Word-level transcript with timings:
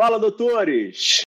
Fala, 0.00 0.18
doutores! 0.18 1.20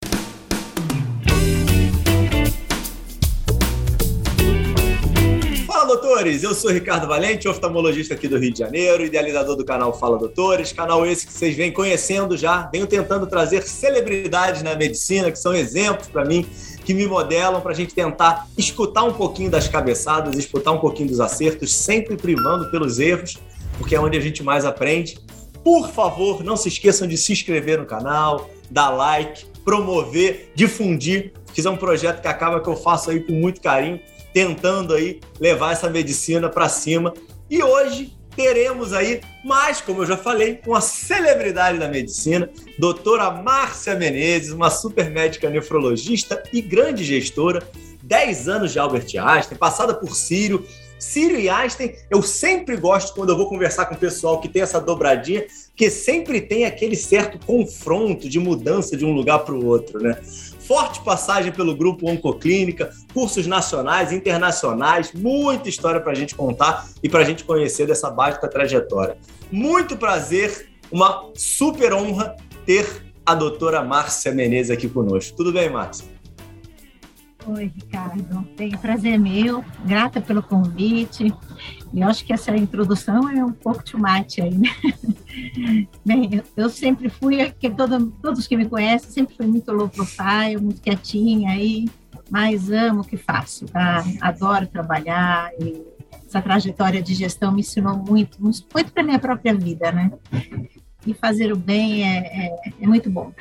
Fala, 5.67 5.85
doutores! 5.87 6.41
Eu 6.41 6.55
sou 6.55 6.71
Ricardo 6.71 7.05
Valente, 7.05 7.49
oftalmologista 7.49 8.13
aqui 8.13 8.29
do 8.29 8.37
Rio 8.37 8.53
de 8.53 8.59
Janeiro, 8.59 9.03
idealizador 9.03 9.57
do 9.57 9.65
canal 9.65 9.99
Fala 9.99 10.17
Doutores, 10.17 10.71
canal 10.71 11.05
esse 11.05 11.27
que 11.27 11.33
vocês 11.33 11.53
vêm 11.53 11.69
conhecendo 11.69 12.37
já, 12.37 12.69
venho 12.71 12.87
tentando 12.87 13.27
trazer 13.27 13.63
celebridades 13.63 14.63
na 14.63 14.73
medicina, 14.73 15.29
que 15.29 15.37
são 15.37 15.53
exemplos 15.53 16.07
para 16.07 16.23
mim, 16.23 16.47
que 16.85 16.93
me 16.93 17.05
modelam 17.05 17.59
para 17.59 17.73
a 17.73 17.75
gente 17.75 17.93
tentar 17.93 18.47
escutar 18.57 19.03
um 19.03 19.11
pouquinho 19.11 19.51
das 19.51 19.67
cabeçadas, 19.67 20.37
escutar 20.37 20.71
um 20.71 20.79
pouquinho 20.79 21.09
dos 21.09 21.19
acertos, 21.19 21.75
sempre 21.75 22.15
primando 22.15 22.71
pelos 22.71 22.99
erros, 22.99 23.37
porque 23.77 23.95
é 23.95 23.99
onde 23.99 24.17
a 24.17 24.21
gente 24.21 24.41
mais 24.41 24.63
aprende. 24.63 25.19
Por 25.61 25.89
favor, 25.89 26.41
não 26.41 26.55
se 26.55 26.69
esqueçam 26.69 27.05
de 27.05 27.17
se 27.17 27.33
inscrever 27.33 27.77
no 27.77 27.85
canal, 27.85 28.49
dar 28.71 28.89
like, 28.89 29.45
promover, 29.63 30.51
difundir. 30.55 31.33
Fiz 31.53 31.65
um 31.65 31.75
projeto 31.75 32.21
que 32.21 32.27
acaba 32.27 32.61
que 32.61 32.69
eu 32.69 32.75
faço 32.75 33.11
aí 33.11 33.19
com 33.19 33.33
muito 33.33 33.61
carinho, 33.61 33.99
tentando 34.33 34.93
aí 34.93 35.19
levar 35.39 35.73
essa 35.73 35.89
medicina 35.89 36.49
para 36.49 36.69
cima. 36.69 37.13
E 37.49 37.61
hoje 37.61 38.17
teremos 38.35 38.93
aí 38.93 39.21
mais, 39.43 39.81
como 39.81 40.01
eu 40.01 40.05
já 40.05 40.15
falei, 40.15 40.61
uma 40.65 40.79
celebridade 40.79 41.77
da 41.77 41.89
medicina, 41.89 42.49
doutora 42.79 43.29
Márcia 43.29 43.93
Menezes, 43.95 44.51
uma 44.51 44.69
super 44.69 45.09
médica 45.09 45.49
nefrologista 45.49 46.41
e 46.53 46.61
grande 46.61 47.03
gestora, 47.03 47.61
10 48.03 48.47
anos 48.47 48.71
de 48.71 48.79
Albert 48.79 49.07
Einstein, 49.17 49.57
passada 49.57 49.93
por 49.93 50.15
Sírio, 50.15 50.65
Ciro 50.97 51.39
e 51.39 51.49
Einstein, 51.49 51.95
eu 52.09 52.21
sempre 52.21 52.77
gosto 52.77 53.15
quando 53.15 53.31
eu 53.31 53.37
vou 53.37 53.49
conversar 53.49 53.87
com 53.87 53.95
o 53.95 53.97
pessoal 53.97 54.39
que 54.39 54.47
tem 54.47 54.61
essa 54.61 54.79
dobradinha, 54.79 55.43
que 55.75 55.89
sempre 55.89 56.41
tem 56.41 56.65
aquele 56.65 56.95
certo 56.95 57.43
confronto 57.45 58.29
de 58.29 58.39
mudança 58.39 58.95
de 58.95 59.05
um 59.05 59.11
lugar 59.13 59.39
para 59.39 59.55
o 59.55 59.65
outro, 59.65 59.99
né? 59.99 60.17
Forte 60.59 61.03
passagem 61.03 61.51
pelo 61.51 61.75
grupo 61.75 62.09
Oncoclínica, 62.09 62.91
cursos 63.13 63.47
nacionais, 63.47 64.11
internacionais, 64.11 65.11
muita 65.13 65.69
história 65.69 65.99
para 65.99 66.11
a 66.11 66.15
gente 66.15 66.35
contar 66.35 66.87
e 67.01 67.09
para 67.09 67.21
a 67.21 67.23
gente 67.23 67.43
conhecer 67.43 67.87
dessa 67.87 68.09
básica 68.09 68.47
trajetória. 68.47 69.17
Muito 69.51 69.97
prazer, 69.97 70.69
uma 70.91 71.29
super 71.33 71.93
honra 71.93 72.35
ter 72.65 72.87
a 73.25 73.35
doutora 73.35 73.83
Márcia 73.83 74.31
Menezes 74.31 74.71
aqui 74.71 74.87
conosco. 74.87 75.35
Tudo 75.35 75.51
bem, 75.51 75.69
Márcia? 75.69 76.20
Oi, 77.47 77.71
Ricardo. 77.75 78.43
Tem 78.55 78.71
prazer 78.71 79.17
meu, 79.17 79.63
grata 79.83 80.21
pelo 80.21 80.43
convite. 80.43 81.33
E 81.93 82.03
acho 82.03 82.23
que 82.23 82.31
essa 82.31 82.55
introdução 82.55 83.27
é 83.29 83.43
um 83.43 83.51
pouco 83.51 83.83
too 83.83 83.99
much 83.99 84.39
aí, 84.39 84.55
né? 84.55 84.69
Bem, 86.05 86.41
eu, 86.55 86.69
sempre 86.69 87.09
fui, 87.09 87.51
que 87.51 87.69
todo, 87.69 88.11
todos 88.21 88.47
que 88.47 88.55
me 88.55 88.69
conhecem, 88.69 89.09
sempre 89.09 89.35
fui 89.35 89.47
muito 89.47 89.71
low 89.71 89.89
profile, 89.89 90.61
muito 90.61 90.81
quietinha 90.81 91.51
aí, 91.51 91.89
mas 92.29 92.71
amo 92.71 93.01
o 93.01 93.03
que 93.03 93.17
faço, 93.17 93.65
tá? 93.65 94.03
Adoro 94.21 94.67
trabalhar 94.67 95.51
e 95.59 95.83
essa 96.25 96.41
trajetória 96.41 97.01
de 97.01 97.13
gestão 97.13 97.51
me 97.51 97.59
ensinou 97.59 97.97
muito, 97.97 98.41
muito 98.41 98.65
para 98.93 99.03
minha 99.03 99.19
própria 99.19 99.53
vida, 99.53 99.91
né? 99.91 100.11
E 101.05 101.13
fazer 101.13 101.51
o 101.51 101.57
bem 101.57 102.07
é, 102.07 102.19
é, 102.19 102.73
é 102.81 102.87
muito 102.87 103.09
bom. 103.09 103.33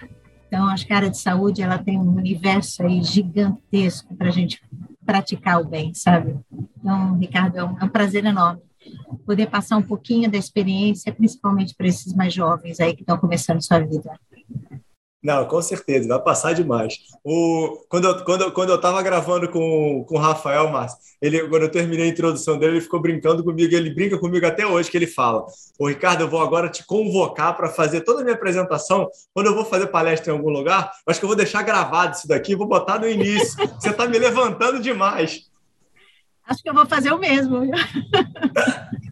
Então, 0.50 0.66
acho 0.66 0.84
que 0.84 0.92
a 0.92 0.96
área 0.96 1.10
de 1.10 1.16
saúde 1.16 1.62
ela 1.62 1.78
tem 1.78 1.96
um 1.96 2.16
universo 2.16 2.82
aí 2.82 3.00
gigantesco 3.04 4.16
para 4.16 4.30
a 4.30 4.32
gente 4.32 4.60
praticar 5.06 5.60
o 5.60 5.64
bem, 5.64 5.94
sabe? 5.94 6.36
Então, 6.76 7.16
Ricardo, 7.16 7.56
é 7.56 7.64
um, 7.64 7.78
é 7.78 7.84
um 7.84 7.88
prazer 7.88 8.24
enorme 8.24 8.60
poder 9.24 9.46
passar 9.46 9.76
um 9.76 9.82
pouquinho 9.82 10.28
da 10.28 10.36
experiência, 10.36 11.12
principalmente 11.12 11.72
para 11.74 11.86
esses 11.86 12.12
mais 12.14 12.34
jovens 12.34 12.80
aí 12.80 12.94
que 12.96 13.02
estão 13.02 13.16
começando 13.16 13.62
sua 13.62 13.78
vida. 13.78 14.18
Não, 15.22 15.44
com 15.44 15.60
certeza, 15.60 16.08
vai 16.08 16.18
passar 16.18 16.54
demais. 16.54 16.98
O, 17.22 17.84
quando, 17.90 18.06
eu, 18.06 18.24
quando, 18.24 18.50
quando 18.52 18.70
eu 18.70 18.76
estava 18.76 19.02
gravando 19.02 19.50
com, 19.50 20.02
com 20.08 20.14
o 20.14 20.18
Rafael 20.18 20.70
Márcio, 20.70 20.98
ele, 21.20 21.46
quando 21.46 21.64
eu 21.64 21.70
terminei 21.70 22.06
a 22.06 22.08
introdução 22.08 22.58
dele, 22.58 22.72
ele 22.74 22.80
ficou 22.80 23.00
brincando 23.00 23.44
comigo, 23.44 23.74
ele 23.74 23.90
brinca 23.90 24.16
comigo 24.16 24.46
até 24.46 24.66
hoje, 24.66 24.90
que 24.90 24.96
ele 24.96 25.06
fala: 25.06 25.44
Ô 25.78 25.88
Ricardo, 25.88 26.22
eu 26.22 26.28
vou 26.28 26.40
agora 26.40 26.70
te 26.70 26.86
convocar 26.86 27.54
para 27.54 27.68
fazer 27.68 28.00
toda 28.00 28.22
a 28.22 28.24
minha 28.24 28.34
apresentação. 28.34 29.08
Quando 29.34 29.48
eu 29.48 29.54
vou 29.54 29.66
fazer 29.66 29.88
palestra 29.88 30.32
em 30.32 30.36
algum 30.36 30.48
lugar, 30.48 30.90
acho 31.06 31.18
que 31.18 31.24
eu 31.24 31.28
vou 31.28 31.36
deixar 31.36 31.62
gravado 31.62 32.16
isso 32.16 32.26
daqui, 32.26 32.56
vou 32.56 32.66
botar 32.66 32.98
no 32.98 33.06
início. 33.06 33.58
Você 33.78 33.90
está 33.90 34.08
me 34.08 34.18
levantando 34.18 34.80
demais. 34.80 35.50
Acho 36.46 36.62
que 36.62 36.70
eu 36.70 36.74
vou 36.74 36.86
fazer 36.86 37.12
o 37.12 37.18
mesmo. 37.18 37.60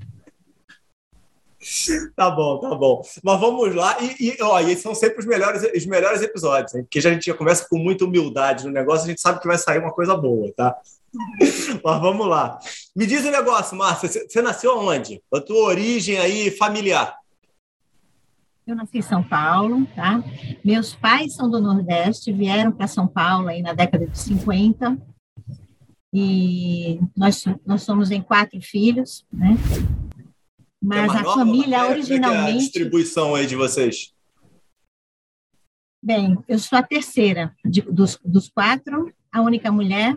Tá 2.17 2.31
bom, 2.31 2.59
tá 2.59 2.75
bom. 2.75 3.03
Mas 3.23 3.41
vamos 3.41 3.75
lá. 3.75 3.97
E, 4.01 4.29
e, 4.29 4.43
ó, 4.43 4.61
e 4.61 4.77
são 4.77 4.95
sempre 4.95 5.21
os 5.21 5.27
melhores, 5.27 5.63
os 5.75 5.87
melhores 5.87 6.23
episódios, 6.23 6.75
hein? 6.75 6.83
porque 6.83 7.01
já 7.01 7.11
a 7.11 7.13
gente 7.13 7.27
já 7.27 7.35
começa 7.35 7.67
com 7.69 7.79
muita 7.79 8.05
humildade 8.05 8.67
no 8.67 8.73
negócio, 8.73 9.05
a 9.05 9.09
gente 9.09 9.21
sabe 9.21 9.41
que 9.41 9.47
vai 9.47 9.59
sair 9.59 9.79
uma 9.79 9.93
coisa 9.93 10.17
boa, 10.17 10.53
tá? 10.57 10.77
Mas 11.85 12.01
vamos 12.01 12.27
lá. 12.27 12.59
Me 12.95 13.07
diz 13.07 13.25
um 13.25 13.31
negócio, 13.31 13.77
Márcia. 13.77 14.09
Você 14.09 14.43
nasceu 14.43 14.79
onde? 14.79 15.23
A 15.33 15.41
tua 15.41 15.69
origem 15.69 16.19
aí 16.19 16.51
familiar? 16.51 17.17
Eu 18.67 18.77
nasci 18.77 18.99
em 18.99 19.03
São 19.03 19.23
Paulo, 19.23 19.87
tá? 19.97 20.23
Meus 20.63 20.95
pais 20.95 21.35
são 21.35 21.51
do 21.51 21.59
Nordeste, 21.59 22.33
vieram 22.33 22.71
para 22.71 22.87
São 22.87 23.07
Paulo 23.07 23.49
aí 23.49 23.63
na 23.63 23.73
década 23.73 24.07
de 24.07 24.19
50. 24.19 24.99
E 26.13 27.01
nós, 27.17 27.45
nós 27.65 27.83
somos 27.83 28.11
em 28.11 28.21
quatro 28.21 28.61
filhos, 28.61 29.25
né? 29.33 29.57
Mas 30.83 31.15
é 31.15 31.19
a 31.19 31.25
família 31.25 31.89
originalmente. 31.89 32.51
É 32.51 32.55
a 32.55 32.59
distribuição 32.59 33.35
aí 33.35 33.47
de 33.47 33.57
vocês? 33.57 34.13
Bem, 36.03 36.39
eu 36.47 36.59
sou 36.59 36.79
a 36.79 36.83
terceira 36.83 37.53
de, 37.65 37.83
dos, 37.83 38.19
dos 38.25 38.49
quatro, 38.49 39.13
a 39.33 39.41
única 39.41 39.71
mulher. 39.73 40.17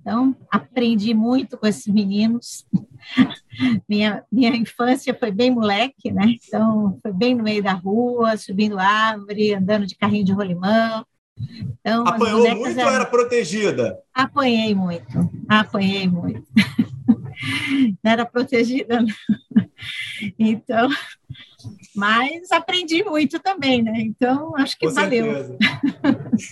Então, 0.00 0.36
aprendi 0.50 1.14
muito 1.14 1.56
com 1.56 1.66
esses 1.66 1.86
meninos. 1.86 2.66
minha, 3.88 4.22
minha 4.30 4.54
infância 4.54 5.16
foi 5.18 5.30
bem 5.30 5.50
moleque, 5.50 6.12
né? 6.12 6.36
Então, 6.46 6.98
foi 7.00 7.10
bem 7.10 7.34
no 7.34 7.42
meio 7.42 7.62
da 7.62 7.72
rua, 7.72 8.36
subindo 8.36 8.78
árvore, 8.78 9.54
andando 9.54 9.86
de 9.86 9.96
carrinho 9.96 10.26
de 10.26 10.32
rolimão. 10.32 11.06
Então, 11.80 12.06
Apanhou 12.06 12.54
muito 12.54 12.78
eram... 12.78 12.90
ou 12.90 12.94
era 12.94 13.06
protegida? 13.06 13.98
Apanhei 14.12 14.74
muito, 14.74 15.30
apanhei 15.48 16.06
muito. 16.06 16.44
Não 18.02 18.12
era 18.12 18.24
protegida, 18.24 19.02
não. 19.02 19.08
Então, 20.38 20.88
mas 21.94 22.50
aprendi 22.50 23.02
muito 23.04 23.38
também, 23.40 23.82
né? 23.82 23.92
Então, 23.98 24.54
acho 24.56 24.78
que 24.78 24.86
Com 24.86 24.94
valeu. 24.94 25.24
Certeza. 25.24 25.58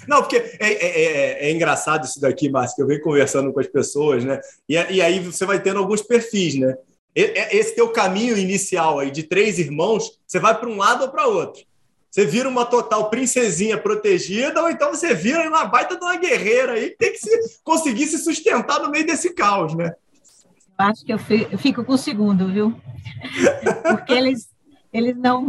Não, 0.08 0.22
porque 0.22 0.36
é, 0.36 0.56
é, 0.60 1.02
é, 1.02 1.48
é, 1.48 1.52
engraçado 1.52 2.04
isso 2.04 2.20
daqui, 2.20 2.48
Márcio, 2.48 2.76
que 2.76 2.82
eu 2.82 2.86
venho 2.86 3.02
conversando 3.02 3.52
com 3.52 3.60
as 3.60 3.66
pessoas, 3.66 4.24
né? 4.24 4.40
E, 4.68 4.74
e 4.74 5.02
aí 5.02 5.20
você 5.20 5.44
vai 5.44 5.60
tendo 5.60 5.78
alguns 5.78 6.02
perfis, 6.02 6.54
né? 6.54 6.74
Esse 7.14 7.74
teu 7.74 7.90
caminho 7.90 8.38
inicial 8.38 8.98
aí 8.98 9.10
de 9.10 9.22
três 9.24 9.58
irmãos, 9.58 10.18
você 10.26 10.38
vai 10.38 10.58
para 10.58 10.68
um 10.68 10.78
lado 10.78 11.02
ou 11.02 11.10
para 11.10 11.26
outro. 11.26 11.62
Você 12.10 12.24
vira 12.24 12.48
uma 12.48 12.66
total 12.66 13.08
princesinha 13.10 13.76
protegida, 13.78 14.62
ou 14.62 14.70
então 14.70 14.90
você 14.90 15.14
vira 15.14 15.48
uma 15.48 15.64
baita 15.64 15.96
de 15.96 16.04
uma 16.04 16.16
guerreira 16.16 16.72
aí 16.72 16.90
que 16.90 16.96
tem 16.96 17.12
que 17.12 17.18
se, 17.18 17.60
conseguir 17.64 18.06
se 18.06 18.18
sustentar 18.18 18.80
no 18.80 18.90
meio 18.90 19.06
desse 19.06 19.34
caos, 19.34 19.74
né? 19.74 19.92
Acho 20.82 21.04
que 21.04 21.12
eu 21.12 21.18
fico 21.18 21.84
com 21.84 21.92
o 21.92 21.98
segundo, 21.98 22.48
viu? 22.48 22.74
Porque 23.82 24.12
eles, 24.12 24.50
eles 24.92 25.16
não 25.16 25.46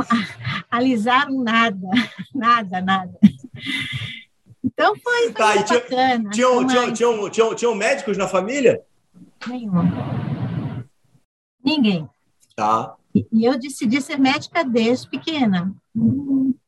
alisaram 0.70 1.42
nada, 1.42 1.88
nada, 2.34 2.82
nada. 2.82 3.20
Então 4.64 4.96
foi, 4.96 5.24
foi 5.24 5.34
tá, 5.34 5.64
tinha, 5.64 5.80
bacana. 5.80 6.30
Tinham, 6.30 6.68
tinham, 6.68 6.94
tinham, 6.94 7.30
tinham, 7.30 7.56
tinham 7.56 7.76
médicos 7.76 8.18
na 8.18 8.28
família? 8.28 8.82
Nenhum. 9.48 9.92
Ninguém. 11.64 12.10
Tá. 12.56 12.96
E 13.16 13.46
eu 13.46 13.60
decidi 13.60 14.02
ser 14.02 14.18
médica 14.18 14.64
desde 14.64 15.10
pequena. 15.10 15.74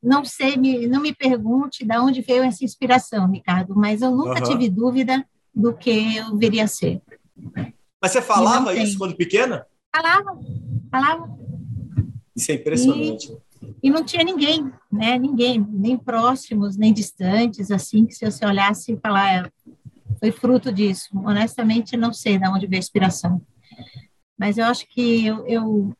Não 0.01 0.23
sei, 0.23 0.55
não 0.87 1.01
me 1.01 1.13
pergunte 1.13 1.83
de 1.83 1.97
onde 1.97 2.21
veio 2.21 2.43
essa 2.43 2.63
inspiração, 2.63 3.31
Ricardo, 3.31 3.75
mas 3.75 4.01
eu 4.01 4.11
nunca 4.11 4.39
uhum. 4.39 4.51
tive 4.51 4.69
dúvida 4.69 5.25
do 5.53 5.73
que 5.73 6.18
eu 6.18 6.38
viria 6.38 6.65
a 6.65 6.68
ser. 6.68 7.01
Mas 8.06 8.12
você 8.12 8.22
falava 8.22 8.72
isso 8.75 9.00
quando 9.00 9.16
pequena? 9.16 9.66
Falava, 9.96 10.40
falava. 10.92 11.40
Isso 12.36 12.52
é 12.52 12.54
impressionante. 12.54 13.36
E, 13.63 13.88
e, 13.88 13.90
não 13.90 14.06
tinha 14.06 14.24
ninguém, 14.24 14.72
né? 14.92 15.18
Ninguém, 15.18 15.66
nem 15.68 15.98
próximos, 15.98 16.78
nem 16.78 16.94
distantes, 16.94 17.72
assim, 17.72 18.06
que 18.06 18.13
se 18.13 18.24
você 18.24 18.46
olhasse 18.46 18.94
e 18.94 18.98
falar, 18.98 19.46
é, 19.48 19.52
foi 20.19 20.31
fruto 20.31 20.72
disso. 20.72 21.10
Honestamente, 21.16 21.98
não 21.98 22.13
sei 22.13 22.38
de 22.38 22.48
onde 22.48 22.68
veio 22.68 22.78
a 22.78 22.86
inspiração. 22.86 23.42
Mas 24.38 24.60
eu 24.60 24.66
acho 24.66 24.86
que 24.88 25.25
eu, 25.25 25.44
eu 25.48 25.98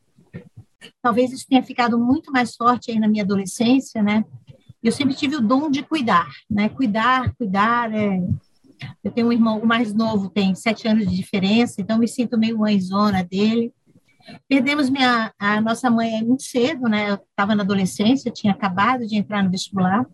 talvez 1.02 1.32
isso 1.32 1.46
tenha 1.48 1.64
ficado 1.64 1.98
muito 1.98 2.30
mais 2.30 2.54
forte 2.54 2.92
aí 2.92 3.00
na 3.00 3.08
minha 3.08 3.24
adolescência, 3.24 4.00
né? 4.00 4.24
Eu 4.80 4.92
sempre 4.92 5.16
tive 5.16 5.34
o 5.34 5.40
dom 5.40 5.68
de 5.68 5.82
cuidar, 5.82 6.28
né? 6.48 6.68
Cuidar, 6.68 7.34
cuidar. 7.34 7.92
É... 7.92 8.20
Eu 9.02 9.10
tenho 9.10 9.28
um 9.28 9.32
irmão, 9.32 9.64
mais 9.64 9.94
novo 9.94 10.28
tem 10.28 10.54
sete 10.54 10.86
anos 10.88 11.08
de 11.08 11.16
diferença, 11.16 11.80
então 11.80 11.98
me 11.98 12.08
sinto 12.08 12.38
meio 12.38 12.58
mãezona 12.58 13.24
dele. 13.24 13.72
Perdemos 14.48 14.90
minha, 14.90 15.32
a 15.38 15.60
nossa 15.60 15.88
mãe 15.90 16.22
muito 16.24 16.42
cedo, 16.42 16.88
né? 16.88 17.10
Eu 17.10 17.14
estava 17.14 17.54
na 17.54 17.62
adolescência, 17.62 18.30
tinha 18.30 18.52
acabado 18.52 19.06
de 19.06 19.16
entrar 19.16 19.42
no 19.42 19.50
vestibular. 19.50 20.04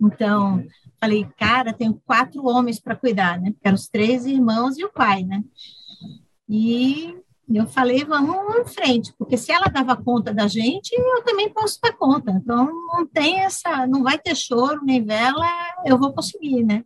Então, 0.00 0.64
falei, 1.00 1.26
cara, 1.36 1.72
tenho 1.72 2.00
quatro 2.06 2.44
homens 2.46 2.80
para 2.80 2.96
cuidar, 2.96 3.40
né? 3.40 3.50
Porque 3.50 3.66
eram 3.66 3.76
os 3.76 3.88
três 3.88 4.26
irmãos 4.26 4.78
e 4.78 4.84
o 4.84 4.92
pai, 4.92 5.24
né? 5.24 5.42
E 6.48 7.14
eu 7.52 7.66
falei, 7.66 8.04
vamos 8.04 8.56
em 8.56 8.64
frente, 8.64 9.12
porque 9.18 9.36
se 9.36 9.52
ela 9.52 9.66
dava 9.66 9.96
conta 9.96 10.32
da 10.32 10.46
gente, 10.46 10.92
eu 10.92 11.22
também 11.24 11.52
posso 11.52 11.78
dar 11.82 11.92
conta. 11.92 12.30
Então, 12.30 12.66
não 12.66 13.06
tem 13.06 13.40
essa, 13.40 13.86
não 13.86 14.02
vai 14.02 14.18
ter 14.18 14.36
choro 14.36 14.84
nem 14.84 15.04
vela, 15.04 15.46
eu 15.84 15.98
vou 15.98 16.12
conseguir, 16.12 16.64
né? 16.64 16.84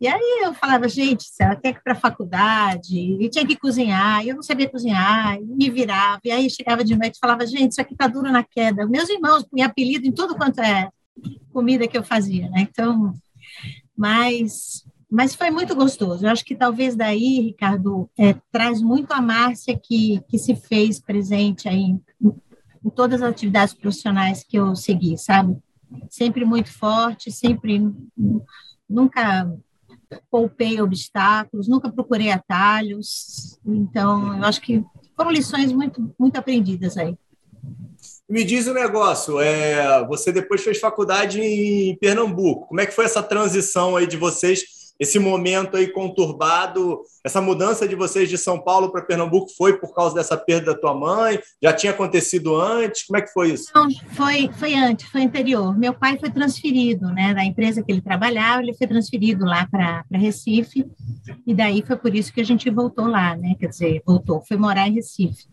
E 0.00 0.08
aí 0.08 0.42
eu 0.42 0.52
falava, 0.52 0.88
gente, 0.88 1.26
ela 1.40 1.56
quer 1.56 1.70
ir 1.70 1.82
para 1.82 1.92
a 1.92 1.96
faculdade, 1.96 2.98
e 2.98 3.28
tinha 3.28 3.46
que 3.46 3.56
cozinhar, 3.56 4.26
eu 4.26 4.34
não 4.34 4.42
sabia 4.42 4.68
cozinhar, 4.68 5.40
me 5.40 5.70
virava, 5.70 6.20
e 6.24 6.30
aí 6.30 6.50
chegava 6.50 6.84
de 6.84 6.96
noite 6.96 7.14
e 7.16 7.20
falava, 7.20 7.46
gente, 7.46 7.72
isso 7.72 7.80
aqui 7.80 7.94
tá 7.94 8.06
duro 8.06 8.30
na 8.30 8.42
queda. 8.42 8.86
Meus 8.86 9.08
irmãos 9.08 9.44
punham 9.44 9.66
apelido 9.66 10.06
em 10.06 10.12
tudo 10.12 10.34
quanto 10.34 10.60
é 10.60 10.90
comida 11.52 11.86
que 11.86 11.96
eu 11.96 12.02
fazia, 12.02 12.50
né? 12.50 12.66
Então, 12.68 13.14
mas 13.96 14.84
mas 15.14 15.32
foi 15.32 15.48
muito 15.48 15.76
gostoso. 15.76 16.26
Eu 16.26 16.30
acho 16.30 16.44
que 16.44 16.56
talvez 16.56 16.96
daí, 16.96 17.38
Ricardo, 17.40 18.10
é, 18.18 18.34
traz 18.50 18.82
muito 18.82 19.12
a 19.12 19.20
Márcia 19.20 19.78
que, 19.80 20.20
que 20.28 20.36
se 20.36 20.56
fez 20.56 21.00
presente 21.00 21.68
aí 21.68 21.82
em, 21.82 22.02
em 22.84 22.90
todas 22.90 23.22
as 23.22 23.30
atividades 23.30 23.74
profissionais 23.74 24.42
que 24.42 24.58
eu 24.58 24.74
segui, 24.74 25.16
sabe? 25.16 25.56
Sempre 26.10 26.44
muito 26.44 26.72
forte, 26.72 27.30
sempre 27.30 27.80
nunca 28.90 29.48
poupei 30.30 30.80
obstáculos, 30.80 31.68
nunca 31.68 31.90
procurei 31.90 32.30
atalhos. 32.30 33.58
Então, 33.64 34.36
eu 34.36 34.44
acho 34.44 34.60
que 34.60 34.84
foram 35.16 35.30
lições 35.30 35.72
muito, 35.72 36.14
muito 36.18 36.36
aprendidas 36.36 36.96
aí. 36.96 37.16
Me 38.28 38.42
diz 38.42 38.66
o 38.66 38.70
um 38.70 38.74
negócio, 38.74 39.38
é, 39.38 40.04
você 40.06 40.32
depois 40.32 40.62
fez 40.62 40.80
faculdade 40.80 41.40
em 41.40 41.96
Pernambuco. 41.98 42.68
Como 42.68 42.80
é 42.80 42.86
que 42.86 42.94
foi 42.94 43.04
essa 43.04 43.22
transição 43.22 43.96
aí 43.96 44.06
de 44.06 44.16
vocês 44.16 44.62
esse 44.98 45.18
momento 45.18 45.76
aí 45.76 45.88
conturbado, 45.88 47.00
essa 47.24 47.40
mudança 47.40 47.86
de 47.88 47.94
vocês 47.94 48.28
de 48.28 48.38
São 48.38 48.60
Paulo 48.60 48.90
para 48.90 49.02
Pernambuco 49.02 49.50
foi 49.56 49.78
por 49.78 49.94
causa 49.94 50.14
dessa 50.14 50.36
perda 50.36 50.72
da 50.72 50.80
tua 50.80 50.94
mãe? 50.94 51.38
Já 51.62 51.72
tinha 51.72 51.92
acontecido 51.92 52.54
antes? 52.56 53.04
Como 53.06 53.18
é 53.18 53.22
que 53.22 53.32
foi 53.32 53.50
isso? 53.50 53.70
Não, 53.74 53.88
foi, 54.14 54.48
foi 54.52 54.74
antes, 54.74 55.06
foi 55.08 55.24
anterior. 55.24 55.76
Meu 55.76 55.92
pai 55.92 56.18
foi 56.18 56.30
transferido, 56.30 57.06
né, 57.08 57.34
da 57.34 57.44
empresa 57.44 57.82
que 57.82 57.90
ele 57.90 58.00
trabalhava, 58.00 58.62
ele 58.62 58.74
foi 58.74 58.86
transferido 58.86 59.44
lá 59.44 59.66
para 59.66 60.04
Recife, 60.12 60.86
e 61.46 61.54
daí 61.54 61.82
foi 61.86 61.96
por 61.96 62.14
isso 62.14 62.32
que 62.32 62.40
a 62.40 62.44
gente 62.44 62.70
voltou 62.70 63.06
lá, 63.06 63.36
né, 63.36 63.54
quer 63.58 63.68
dizer, 63.68 64.02
voltou, 64.06 64.42
foi 64.46 64.56
morar 64.56 64.88
em 64.88 64.94
Recife. 64.94 65.46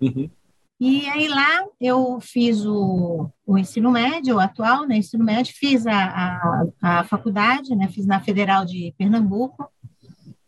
Uhum. 0.00 0.30
E 0.78 1.06
aí 1.06 1.26
lá 1.26 1.64
eu 1.80 2.18
fiz 2.20 2.64
o, 2.66 3.30
o 3.46 3.56
ensino 3.56 3.90
médio, 3.90 4.36
o 4.36 4.40
atual, 4.40 4.86
né, 4.86 4.98
ensino 4.98 5.24
médio, 5.24 5.54
fiz 5.56 5.86
a, 5.86 5.92
a, 5.92 6.66
a 6.82 7.04
faculdade, 7.04 7.74
né, 7.74 7.88
fiz 7.88 8.06
na 8.06 8.20
Federal 8.20 8.64
de 8.64 8.94
Pernambuco. 8.98 9.70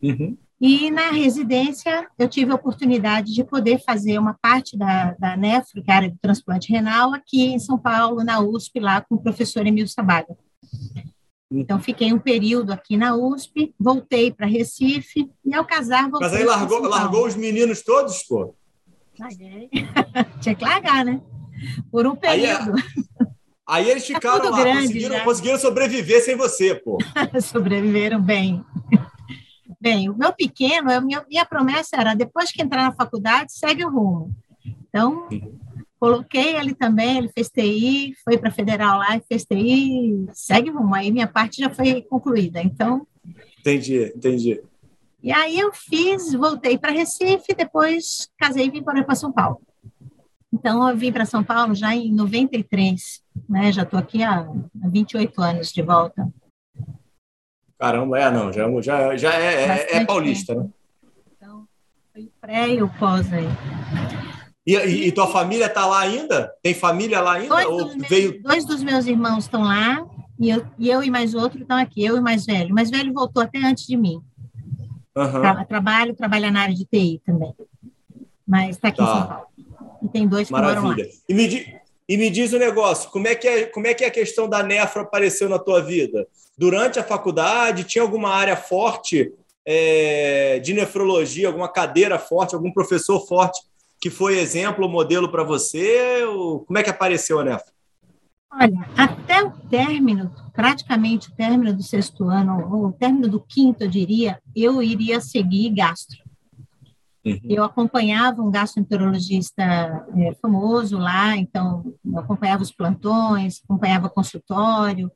Uhum. 0.03 0.37
E 0.61 0.91
na 0.91 1.11
residência 1.13 2.07
eu 2.19 2.29
tive 2.29 2.53
a 2.53 2.57
oportunidade 2.57 3.33
de 3.33 3.43
poder 3.43 3.79
fazer 3.79 4.19
uma 4.19 4.35
parte 4.35 4.77
da, 4.77 5.15
da 5.19 5.37
nefro, 5.37 5.83
que 5.83 5.91
é 5.91 5.95
a 5.95 5.97
área 5.97 6.11
do 6.11 6.19
transplante 6.21 6.71
renal, 6.71 7.15
aqui 7.15 7.47
em 7.47 7.59
São 7.59 7.79
Paulo, 7.79 8.23
na 8.23 8.41
USP, 8.41 8.81
lá 8.81 9.01
com 9.01 9.15
o 9.15 9.23
professor 9.23 9.67
Emílio 9.67 9.89
Sabaga. 9.89 10.37
Então, 11.51 11.81
fiquei 11.81 12.13
um 12.13 12.19
período 12.19 12.73
aqui 12.73 12.97
na 12.97 13.17
USP, 13.17 13.75
voltei 13.81 14.31
para 14.31 14.47
Recife, 14.47 15.31
e 15.43 15.55
ao 15.55 15.65
casar 15.65 16.11
Mas 16.11 16.35
aí 16.35 16.45
largou, 16.45 16.83
largou 16.83 17.27
os 17.27 17.35
meninos 17.35 17.83
todos, 17.83 18.23
pô? 18.25 18.55
Larguei. 19.19 19.69
Tinha 20.41 20.55
que 20.55 20.65
largar, 20.65 21.05
né? 21.05 21.21
Por 21.91 22.07
um 22.07 22.15
período. 22.15 22.75
Aí, 23.67 23.85
aí 23.85 23.91
eles 23.91 24.05
é 24.05 24.07
ficaram 24.07 24.47
é 24.47 24.51
lá, 24.51 24.61
grande, 24.63 24.87
conseguiram, 24.87 25.21
conseguiram 25.21 25.59
sobreviver 25.59 26.25
sem 26.25 26.37
você, 26.37 26.75
pô. 26.75 26.99
Sobreviveram 27.43 28.21
bem. 28.21 28.65
Bem, 29.81 30.09
o 30.09 30.17
meu 30.17 30.33
pequeno, 30.33 30.91
a 30.91 31.01
minha, 31.01 31.25
minha 31.29 31.45
promessa 31.45 31.97
era, 31.97 32.15
depois 32.15 32.51
que 32.51 32.63
entrar 32.63 32.83
na 32.83 32.93
faculdade, 32.93 33.53
segue 33.53 33.85
o 33.85 33.91
rumo. 33.91 34.35
Então, 34.89 35.29
coloquei 36.01 36.57
ele 36.57 36.75
também, 36.75 37.19
ele 37.19 37.29
fez 37.29 37.49
TI, 37.49 38.15
foi 38.25 38.39
para 38.39 38.49
a 38.49 38.53
Federal 38.53 38.99
lá 38.99 39.17
e 39.17 39.23
fez 39.29 39.45
TI, 39.45 40.27
segue 40.33 40.71
o 40.71 40.79
rumo. 40.79 40.95
Aí 40.95 41.13
minha 41.13 41.29
parte 41.29 41.61
já 41.61 41.71
foi 41.71 42.03
concluída, 42.03 42.61
então... 42.61 43.07
Entendi, 43.61 44.13
entendi. 44.17 44.61
E 45.29 45.33
aí 45.33 45.59
eu 45.59 45.71
fiz, 45.75 46.33
voltei 46.33 46.79
para 46.79 46.91
Recife, 46.91 47.55
depois 47.55 48.31
casei 48.39 48.65
e 48.65 48.71
vim 48.71 48.83
para 48.83 49.15
São 49.15 49.31
Paulo. 49.31 49.61
Então 50.51 50.89
eu 50.89 50.97
vim 50.97 51.13
para 51.13 51.27
São 51.27 51.45
Paulo 51.45 51.75
já 51.75 51.95
em 51.95 52.11
93, 52.15 53.23
né? 53.47 53.71
Já 53.71 53.83
estou 53.83 53.99
aqui 53.99 54.23
há 54.23 54.49
28 54.75 55.39
anos 55.43 55.71
de 55.71 55.83
volta. 55.83 56.27
Caramba, 57.79 58.19
é 58.19 58.31
não, 58.31 58.51
já, 58.51 58.71
já, 58.81 59.17
já 59.19 59.35
é, 59.35 59.65
é, 59.65 59.97
é 59.99 60.05
paulista, 60.07 60.55
tempo. 60.55 60.65
né? 60.65 60.71
Então, 61.37 61.69
foi 62.11 62.23
o 62.23 62.33
pré 62.41 62.69
e 62.71 62.83
o 62.83 62.89
pós 62.99 63.31
aí. 63.31 63.45
E, 64.67 64.77
e, 64.77 65.09
e 65.09 65.13
tua 65.13 65.27
família 65.27 65.67
está 65.67 65.85
lá 65.85 66.01
ainda? 66.01 66.51
Tem 66.63 66.73
família 66.73 67.21
lá 67.21 67.35
ainda? 67.35 67.55
Dois, 67.55 67.67
ou 67.67 67.85
dos, 67.85 68.09
veio... 68.09 68.31
meus, 68.31 68.43
dois 68.43 68.65
dos 68.65 68.83
meus 68.83 69.07
irmãos 69.07 69.45
estão 69.45 69.61
lá, 69.61 70.07
e 70.41 70.49
eu, 70.49 70.67
e 70.79 70.89
eu 70.89 71.03
e 71.03 71.11
mais 71.11 71.35
outro 71.35 71.61
estão 71.61 71.77
aqui, 71.77 72.03
eu 72.03 72.17
e 72.17 72.21
mais 72.23 72.47
velho. 72.47 72.71
O 72.71 72.75
mais 72.75 72.89
velho 72.89 73.13
voltou 73.13 73.43
até 73.43 73.59
antes 73.59 73.87
de 73.87 73.95
mim. 73.95 74.23
Uhum. 75.19 75.41
Tra 75.41 75.65
trabalho, 75.65 76.15
trabalha 76.15 76.51
na 76.51 76.63
área 76.63 76.75
de 76.75 76.85
TI 76.85 77.21
também. 77.25 77.55
Mas 78.47 78.77
está 78.77 78.89
aqui 78.89 78.99
tá. 78.99 79.03
em 79.03 79.07
São 79.07 79.27
Paulo. 79.27 79.47
E 80.03 80.09
tem 80.09 80.29
dois 80.29 80.47
que 80.47 80.53
Maravilha. 80.53 80.81
moram 80.81 80.99
lá. 80.99 81.05
E 81.29 81.35
me, 81.35 81.81
e 82.09 82.17
me 82.17 82.31
diz 82.31 82.53
o 82.53 82.57
um 82.57 82.61
negócio, 82.61 83.11
como 83.11 83.27
é, 83.27 83.35
que 83.35 83.49
é, 83.49 83.67
como 83.67 83.87
é 83.87 83.95
que 83.95 84.05
a 84.05 84.11
questão 84.11 84.49
da 84.49 84.63
nefra 84.63 85.03
apareceu 85.03 85.49
na 85.49 85.59
tua 85.59 85.83
vida? 85.83 86.27
Durante 86.57 86.99
a 86.99 87.05
faculdade, 87.05 87.85
tinha 87.85 88.03
alguma 88.03 88.31
área 88.31 88.57
forte 88.57 89.33
é, 89.67 90.59
de 90.61 90.73
nefrologia, 90.73 91.49
alguma 91.49 91.69
cadeira 91.69 92.19
forte, 92.19 92.55
algum 92.55 92.73
professor 92.73 93.27
forte 93.27 93.61
que 94.01 94.11
foi 94.11 94.39
exemplo, 94.39 94.89
modelo 94.89 95.31
para 95.31 95.43
você? 95.43 96.23
Ou 96.25 96.61
como 96.61 96.79
é 96.79 96.83
que 96.83 96.91
apareceu 96.91 97.41
a 97.41 97.45
nefra? 97.45 97.73
Olha, 98.51 98.89
até 98.97 99.43
o 99.43 99.51
término, 99.51 100.33
praticamente 100.55 101.29
o 101.29 101.35
término 101.35 101.75
do 101.75 101.83
sexto 101.83 102.25
ano, 102.25 102.67
ou 102.73 102.87
o 102.87 102.93
término 102.93 103.29
do 103.29 103.41
quinto, 103.41 103.85
eu 103.85 103.89
diria, 103.89 104.41
eu 104.57 104.83
iria 104.83 105.21
seguir 105.21 105.71
gastro. 105.71 106.19
Uhum. 107.25 107.41
Eu 107.45 107.65
acompanhava 107.65 108.43
um 108.43 108.51
gastroenterologista 108.51 109.63
é, 109.63 110.35
famoso 110.41 110.97
lá, 110.97 111.37
então 111.37 111.95
eu 112.05 112.19
acompanhava 112.19 112.63
os 112.63 112.73
plantões, 112.73 113.61
acompanhava 113.65 114.09
consultório, 114.09 115.11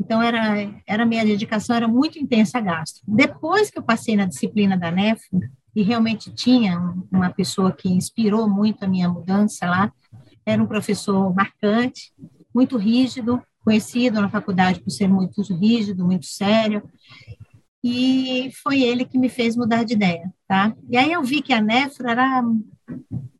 então 0.00 0.20
era 0.20 0.68
era 0.86 1.06
minha 1.06 1.24
dedicação 1.24 1.76
era 1.76 1.86
muito 1.86 2.18
intensa 2.18 2.58
a 2.58 2.60
gastro. 2.60 3.02
Depois 3.06 3.70
que 3.70 3.78
eu 3.78 3.82
passei 3.82 4.16
na 4.16 4.26
disciplina 4.26 4.76
da 4.76 4.90
NEF 4.90 5.22
e 5.74 5.82
realmente 5.82 6.32
tinha 6.32 6.78
uma 7.10 7.30
pessoa 7.30 7.70
que 7.72 7.88
inspirou 7.88 8.48
muito 8.48 8.84
a 8.84 8.88
minha 8.88 9.08
mudança 9.08 9.66
lá, 9.66 9.92
era 10.44 10.60
um 10.60 10.66
professor 10.66 11.32
marcante, 11.32 12.12
muito 12.54 12.76
rígido, 12.76 13.42
conhecido 13.64 14.20
na 14.20 14.28
faculdade 14.28 14.80
por 14.80 14.90
ser 14.90 15.08
muito 15.08 15.40
rígido, 15.54 16.04
muito 16.04 16.26
sério, 16.26 16.82
e 17.84 18.50
foi 18.62 18.82
ele 18.82 19.04
que 19.04 19.18
me 19.18 19.28
fez 19.28 19.56
mudar 19.56 19.84
de 19.84 19.94
ideia, 19.94 20.32
tá? 20.46 20.74
E 20.88 20.96
aí 20.96 21.12
eu 21.12 21.22
vi 21.22 21.42
que 21.42 21.52
a 21.52 21.60
nefra 21.60 22.12
era 22.12 22.44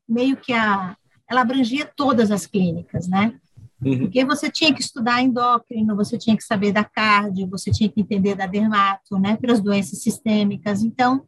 meio 0.08 0.36
que 0.36 0.52
a 0.52 0.96
ela 1.30 1.40
abrangia 1.40 1.90
todas 1.96 2.30
as 2.30 2.46
clínicas, 2.46 3.08
né? 3.08 3.38
Uhum. 3.84 4.00
Porque 4.00 4.24
você 4.24 4.50
tinha 4.50 4.72
que 4.72 4.82
estudar 4.82 5.22
endócrino, 5.22 5.96
você 5.96 6.18
tinha 6.18 6.36
que 6.36 6.44
saber 6.44 6.72
da 6.72 6.84
cardio, 6.84 7.48
você 7.48 7.70
tinha 7.70 7.88
que 7.88 8.00
entender 8.00 8.34
da 8.34 8.46
dermato, 8.46 9.18
né? 9.18 9.36
Pelas 9.36 9.60
doenças 9.60 10.02
sistêmicas. 10.02 10.82
Então, 10.82 11.24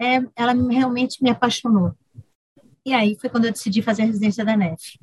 é, 0.00 0.22
ela 0.34 0.52
realmente 0.70 1.22
me 1.22 1.30
apaixonou. 1.30 1.92
E 2.86 2.92
aí 2.92 3.16
foi 3.20 3.28
quando 3.28 3.44
eu 3.44 3.52
decidi 3.52 3.82
fazer 3.82 4.02
a 4.02 4.06
residência 4.06 4.44
da 4.44 4.56
NEF. 4.56 4.98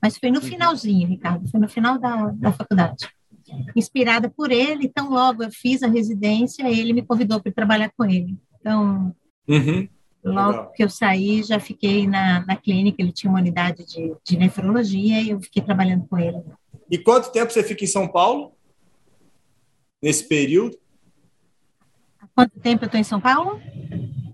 Mas 0.00 0.18
foi 0.18 0.30
no 0.30 0.40
uhum. 0.40 0.46
finalzinho, 0.46 1.08
Ricardo, 1.08 1.48
foi 1.48 1.60
no 1.60 1.68
final 1.68 1.98
da, 1.98 2.26
da 2.28 2.52
faculdade. 2.52 3.08
Inspirada 3.76 4.30
por 4.30 4.50
ele, 4.50 4.86
então 4.86 5.10
logo 5.10 5.42
eu 5.42 5.50
fiz 5.50 5.82
a 5.82 5.88
residência, 5.88 6.68
ele 6.68 6.92
me 6.92 7.02
convidou 7.02 7.40
para 7.40 7.52
trabalhar 7.52 7.92
com 7.96 8.04
ele. 8.04 8.36
Então, 8.58 9.14
uhum. 9.48 9.88
logo 10.24 10.50
Legal. 10.50 10.72
que 10.72 10.84
eu 10.84 10.88
saí, 10.88 11.42
já 11.42 11.60
fiquei 11.60 12.06
na, 12.06 12.44
na 12.46 12.56
clínica, 12.56 13.02
ele 13.02 13.12
tinha 13.12 13.30
uma 13.30 13.40
unidade 13.40 13.84
de, 13.86 14.14
de 14.24 14.36
nefrologia 14.36 15.20
e 15.20 15.30
eu 15.30 15.40
fiquei 15.40 15.62
trabalhando 15.62 16.06
com 16.08 16.18
ele. 16.18 16.42
E 16.90 16.98
quanto 16.98 17.30
tempo 17.30 17.52
você 17.52 17.62
fica 17.62 17.84
em 17.84 17.88
São 17.88 18.08
Paulo? 18.08 18.52
Nesse 20.02 20.26
período? 20.26 20.76
Há 22.20 22.26
quanto 22.34 22.58
tempo 22.58 22.84
eu 22.84 22.86
estou 22.86 23.00
em 23.00 23.04
São 23.04 23.20
Paulo? 23.20 23.60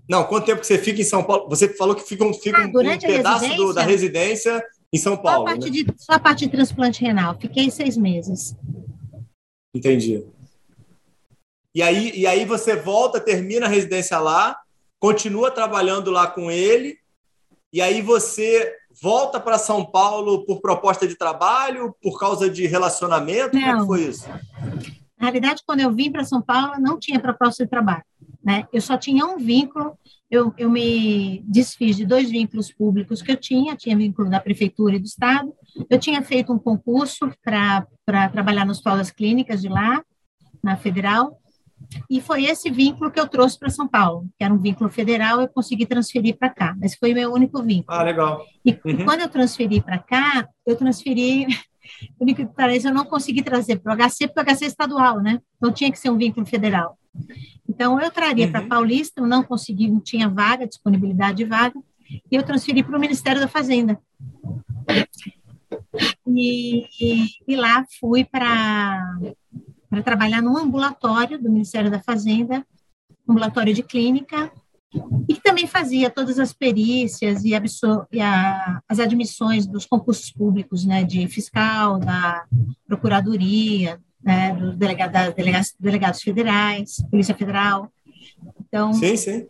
Não, 0.09 0.23
quanto 0.23 0.45
tempo 0.45 0.61
que 0.61 0.67
você 0.67 0.79
fica 0.79 1.01
em 1.01 1.05
São 1.05 1.23
Paulo? 1.23 1.47
Você 1.49 1.69
falou 1.75 1.93
que 1.95 2.01
fica 2.01 2.23
um, 2.23 2.33
fica 2.33 2.57
ah, 2.57 2.65
um, 2.65 2.69
um 2.69 2.99
pedaço 2.99 3.55
do, 3.55 3.73
da 3.73 3.83
residência 3.83 4.63
em 4.91 4.97
São 4.97 5.15
Paulo. 5.17 5.39
Só 5.39 5.43
a, 5.43 5.45
parte 5.45 5.65
né? 5.65 5.71
de, 5.71 5.93
só 5.97 6.13
a 6.13 6.19
parte 6.19 6.45
de 6.45 6.51
transplante 6.51 7.01
renal. 7.01 7.37
Fiquei 7.39 7.69
seis 7.69 7.95
meses. 7.95 8.55
Entendi. 9.73 10.25
E 11.73 11.81
aí, 11.81 12.11
e 12.15 12.25
aí 12.25 12.45
você 12.45 12.75
volta, 12.75 13.19
termina 13.19 13.67
a 13.67 13.69
residência 13.69 14.17
lá, 14.17 14.57
continua 14.99 15.51
trabalhando 15.51 16.09
lá 16.09 16.25
com 16.27 16.49
ele, 16.49 16.97
e 17.71 17.81
aí 17.81 18.01
você 18.01 18.75
volta 19.01 19.39
para 19.39 19.59
São 19.59 19.85
Paulo 19.85 20.45
por 20.45 20.59
proposta 20.59 21.07
de 21.07 21.15
trabalho, 21.15 21.95
por 22.01 22.19
causa 22.19 22.49
de 22.49 22.65
relacionamento? 22.65 23.55
Não. 23.55 23.61
Como 23.61 23.83
é 23.83 23.85
foi 23.85 24.01
isso? 24.09 24.27
Na 25.17 25.27
realidade, 25.27 25.61
quando 25.65 25.81
eu 25.81 25.91
vim 25.91 26.11
para 26.11 26.23
São 26.23 26.41
Paulo, 26.41 26.79
não 26.79 26.97
tinha 26.97 27.19
proposta 27.19 27.63
de 27.63 27.69
trabalho. 27.69 28.03
Né? 28.43 28.67
Eu 28.71 28.81
só 28.81 28.97
tinha 28.97 29.25
um 29.25 29.37
vínculo, 29.37 29.97
eu, 30.31 30.53
eu 30.57 30.69
me 30.69 31.43
desfiz 31.45 31.97
de 31.97 32.05
dois 32.05 32.29
vínculos 32.29 32.71
públicos 32.71 33.21
que 33.21 33.31
eu 33.31 33.37
tinha, 33.37 33.75
tinha 33.75 33.97
vínculo 33.97 34.29
da 34.29 34.39
Prefeitura 34.39 34.95
e 34.95 34.99
do 34.99 35.05
Estado, 35.05 35.53
eu 35.89 35.99
tinha 35.99 36.21
feito 36.21 36.53
um 36.53 36.59
concurso 36.59 37.29
para 37.43 37.85
trabalhar 38.29 38.65
nas 38.65 38.77
escolas 38.77 39.11
clínicas 39.11 39.61
de 39.61 39.67
lá, 39.67 40.03
na 40.63 40.77
Federal, 40.77 41.37
e 42.09 42.21
foi 42.21 42.45
esse 42.45 42.69
vínculo 42.69 43.11
que 43.11 43.19
eu 43.19 43.27
trouxe 43.27 43.57
para 43.57 43.69
São 43.69 43.87
Paulo, 43.87 44.27
que 44.37 44.43
era 44.43 44.53
um 44.53 44.57
vínculo 44.57 44.89
federal, 44.89 45.41
eu 45.41 45.47
consegui 45.47 45.85
transferir 45.85 46.37
para 46.37 46.49
cá. 46.49 46.75
Mas 46.79 46.95
foi 46.95 47.11
o 47.11 47.15
meu 47.15 47.31
único 47.31 47.61
vínculo. 47.63 47.97
Ah, 47.97 48.03
legal. 48.03 48.45
E 48.65 48.77
uhum. 48.85 49.05
quando 49.05 49.21
eu 49.21 49.29
transferi 49.29 49.81
para 49.81 49.97
cá, 49.97 50.47
eu 50.65 50.75
transferi. 50.75 51.47
Por 52.19 52.27
que 52.27 52.45
parece, 52.45 52.87
eu 52.87 52.93
não 52.93 53.03
consegui 53.03 53.41
trazer 53.41 53.77
para 53.77 53.93
o 53.93 53.97
HC, 53.97 54.27
porque 54.27 54.41
o 54.41 54.55
HC 54.55 54.65
é 54.65 54.67
estadual, 54.67 55.19
né? 55.21 55.39
Então 55.57 55.71
tinha 55.71 55.91
que 55.91 55.97
ser 55.97 56.11
um 56.11 56.17
vínculo 56.17 56.45
federal. 56.45 56.98
Então 57.67 57.99
eu 57.99 58.11
traria 58.11 58.45
uhum. 58.45 58.51
para 58.51 58.65
Paulista, 58.65 59.21
eu 59.21 59.27
não 59.27 59.43
consegui, 59.43 59.89
não 59.89 59.99
tinha 59.99 60.29
vaga, 60.29 60.67
disponibilidade 60.67 61.37
de 61.37 61.45
vaga, 61.45 61.79
e 62.09 62.35
eu 62.35 62.43
transferi 62.43 62.83
para 62.83 62.97
o 62.97 62.99
Ministério 62.99 63.39
da 63.39 63.47
Fazenda. 63.47 63.99
E, 66.27 66.87
e, 66.99 67.27
e 67.47 67.55
lá 67.55 67.85
fui 67.99 68.23
para 68.25 69.19
trabalhar 70.03 70.41
num 70.41 70.57
ambulatório 70.57 71.41
do 71.41 71.51
Ministério 71.51 71.91
da 71.91 72.01
Fazenda, 72.01 72.65
ambulatório 73.27 73.73
de 73.73 73.83
clínica, 73.83 74.51
e 75.27 75.35
que 75.35 75.43
também 75.43 75.67
fazia 75.67 76.09
todas 76.09 76.39
as 76.39 76.51
perícias 76.51 77.43
e, 77.43 77.51
e 78.11 78.21
a, 78.21 78.81
as 78.87 78.99
admissões 78.99 79.67
dos 79.67 79.85
concursos 79.85 80.31
públicos, 80.31 80.83
né, 80.83 81.03
de 81.03 81.27
fiscal, 81.27 81.99
da 81.99 82.45
procuradoria, 82.87 83.99
né, 84.23 84.53
dos 84.53 84.75
delegado, 84.75 85.33
delegados, 85.33 85.75
delegados 85.79 86.21
federais, 86.21 87.03
Polícia 87.09 87.35
Federal. 87.35 87.91
Então, 88.59 88.93
sim, 88.93 89.15
sim. 89.15 89.47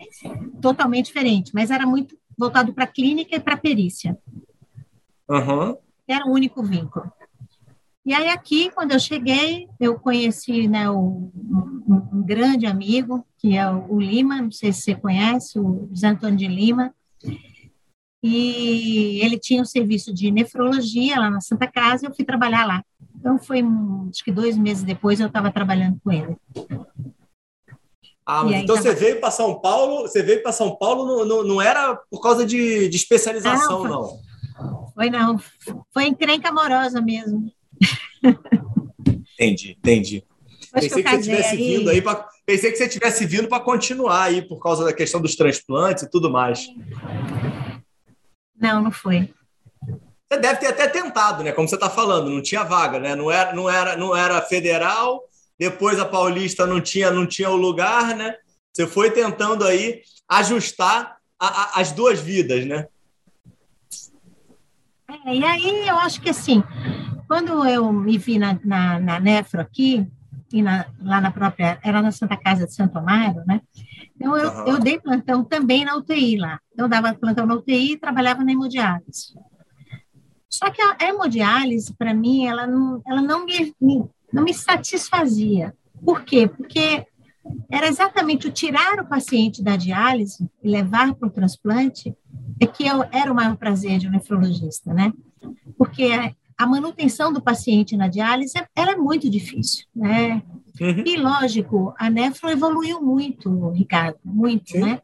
totalmente 0.61 1.07
diferente, 1.07 1.51
mas 1.53 1.71
era 1.71 1.85
muito 1.85 2.17
voltado 2.37 2.73
para 2.73 2.87
clínica 2.87 3.35
e 3.35 3.39
para 3.39 3.57
perícia. 3.57 4.17
Uhum. 5.29 5.77
Era 6.07 6.25
o 6.25 6.31
único 6.31 6.63
vínculo. 6.63 7.11
E 8.05 8.13
aí 8.13 8.29
aqui, 8.29 8.71
quando 8.71 8.91
eu 8.91 8.99
cheguei, 8.99 9.67
eu 9.79 9.99
conheci 9.99 10.67
né, 10.67 10.89
o, 10.89 11.31
um, 11.35 12.07
um, 12.13 12.23
grande 12.23 12.65
amigo, 12.65 13.23
que 13.37 13.55
é 13.55 13.69
o, 13.69 13.93
o, 13.93 13.99
Lima, 13.99 14.41
não 14.41 14.51
sei 14.51 14.73
se 14.73 14.81
você 14.81 14.95
conhece, 14.95 15.59
o 15.59 15.87
José 15.91 16.07
Antônio 16.07 16.37
de 16.37 16.47
Lima, 16.47 16.93
e 18.23 19.19
ele 19.21 19.37
tinha 19.37 19.61
um 19.61 19.65
serviço 19.65 20.13
de 20.13 20.31
nefrologia 20.31 21.19
lá 21.19 21.29
na 21.29 21.41
Santa 21.41 21.67
Casa, 21.67 22.07
eu 22.07 22.15
fui 22.15 22.25
trabalhar 22.25 22.65
lá. 22.65 22.83
Então, 23.19 23.37
foi, 23.37 23.61
acho 24.09 24.23
que 24.23 24.31
dois 24.31 24.57
meses 24.57 24.83
depois, 24.83 25.19
eu 25.19 25.27
estava 25.27 25.51
trabalhando 25.51 25.99
com 26.03 26.11
ele. 26.11 26.37
Ah, 28.25 28.43
mas 28.43 28.63
então 28.63 28.75
tava... 28.75 28.81
você 28.81 28.95
veio 28.95 29.19
para 29.19 29.31
São 29.31 29.59
Paulo, 29.59 30.01
você 30.03 30.21
veio 30.21 30.41
para 30.41 30.51
São 30.51 30.75
Paulo, 30.75 31.05
não, 31.05 31.25
não, 31.25 31.43
não, 31.43 31.61
era 31.61 31.95
por 32.09 32.21
causa 32.21 32.45
de, 32.45 32.87
de 32.87 32.95
especialização, 32.95 33.83
não, 33.83 33.89
foi, 33.89 33.89
não. 34.59 34.91
Foi 34.93 35.09
não, 35.09 35.39
foi 35.91 36.05
encrenca 36.05 36.49
amorosa 36.49 37.01
mesmo. 37.01 37.51
Entendi, 39.33 39.77
entendi. 39.79 40.23
pensei 40.71 40.89
que, 40.89 41.03
que 41.03 41.09
você 41.09 41.21
tivesse 41.21 41.55
aí... 41.55 41.77
vindo 41.77 41.89
aí 41.89 42.01
pra, 42.01 42.27
pensei 42.45 42.71
que 42.71 42.77
você 42.77 42.89
tivesse 42.89 43.25
vindo 43.25 43.47
para 43.47 43.63
continuar 43.63 44.23
aí 44.23 44.41
por 44.41 44.61
causa 44.61 44.83
da 44.83 44.93
questão 44.93 45.21
dos 45.21 45.35
transplantes 45.35 46.03
e 46.03 46.09
tudo 46.09 46.29
mais. 46.29 46.67
Não, 48.59 48.83
não 48.83 48.91
foi. 48.91 49.33
Você 50.31 50.39
deve 50.39 50.59
ter 50.59 50.67
até 50.67 50.87
tentado, 50.87 51.43
né? 51.43 51.51
Como 51.51 51.67
você 51.67 51.75
está 51.75 51.89
falando, 51.89 52.29
não 52.29 52.41
tinha 52.41 52.63
vaga, 52.63 52.99
né? 52.99 53.15
Não 53.15 53.31
era, 53.31 53.53
não 53.53 53.69
era, 53.69 53.97
não 53.97 54.15
era 54.15 54.39
federal. 54.41 55.23
Depois 55.57 55.99
a 55.99 56.05
Paulista 56.05 56.67
não 56.67 56.79
tinha, 56.79 57.09
não 57.09 57.25
tinha 57.25 57.49
o 57.49 57.55
lugar, 57.55 58.15
né? 58.15 58.35
Você 58.71 58.85
foi 58.85 59.09
tentando 59.09 59.65
aí 59.65 60.01
ajustar 60.29 61.17
a, 61.39 61.47
a, 61.47 61.81
as 61.81 61.91
duas 61.91 62.19
vidas, 62.19 62.63
né? 62.63 62.87
É, 65.25 65.35
e 65.35 65.43
aí 65.43 65.87
eu 65.87 65.97
acho 65.97 66.21
que 66.21 66.29
assim, 66.29 66.63
quando 67.27 67.67
eu 67.67 67.91
me 67.91 68.17
vi 68.17 68.37
na, 68.37 68.59
na, 68.63 68.99
na 68.99 69.19
Nefro 69.19 69.59
aqui, 69.59 70.07
e 70.53 70.61
na, 70.61 70.85
lá 71.01 71.21
na 71.21 71.31
própria, 71.31 71.79
era 71.83 72.01
na 72.01 72.11
Santa 72.11 72.37
Casa 72.37 72.65
de 72.65 72.73
Santo 72.73 72.97
Amaro, 72.97 73.43
né? 73.45 73.61
Então, 74.15 74.35
eu, 74.35 74.49
uhum. 74.49 74.67
eu 74.67 74.79
dei 74.79 74.99
plantão 74.99 75.43
também 75.43 75.85
na 75.85 75.95
UTI 75.95 76.37
lá. 76.37 76.59
Eu 76.75 76.87
dava 76.87 77.13
plantão 77.13 77.45
na 77.45 77.55
UTI 77.55 77.93
e 77.93 77.97
trabalhava 77.97 78.43
na 78.43 78.51
hemodiálise. 78.51 79.33
Só 80.49 80.69
que 80.71 80.81
a 80.81 80.97
hemodiálise, 81.01 81.93
para 81.93 82.13
mim, 82.13 82.47
ela 82.47 82.65
não, 82.65 83.01
ela 83.05 83.21
não 83.21 83.45
me, 83.45 83.73
me, 83.79 84.03
não 84.33 84.43
me 84.43 84.53
satisfazia. 84.53 85.75
Por 86.03 86.23
quê? 86.23 86.47
Porque 86.47 87.05
era 87.69 87.87
exatamente 87.87 88.47
o 88.47 88.51
tirar 88.51 88.99
o 88.99 89.07
paciente 89.07 89.63
da 89.63 89.75
diálise 89.75 90.49
e 90.63 90.69
levar 90.69 91.13
para 91.13 91.27
o 91.27 91.31
transplante 91.31 92.15
é 92.59 92.65
que 92.65 92.85
eu, 92.85 93.03
era 93.11 93.31
o 93.31 93.35
maior 93.35 93.55
prazer 93.57 93.99
de 93.99 94.07
um 94.07 94.11
nefrologista, 94.11 94.93
né? 94.93 95.13
Porque 95.77 96.11
a 96.57 96.67
manutenção 96.67 97.31
do 97.31 97.41
paciente 97.41 97.95
na 97.95 98.07
diálise 98.07 98.53
ela 98.75 98.91
é 98.91 98.95
muito 98.95 99.29
difícil, 99.29 99.85
né? 99.95 100.43
Uhum. 100.79 101.03
E, 101.05 101.17
lógico, 101.17 101.93
a 101.97 102.09
nefro 102.09 102.49
evoluiu 102.49 103.01
muito, 103.01 103.69
Ricardo, 103.69 104.19
muito, 104.23 104.71
Sim. 104.71 104.81
né? 104.81 105.01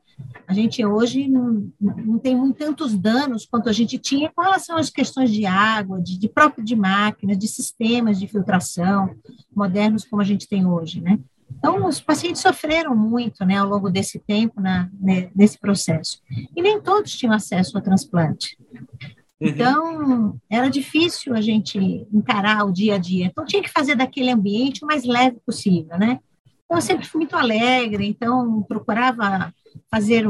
A 0.47 0.53
gente 0.53 0.85
hoje 0.85 1.27
não, 1.27 1.71
não 1.79 2.19
tem 2.19 2.51
tantos 2.53 2.95
danos 2.95 3.45
quanto 3.45 3.67
a 3.67 3.73
gente 3.73 3.97
tinha 3.97 4.31
com 4.33 4.41
relação 4.41 4.77
às 4.77 4.89
questões 4.89 5.31
de 5.31 5.45
água, 5.45 6.01
de, 6.01 6.17
de 6.17 6.29
próprio 6.29 6.63
de 6.63 6.75
máquinas, 6.75 7.37
de 7.37 7.47
sistemas 7.47 8.19
de 8.19 8.27
filtração 8.27 9.15
modernos 9.55 10.05
como 10.05 10.21
a 10.21 10.25
gente 10.25 10.47
tem 10.47 10.65
hoje, 10.65 11.01
né? 11.01 11.19
Então, 11.57 11.87
os 11.87 12.01
pacientes 12.01 12.41
sofreram 12.41 12.95
muito, 12.95 13.45
né, 13.45 13.57
ao 13.57 13.67
longo 13.67 13.89
desse 13.89 14.19
tempo, 14.19 14.59
na, 14.59 14.89
né, 14.99 15.29
nesse 15.35 15.59
processo. 15.59 16.19
E 16.55 16.61
nem 16.61 16.81
todos 16.81 17.15
tinham 17.15 17.33
acesso 17.33 17.77
ao 17.77 17.83
transplante. 17.83 18.57
Uhum. 19.39 19.47
Então, 19.47 20.39
era 20.49 20.69
difícil 20.69 21.33
a 21.33 21.41
gente 21.41 21.77
encarar 22.13 22.65
o 22.65 22.71
dia 22.71 22.95
a 22.95 22.97
dia. 22.97 23.25
Então, 23.25 23.45
tinha 23.45 23.63
que 23.63 23.71
fazer 23.71 23.95
daquele 23.95 24.31
ambiente 24.31 24.83
o 24.83 24.87
mais 24.87 25.05
leve 25.05 25.39
possível, 25.45 25.97
né? 25.97 26.19
Então, 26.65 26.77
eu 26.77 26.81
sempre 26.81 27.05
fui 27.05 27.19
muito 27.19 27.35
alegre, 27.35 28.07
então 28.07 28.63
procurava 28.63 29.53
fazer 29.89 30.25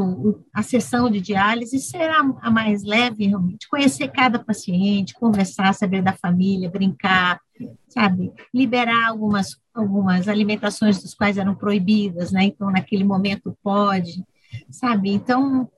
a 0.53 0.63
sessão 0.63 1.09
de 1.09 1.21
diálise 1.21 1.79
ser 1.79 2.09
a, 2.09 2.51
mais 2.51 2.83
leve, 2.83 3.27
realmente. 3.27 3.67
Conhecer 3.69 4.09
cada 4.09 4.39
paciente, 4.39 5.13
conversar, 5.13 5.73
saber 5.73 6.01
da 6.01 6.13
família, 6.13 6.69
brincar, 6.69 7.39
sabe? 7.87 8.31
Liberar 8.53 9.09
algumas, 9.09 9.57
algumas 9.73 10.27
alimentações 10.27 11.01
das 11.01 11.13
quais 11.13 11.37
eram 11.37 11.55
proibidas, 11.55 12.31
né? 12.31 12.43
Então, 12.43 12.71
naquele 12.71 13.03
momento 13.03 13.57
pode, 13.63 14.23
sabe? 14.69 15.09
Então, 15.11 15.69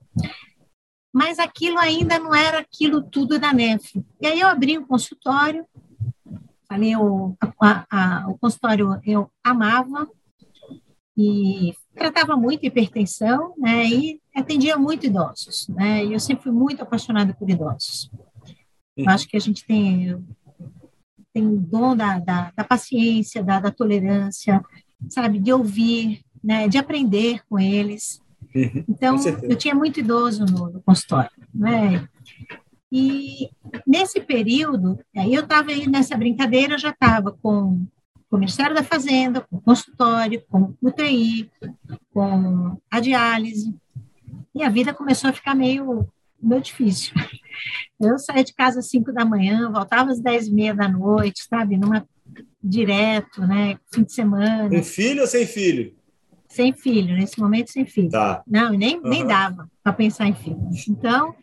mas 1.14 1.40
aquilo 1.40 1.80
ainda 1.80 2.20
não 2.20 2.34
era 2.34 2.60
aquilo 2.60 3.02
tudo 3.02 3.40
da 3.40 3.54
NEF. 3.54 4.04
E 4.22 4.28
aí 4.28 4.40
eu 4.40 4.48
abri 4.48 4.78
um 4.78 4.86
consultório, 4.86 5.66
falei, 6.68 6.96
o, 6.96 7.36
a, 7.62 7.86
a, 7.90 8.30
o 8.30 8.38
consultório 8.38 9.00
eu 9.06 9.32
amava, 9.44 10.08
e 11.18 11.74
tratava 11.98 12.36
muito 12.36 12.66
hipertensão, 12.66 13.54
né, 13.58 13.86
e 13.86 14.22
atendia 14.36 14.78
muito 14.78 15.06
idosos, 15.06 15.68
né, 15.70 16.06
e 16.06 16.14
eu 16.14 16.20
sempre 16.20 16.44
fui 16.44 16.52
muito 16.52 16.82
apaixonada 16.82 17.34
por 17.34 17.50
idosos. 17.50 18.12
Eu 18.96 19.06
uhum. 19.06 19.10
acho 19.10 19.28
que 19.28 19.38
a 19.38 19.40
gente 19.40 19.66
tem, 19.66 20.24
tem 21.34 21.46
o 21.46 21.58
dom 21.58 21.96
da, 21.96 22.20
da, 22.20 22.52
da 22.56 22.64
paciência, 22.64 23.44
da, 23.44 23.60
da 23.60 23.72
tolerância, 23.72 24.64
sabe, 25.10 25.40
de 25.40 25.52
ouvir, 25.52 26.22
né, 26.44 26.68
de 26.68 26.78
aprender 26.78 27.42
com 27.50 27.60
eles, 27.60 28.22
Uhum, 28.56 28.84
então, 28.88 29.18
eu 29.44 29.56
tinha 29.56 29.76
muito 29.76 30.00
idoso 30.00 30.46
no, 30.46 30.70
no 30.72 30.82
consultório, 30.82 31.32
né? 31.54 32.08
E 32.92 33.50
nesse 33.86 34.22
período, 34.22 35.00
aí 35.16 35.34
eu 35.34 35.44
estava 35.44 35.72
aí 35.72 35.88
nessa 35.88 36.16
brincadeira, 36.16 36.78
já 36.78 36.90
estava 36.90 37.32
com, 37.32 37.86
com 38.30 38.36
o 38.36 38.40
Ministério 38.40 38.76
da 38.76 38.84
Fazenda, 38.84 39.42
com 39.42 39.58
o 39.58 39.62
consultório, 39.62 40.44
com 40.50 40.74
o 40.82 40.88
UTI, 40.88 41.50
com 42.14 42.78
a 42.92 43.00
diálise, 43.00 43.74
e 44.54 44.64
a 44.64 44.70
vida 44.70 44.94
começou 44.94 45.30
a 45.30 45.34
ficar 45.34 45.56
meio, 45.56 46.08
meio 46.42 46.62
difícil. 46.62 47.14
Eu 48.00 48.20
saía 48.20 48.44
de 48.44 48.54
casa 48.54 48.80
às 48.80 48.90
5 48.90 49.12
da 49.12 49.26
manhã, 49.26 49.72
voltava 49.72 50.12
às 50.12 50.20
10 50.20 50.48
e 50.48 50.54
meia 50.54 50.76
da 50.76 50.88
noite, 50.88 51.48
sabe, 51.50 51.78
numa 51.78 52.08
direto, 52.64 53.42
né, 53.42 53.80
fim 53.94 54.04
de 54.04 54.14
semana. 54.14 54.70
Com 54.70 54.84
filho 54.84 55.22
ou 55.22 55.28
sem 55.28 55.46
filho? 55.46 55.96
sem 56.50 56.74
filho, 56.74 57.16
nesse 57.16 57.40
momento 57.40 57.72
sem 57.72 57.86
filho. 57.86 58.10
Tá. 58.10 58.42
Não, 58.48 58.72
nem, 58.72 58.98
uhum. 58.98 59.10
nem 59.10 59.26
dava 59.26 59.70
para 59.84 59.94
pensar 59.94 60.28
em 60.28 60.34
filho. 60.34 60.60
Então, 60.88 61.36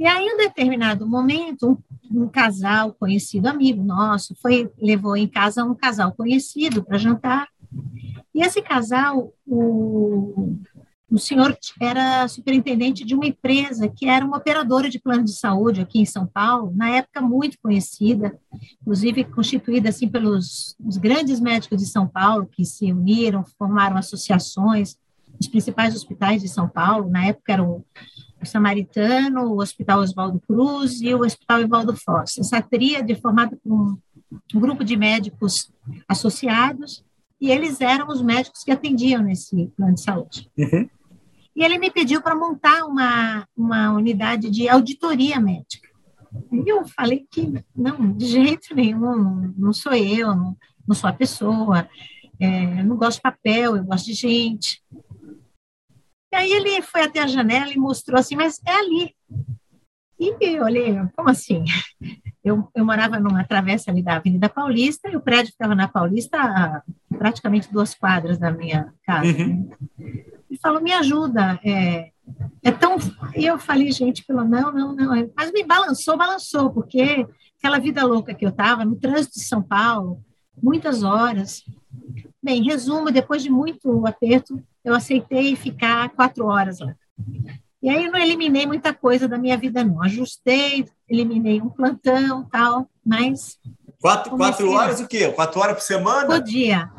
e 0.00 0.06
aí, 0.06 0.24
em 0.24 0.32
um 0.32 0.36
determinado 0.38 1.06
momento, 1.06 1.78
um, 2.10 2.22
um, 2.22 2.26
casal 2.26 2.94
conhecido, 2.94 3.48
amigo 3.48 3.84
nosso, 3.84 4.34
foi 4.34 4.72
levou 4.80 5.14
em 5.14 5.28
casa 5.28 5.62
um 5.62 5.74
casal 5.74 6.12
conhecido 6.12 6.82
para 6.82 6.96
jantar. 6.96 7.48
E 8.34 8.42
esse 8.42 8.62
casal, 8.62 9.34
o, 9.46 10.56
o 11.10 11.18
senhor 11.18 11.54
era 11.78 12.26
superintendente 12.28 13.04
de 13.04 13.14
uma 13.14 13.26
empresa 13.26 13.90
que 13.90 14.08
era 14.08 14.24
uma 14.24 14.38
operadora 14.38 14.88
de 14.88 14.98
plano 14.98 15.22
de 15.22 15.34
saúde 15.34 15.82
aqui 15.82 16.00
em 16.00 16.06
São 16.06 16.26
Paulo, 16.26 16.72
na 16.74 16.88
época 16.96 17.20
muito 17.20 17.58
conhecida, 17.60 18.38
inclusive 18.80 19.24
constituída 19.24 19.90
assim 19.90 20.08
pelos 20.08 20.76
os 20.82 20.96
grandes 20.96 21.40
médicos 21.40 21.76
de 21.76 21.86
São 21.86 22.08
Paulo 22.08 22.48
que 22.50 22.64
se 22.64 22.90
uniram, 22.90 23.44
formaram 23.58 23.98
associações, 23.98 24.96
os 25.38 25.46
principais 25.46 25.94
hospitais 25.94 26.40
de 26.40 26.48
São 26.48 26.66
Paulo, 26.66 27.10
na 27.10 27.26
época 27.26 27.52
eram 27.52 27.84
Samaritano, 28.44 29.52
o 29.52 29.60
Hospital 29.60 30.00
Oswaldo 30.00 30.40
Cruz 30.46 31.00
e 31.00 31.14
o 31.14 31.22
Hospital 31.22 31.60
Evaldo 31.60 31.96
Foz. 31.96 32.38
Essa 32.38 32.62
tríade 32.62 33.14
formada 33.14 33.56
por 33.62 33.72
um, 33.72 33.98
um 34.54 34.60
grupo 34.60 34.84
de 34.84 34.96
médicos 34.96 35.72
associados 36.08 37.04
e 37.40 37.50
eles 37.50 37.80
eram 37.80 38.08
os 38.08 38.20
médicos 38.20 38.62
que 38.62 38.70
atendiam 38.70 39.22
nesse 39.22 39.68
plano 39.76 39.94
de 39.94 40.02
saúde. 40.02 40.50
Uhum. 40.58 40.88
E 41.56 41.64
ele 41.64 41.78
me 41.78 41.90
pediu 41.90 42.22
para 42.22 42.34
montar 42.34 42.84
uma, 42.84 43.46
uma 43.56 43.92
unidade 43.92 44.50
de 44.50 44.68
auditoria 44.68 45.40
médica. 45.40 45.88
E 46.52 46.70
eu 46.70 46.86
falei 46.86 47.26
que 47.30 47.52
não, 47.74 48.12
de 48.12 48.26
jeito 48.26 48.74
nenhum, 48.74 49.52
não 49.56 49.72
sou 49.72 49.92
eu, 49.92 50.34
não, 50.34 50.56
não 50.86 50.94
sou 50.94 51.10
a 51.10 51.12
pessoa, 51.12 51.88
é, 52.38 52.82
não 52.82 52.96
gosto 52.96 53.16
de 53.16 53.22
papel, 53.22 53.76
eu 53.76 53.84
gosto 53.84 54.06
de 54.06 54.14
gente. 54.14 54.82
E 56.32 56.36
aí 56.36 56.52
ele 56.52 56.82
foi 56.82 57.02
até 57.02 57.20
a 57.20 57.26
janela 57.26 57.72
e 57.72 57.78
mostrou 57.78 58.18
assim, 58.18 58.36
mas 58.36 58.60
é 58.66 58.72
ali. 58.72 59.14
E 60.18 60.34
eu 60.40 60.64
olhei, 60.64 60.94
como 61.16 61.30
assim? 61.30 61.64
Eu, 62.42 62.66
eu 62.74 62.86
morava 62.86 63.20
numa 63.20 63.44
travessa 63.44 63.90
ali 63.90 64.02
da 64.02 64.16
Avenida 64.16 64.48
Paulista 64.48 65.10
e 65.10 65.14
o 65.14 65.20
prédio 65.20 65.52
ficava 65.52 65.74
na 65.74 65.86
Paulista 65.86 66.38
a 66.38 66.82
praticamente 67.10 67.70
duas 67.70 67.94
quadras 67.94 68.38
da 68.38 68.50
minha 68.50 68.94
casa. 69.04 69.28
Uhum. 69.30 69.70
Ele 69.98 70.58
falou, 70.62 70.80
me 70.80 70.90
ajuda, 70.90 71.60
é, 71.62 72.12
é 72.62 72.70
tão... 72.70 72.96
E 73.36 73.44
eu 73.44 73.58
falei, 73.58 73.92
gente, 73.92 74.24
pelo 74.24 74.42
não, 74.42 74.72
não, 74.72 74.94
não. 74.94 75.30
Mas 75.36 75.52
me 75.52 75.62
balançou, 75.64 76.16
balançou, 76.16 76.70
porque 76.70 77.26
aquela 77.58 77.78
vida 77.78 78.06
louca 78.06 78.34
que 78.34 78.46
eu 78.46 78.48
estava, 78.48 78.86
no 78.86 78.96
trânsito 78.96 79.38
de 79.38 79.44
São 79.44 79.62
Paulo, 79.62 80.24
muitas 80.62 81.02
horas. 81.02 81.62
Bem, 82.42 82.62
resumo, 82.62 83.10
depois 83.10 83.42
de 83.42 83.50
muito 83.50 84.06
aperto, 84.06 84.62
eu 84.82 84.94
aceitei 84.94 85.54
ficar 85.54 86.08
quatro 86.10 86.46
horas 86.46 86.80
lá. 86.80 86.94
E 87.82 87.88
aí 87.88 88.04
eu 88.04 88.12
não 88.12 88.18
eliminei 88.18 88.66
muita 88.66 88.92
coisa 88.92 89.26
da 89.26 89.38
minha 89.38 89.56
vida, 89.56 89.82
não. 89.82 90.02
Ajustei, 90.02 90.86
eliminei 91.08 91.60
um 91.60 91.68
plantão 91.68 92.44
tal, 92.44 92.88
mas. 93.04 93.58
Quatro, 94.00 94.36
quatro 94.36 94.70
horas 94.70 95.00
o 95.00 95.08
quê? 95.08 95.30
Quatro 95.32 95.60
horas 95.60 95.76
por 95.76 95.82
semana? 95.82 96.26
Por 96.26 96.42
dia. 96.42 96.90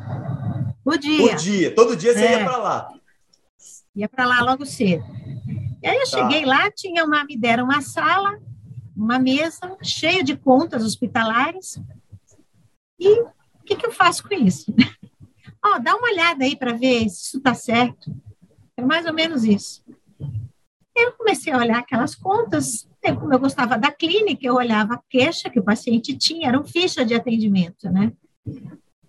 Por 0.84 0.98
dia. 0.98 1.28
Por 1.28 1.36
dia. 1.36 1.74
Todo 1.74 1.96
dia 1.96 2.12
você 2.12 2.24
é. 2.24 2.38
ia 2.38 2.44
para 2.44 2.56
lá. 2.56 2.92
Ia 3.94 4.08
para 4.08 4.26
lá 4.26 4.42
logo 4.42 4.64
cedo. 4.64 5.04
E 5.82 5.86
aí 5.86 5.96
eu 5.96 6.10
tá. 6.10 6.18
cheguei 6.18 6.44
lá, 6.44 6.70
tinha 6.70 7.04
uma, 7.04 7.24
me 7.24 7.36
deram 7.36 7.64
uma 7.64 7.80
sala, 7.80 8.38
uma 8.96 9.18
mesa 9.18 9.76
cheia 9.82 10.22
de 10.22 10.36
contas 10.36 10.84
hospitalares. 10.84 11.80
E 12.98 13.20
o 13.20 13.64
que, 13.64 13.76
que 13.76 13.86
eu 13.86 13.92
faço 13.92 14.22
com 14.26 14.34
isso? 14.34 14.72
Ó, 15.64 15.76
oh, 15.76 15.78
dá 15.78 15.94
uma 15.94 16.10
olhada 16.10 16.44
aí 16.44 16.56
para 16.56 16.72
ver 16.72 17.08
se 17.08 17.26
isso 17.26 17.38
está 17.38 17.54
certo. 17.54 18.14
É 18.76 18.82
mais 18.82 19.06
ou 19.06 19.12
menos 19.12 19.44
isso. 19.44 19.84
Eu 20.94 21.12
comecei 21.12 21.52
a 21.52 21.58
olhar 21.58 21.78
aquelas 21.78 22.14
contas, 22.14 22.88
como 23.18 23.32
eu 23.32 23.38
gostava 23.38 23.78
da 23.78 23.90
clínica, 23.90 24.46
eu 24.46 24.54
olhava 24.54 24.94
a 24.94 25.02
queixa 25.08 25.48
que 25.48 25.58
o 25.58 25.64
paciente 25.64 26.16
tinha, 26.16 26.48
era 26.48 26.60
um 26.60 26.64
ficha 26.64 27.04
de 27.04 27.14
atendimento, 27.14 27.90
né? 27.90 28.12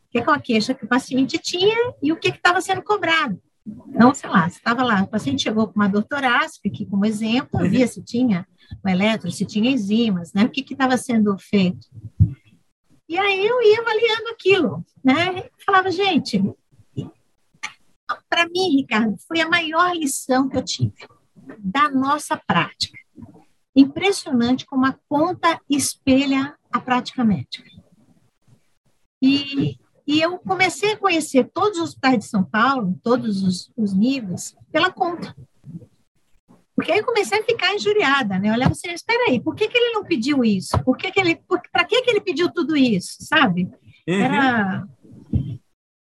Que 0.10 0.20
é 0.20 0.22
a 0.22 0.40
queixa 0.40 0.74
que 0.74 0.86
o 0.86 0.88
paciente 0.88 1.38
tinha 1.38 1.94
e 2.02 2.12
o 2.12 2.18
que 2.18 2.30
estava 2.30 2.62
sendo 2.62 2.82
cobrado. 2.82 3.42
Então, 3.88 4.14
sei 4.14 4.30
lá, 4.30 4.48
estava 4.48 4.84
lá, 4.84 5.04
o 5.04 5.08
paciente 5.08 5.44
chegou 5.44 5.68
com 5.68 5.76
uma 5.76 5.88
dor 5.88 6.04
torácica, 6.04 6.68
aqui 6.68 6.86
como 6.86 7.06
exemplo, 7.06 7.60
uhum. 7.60 7.70
via 7.70 7.88
se 7.88 8.02
tinha 8.02 8.46
o 8.84 8.90
eletro, 8.90 9.32
se 9.32 9.46
tinha 9.46 9.72
enzimas, 9.72 10.34
né? 10.34 10.44
O 10.44 10.50
que 10.50 10.62
estava 10.74 10.98
sendo 10.98 11.38
feito. 11.38 11.88
E 13.14 13.20
aí 13.20 13.46
eu 13.46 13.62
ia 13.62 13.80
avaliando 13.80 14.30
aquilo, 14.30 14.84
né? 15.04 15.48
Falava, 15.64 15.92
gente, 15.92 16.42
para 18.28 18.50
mim, 18.50 18.78
Ricardo, 18.78 19.16
foi 19.28 19.40
a 19.40 19.48
maior 19.48 19.96
lição 19.96 20.50
que 20.50 20.58
eu 20.58 20.66
tive 20.66 21.08
da 21.60 21.92
nossa 21.92 22.36
prática. 22.36 22.98
Impressionante 23.76 24.66
como 24.66 24.88
a 24.88 24.98
conta 25.08 25.62
espelha 25.70 26.58
a 26.72 26.80
prática 26.80 27.24
médica. 27.24 27.70
E, 29.22 29.78
e 30.08 30.20
eu 30.20 30.40
comecei 30.40 30.94
a 30.94 30.98
conhecer 30.98 31.52
todos 31.54 31.78
os 31.78 31.90
hospitais 31.90 32.18
de 32.18 32.26
São 32.26 32.44
Paulo, 32.44 33.00
todos 33.04 33.44
os, 33.44 33.72
os 33.78 33.94
níveis, 33.94 34.56
pela 34.72 34.92
conta. 34.92 35.36
Porque 36.76 36.92
aí 36.92 37.00
eu 37.00 37.06
comecei 37.06 37.40
a 37.40 37.44
ficar 37.44 37.74
injuriada, 37.74 38.40
né? 38.40 38.50
Eu 38.50 38.54
olhava 38.54 38.72
assim, 38.72 38.90
espera 38.92 39.30
aí, 39.30 39.40
por 39.40 39.56
que, 39.56 39.68
que 39.68 39.78
ele 39.78 39.94
não 39.94 40.04
pediu 40.04 40.44
isso? 40.44 40.78
Por 40.84 40.98
que, 40.98 41.12
que 41.12 41.20
ele, 41.20 41.40
para 41.72 41.86
que, 41.86 42.02
que 42.02 42.10
ele 42.10 42.22
pediu 42.22 42.52
tudo 42.52 42.76
isso, 42.76 43.18
sabe? 43.20 43.70
Uhum. 44.08 44.16
Era... 44.16 44.88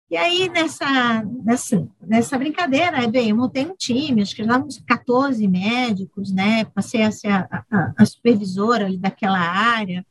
E 0.09 0.17
aí, 0.17 0.47
nessa, 0.49 1.23
nessa, 1.43 1.87
nessa 1.99 2.37
brincadeira, 2.37 3.07
bem, 3.07 3.29
eu 3.29 3.35
montei 3.35 3.65
um 3.65 3.75
time, 3.75 4.21
acho 4.21 4.35
que 4.35 4.43
já 4.43 4.57
uns 4.57 4.79
14 4.85 5.47
médicos, 5.47 6.31
né? 6.31 6.65
Passei 6.65 7.01
a 7.01 7.11
ser 7.11 7.29
a, 7.29 7.65
a, 7.71 7.93
a 7.97 8.05
supervisora 8.05 8.85
ali 8.85 8.97
daquela 8.97 9.39
área, 9.39 10.05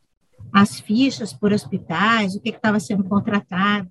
as 0.52 0.80
fichas 0.80 1.32
por 1.32 1.52
hospitais, 1.52 2.34
o 2.34 2.40
que 2.40 2.50
estava 2.50 2.80
sendo 2.80 3.04
contratado. 3.04 3.88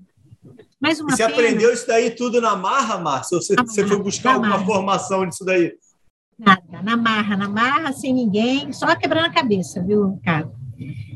Mas 0.81 0.99
uma 0.99 1.11
e 1.11 1.15
você 1.15 1.25
pena... 1.25 1.33
aprendeu 1.33 1.71
isso 1.71 1.87
daí 1.87 2.11
tudo 2.11 2.41
na 2.41 2.55
marra, 2.55 2.97
Márcia? 2.97 3.35
Ou 3.35 3.41
você, 3.41 3.55
você 3.55 3.87
foi 3.87 4.01
buscar 4.01 4.33
alguma 4.33 4.57
marra. 4.57 4.65
formação 4.65 5.25
disso 5.27 5.45
daí? 5.45 5.73
Nada, 6.43 6.81
na 6.81 6.97
marra, 6.97 7.37
na 7.37 7.47
marra, 7.47 7.93
sem 7.93 8.11
ninguém, 8.11 8.73
só 8.73 8.95
quebrando 8.95 9.25
a 9.25 9.31
cabeça, 9.31 9.79
viu, 9.83 10.15
Ricardo? 10.15 10.51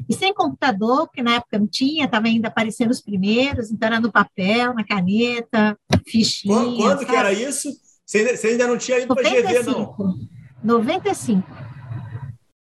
E 0.08 0.14
sem 0.14 0.32
computador, 0.32 1.08
porque 1.08 1.24
na 1.24 1.38
época 1.38 1.58
não 1.58 1.66
tinha, 1.66 2.06
estava 2.06 2.28
ainda 2.28 2.48
aparecendo 2.48 2.92
os 2.92 3.02
primeiros, 3.02 3.72
então 3.72 3.88
era 3.88 4.00
no 4.00 4.12
papel, 4.12 4.76
na 4.76 4.84
caneta, 4.84 5.76
fichinha. 6.06 6.54
Quando, 6.54 6.78
quando 6.78 7.06
que 7.08 7.16
era 7.16 7.34
isso? 7.34 7.70
Você 8.06 8.20
ainda, 8.20 8.38
você 8.38 8.48
ainda 8.50 8.68
não 8.68 8.78
tinha 8.78 9.00
ido 9.00 9.16
para 9.16 9.28
GV, 9.28 9.64
não? 9.64 9.96
95. 10.64 11.44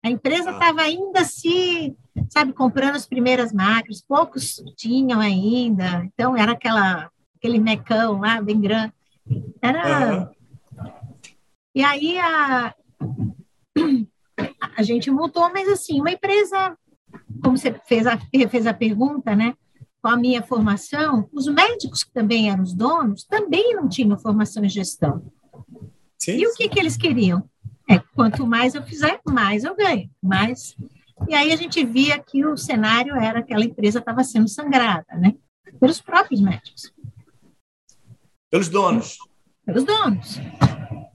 A 0.04 0.08
empresa 0.08 0.52
estava 0.52 0.82
ah. 0.82 0.84
ainda 0.84 1.24
se, 1.24 1.92
sabe, 2.30 2.52
comprando 2.52 2.94
as 2.94 3.06
primeiras 3.06 3.52
máquinas, 3.52 4.04
poucos 4.06 4.62
tinham 4.76 5.18
ainda, 5.18 6.04
então 6.04 6.36
era 6.36 6.52
aquela, 6.52 7.10
aquele 7.36 7.58
mecão 7.58 8.20
lá, 8.20 8.40
bem 8.40 8.60
grande. 8.60 8.92
Era... 9.60 10.28
Uhum 10.28 10.43
e 11.74 11.82
aí 11.82 12.18
a, 12.18 12.74
a 14.76 14.82
gente 14.82 15.10
montou, 15.10 15.50
mas 15.52 15.68
assim, 15.68 16.00
uma 16.00 16.10
empresa, 16.10 16.76
como 17.42 17.56
você 17.56 17.74
fez 17.86 18.06
a, 18.06 18.18
fez 18.48 18.66
a 18.66 18.74
pergunta, 18.74 19.34
né? 19.34 19.54
Com 20.00 20.08
a 20.08 20.16
minha 20.16 20.42
formação, 20.42 21.28
os 21.32 21.46
médicos 21.48 22.04
que 22.04 22.12
também 22.12 22.50
eram 22.50 22.62
os 22.62 22.74
donos 22.74 23.24
também 23.24 23.74
não 23.74 23.88
tinham 23.88 24.18
formação 24.18 24.64
em 24.64 24.68
gestão. 24.68 25.24
Sim. 26.18 26.36
E 26.38 26.46
o 26.46 26.54
que, 26.54 26.68
que 26.68 26.78
eles 26.78 26.96
queriam? 26.96 27.48
É, 27.88 27.98
quanto 28.14 28.46
mais 28.46 28.74
eu 28.74 28.82
fizer, 28.82 29.20
mais 29.26 29.64
eu 29.64 29.74
ganho. 29.74 30.10
Mais. 30.22 30.76
E 31.28 31.34
aí 31.34 31.52
a 31.52 31.56
gente 31.56 31.84
via 31.84 32.18
que 32.18 32.44
o 32.44 32.56
cenário 32.56 33.14
era 33.14 33.42
que 33.42 33.52
aquela 33.52 33.64
empresa 33.64 33.98
estava 33.98 34.22
sendo 34.24 34.48
sangrada, 34.48 35.06
né? 35.16 35.34
Pelos 35.80 36.00
próprios 36.00 36.40
médicos. 36.40 36.92
Pelos 38.50 38.68
donos. 38.68 39.18
Pelos 39.66 39.84
donos. 39.84 40.38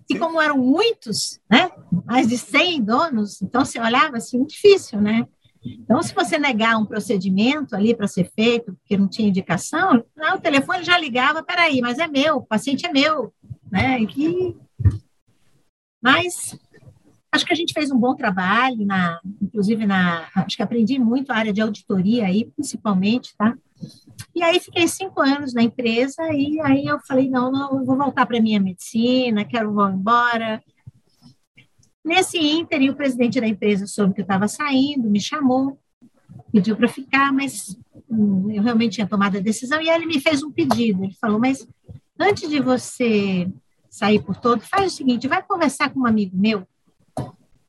E 0.09 0.17
como 0.17 0.41
eram 0.41 0.57
muitos, 0.57 1.39
né, 1.49 1.69
mais 2.05 2.27
de 2.27 2.37
100 2.37 2.83
donos, 2.83 3.41
então 3.41 3.63
você 3.63 3.79
olhava 3.79 4.17
assim, 4.17 4.43
difícil, 4.43 4.99
né? 4.99 5.27
Então, 5.63 6.01
se 6.01 6.15
você 6.15 6.37
negar 6.37 6.77
um 6.77 6.85
procedimento 6.85 7.75
ali 7.75 7.93
para 7.93 8.07
ser 8.07 8.31
feito, 8.33 8.73
porque 8.75 8.97
não 8.97 9.09
tinha 9.09 9.27
indicação, 9.27 10.03
não, 10.15 10.37
o 10.37 10.41
telefone 10.41 10.83
já 10.83 10.97
ligava, 10.97 11.43
peraí, 11.43 11.81
mas 11.81 11.99
é 11.99 12.07
meu, 12.07 12.37
o 12.37 12.45
paciente 12.45 12.85
é 12.85 12.91
meu, 12.91 13.33
né? 13.69 14.01
E, 14.01 14.55
mas 16.01 16.57
acho 17.31 17.45
que 17.45 17.53
a 17.53 17.55
gente 17.55 17.73
fez 17.73 17.91
um 17.91 17.99
bom 17.99 18.15
trabalho, 18.15 18.85
na, 18.85 19.19
inclusive 19.41 19.85
na, 19.85 20.27
acho 20.35 20.55
que 20.55 20.63
aprendi 20.63 20.97
muito 20.97 21.31
a 21.31 21.35
área 21.35 21.53
de 21.53 21.61
auditoria 21.61 22.25
aí, 22.25 22.45
principalmente, 22.55 23.35
tá? 23.37 23.55
E 24.35 24.43
aí 24.43 24.59
fiquei 24.59 24.87
cinco 24.87 25.21
anos 25.21 25.53
na 25.53 25.63
empresa 25.63 26.21
e 26.33 26.59
aí 26.61 26.85
eu 26.85 26.99
falei, 27.07 27.29
não, 27.29 27.51
não, 27.51 27.85
vou 27.85 27.97
voltar 27.97 28.25
para 28.25 28.37
a 28.37 28.41
minha 28.41 28.59
medicina, 28.59 29.45
quero 29.45 29.73
vou 29.73 29.89
embora. 29.89 30.63
Nesse 32.03 32.37
ínter, 32.37 32.89
o 32.89 32.95
presidente 32.95 33.39
da 33.39 33.47
empresa 33.47 33.85
soube 33.85 34.13
que 34.13 34.21
eu 34.21 34.23
estava 34.23 34.47
saindo, 34.47 35.09
me 35.09 35.19
chamou, 35.19 35.79
pediu 36.51 36.75
para 36.75 36.87
ficar, 36.87 37.31
mas 37.31 37.77
hum, 38.09 38.49
eu 38.51 38.63
realmente 38.63 38.95
tinha 38.95 39.07
tomado 39.07 39.37
a 39.37 39.41
decisão 39.41 39.81
e 39.81 39.89
ele 39.89 40.05
me 40.05 40.19
fez 40.19 40.41
um 40.41 40.51
pedido. 40.51 41.03
Ele 41.03 41.15
falou, 41.19 41.39
mas 41.39 41.67
antes 42.19 42.49
de 42.49 42.59
você 42.59 43.51
sair 43.89 44.23
por 44.23 44.35
todo, 44.37 44.61
faz 44.61 44.93
o 44.93 44.95
seguinte, 44.95 45.27
vai 45.27 45.41
conversar 45.43 45.89
com 45.89 46.01
um 46.01 46.07
amigo 46.07 46.37
meu. 46.37 46.67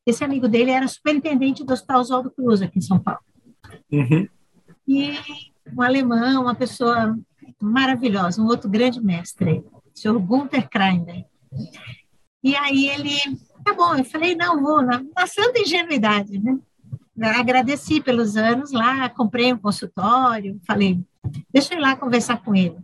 Esse 0.06 0.24
amigo 0.24 0.48
dele 0.48 0.70
era 0.70 0.88
superintendente 0.88 1.64
do 1.64 1.72
Hospital 1.72 2.00
Oswaldo 2.00 2.30
Cruz, 2.30 2.62
aqui 2.62 2.78
em 2.78 2.82
São 2.82 2.98
Paulo. 2.98 3.20
Uhum. 3.92 4.28
E 4.86 5.12
um 5.76 5.82
alemão, 5.82 6.42
uma 6.42 6.54
pessoa 6.54 7.18
maravilhosa, 7.60 8.40
um 8.40 8.46
outro 8.46 8.68
grande 8.68 9.00
mestre, 9.00 9.64
o 9.72 9.98
senhor 9.98 10.18
Gunther 10.18 10.68
Kreiner. 10.68 11.24
E 12.42 12.56
aí 12.56 12.88
ele, 12.88 13.18
tá 13.64 13.74
bom, 13.74 13.96
eu 13.96 14.04
falei, 14.04 14.34
não, 14.34 14.62
vou, 14.62 14.82
na, 14.82 15.02
na 15.16 15.26
santa 15.26 15.58
ingenuidade, 15.58 16.38
né? 16.38 16.58
Agradeci 17.22 18.00
pelos 18.00 18.36
anos 18.36 18.72
lá, 18.72 19.08
comprei 19.10 19.52
um 19.52 19.58
consultório, 19.58 20.58
falei, 20.66 20.98
deixa 21.52 21.74
eu 21.74 21.78
ir 21.78 21.82
lá 21.82 21.94
conversar 21.94 22.42
com 22.42 22.54
ele. 22.54 22.78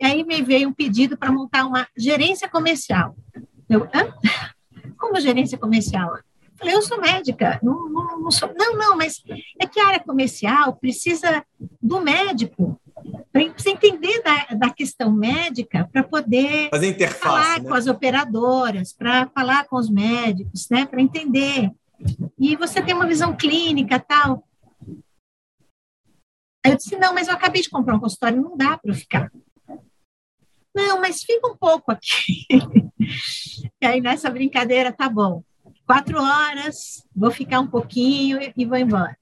E 0.00 0.04
aí 0.04 0.24
me 0.24 0.42
veio 0.42 0.68
um 0.68 0.72
pedido 0.72 1.16
para 1.16 1.30
montar 1.30 1.64
uma 1.64 1.86
gerência 1.96 2.48
comercial. 2.48 3.16
Eu, 3.68 3.84
Hã? 3.94 4.12
como 4.98 5.20
gerência 5.20 5.56
comercial? 5.56 6.18
Falei, 6.62 6.76
eu 6.76 6.82
sou 6.82 7.00
médica, 7.00 7.58
não, 7.60 7.88
não, 7.88 8.20
não, 8.20 8.30
sou. 8.30 8.48
Não, 8.56 8.76
não, 8.76 8.96
mas 8.96 9.20
é 9.60 9.66
que 9.66 9.80
a 9.80 9.88
área 9.88 9.98
comercial 9.98 10.76
precisa 10.76 11.44
do 11.82 12.00
médico 12.00 12.80
para 13.32 13.42
você 13.56 13.70
entender 13.70 14.22
da, 14.22 14.54
da 14.54 14.70
questão 14.70 15.10
médica 15.10 15.88
para 15.92 16.04
poder 16.04 16.70
fazer 16.70 16.90
interface, 16.90 17.20
falar 17.20 17.60
né? 17.60 17.68
com 17.68 17.74
as 17.74 17.88
operadoras, 17.88 18.92
para 18.92 19.28
falar 19.30 19.64
com 19.64 19.74
os 19.74 19.90
médicos, 19.90 20.68
né, 20.70 20.86
para 20.86 21.02
entender. 21.02 21.72
E 22.38 22.54
você 22.54 22.80
tem 22.80 22.94
uma 22.94 23.08
visão 23.08 23.34
clínica 23.34 23.98
tal. 23.98 24.46
Aí 26.64 26.70
eu 26.70 26.76
disse, 26.76 26.96
não, 26.96 27.12
mas 27.12 27.26
eu 27.26 27.34
acabei 27.34 27.60
de 27.60 27.70
comprar 27.70 27.96
um 27.96 28.00
consultório, 28.00 28.40
não 28.40 28.56
dá 28.56 28.78
para 28.78 28.92
eu 28.92 28.94
ficar. 28.94 29.32
Não, 30.72 31.00
mas 31.00 31.24
fica 31.24 31.48
um 31.48 31.56
pouco 31.56 31.90
aqui. 31.90 32.46
e 33.82 33.84
aí 33.84 34.00
nessa 34.00 34.30
brincadeira, 34.30 34.92
tá 34.92 35.08
bom. 35.08 35.42
Quatro 35.86 36.20
horas, 36.20 37.06
vou 37.14 37.30
ficar 37.30 37.60
um 37.60 37.66
pouquinho 37.66 38.38
e 38.56 38.64
vou 38.64 38.78
embora. 38.78 39.16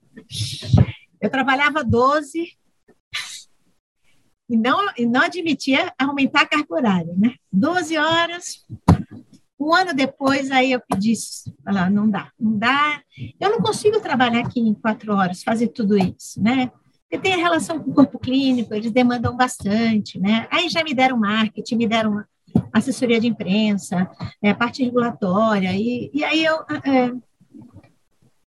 Eu 1.20 1.30
trabalhava 1.30 1.84
12, 1.84 2.58
e 4.50 4.56
não, 4.56 4.80
e 4.98 5.06
não 5.06 5.22
admitia 5.22 5.92
aumentar 5.96 6.42
a 6.42 6.46
carga 6.46 6.74
horária, 6.74 7.14
né? 7.16 7.34
12 7.52 7.96
horas. 7.96 8.66
Um 9.58 9.72
ano 9.72 9.94
depois, 9.94 10.50
aí 10.50 10.72
eu 10.72 10.80
pedi, 10.80 11.12
falar, 11.62 11.88
não 11.88 12.10
dá, 12.10 12.32
não 12.38 12.58
dá. 12.58 13.00
Eu 13.38 13.50
não 13.50 13.60
consigo 13.60 14.00
trabalhar 14.00 14.40
aqui 14.40 14.58
em 14.58 14.74
quatro 14.74 15.14
horas, 15.14 15.44
fazer 15.44 15.68
tudo 15.68 15.96
isso, 15.96 16.42
né? 16.42 16.72
Tem 17.22 17.34
a 17.34 17.36
relação 17.36 17.78
com 17.78 17.90
o 17.90 17.94
corpo 17.94 18.18
clínico, 18.18 18.74
eles 18.74 18.90
demandam 18.90 19.36
bastante, 19.36 20.18
né? 20.18 20.48
Aí 20.50 20.68
já 20.68 20.82
me 20.82 20.94
deram 20.94 21.18
marketing, 21.18 21.76
me 21.76 21.86
deram 21.86 22.24
assessoria 22.72 23.20
de 23.20 23.26
imprensa, 23.26 24.10
é, 24.42 24.54
parte 24.54 24.82
regulatória, 24.84 25.72
e, 25.72 26.10
e 26.12 26.24
aí 26.24 26.44
eu 26.44 26.56
é, 26.84 27.12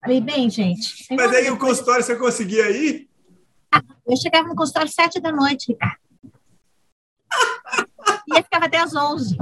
falei, 0.02 0.22
bem, 0.22 0.50
gente... 0.50 1.06
Mas 1.12 1.34
aí 1.34 1.50
o 1.50 1.58
consultório 1.58 2.04
você 2.04 2.16
conseguia 2.16 2.70
ir? 2.72 3.08
Eu 4.08 4.18
chegava 4.18 4.48
no 4.48 4.56
consultório 4.56 4.88
às 4.88 4.96
sete 4.96 5.20
da 5.20 5.32
noite, 5.32 5.72
Ricardo. 5.72 5.98
e 8.28 8.38
eu 8.38 8.44
ficava 8.44 8.66
até 8.66 8.78
às 8.78 8.96
onze. 8.96 9.38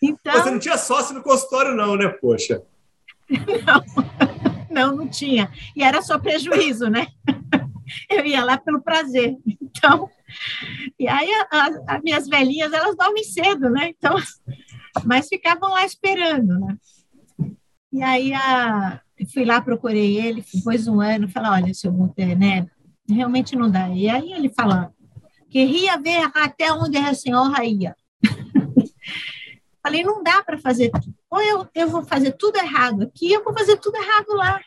Então... 0.00 0.32
Você 0.32 0.50
não 0.50 0.58
tinha 0.58 0.78
sócio 0.78 1.14
no 1.14 1.22
consultório, 1.22 1.74
não, 1.74 1.96
né, 1.96 2.08
poxa? 2.08 2.62
Não, 3.66 3.84
não, 4.70 4.96
não 4.96 5.08
tinha. 5.08 5.50
E 5.74 5.82
era 5.82 6.00
só 6.02 6.18
prejuízo, 6.18 6.88
né? 6.88 7.08
Eu 8.08 8.24
ia 8.24 8.44
lá 8.44 8.58
pelo 8.58 8.80
prazer. 8.80 9.36
Então, 9.60 10.10
e 10.98 11.08
aí 11.08 11.30
as 11.86 12.02
minhas 12.02 12.28
velhinhas, 12.28 12.72
elas 12.72 12.96
dormem 12.96 13.24
cedo, 13.24 13.70
né? 13.70 13.88
Então, 13.88 14.16
mas 15.04 15.28
ficavam 15.28 15.70
lá 15.70 15.84
esperando, 15.84 16.58
né? 16.58 16.76
E 17.92 18.02
aí 18.02 18.34
a, 18.34 19.00
fui 19.32 19.44
lá, 19.44 19.60
procurei 19.60 20.18
ele, 20.18 20.44
depois 20.52 20.84
de 20.84 20.90
um 20.90 21.00
ano, 21.00 21.28
falei, 21.28 21.62
olha, 21.62 21.74
seu 21.74 21.92
Montené, 21.92 22.66
realmente 23.08 23.56
não 23.56 23.70
dá. 23.70 23.88
E 23.88 24.08
aí 24.08 24.32
ele 24.32 24.50
fala, 24.50 24.92
queria 25.50 25.98
ver 25.98 26.30
até 26.34 26.72
onde 26.72 26.96
a 26.96 27.14
senhora 27.14 27.64
ia. 27.64 27.96
Falei, 29.82 30.02
não 30.02 30.22
dá 30.22 30.42
para 30.42 30.58
fazer. 30.58 30.90
Ou 31.30 31.40
eu, 31.40 31.66
eu 31.74 31.88
vou 31.88 32.04
fazer 32.04 32.32
tudo 32.32 32.58
errado 32.58 33.02
aqui, 33.04 33.32
eu 33.32 33.42
vou 33.42 33.54
fazer 33.54 33.78
tudo 33.78 33.96
errado 33.96 34.34
lá. 34.34 34.60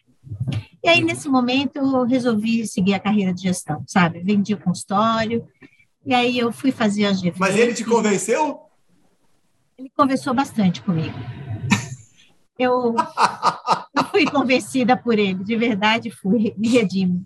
E 0.84 0.90
aí, 0.90 1.04
nesse 1.04 1.30
momento, 1.30 1.78
eu 1.78 2.04
resolvi 2.04 2.66
seguir 2.66 2.96
a 2.96 3.00
carreira 3.00 3.34
de 3.34 3.44
gestão, 3.44 3.84
sabe? 3.88 4.20
Vendi 4.22 4.54
o 4.54 4.60
consultório, 4.60 5.48
e 6.06 6.14
aí 6.14 6.40
eu 6.40 6.52
fui 6.52 6.72
fazer 6.72 7.06
a 7.06 7.12
GV. 7.12 7.34
Mas 7.38 7.56
ele 7.56 7.74
te 7.74 7.86
convenceu? 7.86 8.60
Ele 9.78 9.92
conversou 9.96 10.34
bastante 10.34 10.82
comigo. 10.82 11.18
Eu, 12.58 12.96
eu 13.96 14.04
fui 14.10 14.26
convencida 14.26 14.98
por 14.98 15.18
ele, 15.20 15.44
de 15.44 15.56
verdade 15.56 16.10
fui, 16.10 16.54
me 16.58 16.68
redimo. 16.68 17.26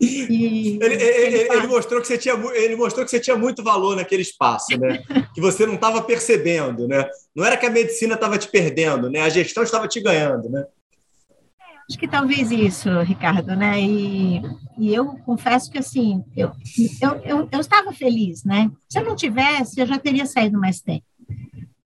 E 0.00 0.78
ele, 0.82 0.94
ele, 0.94 1.36
ele, 1.52 1.66
mostrou 1.66 2.00
que 2.00 2.06
você 2.06 2.18
tinha, 2.18 2.34
ele 2.54 2.76
mostrou 2.76 3.04
que 3.04 3.10
você 3.10 3.20
tinha 3.20 3.36
muito 3.36 3.62
valor 3.62 3.96
naquele 3.96 4.22
espaço, 4.22 4.76
né? 4.78 5.02
que 5.32 5.40
você 5.40 5.66
não 5.66 5.74
estava 5.74 6.02
percebendo, 6.02 6.86
né? 6.86 7.08
Não 7.34 7.44
era 7.44 7.56
que 7.56 7.64
a 7.64 7.70
medicina 7.70 8.14
estava 8.14 8.36
te 8.36 8.48
perdendo, 8.48 9.08
né? 9.08 9.20
A 9.20 9.28
gestão 9.28 9.62
estava 9.62 9.88
te 9.88 10.00
ganhando, 10.00 10.50
né? 10.50 10.64
Acho 11.88 11.98
que 11.98 12.08
talvez 12.08 12.50
isso, 12.50 12.88
Ricardo, 13.02 13.54
né? 13.54 13.80
E, 13.80 14.42
e 14.78 14.94
eu 14.94 15.16
confesso 15.18 15.70
que 15.70 15.78
assim, 15.78 16.24
eu, 16.34 16.50
eu, 17.00 17.14
eu, 17.24 17.48
eu, 17.52 17.60
estava 17.60 17.92
feliz, 17.92 18.42
né? 18.42 18.70
Se 18.88 18.98
eu 18.98 19.04
não 19.04 19.14
tivesse, 19.14 19.80
eu 19.80 19.86
já 19.86 19.98
teria 19.98 20.24
saído 20.24 20.58
mais 20.58 20.80
tempo. 20.80 21.04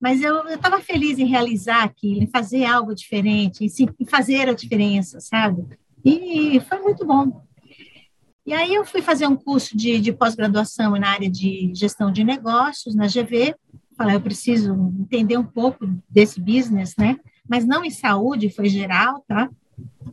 Mas 0.01 0.23
eu 0.23 0.47
estava 0.49 0.81
feliz 0.81 1.19
em 1.19 1.27
realizar 1.27 1.83
aquilo, 1.83 2.23
em 2.23 2.29
fazer 2.29 2.65
algo 2.65 2.95
diferente, 2.95 3.65
em, 3.65 3.89
em 3.99 4.07
fazer 4.07 4.49
a 4.49 4.55
diferença, 4.55 5.21
sabe? 5.21 5.65
E 6.05 6.61
foi 6.69 6.79
muito 6.79 7.05
bom. 7.05 7.43
E 8.47 8.53
aí 8.55 8.75
eu 8.75 8.85
fui 8.85 9.03
fazer 9.03 9.27
um 9.27 9.37
curso 9.37 9.77
de, 9.77 10.01
de 10.01 10.13
pós-graduação 10.13 10.93
na 10.93 11.11
área 11.11 11.29
de 11.29 11.73
gestão 11.75 12.11
de 12.11 12.23
negócios, 12.23 12.95
na 12.95 13.07
GV. 13.07 13.55
Falei, 13.97 14.15
eu 14.15 14.21
preciso 14.21 14.73
entender 14.99 15.37
um 15.37 15.45
pouco 15.45 15.87
desse 16.09 16.41
business, 16.41 16.95
né? 16.97 17.19
Mas 17.49 17.67
não 17.67 17.85
em 17.85 17.91
saúde, 17.91 18.49
foi 18.49 18.69
geral, 18.69 19.25
tá? 19.27 19.51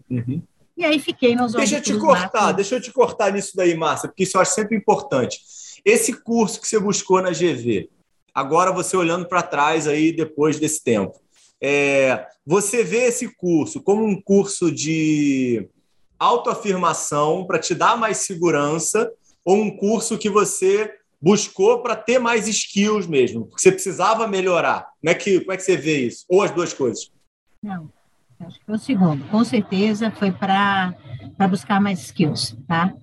Uhum. 0.10 0.42
E 0.78 0.84
aí 0.84 1.00
fiquei 1.00 1.36
nos 1.36 1.54
Deixa 1.54 1.78
eu 1.78 1.82
te 1.82 1.98
cortar, 1.98 2.52
deixa 2.52 2.76
eu 2.76 2.82
te 2.82 2.92
cortar 2.92 3.32
nisso 3.32 3.54
daí, 3.56 3.76
Márcia, 3.76 4.10
porque 4.10 4.24
isso 4.24 4.38
eu 4.38 4.42
acho 4.42 4.54
sempre 4.54 4.76
importante. 4.76 5.40
Esse 5.86 6.14
curso 6.14 6.60
que 6.60 6.68
você 6.68 6.80
buscou 6.80 7.22
na 7.22 7.32
GV, 7.32 7.90
agora 8.34 8.72
você 8.72 8.98
olhando 8.98 9.26
para 9.26 9.42
trás 9.42 9.88
aí 9.88 10.12
depois 10.12 10.60
desse 10.60 10.84
tempo, 10.84 11.20
é, 11.62 12.28
você 12.46 12.84
vê 12.84 13.06
esse 13.06 13.34
curso 13.36 13.82
como 13.82 14.06
um 14.06 14.22
curso 14.22 14.70
de 14.70 15.70
autoafirmação 16.20 17.46
para 17.46 17.60
te 17.60 17.74
dar 17.74 17.98
mais 17.98 18.18
segurança 18.18 19.12
ou 19.44 19.58
um 19.58 19.76
curso 19.76 20.18
que 20.18 20.30
você 20.30 20.94
buscou 21.22 21.82
para 21.82 21.96
ter 21.96 22.20
mais 22.20 22.48
skills 22.48 23.08
mesmo, 23.08 23.46
porque 23.46 23.62
você 23.62 23.72
precisava 23.72 24.28
melhorar? 24.28 24.90
Como 25.00 25.10
é 25.10 25.16
que, 25.16 25.40
como 25.40 25.52
é 25.54 25.58
que 25.58 25.64
você 25.64 25.78
vê 25.78 26.00
isso? 26.08 26.26
Ou 26.30 26.42
as 26.42 26.52
duas 26.52 26.74
coisas? 26.74 27.12
Não, 27.64 27.90
acho 28.40 28.60
que 28.60 28.66
foi 28.66 28.76
o 28.76 28.80
segundo. 28.80 29.24
Com 29.26 29.44
certeza 29.44 30.12
foi 30.12 30.32
para 30.32 30.94
buscar 31.50 31.80
mais 31.82 32.02
skills, 32.02 32.58
tá? 32.68 32.94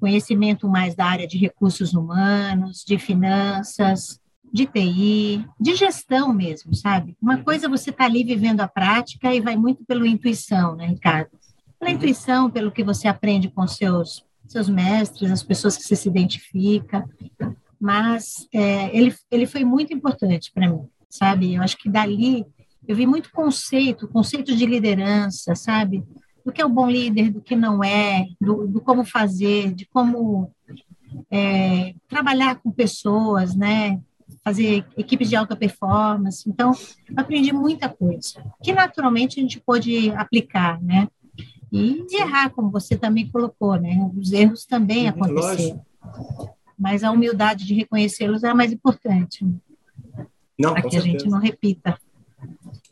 Conhecimento 0.00 0.68
mais 0.68 0.94
da 0.94 1.06
área 1.06 1.26
de 1.26 1.38
recursos 1.38 1.94
humanos, 1.94 2.84
de 2.86 2.98
finanças, 2.98 4.20
de 4.52 4.66
TI, 4.66 5.44
de 5.60 5.74
gestão 5.74 6.32
mesmo, 6.32 6.74
sabe? 6.74 7.16
Uma 7.20 7.38
coisa 7.38 7.66
é 7.66 7.68
você 7.68 7.90
tá 7.90 8.04
ali 8.04 8.24
vivendo 8.24 8.60
a 8.60 8.68
prática 8.68 9.34
e 9.34 9.40
vai 9.40 9.56
muito 9.56 9.84
pela 9.84 10.06
intuição, 10.06 10.76
né, 10.76 10.86
Ricardo? 10.86 11.30
pela 11.78 11.90
intuição, 11.90 12.50
pelo 12.50 12.72
que 12.72 12.82
você 12.82 13.08
aprende 13.08 13.48
com 13.48 13.66
seus 13.66 14.24
seus 14.46 14.68
mestres, 14.68 15.32
as 15.32 15.42
pessoas 15.42 15.76
que 15.76 15.82
você 15.82 15.96
se 15.96 16.08
identifica, 16.08 17.04
mas 17.80 18.46
é, 18.54 18.96
ele, 18.96 19.12
ele 19.28 19.44
foi 19.44 19.64
muito 19.64 19.92
importante 19.92 20.52
para 20.52 20.70
mim, 20.70 20.86
sabe? 21.08 21.54
Eu 21.54 21.62
acho 21.62 21.76
que 21.76 21.88
dali 21.88 22.46
eu 22.86 22.94
vi 22.94 23.06
muito 23.06 23.30
conceito, 23.32 24.08
conceito 24.08 24.54
de 24.54 24.64
liderança, 24.64 25.54
sabe? 25.54 26.04
Do 26.44 26.52
que 26.52 26.62
é 26.62 26.64
o 26.64 26.70
bom 26.70 26.88
líder, 26.88 27.30
do 27.30 27.40
que 27.40 27.56
não 27.56 27.82
é, 27.82 28.26
do, 28.40 28.66
do 28.66 28.80
como 28.80 29.04
fazer, 29.04 29.74
de 29.74 29.86
como 29.86 30.50
é, 31.30 31.94
trabalhar 32.08 32.56
com 32.56 32.70
pessoas, 32.70 33.56
né? 33.56 34.00
Fazer 34.44 34.84
equipes 34.96 35.28
de 35.28 35.36
alta 35.36 35.56
performance. 35.56 36.48
Então, 36.48 36.72
aprendi 37.16 37.52
muita 37.52 37.88
coisa 37.88 38.44
que 38.62 38.72
naturalmente 38.72 39.40
a 39.40 39.42
gente 39.42 39.60
pode 39.60 40.10
aplicar, 40.12 40.80
né? 40.80 41.08
E 41.72 42.06
de 42.06 42.16
errar, 42.16 42.50
como 42.50 42.70
você 42.70 42.96
também 42.96 43.28
colocou, 43.28 43.74
né? 43.74 44.08
Os 44.16 44.32
erros 44.32 44.64
também 44.64 45.08
aconteceram. 45.08 45.84
Mas 46.78 47.02
a 47.02 47.10
humildade 47.10 47.64
de 47.64 47.74
reconhecê-los 47.74 48.44
é 48.44 48.48
a 48.48 48.54
mais 48.54 48.72
importante. 48.72 49.44
Para 50.58 50.82
que 50.82 50.90
certeza. 50.90 50.98
a 50.98 51.06
gente 51.06 51.28
não 51.28 51.38
repita. 51.40 51.98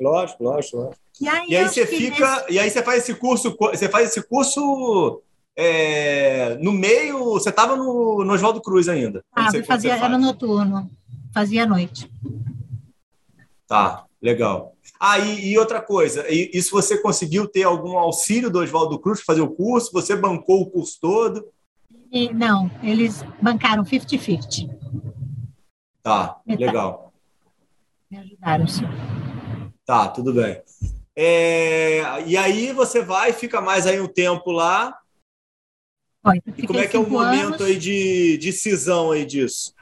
Lógico, 0.01 0.45
lógico, 0.45 0.77
lógico. 0.77 1.05
E 1.21 1.29
aí, 1.29 1.47
e 1.49 1.57
aí 1.57 1.69
você 1.69 1.87
fica, 1.87 2.37
nesse... 2.37 2.53
e 2.53 2.59
aí 2.59 2.71
você 2.71 2.83
faz 2.83 3.03
esse 3.03 3.15
curso, 3.15 3.57
você 3.59 3.89
faz 3.89 4.09
esse 4.09 4.23
curso 4.27 5.23
é, 5.57 6.57
no 6.57 6.73
meio, 6.73 7.25
você 7.25 7.51
estava 7.51 7.77
no, 7.77 8.25
no 8.25 8.33
Oswaldo 8.33 8.61
Cruz 8.61 8.89
ainda. 8.89 9.25
Ah, 9.33 9.51
você, 9.51 9.63
fazia, 9.63 9.95
era 9.95 10.19
noturno, 10.19 10.91
fazia 11.33 11.63
à 11.63 11.67
noite. 11.67 12.11
Tá, 13.67 14.05
legal. 14.21 14.75
Ah, 14.99 15.19
e, 15.19 15.53
e, 15.53 15.59
outra 15.59 15.81
coisa, 15.81 16.27
e, 16.29 16.51
isso 16.53 16.73
você 16.73 17.01
conseguiu 17.01 17.47
ter 17.47 17.63
algum 17.63 17.97
auxílio 17.99 18.51
do 18.51 18.59
Oswaldo 18.59 18.99
Cruz 18.99 19.19
para 19.19 19.35
fazer 19.35 19.43
o 19.43 19.51
curso? 19.51 19.93
Você 19.93 20.17
bancou 20.17 20.63
o 20.63 20.71
curso 20.71 20.99
todo? 21.01 21.47
E, 22.11 22.33
não, 22.33 22.71
eles 22.83 23.25
bancaram 23.41 23.85
50-50. 23.85 24.71
Tá, 26.03 26.37
legal. 26.47 27.13
Me 28.11 28.19
ajudaram, 28.19 28.67
sim. 28.67 28.85
Tá, 29.87 30.09
tudo 30.09 30.33
bem. 30.33 30.63
É, 31.17 32.23
e 32.27 32.37
aí 32.37 32.73
você 32.73 33.03
vai, 33.03 33.33
fica 33.33 33.61
mais 33.61 33.87
aí 33.87 34.01
um 34.01 34.09
tempo 34.09 34.51
lá. 34.51 34.99
Olha, 36.23 36.43
e 36.57 36.67
como 36.67 36.81
é 36.81 36.87
que 36.87 36.97
é 36.97 36.99
o 36.99 37.09
momento 37.09 37.55
anos. 37.55 37.61
aí 37.61 37.79
de, 37.79 38.39
de 38.39 38.53
cisão 38.53 39.11
aí 39.11 39.27
disso? 39.27 39.75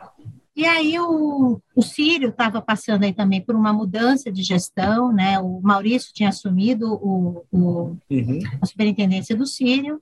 E 0.54 0.66
aí 0.66 0.98
o, 0.98 1.60
o 1.74 1.82
Círio 1.82 2.28
estava 2.28 2.60
passando 2.60 3.04
aí 3.04 3.14
também 3.14 3.40
por 3.40 3.54
uma 3.54 3.72
mudança 3.72 4.30
de 4.30 4.42
gestão, 4.42 5.12
né? 5.12 5.38
O 5.38 5.60
Maurício 5.62 6.12
tinha 6.12 6.28
assumido 6.28 6.92
o, 6.92 7.46
o 7.50 7.96
Uhum. 8.10 8.40
a 8.60 8.66
superintendência 8.66 9.34
do 9.34 9.46
Círio, 9.46 10.00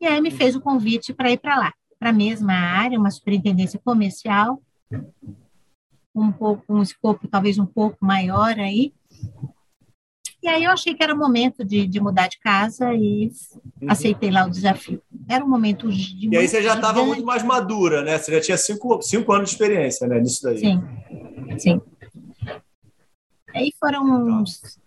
e 0.00 0.06
aí 0.06 0.20
me 0.20 0.30
fez 0.32 0.56
o 0.56 0.60
convite 0.60 1.14
para 1.14 1.30
ir 1.30 1.38
para 1.38 1.56
lá, 1.56 1.72
para 1.98 2.10
a 2.10 2.12
mesma 2.12 2.52
área, 2.52 2.98
uma 2.98 3.10
superintendência 3.10 3.80
comercial, 3.84 4.60
um 6.12 6.32
pouco 6.32 6.64
um 6.68 6.82
escopo 6.82 7.28
talvez 7.28 7.58
um 7.58 7.66
pouco 7.66 7.98
maior 8.00 8.58
aí. 8.58 8.92
E 10.42 10.48
aí 10.48 10.64
eu 10.64 10.70
achei 10.70 10.94
que 10.94 11.02
era 11.02 11.14
o 11.14 11.18
momento 11.18 11.64
de, 11.64 11.86
de 11.86 12.00
mudar 12.00 12.28
de 12.28 12.38
casa 12.38 12.94
e 12.94 13.30
Uhum. 13.82 13.88
aceitei 13.90 14.30
lá 14.30 14.44
o 14.46 14.50
desafio. 14.50 15.02
Era 15.28 15.44
um 15.44 15.48
momento 15.48 15.90
de 15.90 16.28
E 16.30 16.36
aí 16.36 16.46
você 16.48 16.62
já 16.62 16.74
estava 16.74 17.04
muito 17.04 17.24
mais 17.24 17.42
madura, 17.42 18.02
né? 18.02 18.18
Você 18.18 18.32
já 18.32 18.40
tinha 18.40 18.56
cinco, 18.56 19.00
cinco 19.02 19.32
anos 19.32 19.48
de 19.48 19.54
experiência, 19.54 20.06
né? 20.06 20.20
Nisso 20.20 20.42
daí. 20.42 20.58
Sim, 20.58 20.82
sim. 21.58 21.80
Aí 23.54 23.72
foram 23.78 24.04
uns, 24.40 24.78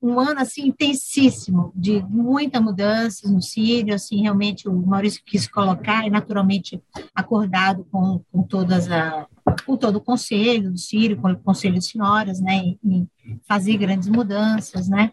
um 0.00 0.18
ano 0.20 0.40
assim 0.40 0.68
intensíssimo 0.68 1.72
de 1.74 2.00
muita 2.02 2.60
mudança 2.60 3.28
no 3.28 3.42
Sírio, 3.42 3.94
assim 3.94 4.22
realmente 4.22 4.68
o 4.68 4.72
Maurício 4.74 5.22
quis 5.24 5.48
colocar 5.48 6.06
e 6.06 6.10
naturalmente 6.10 6.82
acordado 7.14 7.84
com, 7.90 8.22
com 8.30 8.42
todas 8.42 8.90
a 8.90 9.26
com 9.66 9.76
todo 9.76 9.96
o 9.96 10.00
conselho 10.00 10.70
do 10.70 10.78
Sírio, 10.78 11.16
com 11.20 11.30
o 11.32 11.38
conselho 11.38 11.74
de 11.74 11.84
senhoras, 11.84 12.38
né, 12.40 12.54
em, 12.54 12.78
em 12.84 13.10
fazer 13.46 13.76
grandes 13.78 14.08
mudanças, 14.08 14.88
né? 14.88 15.10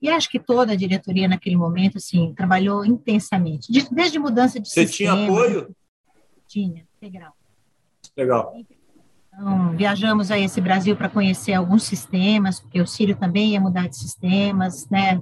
E 0.00 0.08
acho 0.08 0.28
que 0.28 0.38
toda 0.38 0.72
a 0.72 0.76
diretoria 0.76 1.26
naquele 1.28 1.56
momento 1.56 1.96
assim 1.98 2.34
trabalhou 2.34 2.84
intensamente, 2.84 3.72
de- 3.72 3.88
desde 3.92 4.18
mudança 4.18 4.60
de 4.60 4.68
Você 4.68 4.86
sistema, 4.86 5.16
tinha 5.16 5.24
apoio? 5.26 5.74
tinha, 6.46 6.84
integral. 6.96 7.32
Legal. 8.16 8.54
Então, 9.34 9.74
viajamos 9.74 10.30
a 10.30 10.38
esse 10.38 10.60
Brasil 10.60 10.94
para 10.94 11.08
conhecer 11.08 11.54
alguns 11.54 11.84
sistemas, 11.84 12.60
porque 12.60 12.80
o 12.80 12.86
Sírio 12.86 13.16
também 13.16 13.52
ia 13.52 13.60
mudar 13.60 13.88
de 13.88 13.96
sistemas, 13.96 14.88
né? 14.90 15.20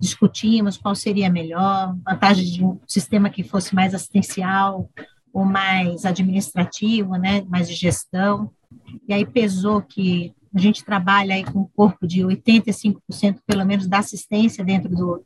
Discutimos 0.00 0.76
qual 0.76 0.94
seria 0.96 1.30
melhor, 1.30 1.96
vantagem 2.04 2.44
de 2.44 2.64
um 2.64 2.80
sistema 2.88 3.30
que 3.30 3.44
fosse 3.44 3.72
mais 3.74 3.94
assistencial 3.94 4.90
ou 5.32 5.44
mais 5.44 6.04
administrativo, 6.04 7.14
né? 7.16 7.42
Mais 7.48 7.68
de 7.68 7.74
gestão. 7.74 8.50
E 9.08 9.14
aí 9.14 9.24
pesou 9.24 9.80
que 9.80 10.34
a 10.52 10.58
gente 10.58 10.84
trabalha 10.84 11.34
aí 11.34 11.44
com 11.44 11.60
um 11.60 11.68
corpo 11.76 12.06
de 12.06 12.20
85% 12.22 13.38
pelo 13.46 13.64
menos 13.64 13.86
da 13.86 13.98
assistência 13.98 14.64
dentro 14.64 14.90
do, 14.90 15.24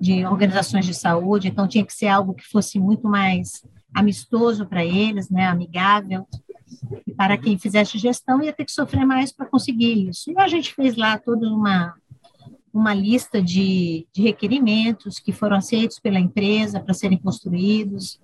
de 0.00 0.24
organizações 0.24 0.86
de 0.86 0.94
saúde, 0.94 1.48
então 1.48 1.68
tinha 1.68 1.84
que 1.84 1.92
ser 1.92 2.08
algo 2.08 2.34
que 2.34 2.44
fosse 2.44 2.80
muito 2.80 3.06
mais 3.06 3.62
amistoso 3.94 4.66
para 4.66 4.84
eles, 4.84 5.28
né? 5.28 5.46
Amigável 5.46 6.26
para 7.16 7.36
quem 7.38 7.58
fizesse 7.58 7.98
gestão 7.98 8.42
ia 8.42 8.52
ter 8.52 8.64
que 8.64 8.72
sofrer 8.72 9.04
mais 9.04 9.32
para 9.32 9.46
conseguir 9.46 10.08
isso. 10.08 10.30
E 10.30 10.38
a 10.38 10.48
gente 10.48 10.74
fez 10.74 10.96
lá 10.96 11.18
toda 11.18 11.48
uma, 11.48 11.94
uma 12.72 12.94
lista 12.94 13.40
de, 13.40 14.06
de 14.12 14.22
requerimentos 14.22 15.18
que 15.18 15.32
foram 15.32 15.56
aceitos 15.56 15.98
pela 15.98 16.18
empresa 16.18 16.80
para 16.80 16.94
serem 16.94 17.18
construídos. 17.18 18.20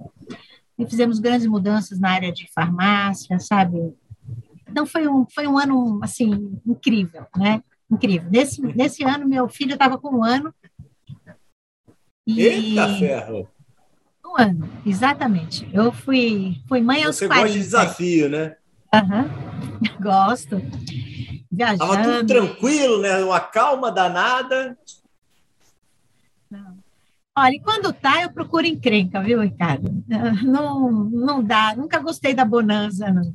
E 0.79 0.87
fizemos 0.87 1.19
grandes 1.19 1.47
mudanças 1.47 1.99
na 1.99 2.11
área 2.11 2.33
de 2.33 2.51
farmácia, 2.53 3.39
sabe? 3.39 3.95
Então 4.69 4.87
foi 4.87 5.07
um, 5.07 5.27
foi 5.27 5.47
um 5.47 5.59
ano 5.59 6.01
assim 6.03 6.59
incrível, 6.67 7.27
né? 7.37 7.63
Incrível. 7.91 8.31
Nesse, 8.31 8.61
nesse 8.61 9.05
ano 9.05 9.29
meu 9.29 9.49
filho 9.49 9.75
estava 9.75 9.99
com 9.99 10.17
um 10.17 10.25
ano. 10.25 10.53
E 12.27 12.41
Eita 12.41 12.89
ferro! 12.99 13.49
Um 14.33 14.41
ano, 14.41 14.69
exatamente. 14.85 15.69
Eu 15.73 15.93
fui, 15.93 16.57
fui 16.69 16.81
mãe 16.81 17.05
aos 17.05 17.17
Você 17.17 17.27
40. 17.27 17.43
gosta 17.45 17.59
de 17.59 17.65
desafio, 17.65 18.29
né? 18.29 18.57
Aham, 18.93 19.29
Gosto. 20.01 20.61
Viajando. 21.51 21.79
Tava 21.79 22.03
tudo 22.03 22.27
tranquilo, 22.27 23.01
né? 23.01 23.19
Uma 23.19 23.41
calma 23.41 23.91
danada. 23.91 24.77
Olha, 27.37 27.55
e 27.55 27.61
quando 27.61 27.93
tá, 27.93 28.23
eu 28.23 28.31
procuro 28.31 28.67
encrenca, 28.67 29.23
viu, 29.23 29.41
Ricardo? 29.41 29.91
Não, 30.43 30.91
não 30.91 31.43
dá, 31.43 31.75
nunca 31.75 31.99
gostei 31.99 32.35
da 32.35 32.45
bonança, 32.45 33.11
não. 33.11 33.35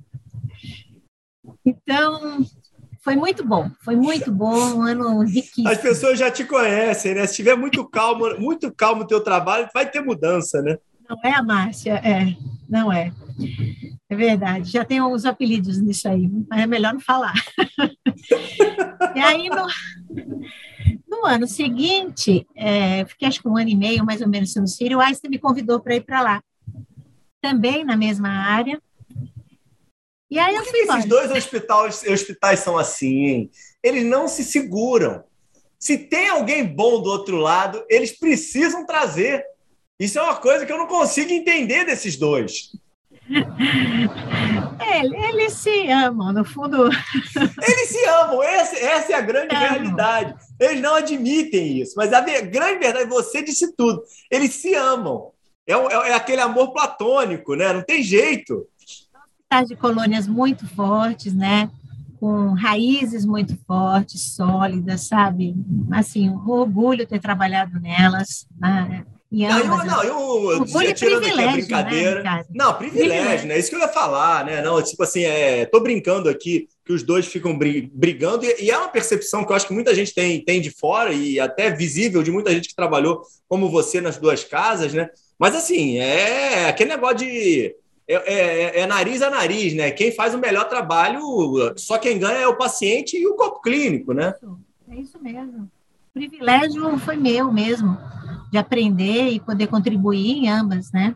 Então, 1.66 2.46
foi 3.02 3.16
muito 3.16 3.44
bom, 3.44 3.72
foi 3.82 3.96
muito 3.96 4.32
bom, 4.32 4.56
um 4.76 4.82
ano 4.84 5.24
riquíssimo. 5.24 5.70
As 5.70 5.80
pessoas 5.80 6.20
já 6.20 6.30
te 6.30 6.44
conhecem, 6.44 7.16
né? 7.16 7.26
Se 7.26 7.36
tiver 7.36 7.56
muito 7.56 7.88
calmo, 7.90 8.38
muito 8.40 8.72
calmo 8.72 9.04
o 9.04 9.08
teu 9.08 9.22
trabalho, 9.22 9.68
vai 9.74 9.90
ter 9.90 10.02
mudança, 10.02 10.62
né? 10.62 10.78
Não 11.10 11.18
é 11.24 11.34
a 11.34 11.44
Márcia, 11.44 11.94
é, 11.96 12.36
não 12.68 12.92
é. 12.92 13.12
É 14.10 14.16
verdade, 14.16 14.72
já 14.72 14.84
tem 14.86 15.00
alguns 15.00 15.26
apelidos 15.26 15.80
nisso 15.82 16.08
aí, 16.08 16.30
mas 16.50 16.62
é 16.62 16.68
melhor 16.68 16.94
não 16.94 17.00
falar. 17.00 17.34
e 19.16 19.20
aí, 19.20 19.50
no, 19.50 19.68
no 21.08 21.26
ano 21.26 21.48
seguinte, 21.48 22.48
é, 22.56 23.06
fiquei 23.06 23.28
acho 23.28 23.42
que 23.42 23.48
um 23.48 23.58
ano 23.58 23.70
e 23.70 23.76
meio, 23.76 24.06
mais 24.06 24.22
ou 24.22 24.28
menos, 24.28 24.56
no 24.56 24.68
Sírio, 24.68 24.98
o 24.98 25.02
Einstein 25.02 25.30
me 25.30 25.40
convidou 25.40 25.80
para 25.80 25.96
ir 25.96 26.02
para 26.02 26.22
lá. 26.22 26.44
Também 27.42 27.84
na 27.84 27.96
mesma 27.96 28.30
área. 28.30 28.82
E 30.30 30.40
aí 30.40 30.56
Por 30.56 30.60
eu 30.60 30.66
fui 30.66 30.80
esses 30.80 31.06
embora. 31.06 31.08
dois 31.08 31.32
hospitais, 31.32 32.04
hospitais 32.04 32.60
são 32.60 32.78
assim, 32.78 33.26
hein? 33.26 33.52
Eles 33.82 34.04
não 34.04 34.28
se 34.28 34.44
seguram. 34.44 35.24
Se 35.80 35.98
tem 35.98 36.30
alguém 36.30 36.66
bom 36.66 37.02
do 37.02 37.10
outro 37.10 37.38
lado, 37.38 37.84
eles 37.90 38.18
precisam 38.18 38.86
trazer. 38.86 39.44
Isso 40.00 40.20
é 40.20 40.22
uma 40.22 40.36
coisa 40.36 40.66
que 40.66 40.72
eu 40.72 40.78
não 40.78 40.88
consigo 40.88 41.32
entender 41.32 41.86
desses 41.86 42.18
dois. 42.18 42.72
É, 44.80 45.00
eles 45.06 45.54
se 45.54 45.90
amam, 45.92 46.32
no 46.32 46.46
fundo. 46.46 46.86
Eles 46.88 47.90
se 47.90 48.06
amam, 48.08 48.42
essa, 48.42 48.76
essa 48.78 49.12
é 49.12 49.16
a 49.16 49.22
grande 49.22 49.54
Amam. 49.54 49.68
realidade. 49.70 50.36
Eles 50.60 50.82
não 50.82 50.96
admitem 50.96 51.80
isso, 51.82 51.94
mas 51.98 52.14
a 52.14 52.22
grande 52.22 52.80
verdade, 52.80 53.10
você 53.10 53.44
disse 53.44 53.74
tudo. 53.76 54.02
Eles 54.32 54.54
se 54.54 54.74
amam. 54.76 55.32
É, 55.68 55.76
o- 55.76 55.90
é- 55.90 56.12
é 56.12 56.14
aquele 56.14 56.42
amor 56.42 56.72
platônico, 56.72 57.54
né? 57.56 57.74
Não 57.74 57.84
tem 57.84 58.02
jeito. 58.02 58.66
hospitais 58.80 59.68
de 59.68 59.76
colônias 59.76 60.26
muito 60.28 60.66
fortes, 60.68 61.34
né? 61.34 61.70
Com 62.20 62.54
raízes 62.54 63.26
muito 63.26 63.58
fortes, 63.68 64.36
sólidas, 64.36 65.02
sabe? 65.08 65.54
Assim, 65.92 66.30
um 66.30 66.50
orgulho 66.50 67.06
ter 67.06 67.20
trabalhado 67.20 67.78
nelas, 67.80 68.48
né? 68.58 69.06
E 69.30 69.46
Não, 69.46 69.58
ambas. 69.58 69.80
eu, 69.80 69.86
não, 69.86 70.04
eu 70.04 70.18
Orgulho 70.60 70.90
e 70.90 70.94
tirando 70.94 71.18
aqui 71.18 71.26
a 71.32 71.34
privilégio, 71.34 71.58
brincadeira. 71.68 72.24
né? 72.24 72.46
Não, 72.54 72.74
privilégio, 72.74 73.12
Privilégio. 73.14 73.48
né? 73.50 73.56
É 73.56 73.60
isso 73.60 73.70
que 73.70 73.76
eu 73.76 73.80
ia 73.82 73.88
falar, 73.90 74.46
né? 74.46 74.62
Não, 74.62 74.82
tipo 74.82 75.04
assim, 75.04 75.24
é, 75.24 75.66
tô 75.66 75.82
brincando 75.82 76.30
aqui 76.30 76.68
que 76.86 76.94
os 76.94 77.04
dois 77.04 77.28
ficam 77.28 77.58
bri- 77.58 77.92
brigando, 77.94 78.46
e, 78.46 78.64
e 78.64 78.72
é 78.72 78.78
uma 78.78 78.88
percepção 78.88 79.44
que 79.44 79.52
eu 79.52 79.56
acho 79.58 79.68
que 79.68 79.74
muita 79.74 79.94
gente 79.94 80.14
tem, 80.14 80.42
tem 80.42 80.62
de 80.62 80.72
fora, 80.72 81.12
e 81.12 81.38
até 81.40 81.70
visível 81.70 82.24
de 82.24 82.32
muita 82.32 82.52
gente 82.54 82.70
que 82.70 82.76
trabalhou 82.76 83.22
como 83.50 83.70
você 83.70 84.00
nas 84.00 84.16
duas 84.18 84.46
casas, 84.46 84.94
né? 84.94 85.10
Mas 85.38 85.54
assim, 85.56 85.98
é 85.98 86.70
aquele 86.70 86.92
negócio 86.92 87.18
de. 87.18 87.76
É, 88.08 88.14
é- 88.34 88.80
é 88.80 88.86
nariz 88.88 89.22
a 89.22 89.30
nariz, 89.30 89.74
né? 89.74 89.92
Quem 89.92 90.14
faz 90.14 90.34
o 90.34 90.38
melhor 90.38 90.70
trabalho, 90.70 91.20
só 91.76 91.98
quem 91.98 92.18
ganha 92.18 92.38
é 92.40 92.48
o 92.48 92.56
paciente 92.56 93.18
e 93.18 93.28
o 93.28 93.36
corpo 93.36 93.62
clínico, 93.62 94.14
né? 94.14 94.34
É 94.90 94.96
isso 94.96 95.20
mesmo. 95.22 95.70
O 96.16 96.20
privilégio 96.20 96.98
foi 97.00 97.18
meu 97.18 97.52
mesmo, 97.52 97.98
de 98.52 98.58
aprender 98.58 99.30
e 99.30 99.40
poder 99.40 99.68
contribuir 99.68 100.38
em 100.38 100.50
ambas, 100.50 100.92
né? 100.92 101.16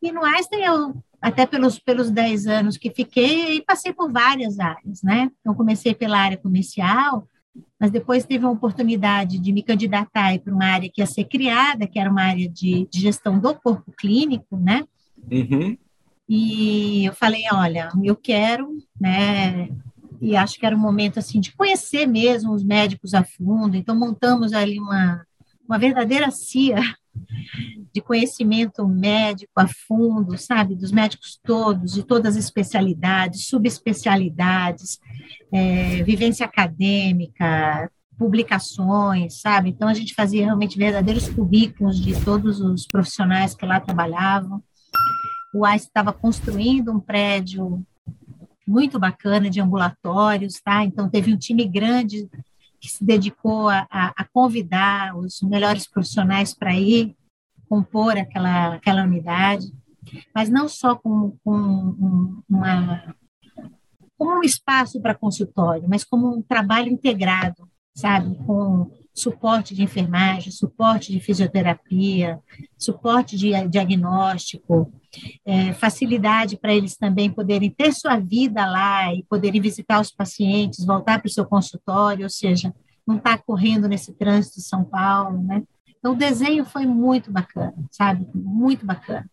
E 0.00 0.10
no 0.10 0.24
Einstein, 0.24 0.62
eu, 0.62 0.96
até 1.20 1.46
pelos, 1.46 1.78
pelos 1.78 2.10
10 2.10 2.46
anos 2.46 2.76
que 2.76 2.90
fiquei, 2.90 3.62
passei 3.62 3.92
por 3.92 4.10
várias 4.10 4.58
áreas, 4.58 5.02
né? 5.02 5.30
Então, 5.40 5.54
comecei 5.54 5.94
pela 5.94 6.18
área 6.18 6.36
comercial, 6.36 7.28
mas 7.78 7.90
depois 7.90 8.24
teve 8.24 8.44
a 8.44 8.50
oportunidade 8.50 9.38
de 9.38 9.52
me 9.52 9.62
candidatar 9.62 10.38
para 10.40 10.54
uma 10.54 10.64
área 10.64 10.90
que 10.92 11.00
ia 11.00 11.06
ser 11.06 11.24
criada, 11.24 11.86
que 11.86 11.98
era 11.98 12.10
uma 12.10 12.22
área 12.22 12.48
de, 12.48 12.88
de 12.90 13.00
gestão 13.00 13.38
do 13.38 13.54
corpo 13.54 13.92
clínico, 13.96 14.56
né? 14.56 14.84
Uhum. 15.30 15.76
E 16.28 17.04
eu 17.04 17.12
falei, 17.12 17.42
olha, 17.52 17.90
eu 18.02 18.16
quero, 18.16 18.68
né? 19.00 19.68
E 20.20 20.36
acho 20.36 20.58
que 20.58 20.64
era 20.64 20.76
um 20.76 20.80
momento 20.80 21.18
assim 21.18 21.40
de 21.40 21.54
conhecer 21.54 22.06
mesmo 22.06 22.52
os 22.52 22.62
médicos 22.62 23.12
a 23.12 23.24
fundo. 23.24 23.76
Então 23.76 23.98
montamos 23.98 24.52
ali 24.52 24.78
uma 24.78 25.26
uma 25.68 25.78
verdadeira 25.78 26.30
CIA 26.30 26.80
de 27.92 28.00
conhecimento 28.00 28.86
médico 28.86 29.52
a 29.56 29.66
fundo, 29.68 30.38
sabe, 30.38 30.74
dos 30.74 30.90
médicos 30.90 31.38
todos, 31.44 31.92
de 31.92 32.02
todas 32.02 32.36
as 32.36 32.44
especialidades, 32.44 33.46
subespecialidades, 33.46 34.98
é, 35.52 36.02
vivência 36.02 36.46
acadêmica, 36.46 37.90
publicações, 38.18 39.40
sabe? 39.40 39.70
Então 39.70 39.88
a 39.88 39.94
gente 39.94 40.14
fazia 40.14 40.44
realmente 40.44 40.78
verdadeiros 40.78 41.28
currículos 41.28 42.00
de 42.00 42.18
todos 42.24 42.60
os 42.60 42.86
profissionais 42.86 43.54
que 43.54 43.66
lá 43.66 43.78
trabalhavam. 43.80 44.62
O 45.54 45.66
AIS 45.66 45.82
estava 45.82 46.12
construindo 46.12 46.90
um 46.90 47.00
prédio 47.00 47.84
muito 48.66 48.98
bacana 48.98 49.50
de 49.50 49.60
ambulatórios, 49.60 50.60
tá? 50.60 50.84
Então, 50.84 51.08
teve 51.08 51.32
um 51.32 51.36
time 51.36 51.66
grande 51.66 52.28
que 52.82 52.90
se 52.90 53.04
dedicou 53.04 53.68
a, 53.68 53.86
a, 53.88 54.26
convidar 54.32 55.16
os 55.16 55.40
melhores 55.40 55.86
profissionais 55.86 56.52
para 56.52 56.74
ir 56.74 57.16
compor 57.68 58.18
aquela, 58.18 58.74
aquela 58.74 59.04
unidade, 59.04 59.72
mas 60.34 60.50
não 60.50 60.68
só 60.68 60.96
com, 60.96 61.38
com 61.44 62.42
uma, 62.50 63.14
como 64.18 64.40
um 64.40 64.42
espaço 64.42 65.00
para 65.00 65.14
consultório, 65.14 65.88
mas 65.88 66.02
como 66.02 66.36
um 66.36 66.42
trabalho 66.42 66.88
integrado, 66.88 67.68
sabe? 67.94 68.34
Com 68.44 68.90
suporte 69.14 69.74
de 69.74 69.82
enfermagem, 69.82 70.50
suporte 70.50 71.12
de 71.12 71.20
fisioterapia, 71.20 72.40
suporte 72.78 73.36
de 73.36 73.52
diagnóstico, 73.68 74.92
é, 75.44 75.72
facilidade 75.74 76.56
para 76.56 76.74
eles 76.74 76.96
também 76.96 77.30
poderem 77.30 77.70
ter 77.70 77.92
sua 77.92 78.18
vida 78.18 78.64
lá 78.64 79.14
e 79.14 79.22
poderem 79.24 79.60
visitar 79.60 80.00
os 80.00 80.10
pacientes, 80.10 80.84
voltar 80.84 81.20
para 81.20 81.28
o 81.28 81.32
seu 81.32 81.44
consultório, 81.44 82.24
ou 82.24 82.30
seja, 82.30 82.74
não 83.06 83.16
estar 83.16 83.36
tá 83.36 83.42
correndo 83.44 83.88
nesse 83.88 84.12
trânsito 84.12 84.56
de 84.56 84.62
São 84.62 84.84
Paulo, 84.84 85.42
né? 85.42 85.62
Então, 85.98 86.14
o 86.14 86.16
desenho 86.16 86.64
foi 86.64 86.84
muito 86.84 87.30
bacana, 87.30 87.74
sabe? 87.90 88.26
Muito 88.34 88.84
bacana. 88.84 89.28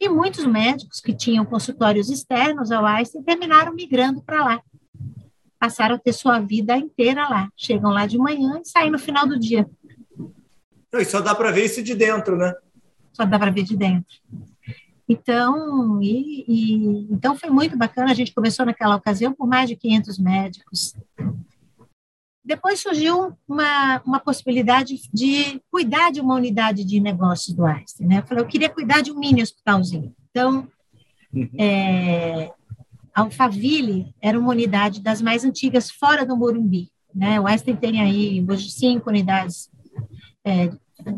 E 0.00 0.08
muitos 0.08 0.44
médicos 0.46 1.00
que 1.00 1.14
tinham 1.14 1.44
consultórios 1.44 2.10
externos 2.10 2.70
ao 2.70 2.84
Einstein 2.84 3.22
terminaram 3.22 3.74
migrando 3.74 4.22
para 4.22 4.44
lá. 4.44 4.62
Passaram 5.62 5.94
a 5.94 5.98
ter 5.98 6.12
sua 6.12 6.40
vida 6.40 6.76
inteira 6.76 7.28
lá. 7.28 7.48
Chegam 7.56 7.92
lá 7.92 8.04
de 8.04 8.18
manhã 8.18 8.60
e 8.60 8.68
saem 8.68 8.90
no 8.90 8.98
final 8.98 9.28
do 9.28 9.38
dia. 9.38 9.64
Não, 10.92 10.98
e 10.98 11.04
só 11.04 11.20
dá 11.20 11.36
para 11.36 11.52
ver 11.52 11.66
isso 11.66 11.80
de 11.80 11.94
dentro, 11.94 12.36
né? 12.36 12.52
Só 13.12 13.24
dá 13.24 13.38
para 13.38 13.52
ver 13.52 13.62
de 13.62 13.76
dentro. 13.76 14.16
Então, 15.08 16.02
e, 16.02 16.44
e, 16.48 17.12
então 17.12 17.36
foi 17.36 17.48
muito 17.48 17.78
bacana. 17.78 18.10
A 18.10 18.14
gente 18.14 18.34
começou 18.34 18.66
naquela 18.66 18.96
ocasião 18.96 19.32
por 19.32 19.46
mais 19.46 19.68
de 19.68 19.76
500 19.76 20.18
médicos. 20.18 20.96
Depois 22.44 22.80
surgiu 22.80 23.32
uma, 23.46 24.02
uma 24.04 24.18
possibilidade 24.18 24.96
de 25.14 25.62
cuidar 25.70 26.10
de 26.10 26.20
uma 26.20 26.34
unidade 26.34 26.84
de 26.84 26.98
negócios 26.98 27.54
do 27.54 27.64
Einstein. 27.64 28.08
Né? 28.08 28.18
Eu 28.18 28.26
falei, 28.26 28.42
eu 28.42 28.48
queria 28.48 28.68
cuidar 28.68 29.00
de 29.00 29.12
um 29.12 29.18
mini 29.20 29.40
hospitalzinho. 29.40 30.12
Então, 30.28 30.66
uhum. 31.32 31.48
é, 31.56 32.52
Alphaville 33.14 34.14
era 34.20 34.38
uma 34.38 34.50
unidade 34.50 35.00
das 35.00 35.20
mais 35.20 35.44
antigas 35.44 35.90
fora 35.90 36.24
do 36.24 36.36
Morumbi. 36.36 36.90
Né? 37.14 37.38
O 37.40 37.46
Einstein 37.46 37.76
tem 37.76 38.00
aí 38.00 38.44
hoje 38.48 38.70
cinco 38.70 39.10
unidades 39.10 39.70
é, 40.44 40.70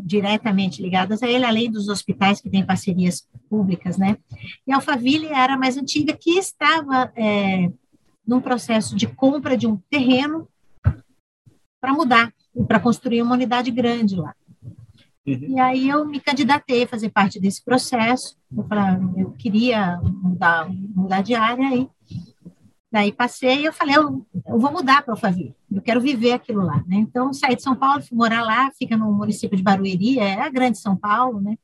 diretamente 0.03 0.81
ligadas 0.81 1.23
a 1.23 1.27
ele, 1.27 1.45
além 1.45 1.71
dos 1.71 1.87
hospitais 1.87 2.41
que 2.41 2.49
têm 2.49 2.65
parcerias 2.65 3.27
públicas. 3.49 3.97
Né? 3.97 4.17
E 4.67 4.73
Alphaville 4.73 5.27
era 5.27 5.53
a 5.53 5.57
mais 5.57 5.77
antiga, 5.77 6.13
que 6.13 6.31
estava 6.31 7.11
é, 7.15 7.71
num 8.25 8.41
processo 8.41 8.95
de 8.95 9.07
compra 9.07 9.55
de 9.55 9.67
um 9.67 9.77
terreno 9.89 10.47
para 11.79 11.93
mudar, 11.93 12.33
para 12.67 12.79
construir 12.79 13.21
uma 13.21 13.35
unidade 13.35 13.71
grande 13.71 14.15
lá. 14.15 14.35
Uhum. 15.25 15.55
E 15.55 15.59
aí 15.59 15.89
eu 15.89 16.05
me 16.05 16.19
candidatei 16.19 16.83
a 16.83 16.87
fazer 16.87 17.09
parte 17.09 17.39
desse 17.39 17.63
processo. 17.63 18.37
Eu, 18.55 18.63
falei, 18.65 19.23
eu 19.23 19.31
queria 19.31 19.99
mudar, 20.01 20.69
mudar 20.69 21.21
de 21.21 21.33
área 21.33 21.75
e 21.75 21.89
daí 22.91 23.11
passei 23.11 23.61
e 23.61 23.65
eu 23.65 23.73
falei, 23.73 23.97
eu, 23.97 24.25
eu 24.47 24.59
vou 24.59 24.71
mudar 24.71 25.03
para 25.03 25.13
Alphaville, 25.13 25.55
eu 25.69 25.81
quero 25.81 25.99
viver 25.99 26.31
aquilo 26.31 26.61
lá, 26.61 26.77
né? 26.87 26.95
Então 26.95 27.33
saí 27.33 27.55
de 27.55 27.61
São 27.61 27.75
Paulo, 27.75 28.01
fui 28.01 28.17
morar 28.17 28.41
lá, 28.41 28.71
fica 28.77 28.95
no 28.95 29.11
município 29.11 29.57
de 29.57 29.63
Barueri, 29.63 30.19
é 30.19 30.41
a 30.41 30.49
grande 30.49 30.77
São 30.77 30.95
Paulo, 30.95 31.41
né? 31.41 31.57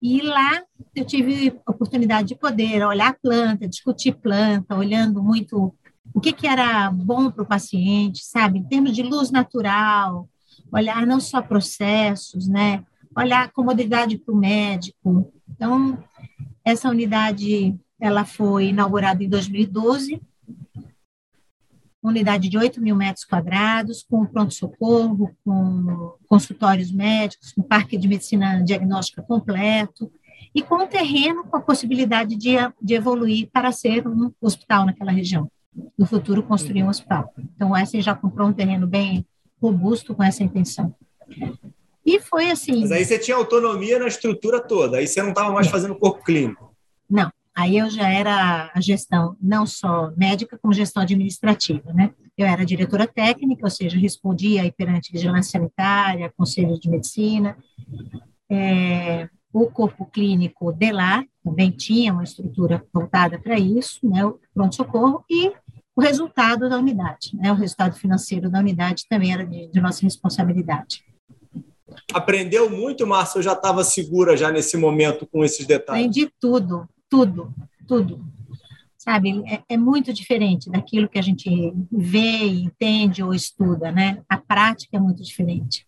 E 0.00 0.22
lá 0.22 0.62
eu 0.94 1.04
tive 1.04 1.60
oportunidade 1.66 2.28
de 2.28 2.34
poder 2.34 2.84
olhar 2.84 3.16
planta, 3.20 3.68
discutir 3.68 4.12
planta, 4.14 4.74
olhando 4.74 5.22
muito 5.22 5.74
o 6.14 6.20
que, 6.20 6.32
que 6.32 6.46
era 6.46 6.90
bom 6.90 7.30
para 7.30 7.42
o 7.42 7.46
paciente, 7.46 8.24
sabe? 8.24 8.58
Em 8.58 8.64
termos 8.64 8.92
de 8.92 9.02
luz 9.02 9.30
natural, 9.30 10.28
olhar 10.72 11.06
não 11.06 11.20
só 11.20 11.42
processos, 11.42 12.48
né? 12.48 12.84
Olhar 13.16 13.52
comodidade 13.52 14.16
para 14.18 14.34
o 14.34 14.38
médico. 14.38 15.32
Então, 15.50 16.02
essa 16.64 16.88
unidade, 16.88 17.76
ela 18.00 18.24
foi 18.24 18.68
inaugurada 18.68 19.22
em 19.22 19.28
2012, 19.28 20.20
unidade 22.02 22.48
de 22.48 22.58
8 22.58 22.80
mil 22.80 22.96
metros 22.96 23.24
quadrados, 23.24 24.02
com 24.02 24.24
pronto-socorro, 24.24 25.36
com 25.44 26.16
consultórios 26.26 26.90
médicos, 26.90 27.52
com 27.52 27.62
parque 27.62 27.96
de 27.96 28.08
medicina 28.08 28.62
diagnóstica 28.64 29.22
completo, 29.22 30.10
e 30.54 30.62
com 30.62 30.82
um 30.82 30.86
terreno 30.86 31.44
com 31.44 31.56
a 31.56 31.60
possibilidade 31.60 32.34
de, 32.36 32.56
de 32.82 32.94
evoluir 32.94 33.48
para 33.52 33.70
ser 33.70 34.06
um 34.08 34.32
hospital 34.40 34.84
naquela 34.84 35.12
região 35.12 35.50
no 35.96 36.04
futuro 36.06 36.42
construir 36.42 36.82
um 36.82 36.88
hospital. 36.88 37.32
Então, 37.56 37.70
o 37.70 37.76
Essen 37.76 38.02
já 38.02 38.14
comprou 38.14 38.48
um 38.48 38.52
terreno 38.52 38.86
bem 38.86 39.24
robusto 39.62 40.14
com 40.14 40.22
essa 40.24 40.42
intenção. 40.42 40.92
E 42.04 42.18
foi 42.18 42.50
assim. 42.50 42.80
Mas 42.80 42.90
aí 42.90 43.04
você 43.04 43.18
tinha 43.18 43.36
autonomia 43.36 43.98
na 43.98 44.08
estrutura 44.08 44.60
toda, 44.60 44.98
aí 44.98 45.06
você 45.06 45.22
não 45.22 45.28
estava 45.30 45.52
mais 45.52 45.68
fazendo 45.68 45.94
corpo 45.94 46.24
clínico. 46.24 46.74
Não, 47.08 47.30
aí 47.54 47.78
eu 47.78 47.88
já 47.88 48.08
era 48.10 48.70
a 48.74 48.80
gestão 48.80 49.36
não 49.40 49.64
só 49.64 50.12
médica, 50.16 50.58
como 50.60 50.74
gestão 50.74 51.02
administrativa, 51.02 51.92
né? 51.92 52.12
Eu 52.36 52.46
era 52.46 52.66
diretora 52.66 53.06
técnica, 53.06 53.64
ou 53.64 53.70
seja, 53.70 53.96
respondia 53.96 54.62
aí 54.62 54.72
perante 54.72 55.12
vigilância 55.12 55.52
sanitária, 55.52 56.32
conselho 56.36 56.78
de 56.80 56.90
medicina, 56.90 57.56
é, 58.50 59.28
o 59.52 59.66
corpo 59.66 60.06
clínico 60.06 60.72
de 60.72 60.90
lá 60.90 61.24
também 61.44 61.70
tinha 61.70 62.12
uma 62.12 62.24
estrutura 62.24 62.82
voltada 62.92 63.38
para 63.38 63.58
isso, 63.58 63.98
né, 64.08 64.24
o 64.24 64.38
pronto-socorro, 64.54 65.24
e 65.28 65.52
o 65.94 66.00
resultado 66.00 66.68
da 66.68 66.78
unidade, 66.78 67.30
né, 67.34 67.52
o 67.52 67.54
resultado 67.54 67.94
financeiro 67.96 68.50
da 68.50 68.58
unidade 68.58 69.06
também 69.08 69.32
era 69.32 69.44
de, 69.46 69.68
de 69.68 69.80
nossa 69.80 70.02
responsabilidade. 70.02 71.04
Aprendeu 72.12 72.70
muito, 72.70 73.06
Márcia, 73.06 73.38
ou 73.38 73.42
já 73.42 73.52
estava 73.52 73.84
segura 73.84 74.36
já 74.36 74.50
nesse 74.50 74.76
momento 74.76 75.26
com 75.26 75.44
esses 75.44 75.66
detalhes? 75.66 76.02
Aprendi 76.02 76.30
tudo, 76.40 76.88
tudo, 77.08 77.52
tudo. 77.86 78.24
Sabe, 78.96 79.42
é, 79.46 79.62
é 79.68 79.76
muito 79.76 80.12
diferente 80.12 80.70
daquilo 80.70 81.08
que 81.08 81.18
a 81.18 81.22
gente 81.22 81.50
vê, 81.90 82.46
entende 82.46 83.22
ou 83.22 83.34
estuda, 83.34 83.90
né? 83.90 84.22
A 84.28 84.38
prática 84.38 84.96
é 84.96 85.00
muito 85.00 85.22
diferente. 85.22 85.84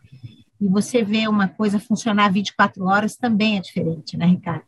E 0.60 0.68
você 0.68 1.04
vê 1.04 1.28
uma 1.28 1.46
coisa 1.46 1.78
funcionar 1.78 2.32
24 2.32 2.84
horas 2.84 3.16
também 3.16 3.56
é 3.56 3.60
diferente, 3.60 4.16
né, 4.16 4.26
Ricardo? 4.26 4.64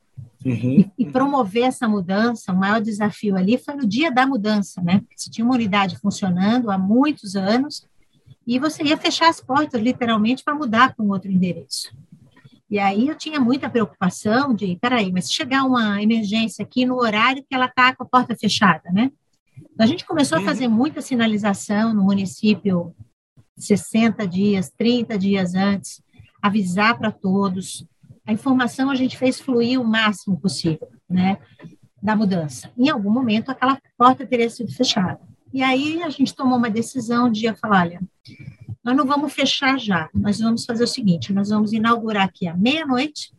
Uhum. 0.47 0.79
E, 0.79 0.91
e, 0.97 1.07
promover 1.11 1.65
essa 1.65 1.89
mudança, 1.89 2.53
o 2.53 2.57
maior 2.57 2.81
desafio 2.81 3.37
ali 3.37 3.59
foi 3.59 3.75
no 3.75 3.85
dia 3.85 4.13
da 4.13 4.25
mudança, 4.25 4.81
né? 4.81 5.01
Porque 5.01 5.15
você 5.17 5.29
tinha 5.29 5.45
uma 5.45 5.55
unidade 5.55 5.99
funcionando 5.99 6.71
há 6.71 6.79
muitos 6.79 7.35
anos 7.35 7.85
e 8.47 8.57
você 8.61 8.85
ia 8.85 8.97
fechar 8.97 9.29
as 9.29 9.41
portas, 9.41 9.83
literalmente, 9.83 10.45
para 10.45 10.55
mudar 10.55 10.95
para 10.95 11.05
um 11.05 11.11
outro 11.11 11.29
endereço. 11.33 11.93
E 12.71 12.79
aí 12.79 13.09
eu 13.09 13.17
tinha 13.17 13.41
muita 13.41 13.69
preocupação 13.69 14.55
de, 14.55 14.77
peraí, 14.81 15.11
mas 15.11 15.27
se 15.27 15.33
chegar 15.33 15.65
uma 15.65 16.01
emergência 16.01 16.65
aqui 16.65 16.87
no 16.87 16.97
horário 16.97 17.45
que 17.49 17.55
ela 17.55 17.67
está 17.67 17.93
com 17.95 18.05
a 18.05 18.07
porta 18.07 18.37
fechada, 18.37 18.89
né? 18.93 19.11
Então, 19.59 19.85
a 19.85 19.87
gente 19.87 20.05
começou 20.05 20.39
a 20.39 20.41
uhum. 20.41 20.47
fazer 20.47 20.69
muita 20.69 21.01
sinalização 21.01 21.93
no 21.93 22.05
município 22.05 22.95
60 23.57 24.29
dias, 24.29 24.71
30 24.71 25.19
dias 25.19 25.55
antes, 25.57 26.01
avisar 26.41 26.97
para 26.97 27.11
todos. 27.11 27.85
A 28.27 28.33
informação 28.33 28.91
a 28.91 28.95
gente 28.95 29.17
fez 29.17 29.41
fluir 29.41 29.81
o 29.81 29.85
máximo 29.85 30.39
possível, 30.39 30.89
né, 31.09 31.39
da 32.03 32.17
mudança. 32.17 32.71
Em 32.77 32.89
algum 32.89 33.11
momento 33.11 33.51
aquela 33.51 33.81
porta 33.97 34.27
teria 34.27 34.51
sido 34.51 34.73
fechada. 34.73 35.21
E 35.53 35.63
aí 35.63 36.03
a 36.03 36.11
gente 36.11 36.35
tomou 36.35 36.59
uma 36.59 36.69
decisão 36.69 37.31
de 37.31 37.53
falar, 37.55 37.83
olha, 37.83 38.01
nós 38.83 38.97
não 38.97 39.07
vamos 39.07 39.33
fechar 39.33 39.79
já, 39.79 40.11
nós 40.13 40.41
vamos 40.41 40.65
fazer 40.65 40.85
o 40.85 40.89
seguinte, 40.89 41.33
nós 41.33 41.49
vamos 41.49 41.73
inaugurar 41.73 42.25
aqui 42.25 42.47
à 42.47 42.57
meia-noite, 42.57 43.33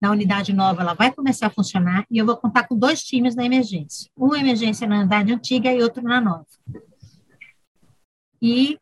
na 0.00 0.12
unidade 0.12 0.52
nova 0.52 0.82
ela 0.82 0.94
vai 0.94 1.12
começar 1.12 1.48
a 1.48 1.50
funcionar 1.50 2.06
e 2.08 2.18
eu 2.18 2.24
vou 2.24 2.36
contar 2.36 2.68
com 2.68 2.78
dois 2.78 3.02
times 3.02 3.34
na 3.34 3.44
emergência. 3.44 4.08
Uma 4.16 4.38
emergência 4.38 4.86
na 4.86 5.00
unidade 5.00 5.32
antiga 5.32 5.72
e 5.72 5.82
outro 5.82 6.02
na 6.02 6.20
nova 6.20 6.46
e 8.40 8.78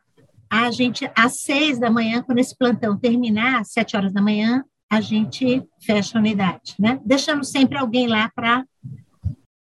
a 0.49 0.71
gente, 0.71 1.09
às 1.15 1.41
seis 1.41 1.79
da 1.79 1.89
manhã, 1.89 2.21
quando 2.21 2.39
esse 2.39 2.55
plantão 2.57 2.97
terminar, 2.97 3.61
às 3.61 3.71
sete 3.71 3.95
horas 3.95 4.13
da 4.13 4.21
manhã, 4.21 4.63
a 4.89 5.01
gente 5.01 5.63
fecha 5.81 6.17
a 6.17 6.21
unidade, 6.21 6.75
né? 6.79 6.99
Deixando 7.05 7.43
sempre 7.43 7.77
alguém 7.77 8.07
lá 8.07 8.31
para 8.33 8.65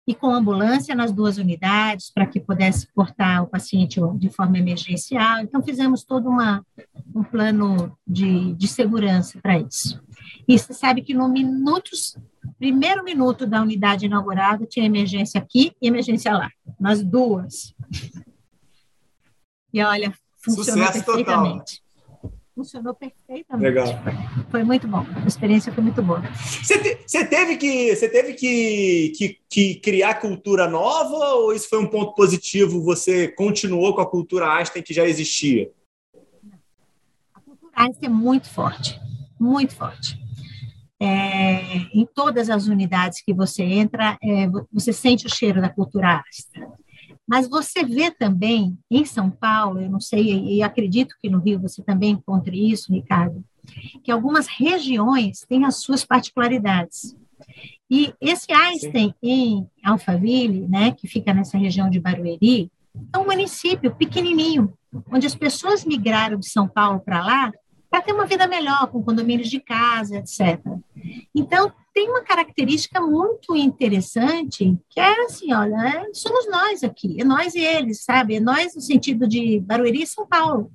ir 0.06 0.14
com 0.16 0.30
ambulância 0.30 0.94
nas 0.94 1.12
duas 1.12 1.38
unidades, 1.38 2.10
para 2.10 2.26
que 2.26 2.40
pudesse 2.40 2.88
portar 2.92 3.42
o 3.42 3.46
paciente 3.46 4.00
de 4.16 4.28
forma 4.28 4.58
emergencial. 4.58 5.38
Então, 5.38 5.62
fizemos 5.62 6.04
todo 6.04 6.28
uma, 6.28 6.64
um 7.14 7.22
plano 7.22 7.96
de, 8.06 8.52
de 8.54 8.66
segurança 8.66 9.38
para 9.40 9.58
isso. 9.58 10.02
E 10.48 10.58
você 10.58 10.72
sabe 10.72 11.02
que 11.02 11.14
no 11.14 11.28
minutos, 11.28 12.16
primeiro 12.58 13.04
minuto 13.04 13.46
da 13.46 13.62
unidade 13.62 14.06
inaugurada, 14.06 14.66
tinha 14.66 14.86
emergência 14.86 15.40
aqui 15.40 15.72
e 15.80 15.86
emergência 15.86 16.32
lá, 16.32 16.50
nas 16.80 17.02
duas. 17.02 17.72
E 19.72 19.80
olha, 19.82 20.12
funcionou 20.44 20.86
Sucesso 20.86 21.04
perfeitamente. 21.04 21.82
Total. 22.20 22.32
funcionou 22.54 22.94
perfeitamente. 22.94 23.64
Legal. 23.64 23.86
Foi 24.50 24.64
muito 24.64 24.88
bom. 24.88 25.04
A 25.14 25.26
experiência 25.26 25.72
foi 25.72 25.82
muito 25.82 26.02
boa. 26.02 26.20
Você, 26.62 26.78
te, 26.78 26.98
você 27.06 27.24
teve, 27.24 27.56
que, 27.56 27.94
você 27.94 28.08
teve 28.08 28.34
que, 28.34 29.12
que, 29.16 29.38
que, 29.48 29.74
criar 29.76 30.14
cultura 30.14 30.68
nova 30.68 31.34
ou 31.34 31.52
isso 31.54 31.68
foi 31.68 31.78
um 31.78 31.88
ponto 31.88 32.14
positivo? 32.14 32.82
Você 32.82 33.28
continuou 33.28 33.94
com 33.94 34.00
a 34.00 34.10
cultura 34.10 34.52
Einstein 34.52 34.82
que 34.82 34.92
já 34.92 35.06
existia? 35.06 35.70
A 37.34 37.40
cultura 37.40 37.72
Einstein 37.74 38.06
é 38.06 38.12
muito 38.12 38.48
forte, 38.48 39.00
muito 39.40 39.74
forte. 39.74 40.20
É, 41.00 41.88
em 41.92 42.06
todas 42.14 42.48
as 42.48 42.68
unidades 42.68 43.22
que 43.24 43.34
você 43.34 43.64
entra, 43.64 44.16
é, 44.22 44.46
você 44.72 44.92
sente 44.92 45.26
o 45.26 45.30
cheiro 45.30 45.60
da 45.60 45.68
cultura 45.68 46.22
Einstein. 46.24 46.82
Mas 47.28 47.48
você 47.48 47.84
vê 47.84 48.10
também 48.10 48.76
em 48.90 49.04
São 49.04 49.30
Paulo, 49.30 49.80
eu 49.80 49.90
não 49.90 50.00
sei, 50.00 50.56
e 50.56 50.62
acredito 50.62 51.14
que 51.20 51.30
no 51.30 51.38
Rio 51.38 51.60
você 51.60 51.82
também 51.82 52.10
encontre 52.10 52.70
isso, 52.70 52.92
Ricardo, 52.92 53.44
que 54.02 54.10
algumas 54.10 54.46
regiões 54.46 55.44
têm 55.48 55.64
as 55.64 55.76
suas 55.76 56.04
particularidades. 56.04 57.16
E 57.90 58.12
esse 58.20 58.52
Einstein 58.52 59.08
Sim. 59.08 59.14
em 59.22 59.66
Alphaville, 59.84 60.66
né, 60.68 60.92
que 60.92 61.06
fica 61.06 61.32
nessa 61.32 61.58
região 61.58 61.88
de 61.88 62.00
Barueri, 62.00 62.70
é 63.12 63.18
um 63.18 63.26
município 63.26 63.94
pequenininho, 63.94 64.72
onde 65.10 65.26
as 65.26 65.34
pessoas 65.34 65.84
migraram 65.84 66.38
de 66.38 66.48
São 66.48 66.68
Paulo 66.68 67.00
para 67.00 67.24
lá 67.24 67.52
para 67.92 68.00
ter 68.00 68.12
uma 68.14 68.24
vida 68.24 68.46
melhor, 68.46 68.86
com 68.86 69.02
condomínios 69.02 69.50
de 69.50 69.60
casa, 69.60 70.16
etc. 70.16 70.58
Então, 71.34 71.70
tem 71.94 72.08
uma 72.08 72.22
característica 72.22 73.00
muito 73.00 73.54
interessante, 73.54 74.78
que 74.88 74.98
é 74.98 75.24
assim, 75.24 75.52
olha, 75.52 75.74
é, 75.74 76.14
somos 76.14 76.48
nós 76.48 76.82
aqui, 76.82 77.20
é 77.20 77.24
nós 77.24 77.54
e 77.54 77.60
eles, 77.60 78.02
sabe? 78.02 78.36
É 78.36 78.40
nós 78.40 78.74
no 78.74 78.80
sentido 78.80 79.28
de 79.28 79.60
Barueri 79.60 80.02
e 80.02 80.06
São 80.06 80.26
Paulo, 80.26 80.70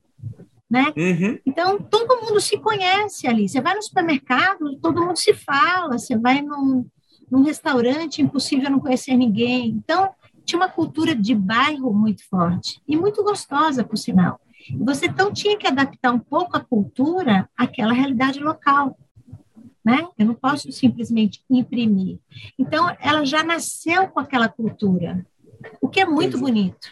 né? 0.70 0.94
Uhum. 0.96 1.40
Então, 1.46 1.80
todo 1.80 2.22
mundo 2.22 2.40
se 2.40 2.58
conhece 2.58 3.28
ali. 3.28 3.50
Você 3.50 3.62
vai 3.62 3.74
no 3.74 3.82
supermercado, 3.82 4.78
todo 4.82 5.02
mundo 5.02 5.18
se 5.18 5.34
fala. 5.34 5.98
Você 5.98 6.18
vai 6.18 6.42
num, 6.42 6.86
num 7.32 7.42
restaurante, 7.42 8.22
impossível 8.22 8.70
não 8.70 8.80
conhecer 8.80 9.16
ninguém. 9.16 9.70
Então, 9.70 10.10
tinha 10.46 10.60
uma 10.60 10.70
cultura 10.70 11.16
de 11.16 11.34
bairro 11.34 11.94
muito 11.94 12.28
forte 12.28 12.82
e 12.88 12.96
muito 12.96 13.24
gostosa, 13.24 13.84
por 13.84 13.98
sinal. 13.98 14.40
Você 14.80 15.06
então 15.06 15.32
tinha 15.32 15.58
que 15.58 15.68
adaptar 15.68 16.12
um 16.12 16.20
pouco 16.20 16.58
a 16.58 16.60
cultura 16.60 17.50
àquela 17.56 17.94
realidade 17.94 18.40
local 18.40 18.98
né? 19.88 20.06
Eu 20.18 20.26
não 20.26 20.36
posso 20.36 20.70
simplesmente 20.70 21.42
imprimir. 21.50 22.20
Então, 22.60 22.94
ela 23.00 23.24
já 23.24 23.42
nasceu 23.42 24.10
com 24.10 24.20
aquela 24.20 24.50
cultura, 24.50 25.26
o 25.80 25.88
que 25.88 26.02
é 26.02 26.06
muito 26.06 26.38
bonito, 26.38 26.90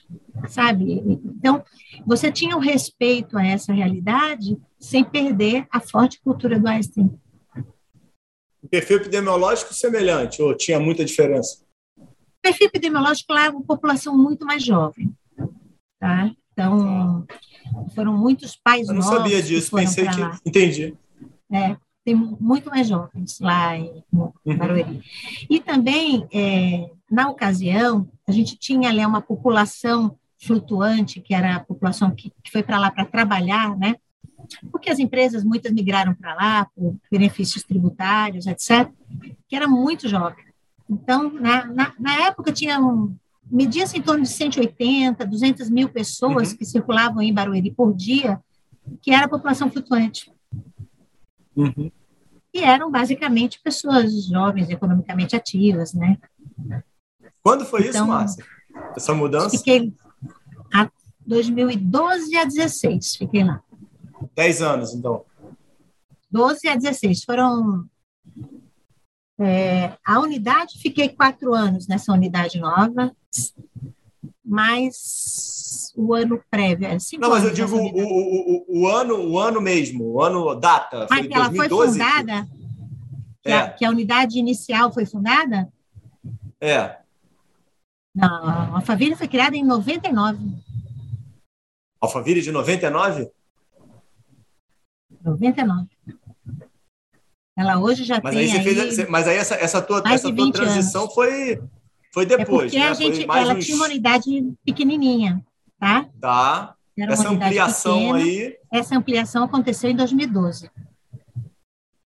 sabe? 0.48 1.04
Então, 1.06 1.62
você 2.06 2.32
tinha 2.32 2.56
o 2.56 2.62
respeito 2.62 3.38
a 3.38 3.46
essa 3.46 3.74
realidade 3.74 4.58
sem 4.80 5.04
perder 5.04 5.68
a 5.70 5.82
forte 5.82 6.22
cultura 6.22 6.58
do 6.58 6.70
Einstein. 6.70 7.12
O 8.64 8.68
perfil 8.70 8.96
epidemiológico 8.96 9.74
semelhante 9.74 10.41
ou 10.41 10.56
tinha 10.56 10.80
muita 10.80 11.04
diferença? 11.04 11.66
O 11.98 12.41
perfil 12.41 12.68
epidemiológico 12.68 13.34
lá 13.34 13.48
é 13.48 13.50
uma 13.50 13.62
população 13.62 14.18
muito 14.18 14.46
mais 14.46 14.64
jovem, 14.64 15.14
tá? 16.00 16.32
Então, 16.54 17.28
foram 17.93 18.18
muitos 18.18 18.56
pais 18.56 18.88
Eu 18.88 18.96
não 18.96 19.02
sabia 19.02 19.43
disso, 19.43 19.76
pensei 19.76 20.08
que... 20.08 20.22
Lá. 20.22 20.39
Entendi. 20.46 20.96
É, 21.52 21.76
tem 22.06 22.14
muito 22.14 22.70
mais 22.70 22.88
jovens 22.88 23.39
lá 23.39 23.76
em 23.76 24.03
uhum. 24.14 24.32
Barueri. 24.58 25.01
E 25.49 25.60
também, 25.60 26.28
é, 26.32 26.91
na 27.10 27.28
ocasião, 27.30 28.08
a 28.28 28.32
gente 28.32 28.56
tinha 28.56 28.89
ali 28.89 29.03
uma 29.03 29.22
população 29.22 30.16
flutuante, 30.38 31.20
que 31.20 31.34
era 31.34 31.56
a 31.56 31.60
população 31.60 32.12
que, 32.12 32.32
que 32.43 32.51
foi 32.51 32.62
para 32.62 32.78
lá 32.78 32.91
para 32.91 33.06
trabalhar, 33.06 33.76
né? 33.76 33.95
Porque 34.72 34.91
as 34.91 34.99
empresas, 34.99 35.43
muitas 35.43 35.72
migraram 35.72 36.14
para 36.14 36.36
lá 36.36 36.68
por 36.76 36.95
benefícios 37.12 37.64
tributários, 37.64 38.45
etc., 38.45 38.88
que 39.47 39.56
era 39.56 39.68
muito 39.68 40.08
jovem. 40.08 40.45
Então, 40.88 41.34
na, 41.34 41.66
na, 41.66 41.93
na 41.99 42.28
época, 42.28 42.51
tinha 42.51 42.80
um, 42.80 43.16
media-se 43.49 43.97
em 43.97 44.01
torno 44.03 44.22
de 44.22 44.30
180, 44.30 45.26
200 45.26 45.72
mil 45.72 45.89
pessoas 45.89 46.51
uhum. 46.51 46.58
que 46.58 46.66
circulavam 46.66 47.24
em 47.24 47.34
Barueri 47.34 47.72
por 47.72 47.95
dia, 47.95 48.39
que 49.01 49.12
era 49.12 49.26
a 49.26 49.30
população 49.30 49.72
flutuante. 49.72 50.35
Uhum. 51.56 51.91
E 52.53 52.64
eram 52.64 52.89
basicamente 52.89 53.60
pessoas 53.62 54.26
jovens, 54.26 54.70
economicamente 54.70 55.36
ativas, 55.36 55.93
né? 55.93 56.18
Quando 57.43 57.66
foi 57.66 57.82
então, 57.82 57.91
isso, 57.91 58.08
Márcia? 58.08 58.45
Essa 58.95 59.14
mudança? 59.14 59.58
Fiquei 59.58 59.93
a 60.74 60.89
2012 61.26 62.38
a 62.38 62.45
16, 62.45 63.16
fiquei 63.18 63.43
lá. 63.43 63.62
10 64.34 64.62
anos, 64.62 64.93
então. 64.93 65.26
12 66.32 66.68
a 66.68 66.76
16. 66.76 67.24
Foram. 67.24 67.86
É, 69.38 69.97
a 70.06 70.20
unidade, 70.20 70.80
fiquei 70.80 71.10
quatro 71.10 71.53
anos 71.53 71.88
nessa 71.88 72.14
unidade 72.14 72.58
nova, 72.58 73.14
mas 74.46 75.91
o 75.96 76.14
ano 76.14 76.41
prévio. 76.52 76.88
Não, 77.20 77.30
mas 77.30 77.43
eu 77.43 77.54
digo 77.54 77.76
o, 77.76 77.88
o, 77.88 78.66
o, 78.82 78.88
ano, 78.88 79.16
o 79.16 79.39
ano 79.39 79.60
mesmo, 79.60 80.04
o 80.04 80.22
ano, 80.22 80.54
data. 80.56 81.08
Foi 81.08 81.28
ela 81.32 81.52
foi 81.52 81.68
fundada? 81.68 82.48
Que, 83.41 83.50
é. 83.50 83.58
a, 83.58 83.70
que 83.70 83.86
a 83.86 83.89
unidade 83.89 84.38
inicial 84.38 84.93
foi 84.93 85.06
fundada? 85.06 85.72
É. 86.62 86.98
Não, 88.14 88.48
a 88.48 88.76
Alphaville 88.76 89.16
foi 89.16 89.28
criada 89.28 89.58
em 89.58 89.64
99. 89.64 90.39
Alphaville 92.00 92.41
de 92.41 92.52
99? 92.52 93.30
99. 95.22 95.88
Ela 97.58 97.80
hoje 97.80 98.04
já 98.04 98.20
mas 98.22 98.36
tem. 98.36 98.52
Aí 98.52 98.58
aí 98.58 98.64
fez, 98.64 99.10
mas 99.10 99.28
aí 99.28 99.38
essa, 99.38 99.56
essa 99.56 99.82
tua, 99.82 100.04
essa 100.06 100.34
tua 100.34 100.52
transição 100.52 101.04
anos. 101.04 101.14
foi 101.14 101.62
foi 102.16 102.24
é 102.24 102.28
depois, 102.28 102.74
é 102.74 102.78
porque 102.78 102.80
né? 102.80 102.88
a 102.88 102.93
gente, 102.93 103.24
ela 103.30 103.53
uns... 103.55 103.66
tinha 103.66 103.76
uma 103.76 103.88
unidade 103.88 104.53
pequenininha, 104.63 105.45
tá? 105.78 106.05
Tá. 106.22 106.74
essa 106.97 107.28
ampliação 107.28 108.13
pequena. 108.13 108.18
aí. 108.20 108.57
Essa 108.72 108.97
ampliação 108.97 109.43
aconteceu 109.43 109.89
em 109.89 109.95
2012. 109.97 110.72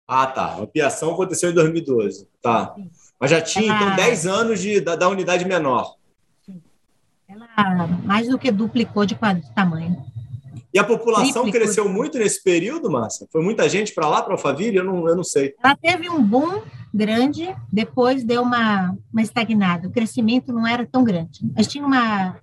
Ah, 0.07 0.27
tá. 0.27 0.45
A 0.45 0.61
ampliação 0.61 1.15
aconteceu 1.15 1.51
em 1.51 1.55
2012. 1.55 2.29
Tá. 2.43 2.75
Sim. 2.75 2.91
Mas 3.19 3.31
já 3.31 3.41
tinha, 3.41 3.73
ela... 3.73 3.83
então, 3.83 3.97
10 3.97 4.27
anos 4.27 4.61
de, 4.61 4.79
da, 4.79 4.95
da 4.95 5.09
unidade 5.09 5.47
menor. 5.47 5.97
Sim. 6.45 6.61
Ela 7.27 7.87
mais 8.05 8.29
do 8.29 8.39
que 8.39 8.53
duplicou 8.53 9.07
de, 9.07 9.15
de 9.15 9.55
tamanho. 9.55 10.05
E 10.75 10.79
a 10.79 10.83
população 10.83 11.43
Triplicou. 11.43 11.53
cresceu 11.53 11.89
muito 11.89 12.19
nesse 12.19 12.43
período, 12.43 12.91
Márcia? 12.91 13.29
Foi 13.31 13.41
muita 13.41 13.69
gente 13.69 13.95
para 13.95 14.09
lá, 14.09 14.21
para 14.21 14.35
Alphaville? 14.35 14.79
Eu 14.79 14.85
não, 14.85 15.09
eu 15.09 15.15
não 15.15 15.23
sei. 15.23 15.55
Ela 15.63 15.77
teve 15.77 16.11
um 16.11 16.21
boom 16.21 16.63
grande, 16.93 17.55
depois 17.73 18.25
deu 18.25 18.43
uma, 18.43 18.99
uma 19.13 19.23
estagnada. 19.23 19.87
O 19.87 19.93
crescimento 19.93 20.53
não 20.53 20.67
era 20.67 20.85
tão 20.85 21.05
grande. 21.05 21.49
Mas 21.57 21.69
tinha 21.69 21.87
uma, 21.87 22.41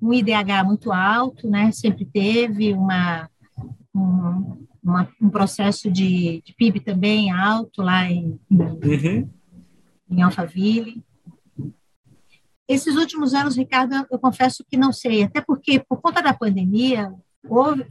um 0.00 0.10
IDH 0.10 0.64
muito 0.64 0.90
alto, 0.90 1.50
né? 1.50 1.70
sempre 1.70 2.06
teve 2.06 2.72
uma, 2.72 3.28
um, 3.94 4.66
uma, 4.82 5.08
um 5.20 5.28
processo 5.28 5.90
de, 5.90 6.42
de, 6.46 6.54
PIB 6.54 6.80
também 6.80 7.30
alto 7.30 7.82
lá 7.82 8.10
em, 8.10 8.40
em, 8.50 8.58
uhum. 8.58 9.30
em 10.10 10.22
Alphaville. 10.22 11.04
Esses 12.66 12.96
últimos 12.96 13.34
anos, 13.34 13.54
Ricardo, 13.54 14.06
eu 14.10 14.18
confesso 14.18 14.64
que 14.66 14.78
não 14.78 14.94
sei, 14.94 15.24
até 15.24 15.42
porque, 15.42 15.78
por 15.86 16.00
conta 16.00 16.22
da 16.22 16.32
pandemia, 16.32 17.12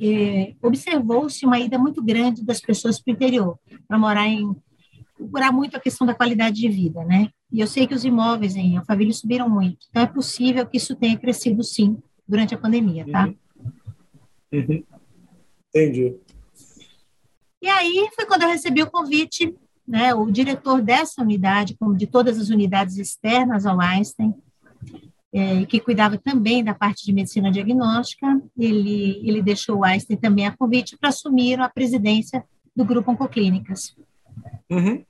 é, 0.01 0.53
observou-se 0.61 1.45
uma 1.45 1.59
ida 1.59 1.77
muito 1.77 2.03
grande 2.03 2.43
das 2.43 2.59
pessoas 2.59 3.01
para 3.01 3.11
o 3.11 3.15
interior, 3.15 3.59
para 3.87 3.97
morar 3.97 4.27
em 4.27 4.55
procurar 5.17 5.51
muito 5.51 5.77
a 5.77 5.79
questão 5.79 6.05
da 6.05 6.13
qualidade 6.13 6.57
de 6.57 6.67
vida, 6.67 7.03
né? 7.05 7.29
E 7.51 7.59
eu 7.61 7.67
sei 7.67 7.87
que 7.87 7.93
os 7.93 8.03
imóveis 8.03 8.55
em 8.55 8.77
Alphaville 8.77 9.13
subiram 9.13 9.49
muito. 9.49 9.87
Então, 9.89 10.03
é 10.03 10.07
possível 10.07 10.65
que 10.65 10.77
isso 10.77 10.95
tenha 10.95 11.17
crescido, 11.17 11.63
sim, 11.63 11.97
durante 12.27 12.53
a 12.53 12.57
pandemia, 12.57 13.05
tá? 13.09 13.27
Uhum. 14.51 14.59
Uhum. 14.59 14.83
Entendi. 15.69 16.15
E 17.61 17.67
aí 17.67 18.09
foi 18.13 18.25
quando 18.25 18.43
eu 18.43 18.49
recebi 18.49 18.83
o 18.83 18.91
convite, 18.91 19.55
né? 19.87 20.13
O 20.13 20.29
diretor 20.29 20.81
dessa 20.81 21.21
unidade, 21.21 21.75
como 21.79 21.95
de 21.95 22.07
todas 22.07 22.39
as 22.39 22.49
unidades 22.49 22.97
externas 22.97 23.65
ao 23.65 23.79
Einstein, 23.79 24.33
é, 25.35 25.65
que 25.65 25.81
cuidava 25.81 26.17
também 26.17 26.63
da 26.63 26.73
parte 26.73 27.05
de 27.05 27.11
medicina 27.11 27.51
diagnóstica, 27.51 28.41
ele, 28.57 29.21
ele 29.27 29.41
deixou 29.41 29.79
o 29.79 29.83
Einstein 29.83 30.15
também 30.15 30.47
a 30.47 30.55
convite 30.55 30.97
para 30.97 31.09
assumir 31.09 31.59
a 31.59 31.67
presidência 31.67 32.41
do 32.73 32.85
Grupo 32.85 33.11
Oncoclínicas. 33.11 33.97
Uhum. 34.69 35.03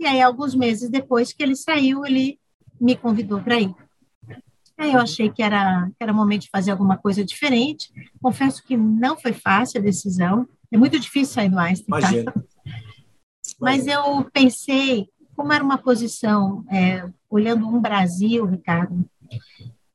E 0.00 0.04
aí, 0.04 0.20
alguns 0.20 0.52
meses 0.52 0.90
depois 0.90 1.32
que 1.32 1.44
ele 1.44 1.54
saiu, 1.54 2.04
ele 2.04 2.40
me 2.80 2.96
convidou 2.96 3.40
para 3.40 3.60
ir. 3.60 3.72
Aí 4.76 4.92
eu 4.92 5.00
achei 5.00 5.30
que 5.30 5.42
era, 5.44 5.88
que 5.88 6.02
era 6.02 6.12
momento 6.12 6.42
de 6.42 6.50
fazer 6.50 6.72
alguma 6.72 6.96
coisa 6.96 7.24
diferente. 7.24 7.92
Confesso 8.20 8.64
que 8.64 8.76
não 8.76 9.16
foi 9.16 9.32
fácil 9.32 9.80
a 9.80 9.84
decisão. 9.84 10.48
É 10.72 10.76
muito 10.76 10.98
difícil 10.98 11.34
sair 11.34 11.50
do 11.50 11.58
Einstein. 11.58 11.86
Imagina. 11.86 12.32
Tá? 12.32 12.42
Mas 13.60 13.86
eu 13.86 14.28
pensei, 14.32 15.08
como 15.36 15.52
era 15.52 15.62
uma 15.62 15.78
posição, 15.78 16.64
é, 16.68 17.08
olhando 17.30 17.66
um 17.68 17.80
Brasil, 17.80 18.44
Ricardo, 18.44 19.04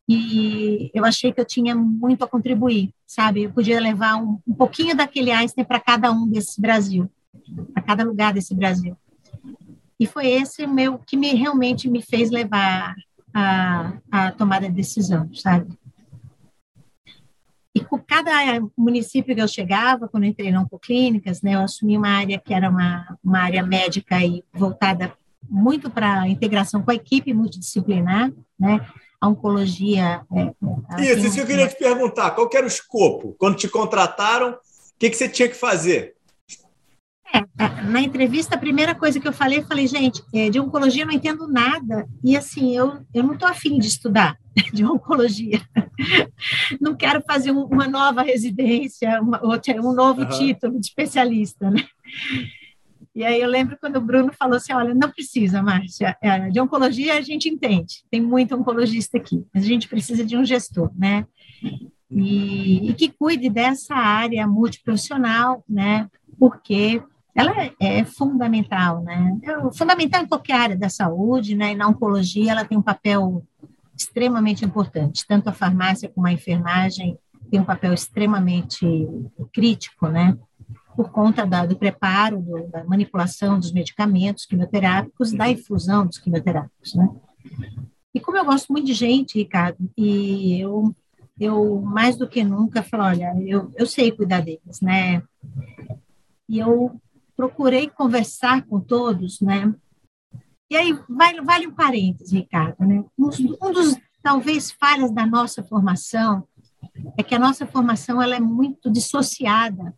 e 0.08 0.92
eu 0.94 1.06
achei 1.06 1.32
que 1.32 1.40
eu 1.40 1.46
tinha 1.46 1.76
muito 1.76 2.24
a 2.24 2.28
contribuir, 2.28 2.94
sabe? 3.08 3.44
Eu 3.44 3.54
podia 3.54 3.80
levar 3.80 4.18
um, 4.18 4.40
um 4.46 4.54
pouquinho 4.54 4.96
daquele 4.96 5.32
Einstein 5.32 5.64
para 5.64 5.80
cada 5.80 6.12
um 6.12 6.28
desse 6.28 6.60
Brasil, 6.60 7.10
para 7.74 7.84
cada 7.84 8.04
lugar 8.04 8.34
desse 8.34 8.54
Brasil. 8.54 8.98
E 10.00 10.06
foi 10.06 10.28
esse 10.28 10.68
meu 10.68 10.98
que 11.00 11.16
me 11.16 11.34
realmente 11.34 11.90
me 11.90 12.02
fez 12.02 12.30
levar 12.30 12.94
a, 13.34 13.94
a 14.12 14.32
tomada 14.32 14.68
de 14.68 14.76
decisão, 14.76 15.34
sabe? 15.34 15.72
E 17.76 17.80
com 17.80 17.98
cada 17.98 18.32
município 18.78 19.34
que 19.34 19.42
eu 19.42 19.48
chegava, 19.48 20.08
quando 20.08 20.26
eu 20.26 20.30
entrei 20.30 20.52
na 20.52 20.62
Oncoclínicas, 20.62 21.42
né, 21.42 21.56
eu 21.56 21.62
assumi 21.62 21.98
uma 21.98 22.10
área 22.10 22.38
que 22.38 22.54
era 22.54 22.70
uma, 22.70 23.18
uma 23.24 23.40
área 23.40 23.64
médica 23.64 24.24
e 24.24 24.44
voltada 24.54 25.14
muito 25.50 25.90
para 25.90 26.22
a 26.22 26.30
integração 26.30 26.84
com 26.84 26.92
a 26.92 26.96
equipe 26.96 27.34
multidisciplinar, 27.34 28.32
né? 28.60 28.86
A 29.24 29.28
oncologia. 29.30 30.22
É, 30.36 31.02
isso, 31.02 31.28
isso 31.28 31.36
que 31.36 31.40
eu 31.40 31.46
queria 31.46 31.70
te 31.70 31.78
perguntar. 31.78 32.32
Qual 32.32 32.50
era 32.54 32.66
o 32.66 32.68
escopo? 32.68 33.34
Quando 33.40 33.56
te 33.56 33.70
contrataram, 33.70 34.52
o 34.52 34.58
que, 35.00 35.10
que 35.10 35.16
você 35.16 35.30
tinha 35.30 35.48
que 35.48 35.56
fazer? 35.56 36.14
É, 37.34 37.38
é, 37.38 37.82
na 37.84 38.02
entrevista, 38.02 38.56
a 38.56 38.60
primeira 38.60 38.94
coisa 38.94 39.22
que 39.22 39.28
eu 39.28 39.32
falei, 39.32 39.60
eu 39.60 39.66
falei, 39.66 39.88
gente, 39.88 40.22
é, 40.34 40.50
de 40.50 40.60
oncologia 40.60 41.04
eu 41.04 41.08
não 41.08 41.14
entendo 41.14 41.48
nada, 41.48 42.06
e 42.22 42.36
assim, 42.36 42.76
eu, 42.76 43.00
eu 43.14 43.24
não 43.24 43.36
estou 43.36 43.48
afim 43.48 43.80
de 43.80 43.88
estudar 43.88 44.38
de 44.74 44.84
oncologia. 44.84 45.62
Não 46.82 46.94
quero 46.94 47.24
fazer 47.26 47.52
um, 47.52 47.64
uma 47.64 47.88
nova 47.88 48.24
residência, 48.24 49.22
uma, 49.22 49.42
um 49.42 49.94
novo 49.94 50.24
uhum. 50.24 50.30
título 50.30 50.78
de 50.78 50.88
especialista, 50.88 51.72
né? 51.72 51.82
E 53.16 53.24
aí 53.24 53.40
eu 53.40 53.50
lembro 53.50 53.78
quando 53.80 53.98
o 53.98 54.02
Bruno 54.02 54.32
falou 54.34 54.58
assim, 54.58 54.74
olha, 54.74 54.94
não 54.94 55.12
precisa, 55.12 55.62
Márcia, 55.62 56.18
é, 56.22 56.50
de 56.50 56.60
oncologia 56.60 57.16
a 57.16 57.22
gente 57.22 57.48
entende, 57.48 58.04
tem 58.10 58.20
muito 58.20 58.56
oncologista 58.56 59.18
aqui, 59.18 59.46
mas 59.54 59.64
a 59.64 59.68
gente 59.68 59.88
precisa 59.88 60.26
de 60.26 60.36
um 60.36 60.44
gestor, 60.44 60.92
né? 60.96 61.26
E, 62.10 62.90
e 62.90 62.94
que 62.94 63.10
cuide 63.10 63.50
dessa 63.50 63.96
área 63.96 64.48
multiprofissional, 64.48 65.64
né? 65.70 66.10
Porque 66.40 67.04
ela 67.36 67.52
é, 67.64 67.74
é, 67.80 68.04
fundamental, 68.04 69.04
né? 69.04 69.38
É 69.44 69.72
fundamental 69.74 70.24
em 70.24 70.28
qualquer 70.28 70.54
área 70.54 70.76
da 70.76 70.90
saúde, 70.90 71.56
né? 71.56 71.72
E 71.72 71.76
na 71.76 71.88
oncologia 71.88 72.52
ela 72.52 72.66
tem 72.66 72.78
um 72.78 72.84
papel 72.84 73.44
extremamente 73.96 74.66
importante. 74.66 75.26
Tanto 75.28 75.50
a 75.50 75.54
farmácia 75.54 76.10
como 76.10 76.28
a 76.28 76.32
enfermagem 76.32 77.18
tem 77.50 77.60
um 77.60 77.66
papel 77.66 77.94
extremamente 77.94 78.86
crítico, 79.52 80.08
né? 80.08 80.36
Por 80.96 81.12
conta 81.12 81.46
da, 81.46 81.66
do 81.66 81.76
preparo, 81.76 82.40
do, 82.42 82.68
da 82.68 82.84
manipulação 82.84 83.60
dos 83.60 83.72
medicamentos 83.72 84.46
quimioterápicos, 84.46 85.32
da 85.32 85.50
infusão 85.50 86.06
dos 86.06 86.20
quimioterápicos, 86.20 86.94
né? 86.94 87.10
E 88.14 88.20
como 88.20 88.38
eu 88.38 88.46
gosto 88.46 88.72
muito 88.72 88.86
de 88.86 88.94
gente, 88.94 89.40
Ricardo, 89.40 89.90
e 89.98 90.60
eu, 90.60 90.96
eu 91.40 91.82
mais 91.82 92.16
do 92.16 92.28
que 92.28 92.44
nunca 92.44 92.84
falo, 92.84 93.04
olha, 93.04 93.34
eu, 93.42 93.72
eu 93.76 93.88
sei 93.88 94.12
cuidar 94.12 94.42
deles, 94.42 94.82
né? 94.82 95.24
E 96.48 96.60
eu 96.60 97.00
procurei 97.36 97.90
conversar 97.90 98.64
com 98.68 98.80
todos, 98.80 99.42
né? 99.42 99.74
E 100.70 100.76
aí 100.76 100.94
vale, 101.10 101.42
vale 101.42 101.68
um 101.68 101.74
parêntese, 101.74 102.38
Ricardo, 102.38 102.86
né? 102.86 103.04
Um, 103.18 103.30
um 103.62 103.72
dos 103.72 103.98
talvez 104.22 104.72
falhas 104.72 105.12
da 105.12 105.26
nossa 105.26 105.64
formação 105.64 106.48
é 107.18 107.24
que 107.24 107.36
a 107.36 107.40
nossa 107.40 107.66
formação 107.66 108.22
ela 108.22 108.36
é 108.36 108.40
muito 108.40 108.92
dissociada 108.92 109.94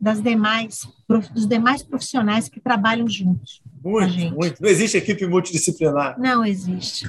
das 0.00 0.22
demais 0.22 0.88
dos 1.08 1.46
demais 1.46 1.82
profissionais 1.82 2.48
que 2.48 2.60
trabalham 2.60 3.08
juntos. 3.08 3.60
Muito, 3.84 4.34
muito. 4.34 4.62
Não 4.62 4.68
existe 4.68 4.96
equipe 4.96 5.26
multidisciplinar. 5.26 6.18
Não 6.18 6.44
existe. 6.44 7.06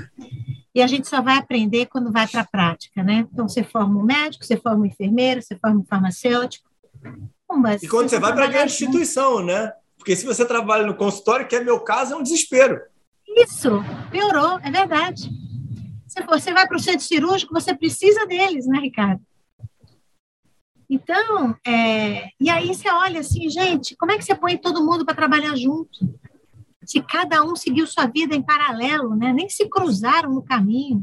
E 0.74 0.82
a 0.82 0.88
gente 0.88 1.08
só 1.08 1.22
vai 1.22 1.38
aprender 1.38 1.86
quando 1.86 2.12
vai 2.12 2.28
para 2.28 2.42
a 2.42 2.46
prática, 2.46 3.04
né? 3.04 3.28
Então, 3.32 3.48
você 3.48 3.64
forma 3.64 4.00
um 4.00 4.04
médico, 4.04 4.46
você 4.46 4.58
forma 4.58 4.84
um 4.84 4.86
enfermeiro, 4.86 5.42
você 5.42 5.56
forma 5.56 5.82
um 5.82 5.86
farmacêutico, 5.86 6.72
e 7.82 7.88
quando 7.88 8.10
você, 8.10 8.20
vai 8.20 8.34
para 8.34 8.46
a 8.46 8.66
instituição, 8.66 9.44
né? 9.44 9.74
Porque 9.98 10.16
se 10.16 10.26
você 10.26 10.46
trabalha 10.46 10.86
no 10.86 10.96
consultório, 10.96 11.48
que 11.48 11.56
é 11.56 11.64
meu 11.64 11.80
caso, 11.82 12.14
é 12.14 12.16
um 12.16 12.24
desespero. 12.24 12.80
Isso, 13.28 13.70
piorou, 14.10 14.60
é 14.64 14.72
verdade. 14.72 15.30
Se 16.08 16.24
você 16.24 16.54
vai 16.54 16.68
para 16.68 16.78
o 16.78 16.80
centro 16.80 17.06
cirúrgico, 17.06 17.54
você 17.54 17.76
precisa 17.76 18.26
deles, 18.26 18.66
né, 18.68 18.80
Ricardo? 18.80 19.22
Então, 20.92 21.56
é, 21.66 22.32
e 22.38 22.50
aí 22.50 22.68
você 22.68 22.90
olha 22.90 23.22
assim, 23.22 23.50
gente, 23.50 23.96
como 23.96 24.12
é 24.12 24.18
que 24.18 24.26
você 24.26 24.36
põe 24.36 24.58
todo 24.58 24.86
mundo 24.86 25.06
para 25.06 25.16
trabalhar 25.16 25.56
junto? 25.56 25.98
Se 26.84 27.02
cada 27.02 27.42
um 27.46 27.56
seguiu 27.56 27.88
sua 27.88 28.08
vida 28.08 28.36
em 28.36 28.42
paralelo, 28.42 29.16
né? 29.16 29.32
nem 29.32 29.48
se 29.48 29.70
cruzaram 29.70 30.34
no 30.34 30.44
caminho. 30.44 31.02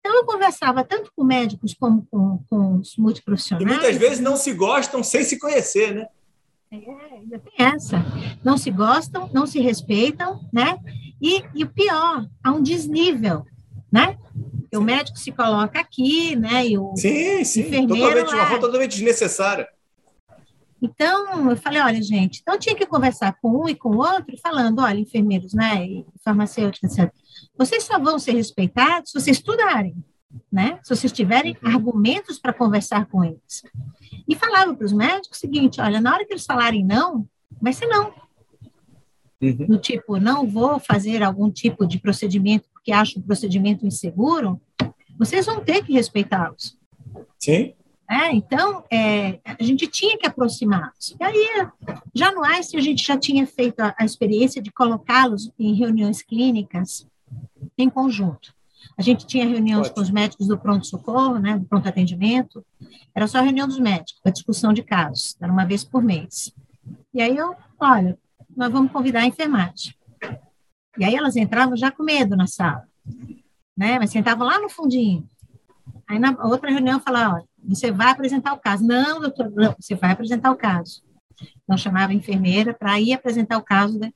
Então, 0.00 0.16
eu 0.16 0.26
conversava 0.26 0.84
tanto 0.84 1.10
com 1.16 1.24
médicos 1.24 1.72
como 1.72 2.06
com, 2.10 2.44
com 2.50 2.76
os 2.76 2.94
multiprofissionais. 2.98 3.66
E 3.66 3.72
muitas 3.72 3.96
vezes 3.96 4.20
não 4.20 4.36
se 4.36 4.52
gostam 4.52 5.02
sem 5.02 5.24
se 5.24 5.38
conhecer, 5.38 5.94
né? 5.94 6.06
É, 6.70 7.14
ainda 7.14 7.38
tem 7.38 7.66
essa. 7.66 8.04
Não 8.44 8.58
se 8.58 8.70
gostam, 8.70 9.30
não 9.32 9.46
se 9.46 9.60
respeitam, 9.60 10.40
né? 10.52 10.78
E, 11.22 11.42
e 11.54 11.64
o 11.64 11.70
pior, 11.70 12.26
há 12.44 12.52
um 12.52 12.62
desnível, 12.62 13.46
né? 13.90 14.18
O 14.76 14.82
médico 14.82 15.18
se 15.18 15.32
coloca 15.32 15.78
aqui, 15.78 16.36
né? 16.36 16.66
E 16.66 16.78
o 16.78 16.94
sim, 16.96 17.44
sim, 17.44 17.86
totalmente, 17.86 18.34
uma 18.34 18.46
forma 18.46 18.60
totalmente 18.60 18.92
desnecessária. 18.92 19.68
Então, 20.82 21.48
eu 21.48 21.56
falei, 21.56 21.80
olha, 21.80 22.02
gente, 22.02 22.40
então 22.42 22.58
tinha 22.58 22.74
que 22.74 22.84
conversar 22.84 23.38
com 23.40 23.62
um 23.62 23.68
e 23.68 23.74
com 23.74 23.90
o 23.90 23.98
outro, 23.98 24.36
falando, 24.42 24.80
olha, 24.80 24.98
enfermeiros, 24.98 25.54
né, 25.54 25.86
e 25.86 26.06
farmacêuticos, 26.24 26.98
etc. 26.98 27.12
Vocês 27.56 27.84
só 27.84 28.00
vão 28.00 28.18
ser 28.18 28.32
respeitados 28.32 29.12
se 29.12 29.20
vocês 29.20 29.36
estudarem, 29.36 29.94
né? 30.50 30.80
Se 30.82 30.94
vocês 30.94 31.12
tiverem 31.12 31.56
uhum. 31.62 31.70
argumentos 31.70 32.38
para 32.38 32.52
conversar 32.52 33.06
com 33.06 33.22
eles. 33.22 33.62
E 34.28 34.34
falava 34.34 34.74
para 34.74 34.84
os 34.84 34.92
médicos 34.92 35.38
o 35.38 35.40
seguinte, 35.40 35.80
olha, 35.80 36.00
na 36.00 36.12
hora 36.14 36.26
que 36.26 36.32
eles 36.32 36.44
falarem 36.44 36.84
não, 36.84 37.28
vai 37.60 37.72
ser 37.72 37.86
não. 37.86 38.12
Uhum. 39.40 39.66
Do 39.66 39.78
tipo, 39.78 40.16
não 40.18 40.48
vou 40.48 40.80
fazer 40.80 41.22
algum 41.22 41.48
tipo 41.48 41.86
de 41.86 42.00
procedimento 42.00 42.68
porque 42.82 42.90
acho 42.90 43.20
o 43.20 43.22
procedimento 43.22 43.86
inseguro, 43.86 44.60
vocês 45.16 45.46
vão 45.46 45.64
ter 45.64 45.84
que 45.84 45.92
respeitá-los. 45.92 46.76
Sim. 47.38 47.74
É, 48.10 48.32
então, 48.34 48.84
é, 48.92 49.38
a 49.44 49.62
gente 49.62 49.86
tinha 49.86 50.18
que 50.18 50.26
aproximá-los. 50.26 51.14
E 51.18 51.24
aí, 51.24 51.68
já 52.12 52.32
no 52.32 52.44
Einstein, 52.44 52.80
a 52.80 52.82
gente 52.82 53.06
já 53.06 53.16
tinha 53.16 53.46
feito 53.46 53.80
a, 53.80 53.94
a 53.98 54.04
experiência 54.04 54.60
de 54.60 54.70
colocá-los 54.72 55.50
em 55.58 55.74
reuniões 55.74 56.22
clínicas 56.22 57.06
em 57.78 57.88
conjunto. 57.88 58.52
A 58.98 59.02
gente 59.02 59.26
tinha 59.26 59.46
reuniões 59.46 59.86
Ótimo. 59.86 59.94
com 59.94 60.00
os 60.02 60.10
médicos 60.10 60.48
do 60.48 60.58
pronto-socorro, 60.58 61.38
né, 61.38 61.56
do 61.56 61.64
pronto-atendimento. 61.64 62.66
Era 63.14 63.28
só 63.28 63.38
a 63.38 63.42
reunião 63.42 63.68
dos 63.68 63.78
médicos, 63.78 64.20
a 64.24 64.30
discussão 64.30 64.72
de 64.72 64.82
casos. 64.82 65.36
Era 65.40 65.50
uma 65.50 65.64
vez 65.64 65.84
por 65.84 66.02
mês. 66.02 66.52
E 67.14 67.22
aí 67.22 67.36
eu, 67.36 67.54
olha, 67.78 68.18
nós 68.54 68.70
vamos 68.70 68.90
convidar 68.90 69.20
a 69.20 69.26
enfermagem. 69.26 69.94
E 70.98 71.04
aí 71.04 71.14
elas 71.14 71.36
entravam 71.36 71.76
já 71.76 71.90
com 71.90 72.02
medo 72.02 72.36
na 72.36 72.46
sala, 72.46 72.86
né? 73.76 73.98
Mas 73.98 74.10
sentavam 74.10 74.46
lá 74.46 74.60
no 74.60 74.68
fundinho. 74.68 75.26
Aí 76.06 76.18
na 76.18 76.36
outra 76.44 76.70
reunião 76.70 77.00
falava, 77.00 77.44
você 77.64 77.90
vai 77.90 78.10
apresentar 78.10 78.52
o 78.52 78.58
caso. 78.58 78.84
Não, 78.84 79.20
doutor, 79.20 79.50
não, 79.50 79.74
você 79.78 79.94
vai 79.94 80.12
apresentar 80.12 80.50
o 80.50 80.56
caso. 80.56 81.02
Então, 81.62 81.76
chamava 81.76 82.12
a 82.12 82.14
enfermeira 82.14 82.74
para 82.74 83.00
ir 83.00 83.12
apresentar 83.12 83.58
o 83.58 83.62
caso. 83.62 83.98
Né? 83.98 84.12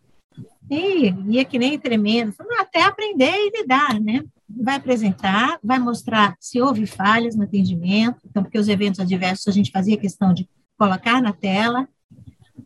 E 0.70 1.14
ia 1.28 1.44
que 1.44 1.58
nem 1.58 1.78
tremendo. 1.78 2.32
Falei, 2.32 2.58
até 2.58 2.82
aprender 2.82 3.32
e 3.32 3.62
lidar, 3.62 4.00
né? 4.00 4.24
Vai 4.48 4.76
apresentar, 4.76 5.58
vai 5.62 5.78
mostrar 5.78 6.36
se 6.40 6.60
houve 6.60 6.86
falhas 6.86 7.34
no 7.34 7.44
atendimento. 7.44 8.20
Então, 8.24 8.42
porque 8.42 8.58
os 8.58 8.68
eventos 8.68 9.00
adversos 9.00 9.48
a 9.48 9.52
gente 9.52 9.70
fazia 9.70 9.96
questão 9.96 10.32
de 10.32 10.48
colocar 10.78 11.20
na 11.20 11.32
tela. 11.32 11.88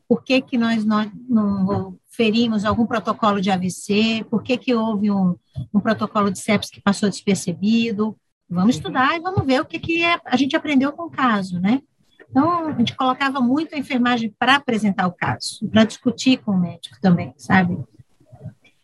Por 0.09 0.23
que, 0.23 0.41
que 0.41 0.59
nós 0.59 0.85
não, 0.85 1.11
não 1.29 1.99
ferimos 2.21 2.67
algum 2.67 2.85
protocolo 2.85 3.41
de 3.41 3.51
AVC? 3.51 4.27
Por 4.29 4.43
que, 4.43 4.59
que 4.59 4.75
houve 4.75 5.11
um, 5.11 5.35
um 5.73 5.81
protocolo 5.81 6.31
de 6.31 6.39
sepsis 6.39 6.71
que 6.71 6.79
passou 6.79 7.09
despercebido? 7.09 8.15
Vamos 8.47 8.75
uhum. 8.75 8.79
estudar 8.79 9.17
e 9.17 9.21
vamos 9.21 9.47
ver 9.47 9.63
o 9.63 9.65
que, 9.65 9.79
que 9.79 10.05
é, 10.05 10.21
a 10.27 10.37
gente 10.37 10.55
aprendeu 10.55 10.93
com 10.93 11.05
o 11.05 11.11
caso, 11.11 11.59
né? 11.59 11.81
Então, 12.29 12.69
a 12.69 12.73
gente 12.73 12.95
colocava 12.95 13.41
muito 13.41 13.75
a 13.75 13.79
enfermagem 13.79 14.35
para 14.39 14.57
apresentar 14.57 15.07
o 15.07 15.13
caso, 15.13 15.67
para 15.71 15.85
discutir 15.85 16.37
com 16.43 16.51
o 16.51 16.61
médico 16.61 16.99
também, 17.01 17.33
sabe? 17.39 17.79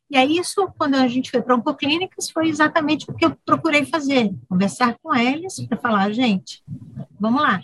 E 0.08 0.16
aí, 0.16 0.38
isso, 0.38 0.66
quando 0.78 0.94
a 0.94 1.06
gente 1.06 1.30
foi 1.30 1.42
para 1.42 1.56
oncoclínicas, 1.56 2.30
foi 2.30 2.48
exatamente 2.48 3.04
o 3.06 3.12
que 3.12 3.26
eu 3.26 3.36
procurei 3.44 3.84
fazer, 3.84 4.34
conversar 4.48 4.96
com 5.02 5.14
eles 5.14 5.60
para 5.66 5.76
falar, 5.76 6.10
gente, 6.10 6.64
vamos 7.20 7.42
lá. 7.42 7.60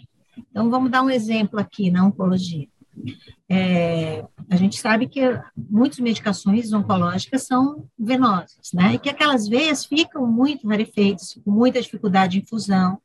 Então, 0.50 0.68
vamos 0.68 0.90
dar 0.90 1.02
um 1.02 1.08
exemplo 1.08 1.58
aqui 1.58 1.90
na 1.90 2.04
oncologia. 2.04 2.68
É, 3.54 4.24
a 4.48 4.56
gente 4.56 4.80
sabe 4.80 5.06
que 5.06 5.20
muitas 5.54 5.98
medicações 5.98 6.72
oncológicas 6.72 7.42
são 7.42 7.86
venosas, 7.98 8.72
né? 8.72 8.94
E 8.94 8.98
que 8.98 9.10
aquelas 9.10 9.46
veias 9.46 9.84
ficam 9.84 10.26
muito 10.26 10.66
rarefeitas, 10.66 11.38
com 11.44 11.50
muita 11.50 11.82
dificuldade 11.82 12.32
de 12.32 12.38
infusão, 12.38 12.98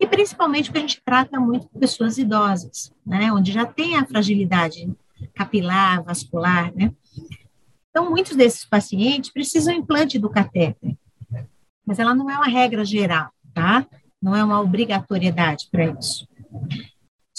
e 0.00 0.06
principalmente 0.08 0.64
porque 0.64 0.78
a 0.78 0.82
gente 0.88 1.00
trata 1.04 1.38
muito 1.38 1.68
pessoas 1.78 2.18
idosas, 2.18 2.92
né? 3.06 3.32
Onde 3.32 3.52
já 3.52 3.64
tem 3.64 3.94
a 3.94 4.04
fragilidade 4.04 4.92
capilar, 5.34 6.02
vascular, 6.02 6.74
né? 6.74 6.92
Então, 7.88 8.10
muitos 8.10 8.34
desses 8.34 8.64
pacientes 8.64 9.30
precisam 9.30 9.72
implante 9.72 10.18
do 10.18 10.28
catéter. 10.28 10.96
mas 11.86 12.00
ela 12.00 12.12
não 12.12 12.28
é 12.28 12.34
uma 12.34 12.48
regra 12.48 12.84
geral, 12.84 13.30
tá? 13.54 13.86
Não 14.20 14.34
é 14.34 14.42
uma 14.42 14.60
obrigatoriedade 14.60 15.68
para 15.70 15.86
isso. 15.86 16.26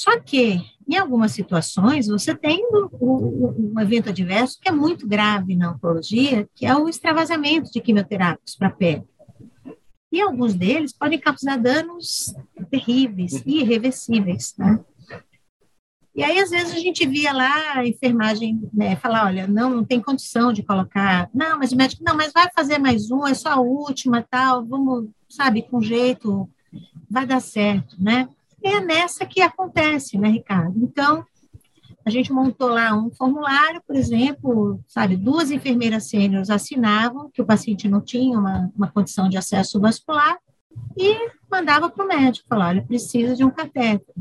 Só 0.03 0.19
que, 0.19 0.59
em 0.85 0.97
algumas 0.97 1.31
situações, 1.31 2.07
você 2.07 2.35
tem 2.35 2.61
um, 2.73 3.73
um, 3.73 3.79
evento 3.79 4.09
adverso 4.09 4.59
que 4.59 4.67
é 4.67 4.71
muito 4.71 5.07
grave 5.07 5.55
na 5.55 5.71
oncologia, 5.71 6.45
que 6.53 6.65
é 6.65 6.75
o 6.75 6.89
extravasamento 6.89 7.71
de 7.71 7.79
quimioterápicos 7.79 8.53
para 8.57 8.67
a 8.67 8.71
pele. 8.71 9.05
E 10.11 10.19
alguns 10.19 10.55
deles 10.55 10.91
podem 10.91 11.17
causar 11.17 11.57
danos 11.57 12.35
terríveis 12.69 13.41
e 13.45 13.61
irreversíveis, 13.61 14.53
né? 14.57 14.77
E 16.13 16.21
aí, 16.21 16.37
às 16.37 16.49
vezes, 16.49 16.73
a 16.73 16.79
gente 16.79 17.07
via 17.07 17.31
lá 17.31 17.77
a 17.77 17.87
enfermagem 17.87 18.69
né, 18.73 18.97
falar, 18.97 19.27
olha, 19.27 19.47
não, 19.47 19.69
não 19.69 19.85
tem 19.85 20.01
condição 20.01 20.51
de 20.51 20.63
colocar, 20.63 21.29
não, 21.33 21.57
mas 21.57 21.71
o 21.71 21.77
médico, 21.77 22.03
não, 22.05 22.15
mas 22.15 22.33
vai 22.33 22.49
fazer 22.53 22.77
mais 22.77 23.09
um, 23.09 23.25
é 23.25 23.33
só 23.33 23.53
a 23.53 23.61
última, 23.61 24.21
tal, 24.21 24.65
vamos, 24.65 25.09
sabe, 25.29 25.61
com 25.61 25.81
jeito, 25.81 26.47
vai 27.09 27.25
dar 27.25 27.39
certo, 27.39 27.95
né? 27.97 28.27
É 28.63 28.79
nessa 28.79 29.25
que 29.25 29.41
acontece, 29.41 30.17
né, 30.17 30.29
Ricardo? 30.29 30.73
Então, 30.81 31.25
a 32.05 32.09
gente 32.09 32.31
montou 32.31 32.69
lá 32.69 32.95
um 32.95 33.11
formulário, 33.11 33.81
por 33.85 33.95
exemplo, 33.95 34.79
sabe, 34.87 35.15
duas 35.15 35.51
enfermeiras 35.51 36.09
sêniores 36.09 36.49
assinavam 36.49 37.29
que 37.31 37.41
o 37.41 37.45
paciente 37.45 37.87
não 37.87 38.01
tinha 38.01 38.37
uma, 38.37 38.71
uma 38.75 38.91
condição 38.91 39.29
de 39.29 39.37
acesso 39.37 39.79
vascular 39.79 40.37
e 40.97 41.29
mandava 41.49 41.89
para 41.89 42.03
o 42.03 42.07
médico, 42.07 42.47
falar, 42.47 42.69
olha, 42.69 42.83
precisa 42.83 43.35
de 43.35 43.43
um 43.43 43.51
catéter. 43.51 44.13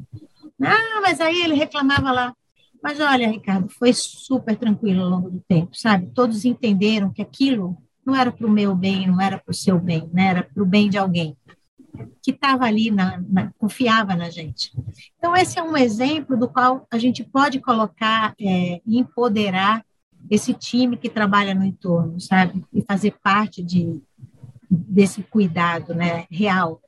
Ah, 0.60 1.00
mas 1.02 1.20
aí 1.20 1.42
ele 1.42 1.54
reclamava 1.54 2.12
lá. 2.12 2.34
Mas 2.82 3.00
olha, 3.00 3.30
Ricardo, 3.30 3.68
foi 3.68 3.92
super 3.92 4.56
tranquilo 4.56 5.02
ao 5.02 5.08
longo 5.08 5.30
do 5.30 5.40
tempo, 5.40 5.70
sabe? 5.74 6.10
Todos 6.14 6.44
entenderam 6.44 7.12
que 7.12 7.22
aquilo 7.22 7.76
não 8.04 8.14
era 8.14 8.30
para 8.32 8.46
o 8.46 8.50
meu 8.50 8.74
bem, 8.74 9.06
não 9.06 9.20
era 9.20 9.38
para 9.38 9.50
o 9.50 9.54
seu 9.54 9.78
bem, 9.78 10.08
né? 10.12 10.26
era 10.26 10.42
para 10.42 10.62
o 10.62 10.66
bem 10.66 10.90
de 10.90 10.98
alguém 10.98 11.36
que 12.22 12.30
estava 12.30 12.64
ali, 12.64 12.90
na, 12.90 13.22
na, 13.28 13.52
confiava 13.58 14.14
na 14.14 14.30
gente. 14.30 14.72
Então, 15.18 15.36
esse 15.36 15.58
é 15.58 15.62
um 15.62 15.76
exemplo 15.76 16.36
do 16.36 16.48
qual 16.48 16.86
a 16.90 16.98
gente 16.98 17.22
pode 17.22 17.60
colocar 17.60 18.34
é, 18.40 18.80
e 18.86 18.98
empoderar 18.98 19.84
esse 20.30 20.54
time 20.54 20.96
que 20.96 21.08
trabalha 21.08 21.54
no 21.54 21.64
entorno, 21.64 22.20
sabe? 22.20 22.64
E 22.72 22.82
fazer 22.82 23.14
parte 23.22 23.62
de, 23.62 24.00
desse 24.70 25.22
cuidado 25.22 25.94
né, 25.94 26.26
real, 26.30 26.80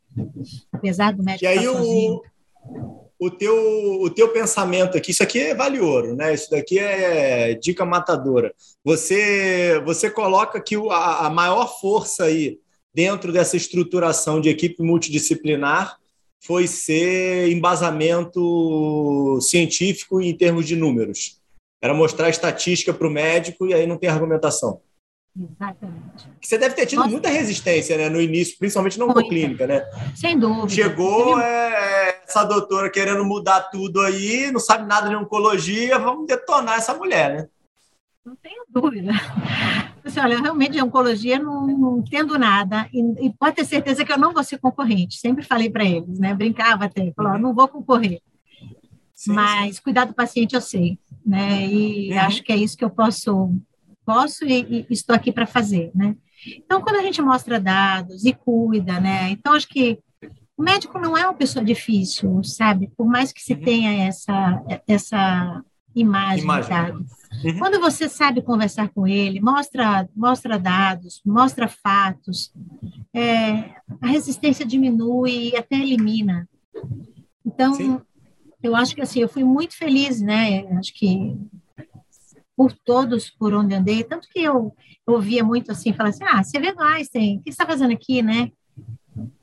apesar 0.72 1.12
do 1.12 1.22
médico 1.22 1.44
e 1.44 1.48
aí 1.48 1.58
estar 1.58 1.72
sozinho. 1.72 2.20
O 2.64 3.04
o 3.18 3.30
teu, 3.30 4.02
o 4.02 4.10
teu 4.10 4.28
pensamento 4.32 4.98
aqui, 4.98 5.10
isso 5.10 5.22
aqui 5.22 5.38
é 5.38 5.54
vale 5.54 5.80
ouro, 5.80 6.14
né? 6.14 6.34
Isso 6.34 6.50
daqui 6.50 6.78
é 6.78 7.54
dica 7.54 7.84
matadora. 7.84 8.52
Você, 8.84 9.80
você 9.84 10.10
coloca 10.10 10.60
que 10.60 10.76
a, 10.90 11.26
a 11.26 11.30
maior 11.30 11.80
força 11.80 12.24
aí 12.24 12.58
dentro 12.94 13.32
dessa 13.32 13.56
estruturação 13.56 14.40
de 14.40 14.48
equipe 14.48 14.82
multidisciplinar 14.82 15.98
foi 16.40 16.66
ser 16.66 17.50
embasamento 17.50 19.38
científico 19.40 20.20
em 20.20 20.36
termos 20.36 20.66
de 20.66 20.76
números. 20.76 21.40
Era 21.82 21.92
mostrar 21.92 22.28
estatística 22.28 22.92
para 22.92 23.06
o 23.06 23.10
médico 23.10 23.66
e 23.66 23.74
aí 23.74 23.86
não 23.86 23.96
tem 23.96 24.08
argumentação. 24.08 24.80
Exatamente. 25.36 26.28
Você 26.40 26.56
deve 26.56 26.76
ter 26.76 26.86
tido 26.86 26.98
Nossa. 26.98 27.10
muita 27.10 27.28
resistência 27.28 27.96
né, 27.96 28.08
no 28.08 28.20
início, 28.20 28.56
principalmente 28.56 28.98
na 28.98 29.06
oncoclínica, 29.06 29.66
né? 29.66 29.84
Sem 30.14 30.38
dúvida. 30.38 30.68
Chegou 30.68 31.40
é, 31.40 32.20
essa 32.24 32.44
doutora 32.44 32.88
querendo 32.88 33.24
mudar 33.24 33.62
tudo 33.62 34.00
aí, 34.00 34.52
não 34.52 34.60
sabe 34.60 34.86
nada 34.86 35.08
de 35.08 35.16
oncologia, 35.16 35.98
vamos 35.98 36.26
detonar 36.28 36.78
essa 36.78 36.94
mulher, 36.94 37.34
né? 37.34 37.48
Não 38.24 38.34
tenho 38.36 38.64
dúvida. 38.68 39.12
Assim, 40.02 40.20
olha, 40.20 40.40
realmente 40.40 40.72
de 40.72 40.82
oncologia 40.82 41.38
não, 41.38 41.66
não 41.66 41.98
entendo 41.98 42.38
nada 42.38 42.88
e, 42.92 43.26
e, 43.26 43.32
pode 43.34 43.56
ter 43.56 43.64
certeza 43.64 44.04
que 44.04 44.12
eu 44.12 44.18
não 44.18 44.32
vou 44.32 44.42
ser 44.42 44.58
concorrente. 44.58 45.18
Sempre 45.18 45.44
falei 45.44 45.68
para 45.68 45.84
eles, 45.84 46.18
né? 46.18 46.34
Brincava 46.34 46.86
até, 46.86 47.12
falava, 47.12 47.38
não 47.38 47.54
vou 47.54 47.68
concorrer. 47.68 48.20
Sim, 49.14 49.32
Mas 49.32 49.76
sim. 49.76 49.82
cuidar 49.82 50.06
do 50.06 50.14
paciente 50.14 50.54
eu 50.54 50.60
sei, 50.60 50.98
né? 51.24 51.66
E 51.66 52.12
uhum. 52.12 52.20
acho 52.20 52.42
que 52.42 52.52
é 52.52 52.56
isso 52.56 52.76
que 52.76 52.84
eu 52.84 52.90
posso 52.90 53.54
posso 54.04 54.44
e, 54.44 54.86
e 54.88 54.92
estou 54.92 55.16
aqui 55.16 55.32
para 55.32 55.46
fazer, 55.46 55.90
né? 55.94 56.16
Então, 56.46 56.82
quando 56.82 56.96
a 56.96 57.02
gente 57.02 57.22
mostra 57.22 57.58
dados 57.58 58.24
e 58.24 58.32
cuida, 58.32 59.00
né? 59.00 59.30
Então, 59.30 59.54
acho 59.54 59.68
que 59.68 59.98
o 60.56 60.62
médico 60.62 60.98
não 60.98 61.16
é 61.16 61.24
uma 61.26 61.34
pessoa 61.34 61.64
difícil, 61.64 62.42
sabe? 62.44 62.90
Por 62.96 63.06
mais 63.06 63.32
que 63.32 63.42
se 63.42 63.54
uhum. 63.54 63.60
tenha 63.60 64.06
essa, 64.06 64.62
essa 64.86 65.64
imagem, 65.94 66.44
imagem. 66.44 66.68
Sabe? 66.68 67.04
Uhum. 67.44 67.58
Quando 67.58 67.80
você 67.80 68.08
sabe 68.08 68.42
conversar 68.42 68.88
com 68.88 69.06
ele, 69.06 69.40
mostra, 69.40 70.08
mostra 70.14 70.58
dados, 70.58 71.20
mostra 71.24 71.68
fatos, 71.68 72.52
é, 73.12 73.74
a 74.00 74.06
resistência 74.06 74.64
diminui 74.64 75.50
e 75.50 75.56
até 75.56 75.76
elimina. 75.76 76.48
Então, 77.44 77.74
Sim. 77.74 78.00
eu 78.62 78.74
acho 78.74 78.94
que 78.94 79.02
assim, 79.02 79.20
eu 79.20 79.28
fui 79.28 79.44
muito 79.44 79.76
feliz, 79.76 80.20
né? 80.20 80.66
Acho 80.78 80.94
que 80.94 81.36
por 82.56 82.72
todos 82.72 83.30
por 83.30 83.52
onde 83.52 83.74
andei, 83.74 84.04
tanto 84.04 84.28
que 84.28 84.40
eu, 84.40 84.74
ouvia 85.06 85.42
muito 85.42 85.72
assim, 85.72 85.92
falar 85.92 86.10
assim, 86.10 86.24
ah, 86.24 86.42
você 86.42 86.58
vê 86.58 86.72
no 86.72 86.82
Einstein, 86.82 87.38
o 87.38 87.42
que 87.42 87.44
você 87.46 87.50
está 87.50 87.66
fazendo 87.66 87.92
aqui, 87.92 88.22
né? 88.22 88.50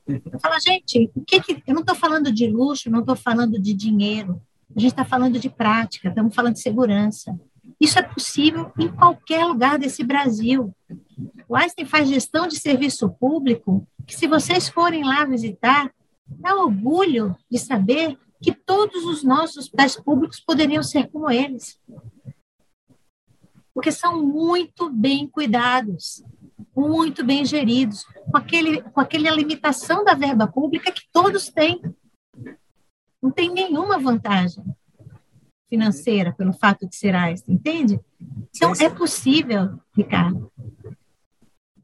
Eu 0.08 0.40
falo, 0.40 0.56
gente, 0.66 1.12
o 1.16 1.24
que, 1.24 1.42
que 1.42 1.64
eu 1.68 1.74
não 1.74 1.82
estou 1.82 1.96
falando 1.96 2.32
de 2.32 2.48
luxo, 2.48 2.90
não 2.90 3.02
estou 3.02 3.16
falando 3.16 3.60
de 3.60 3.74
dinheiro, 3.74 4.42
a 4.76 4.80
gente 4.80 4.92
está 4.92 5.06
falando 5.06 5.40
de 5.40 5.50
prática, 5.50 6.10
estamos 6.10 6.34
falando 6.34 6.54
de 6.54 6.62
segurança. 6.62 7.40
Isso 7.80 7.98
é 8.00 8.02
possível 8.02 8.72
em 8.80 8.88
qualquer 8.88 9.46
lugar 9.46 9.78
desse 9.78 10.04
Brasil. 10.04 10.74
O 11.48 11.56
Einstein 11.56 11.86
faz 11.86 12.08
gestão 12.10 12.48
de 12.48 12.60
serviço 12.60 13.10
público, 13.10 13.88
que 14.06 14.16
se 14.16 14.28
vocês 14.28 14.70
forem 14.70 15.04
lá 15.04 15.26
visitar, 15.26 15.92
dá 16.28 16.56
orgulho 16.56 17.36
de 17.50 17.58
saber 17.58 18.18
que 18.42 18.54
todos 18.54 19.06
os 19.06 19.24
nossos 19.24 19.58
hospitais 19.58 19.96
públicos 19.96 20.40
poderiam 20.40 20.82
ser 20.82 21.08
como 21.10 21.30
eles 21.30 21.80
porque 23.74 23.92
são 23.92 24.22
muito 24.22 24.90
bem 24.90 25.28
cuidados, 25.28 26.24
muito 26.76 27.24
bem 27.24 27.46
geridos, 27.46 28.04
com, 28.30 28.38
aquele, 28.38 28.82
com 28.82 29.00
aquela 29.00 29.32
limitação 29.32 30.04
da 30.04 30.14
verba 30.14 30.48
pública 30.48 30.92
que 30.92 31.04
todos 31.12 31.50
têm. 31.50 31.82
Não 33.22 33.32
tem 33.32 33.52
nenhuma 33.52 34.00
vantagem 34.00 34.64
financeira 35.70 36.34
pelo 36.34 36.52
fato 36.52 36.88
de 36.88 36.96
ser 36.96 37.16
Einstein, 37.16 37.56
entende? 37.56 38.00
Então, 38.56 38.74
é 38.80 38.90
possível, 38.90 39.80
Ricardo. 39.96 40.52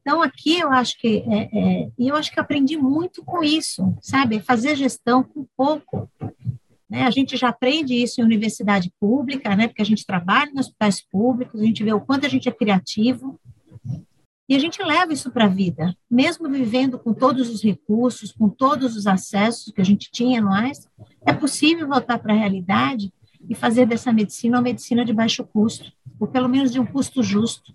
Então, 0.01 0.21
aqui 0.21 0.59
eu 0.59 0.71
acho 0.71 0.97
que, 0.97 1.23
é, 1.27 1.49
é, 1.53 1.91
eu 1.97 2.15
acho 2.15 2.31
que 2.31 2.39
aprendi 2.39 2.77
muito 2.77 3.23
com 3.23 3.43
isso, 3.43 3.93
sabe? 4.01 4.39
Fazer 4.39 4.75
gestão 4.75 5.23
com 5.23 5.45
pouco. 5.55 6.09
Né? 6.89 7.03
A 7.03 7.11
gente 7.11 7.35
já 7.35 7.49
aprende 7.49 7.93
isso 7.93 8.21
em 8.21 8.23
universidade 8.23 8.91
pública, 8.99 9.55
né? 9.55 9.67
porque 9.67 9.81
a 9.81 9.85
gente 9.85 10.05
trabalha 10.05 10.49
em 10.49 10.59
hospitais 10.59 11.01
públicos, 11.01 11.59
a 11.59 11.63
gente 11.65 11.83
vê 11.83 11.91
o 11.91 11.99
quanto 11.99 12.25
a 12.25 12.29
gente 12.29 12.47
é 12.47 12.51
criativo, 12.51 13.39
e 14.49 14.55
a 14.55 14.59
gente 14.59 14.81
leva 14.81 15.11
isso 15.11 15.29
para 15.29 15.45
a 15.45 15.49
vida, 15.49 15.95
mesmo 16.09 16.49
vivendo 16.49 16.97
com 16.97 17.13
todos 17.13 17.49
os 17.49 17.61
recursos, 17.61 18.31
com 18.31 18.47
todos 18.47 18.95
os 18.95 19.05
acessos 19.05 19.73
que 19.73 19.81
a 19.81 19.83
gente 19.83 20.09
tinha 20.11 20.41
mais, 20.41 20.87
é 21.25 21.33
possível 21.33 21.87
voltar 21.87 22.17
para 22.19 22.33
a 22.33 22.37
realidade 22.37 23.11
e 23.49 23.53
fazer 23.53 23.85
dessa 23.85 24.11
medicina 24.13 24.57
uma 24.57 24.63
medicina 24.63 25.03
de 25.03 25.13
baixo 25.13 25.43
custo, 25.43 25.91
ou 26.19 26.27
pelo 26.27 26.47
menos 26.47 26.71
de 26.71 26.79
um 26.79 26.85
custo 26.85 27.21
justo. 27.21 27.73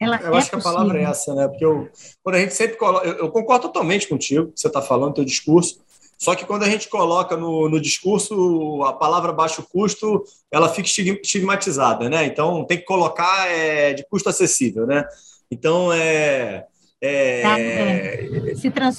Ela 0.00 0.20
eu 0.20 0.34
é 0.34 0.38
acho 0.38 0.50
que 0.50 0.56
a 0.56 0.60
palavra 0.60 0.98
é 0.98 1.04
essa, 1.04 1.34
né? 1.34 1.48
Porque 1.48 1.64
eu, 1.64 1.88
quando 2.22 2.36
a 2.36 2.40
gente 2.40 2.52
sempre 2.52 2.76
coloca, 2.76 3.06
eu, 3.06 3.14
eu 3.14 3.30
concordo 3.30 3.68
totalmente 3.68 4.08
contigo, 4.08 4.52
que 4.52 4.60
você 4.60 4.66
está 4.66 4.82
falando, 4.82 5.14
teu 5.14 5.24
discurso, 5.24 5.80
só 6.18 6.34
que 6.34 6.44
quando 6.44 6.62
a 6.62 6.68
gente 6.68 6.88
coloca 6.88 7.36
no, 7.36 7.68
no 7.68 7.80
discurso 7.80 8.82
a 8.84 8.92
palavra 8.92 9.32
baixo 9.32 9.62
custo, 9.62 10.24
ela 10.50 10.68
fica 10.68 10.88
estigmatizada, 10.88 12.08
né? 12.08 12.26
Então 12.26 12.64
tem 12.64 12.78
que 12.78 12.84
colocar 12.84 13.48
é, 13.48 13.92
de 13.94 14.04
custo 14.08 14.28
acessível, 14.28 14.86
né? 14.86 15.04
Então 15.50 15.92
é. 15.92 16.66
é, 17.00 17.42
tá, 17.42 17.60
é. 17.60 18.28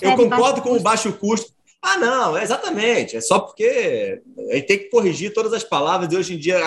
Eu 0.01 0.15
concordo 0.15 0.61
com 0.61 0.71
o 0.71 0.79
baixo 0.79 1.11
custo. 1.13 1.55
Ah, 1.81 1.97
não, 1.97 2.35
exatamente. 2.35 3.15
É 3.15 3.21
só 3.21 3.39
porque 3.39 4.19
a 4.49 4.55
gente 4.55 4.65
tem 4.65 4.77
que 4.79 4.89
corrigir 4.89 5.31
todas 5.33 5.53
as 5.53 5.63
palavras 5.63 6.11
e 6.11 6.17
hoje 6.17 6.33
em 6.33 6.37
dia 6.39 6.59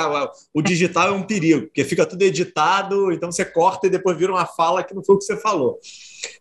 o 0.55 0.63
digital 0.63 1.09
é 1.09 1.11
um 1.11 1.25
perigo, 1.25 1.63
porque 1.63 1.85
fica 1.85 2.07
tudo 2.07 2.23
editado, 2.23 3.11
então 3.11 3.33
você 3.33 3.45
corta 3.45 3.89
e 3.89 3.91
depois 3.91 4.17
vira 4.17 4.31
uma 4.31 4.47
fala 4.47 4.85
que 4.85 4.95
não 4.95 5.03
foi 5.03 5.17
o 5.17 5.19
que 5.19 5.25
você 5.25 5.37
falou. 5.37 5.81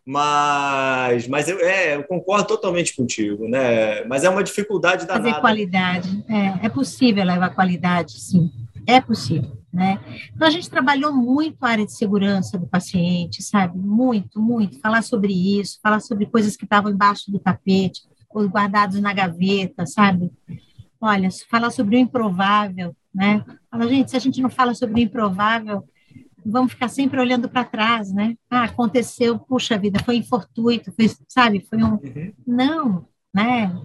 Mas, 0.05 1.27
mas 1.27 1.47
eu, 1.47 1.59
é, 1.59 1.95
eu 1.95 2.03
concordo 2.03 2.47
totalmente 2.47 2.95
contigo, 2.95 3.47
né? 3.47 4.03
Mas 4.05 4.23
é 4.23 4.29
uma 4.29 4.43
dificuldade 4.43 5.05
danada. 5.05 5.29
Fazer 5.29 5.41
qualidade. 5.41 6.25
É, 6.29 6.65
é 6.65 6.69
possível 6.69 7.23
levar 7.23 7.49
qualidade, 7.51 8.19
sim. 8.19 8.51
É 8.85 9.01
possível, 9.01 9.57
né? 9.71 9.99
Então, 10.33 10.47
a 10.47 10.51
gente 10.51 10.69
trabalhou 10.69 11.11
muito 11.13 11.57
a 11.61 11.69
área 11.69 11.85
de 11.85 11.91
segurança 11.91 12.57
do 12.57 12.65
paciente, 12.65 13.43
sabe? 13.43 13.77
Muito, 13.77 14.39
muito. 14.39 14.79
Falar 14.79 15.01
sobre 15.01 15.33
isso, 15.33 15.79
falar 15.83 15.99
sobre 15.99 16.25
coisas 16.25 16.55
que 16.55 16.63
estavam 16.63 16.91
embaixo 16.91 17.29
do 17.29 17.37
tapete 17.37 18.01
ou 18.29 18.47
guardados 18.47 18.99
na 19.01 19.13
gaveta, 19.13 19.85
sabe? 19.85 20.31
Olha, 21.01 21.29
falar 21.49 21.69
sobre 21.69 21.97
o 21.97 21.99
improvável, 21.99 22.95
né? 23.13 23.43
Fala, 23.69 23.87
gente, 23.87 24.09
se 24.09 24.17
a 24.17 24.19
gente 24.19 24.41
não 24.41 24.49
fala 24.49 24.73
sobre 24.73 25.01
o 25.01 25.03
improvável, 25.03 25.83
vamos 26.49 26.71
ficar 26.71 26.87
sempre 26.87 27.19
olhando 27.19 27.49
para 27.49 27.63
trás, 27.63 28.11
né? 28.11 28.35
Ah, 28.49 28.63
aconteceu, 28.63 29.37
puxa 29.37 29.77
vida, 29.77 29.99
foi 30.03 30.17
infortuito, 30.17 30.91
foi, 30.93 31.09
sabe? 31.27 31.65
Foi 31.69 31.83
um. 31.83 31.93
Uhum. 31.95 32.33
Não, 32.45 33.05
né? 33.33 33.75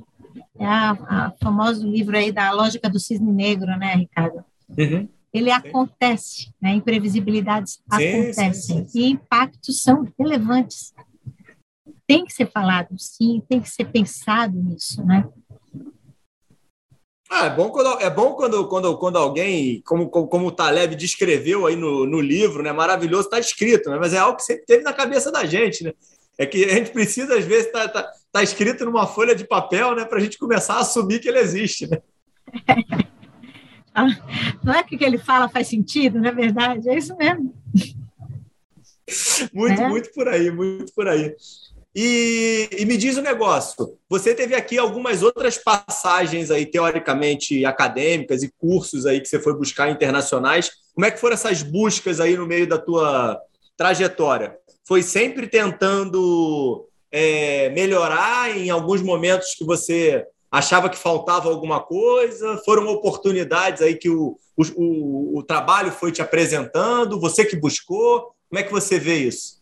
É 0.59 0.65
a, 0.65 0.91
a 0.91 1.33
famoso 1.43 1.87
livro 1.87 2.17
aí 2.17 2.33
da 2.33 2.51
lógica 2.53 2.89
do 2.89 2.99
cisne 2.99 3.31
negro, 3.31 3.67
né, 3.77 3.95
Ricardo? 3.95 4.45
Uhum. 4.69 5.09
Ele 5.33 5.51
sim. 5.51 5.57
acontece, 5.57 6.55
né? 6.61 6.75
Imprevisibilidades 6.75 7.73
sim, 7.73 7.83
acontecem 7.91 8.89
sim, 8.89 9.01
e 9.01 9.11
impactos 9.11 9.83
são 9.83 10.07
relevantes. 10.19 10.95
Tem 12.07 12.25
que 12.25 12.33
ser 12.33 12.51
falado, 12.51 12.95
sim, 12.99 13.43
tem 13.49 13.61
que 13.61 13.71
ser 13.71 13.87
pensado 13.87 14.61
nisso, 14.63 15.05
né? 15.05 15.27
Ah, 17.35 17.47
é 17.47 17.51
bom 17.51 17.70
quando, 17.70 17.99
é 17.99 18.11
bom 18.11 18.35
quando, 18.35 18.68
quando, 18.68 18.99
quando 18.99 19.16
alguém, 19.16 19.80
como, 19.87 20.07
como, 20.11 20.28
como 20.28 20.47
o 20.49 20.53
Taleb 20.53 20.95
descreveu 20.95 21.66
aí 21.66 21.74
no, 21.74 22.05
no 22.05 22.20
livro, 22.20 22.62
né? 22.62 22.70
Maravilhoso, 22.72 23.24
está 23.24 23.39
escrito, 23.39 23.89
né? 23.89 23.97
Mas 23.99 24.12
é 24.12 24.18
algo 24.18 24.37
que 24.37 24.45
sempre 24.45 24.66
teve 24.66 24.85
na 24.85 24.93
cabeça 24.93 25.33
da 25.33 25.43
gente, 25.47 25.83
né? 25.83 25.95
É 26.37 26.45
que 26.45 26.62
a 26.62 26.74
gente 26.74 26.91
precisa, 26.91 27.39
às 27.39 27.45
vezes, 27.47 27.72
tá, 27.72 27.89
tá, 27.89 28.12
tá 28.30 28.43
escrito 28.43 28.85
numa 28.85 29.07
folha 29.07 29.35
de 29.35 29.47
papel, 29.47 29.95
né? 29.95 30.05
Para 30.05 30.18
a 30.18 30.20
gente 30.20 30.37
começar 30.37 30.74
a 30.74 30.80
assumir 30.80 31.20
que 31.20 31.28
ele 31.30 31.39
existe, 31.39 31.89
né? 31.89 32.03
Não 34.62 34.74
é 34.74 34.83
que 34.83 34.95
o 34.95 34.99
que 34.99 35.05
ele 35.05 35.18
fala 35.18 35.49
faz 35.49 35.68
sentido, 35.68 36.18
não 36.18 36.28
é 36.30 36.33
verdade? 36.33 36.89
É 36.89 36.97
isso 36.97 37.14
mesmo. 37.14 37.55
Muito, 39.53 39.83
é. 39.83 39.89
muito 39.89 40.11
por 40.12 40.26
aí, 40.28 40.51
muito 40.51 40.95
por 40.95 41.07
aí. 41.07 41.35
E, 41.95 42.70
e, 42.78 42.86
me 42.86 42.97
diz 42.97 43.16
o 43.16 43.20
um 43.20 43.22
negócio: 43.22 43.99
você 44.09 44.34
teve 44.34 44.55
aqui 44.55 44.78
algumas 44.78 45.22
outras 45.22 45.59
passagens 45.59 46.51
aí, 46.51 46.64
teoricamente 46.64 47.64
acadêmicas 47.66 48.43
e 48.43 48.53
cursos 48.59 49.05
aí 49.05 49.20
que 49.20 49.28
você 49.28 49.38
foi 49.38 49.55
buscar 49.55 49.90
internacionais. 49.90 50.70
Como 50.95 51.05
é 51.05 51.11
que 51.11 51.20
foram 51.20 51.34
essas 51.34 51.62
buscas 51.62 52.18
aí 52.18 52.36
no 52.36 52.47
meio 52.47 52.66
da 52.66 52.78
tua 52.78 53.38
trajetória? 53.76 54.57
Foi 54.86 55.03
sempre 55.03 55.47
tentando 55.47 56.88
é, 57.11 57.68
melhorar 57.70 58.57
em 58.57 58.70
alguns 58.70 59.03
momentos 59.03 59.55
que 59.55 59.64
você 59.64 60.24
achava 60.51 60.88
que 60.88 60.99
faltava 60.99 61.51
alguma 61.51 61.80
coisa? 61.80 62.61
Foram 62.64 62.88
oportunidades 62.88 63.82
aí 63.82 63.97
que 63.97 64.09
o, 64.09 64.38
o, 64.57 65.38
o 65.38 65.43
trabalho 65.43 65.93
foi 65.93 66.11
te 66.11 66.22
apresentando? 66.22 67.20
Você 67.20 67.45
que 67.45 67.57
buscou? 67.57 68.34
Como 68.49 68.59
é 68.59 68.62
que 68.62 68.72
você 68.72 68.99
vê 68.99 69.16
isso? 69.16 69.62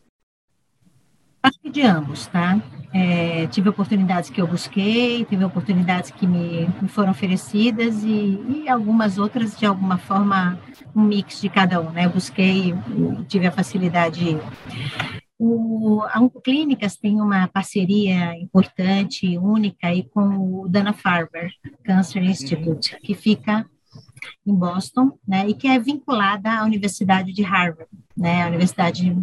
Acho 1.43 1.59
que 1.59 1.71
de 1.71 1.83
ambos, 1.83 2.27
tá? 2.27 2.61
É, 2.93 3.47
tive 3.47 3.69
oportunidades 3.69 4.29
que 4.29 4.41
eu 4.41 4.47
busquei, 4.47 5.25
tive 5.25 5.45
oportunidades 5.45 6.11
que 6.11 6.27
me, 6.27 6.67
me 6.83 6.89
foram 6.89 7.13
oferecidas 7.13 8.03
e, 8.03 8.65
e, 8.65 8.69
algumas 8.69 9.17
outras, 9.17 9.57
de 9.57 9.65
alguma 9.65 9.97
forma, 9.97 10.59
um 10.95 11.03
mix 11.03 11.41
de 11.41 11.49
cada 11.49 11.81
um, 11.81 11.91
né? 11.91 12.05
Eu 12.07 12.11
busquei, 12.11 12.75
tive 13.29 13.47
a 13.47 13.53
facilidade. 13.53 14.39
O, 15.39 16.03
a 16.11 16.21
Oncoclínicas 16.21 16.97
tem 16.97 17.21
uma 17.21 17.49
parceria 17.49 18.37
importante, 18.37 19.39
única, 19.39 19.87
aí 19.87 20.03
com 20.03 20.63
o 20.63 20.69
Dana-Farber 20.69 21.51
Cancer 21.85 22.23
Institute, 22.23 22.99
que 23.01 23.15
fica 23.15 23.65
em 24.47 24.55
Boston, 24.55 25.13
né, 25.27 25.49
e 25.49 25.55
que 25.55 25.67
é 25.67 25.79
vinculada 25.79 26.51
à 26.59 26.65
Universidade 26.65 27.33
de 27.33 27.43
Harvard, 27.43 27.91
né, 28.15 28.43
a 28.43 28.49
Universidade 28.49 29.17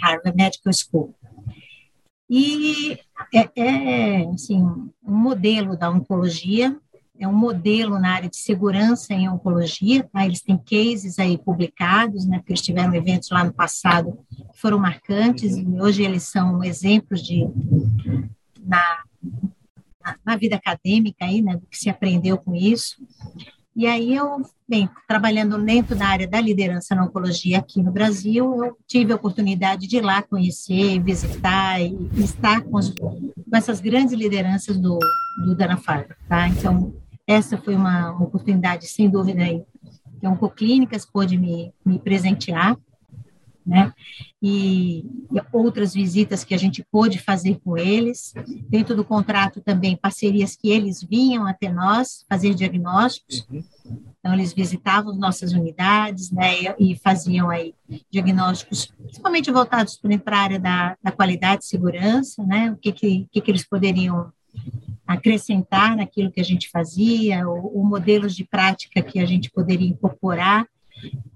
Harvard 0.00 0.36
Medical 0.36 0.72
School. 0.72 1.14
E 2.28 2.98
é, 3.34 3.48
é 3.56 4.24
assim, 4.26 4.62
um 4.62 4.92
modelo 5.02 5.76
da 5.76 5.90
oncologia, 5.90 6.76
é 7.18 7.28
um 7.28 7.34
modelo 7.34 7.98
na 7.98 8.14
área 8.14 8.30
de 8.30 8.36
segurança 8.36 9.12
em 9.12 9.28
oncologia, 9.28 10.04
tá? 10.04 10.24
eles 10.24 10.40
têm 10.40 10.56
cases 10.56 11.18
aí 11.18 11.36
publicados, 11.36 12.24
né, 12.24 12.38
porque 12.38 12.52
eles 12.52 12.62
tiveram 12.62 12.94
eventos 12.94 13.28
lá 13.30 13.44
no 13.44 13.52
passado 13.52 14.18
que 14.30 14.58
foram 14.58 14.78
marcantes, 14.78 15.56
e 15.56 15.66
hoje 15.80 16.02
eles 16.02 16.22
são 16.22 16.64
exemplos 16.64 17.22
de, 17.22 17.46
na, 18.58 19.02
na 20.24 20.36
vida 20.36 20.56
acadêmica 20.56 21.26
aí, 21.26 21.42
né, 21.42 21.56
do 21.56 21.66
que 21.66 21.76
se 21.76 21.90
aprendeu 21.90 22.38
com 22.38 22.54
isso. 22.54 22.96
E 23.74 23.86
aí 23.86 24.14
eu, 24.14 24.42
bem, 24.68 24.90
trabalhando 25.06 25.56
dentro 25.62 25.94
da 25.94 26.06
área 26.06 26.26
da 26.26 26.40
liderança 26.40 26.94
na 26.94 27.04
oncologia 27.04 27.58
aqui 27.58 27.82
no 27.82 27.92
Brasil, 27.92 28.64
eu 28.64 28.76
tive 28.86 29.12
a 29.12 29.16
oportunidade 29.16 29.86
de 29.86 29.96
ir 29.96 30.00
lá 30.00 30.22
conhecer, 30.22 31.00
visitar 31.00 31.80
e, 31.80 31.96
estar 32.16 32.62
com, 32.62 32.76
as, 32.76 32.90
com, 32.90 33.32
essas 33.54 33.80
grandes 33.80 34.12
lideranças 34.12 34.76
do, 34.76 34.98
do 35.44 35.54
Dana-Farber, 35.54 36.16
tá? 36.28 36.48
Então, 36.48 36.92
essa 37.26 37.56
foi 37.56 37.76
uma, 37.76 38.10
uma 38.10 38.24
oportunidade, 38.24 38.86
sem 38.86 39.08
dúvida, 39.08 39.42
aí, 39.42 39.62
que 40.18 40.26
a 40.26 40.30
Oncoclínicas 40.30 41.06
pôde 41.06 41.38
me, 41.38 41.72
me 41.86 41.98
presentear, 41.98 42.76
né? 43.64 43.92
E, 44.42 45.00
e, 45.00 45.40
outras 45.52 45.94
visitas 45.94 46.44
que 46.44 46.54
a 46.54 46.58
gente 46.58 46.84
pôde 46.90 47.18
fazer 47.18 47.60
com 47.62 47.76
eles. 47.76 48.32
Dentro 48.68 48.96
do 48.96 49.04
contrato 49.04 49.60
também 49.60 49.96
parcerias 49.96 50.56
que 50.56 50.70
eles 50.70 51.02
vinham 51.02 51.46
até 51.46 51.70
nós 51.70 52.24
fazer 52.28 52.54
diagnósticos. 52.54 53.46
Então 54.18 54.34
eles 54.34 54.52
visitavam 54.52 55.14
nossas 55.14 55.52
unidades, 55.52 56.30
né? 56.30 56.74
E, 56.78 56.92
e 56.92 56.96
faziam 56.96 57.50
aí 57.50 57.74
diagnósticos, 58.10 58.86
principalmente 58.86 59.50
voltados 59.50 60.00
para 60.24 60.36
a 60.36 60.40
área 60.40 60.60
da, 60.60 60.96
da 61.02 61.12
qualidade 61.12 61.66
segurança, 61.66 62.44
né? 62.44 62.70
O 62.72 62.76
que 62.76 62.92
que, 62.92 63.26
que, 63.30 63.40
que 63.40 63.50
eles 63.50 63.66
poderiam 63.66 64.32
acrescentar 65.06 65.96
naquilo 65.96 66.30
que 66.30 66.40
a 66.40 66.44
gente 66.44 66.68
fazia, 66.70 67.48
ou, 67.48 67.78
ou 67.78 67.84
modelos 67.84 68.34
de 68.34 68.44
prática 68.44 69.02
que 69.02 69.18
a 69.18 69.26
gente 69.26 69.50
poderia 69.50 69.88
incorporar 69.88 70.66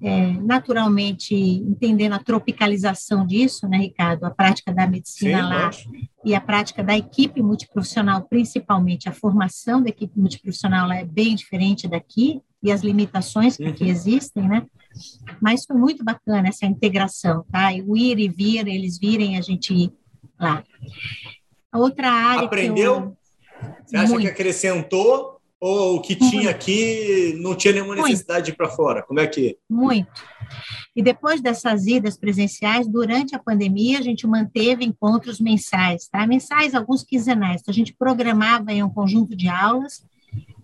é, 0.00 0.32
naturalmente 0.32 1.34
entendendo 1.34 2.12
a 2.12 2.18
tropicalização 2.18 3.26
disso, 3.26 3.68
né, 3.68 3.78
Ricardo? 3.78 4.24
A 4.24 4.30
prática 4.30 4.72
da 4.72 4.86
medicina 4.86 5.42
Sim, 5.72 5.88
lá 5.88 6.00
e 6.24 6.34
a 6.34 6.40
prática 6.40 6.82
da 6.82 6.96
equipe 6.96 7.42
multiprofissional, 7.42 8.22
principalmente 8.22 9.08
a 9.08 9.12
formação 9.12 9.82
da 9.82 9.88
equipe 9.88 10.18
multiprofissional 10.18 10.88
lá 10.88 10.96
é 10.96 11.04
bem 11.04 11.34
diferente 11.34 11.88
daqui 11.88 12.40
e 12.62 12.72
as 12.72 12.82
limitações 12.82 13.56
que 13.56 13.66
aqui 13.66 13.84
uhum. 13.84 13.90
existem, 13.90 14.48
né? 14.48 14.66
Mas 15.40 15.64
foi 15.66 15.76
muito 15.76 16.04
bacana 16.04 16.48
essa 16.48 16.64
integração, 16.64 17.44
tá? 17.50 17.72
E 17.72 17.82
o 17.82 17.96
ir 17.96 18.18
e 18.18 18.28
vir, 18.28 18.66
eles 18.66 18.98
virem 18.98 19.36
a 19.36 19.40
gente 19.40 19.74
ir 19.74 19.92
lá. 20.38 20.64
A 21.70 21.78
outra 21.78 22.10
área. 22.10 22.44
Aprendeu? 22.44 22.94
Eu... 22.94 23.16
Você 23.84 23.96
acha 23.96 24.12
muito. 24.12 24.24
que 24.24 24.30
acrescentou 24.30 25.33
ou 25.66 25.96
o 25.96 26.00
que 26.02 26.14
tinha 26.14 26.50
aqui 26.50 27.38
não 27.40 27.54
tinha 27.54 27.72
nenhuma 27.72 27.96
necessidade 27.96 28.44
de 28.44 28.50
ir 28.50 28.54
para 28.54 28.68
fora? 28.68 29.02
Como 29.02 29.18
é 29.18 29.26
que? 29.26 29.56
Muito. 29.66 30.12
E 30.94 31.02
depois 31.02 31.40
dessas 31.40 31.86
idas 31.86 32.18
presenciais, 32.18 32.86
durante 32.86 33.34
a 33.34 33.38
pandemia, 33.38 33.98
a 33.98 34.02
gente 34.02 34.26
manteve 34.26 34.84
encontros 34.84 35.40
mensais, 35.40 36.06
tá? 36.06 36.26
Mensais, 36.26 36.74
alguns 36.74 37.02
quinzenais. 37.02 37.62
Então, 37.62 37.72
a 37.72 37.74
gente 37.74 37.94
programava 37.94 38.74
em 38.74 38.82
um 38.82 38.90
conjunto 38.90 39.34
de 39.34 39.48
aulas 39.48 40.04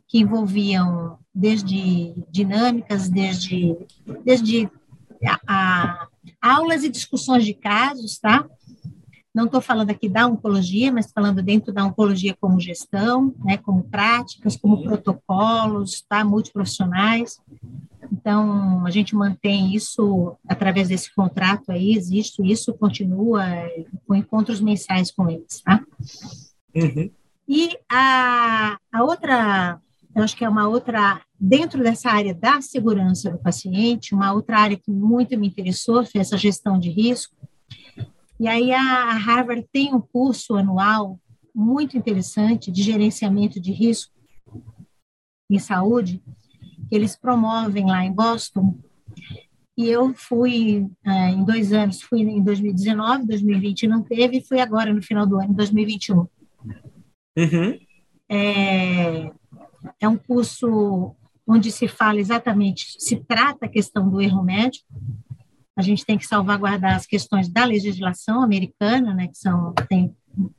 que 0.07 0.19
envolviam 0.19 1.19
desde 1.35 2.13
dinâmicas, 2.31 3.09
desde, 3.09 3.79
desde 4.23 4.69
a, 5.27 5.41
a, 5.49 6.09
aulas 6.43 6.85
e 6.85 6.91
discussões 6.91 7.47
de 7.47 7.55
casos, 7.55 8.19
tá? 8.19 8.47
Não 9.33 9.45
estou 9.45 9.61
falando 9.61 9.91
aqui 9.91 10.09
da 10.09 10.27
oncologia, 10.27 10.91
mas 10.91 11.13
falando 11.13 11.41
dentro 11.41 11.73
da 11.73 11.85
oncologia 11.85 12.37
como 12.41 12.59
gestão, 12.59 13.33
né, 13.45 13.57
como 13.59 13.85
práticas, 13.85 14.57
como 14.57 14.83
protocolos, 14.83 16.05
tá, 16.09 16.25
multiprofissionais. 16.25 17.41
Então, 18.11 18.85
a 18.85 18.91
gente 18.91 19.15
mantém 19.15 19.73
isso 19.75 20.37
através 20.49 20.89
desse 20.89 21.15
contrato 21.15 21.71
aí, 21.71 21.95
existe 21.95 22.43
isso, 22.43 22.75
continua 22.75 23.45
com 24.07 24.17
encontros 24.17 24.61
mensais 24.61 25.13
com 25.13 25.31
eles, 25.31 25.61
tá? 25.63 25.81
Uhum. 26.75 27.11
E 27.49 27.77
a, 27.91 28.79
a 28.93 29.05
outra, 29.05 29.81
eu 30.15 30.25
acho 30.25 30.37
que 30.37 30.45
é 30.45 30.49
uma 30.49 30.69
outra, 30.69 31.21
dentro 31.39 31.83
dessa 31.83 32.11
área 32.11 32.35
da 32.35 32.61
segurança 32.61 33.31
do 33.31 33.39
paciente, 33.39 34.15
uma 34.15 34.33
outra 34.33 34.59
área 34.59 34.77
que 34.77 34.91
muito 34.91 35.39
me 35.39 35.47
interessou 35.47 36.05
foi 36.05 36.21
essa 36.21 36.37
gestão 36.37 36.79
de 36.79 36.91
risco, 36.91 37.35
e 38.41 38.49
aí 38.49 38.73
a 38.73 39.13
Harvard 39.13 39.69
tem 39.71 39.95
um 39.95 40.01
curso 40.01 40.57
anual 40.57 41.21
muito 41.55 41.99
interessante 41.99 42.73
de 42.73 42.83
gerenciamento 42.83 43.61
de 43.61 43.71
risco 43.71 44.15
em 45.51 45.59
saúde, 45.59 46.23
que 46.89 46.95
eles 46.95 47.15
promovem 47.15 47.85
lá 47.85 48.03
em 48.03 48.11
Boston. 48.11 48.79
E 49.77 49.87
eu 49.87 50.15
fui 50.15 50.89
é, 51.05 51.29
em 51.29 51.45
dois 51.45 51.71
anos, 51.75 52.01
fui 52.01 52.23
em 52.23 52.43
2019, 52.43 53.27
2020 53.27 53.87
não 53.87 54.03
teve, 54.03 54.39
e 54.39 54.45
fui 54.45 54.59
agora 54.59 54.91
no 54.91 55.03
final 55.03 55.27
do 55.27 55.39
ano, 55.39 55.53
2021. 55.53 56.17
Uhum. 56.17 57.79
É, 58.27 59.31
é 60.01 60.09
um 60.09 60.17
curso 60.17 61.15
onde 61.47 61.71
se 61.71 61.87
fala 61.89 62.21
exatamente, 62.21 62.97
se 62.99 63.17
trata 63.17 63.67
a 63.67 63.69
questão 63.69 64.09
do 64.09 64.19
erro 64.19 64.43
médico, 64.43 64.87
a 65.81 65.83
gente 65.83 66.05
tem 66.05 66.19
que 66.19 66.27
salvaguardar 66.27 66.95
as 66.95 67.07
questões 67.07 67.49
da 67.49 67.65
legislação 67.65 68.43
americana, 68.43 69.15
né, 69.15 69.27
que 69.27 69.39
são 69.39 69.73
tem, 69.89 70.15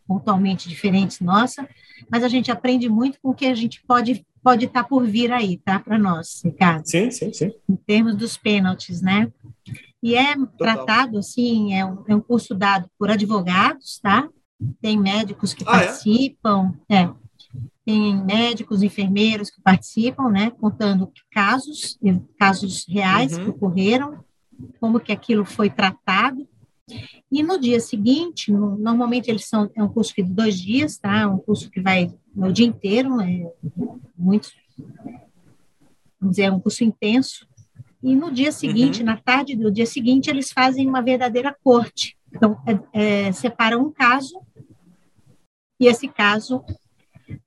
pontualmente 0.07 0.67
diferentes 0.67 1.21
nossa, 1.21 1.67
mas 2.09 2.23
a 2.23 2.27
gente 2.27 2.51
aprende 2.51 2.89
muito 2.89 3.19
com 3.21 3.29
o 3.29 3.33
que 3.33 3.45
a 3.45 3.55
gente 3.55 3.81
pode 3.87 4.25
pode 4.43 4.65
estar 4.65 4.81
tá 4.81 4.89
por 4.89 5.05
vir 5.05 5.31
aí, 5.31 5.57
tá, 5.57 5.79
para 5.79 5.99
nós, 5.99 6.41
Ricardo. 6.43 6.83
Sim, 6.87 7.11
sim, 7.11 7.31
sim. 7.31 7.51
Em 7.69 7.75
termos 7.75 8.15
dos 8.15 8.37
pênaltis, 8.37 8.99
né? 8.99 9.31
E 10.01 10.15
é 10.15 10.35
Total. 10.35 10.57
tratado, 10.57 11.19
assim, 11.19 11.75
é 11.75 11.85
um, 11.85 12.03
é 12.07 12.15
um 12.15 12.21
curso 12.21 12.55
dado 12.55 12.89
por 12.97 13.11
advogados, 13.11 13.99
tá? 14.01 14.27
Tem 14.81 14.99
médicos 14.99 15.53
que 15.53 15.63
ah, 15.67 15.77
é? 15.77 15.85
participam, 15.85 16.73
é? 16.89 17.03
é? 17.03 17.13
Tem 17.85 18.15
médicos, 18.23 18.81
enfermeiros 18.81 19.51
que 19.51 19.61
participam, 19.61 20.29
né? 20.29 20.51
Contando 20.59 21.11
casos, 21.31 21.99
casos 22.39 22.83
reais 22.89 23.37
uhum. 23.37 23.43
que 23.43 23.49
ocorreram, 23.51 24.23
como 24.79 24.99
que 24.99 25.11
aquilo 25.11 25.45
foi 25.45 25.69
tratado. 25.69 26.47
E 27.31 27.41
no 27.41 27.59
dia 27.59 27.79
seguinte, 27.79 28.51
normalmente 28.51 29.29
eles 29.29 29.45
são, 29.45 29.69
é 29.75 29.83
um 29.83 29.87
curso 29.87 30.13
de 30.15 30.23
dois 30.23 30.59
dias, 30.59 30.97
tá? 30.97 31.27
Um 31.27 31.37
curso 31.37 31.69
que 31.69 31.79
vai 31.79 32.13
no 32.35 32.51
dia 32.51 32.65
inteiro, 32.65 33.21
é 33.21 33.49
muito, 34.17 34.49
vamos 36.19 36.35
dizer, 36.35 36.43
é 36.43 36.51
um 36.51 36.59
curso 36.59 36.83
intenso. 36.83 37.47
E 38.03 38.15
no 38.15 38.31
dia 38.31 38.51
seguinte, 38.51 38.99
uhum. 38.99 39.05
na 39.05 39.17
tarde 39.17 39.55
do 39.55 39.71
dia 39.71 39.85
seguinte, 39.85 40.29
eles 40.29 40.51
fazem 40.51 40.87
uma 40.87 41.01
verdadeira 41.01 41.55
corte. 41.63 42.17
Então, 42.33 42.57
é, 42.65 43.27
é, 43.27 43.31
separam 43.31 43.85
um 43.85 43.91
caso, 43.91 44.41
e 45.79 45.87
esse 45.87 46.07
caso 46.07 46.63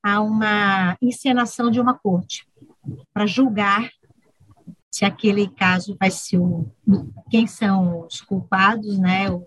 há 0.02 0.20
uma 0.20 0.96
encenação 1.02 1.70
de 1.70 1.80
uma 1.80 1.94
corte 1.94 2.46
para 3.12 3.26
julgar 3.26 3.90
se 4.94 5.04
aquele 5.04 5.48
caso 5.48 5.96
vai 5.98 6.08
ser 6.08 6.38
o, 6.38 6.70
quem 7.28 7.48
são 7.48 8.06
os 8.06 8.20
culpados, 8.20 8.96
né, 8.96 9.28
o, 9.28 9.44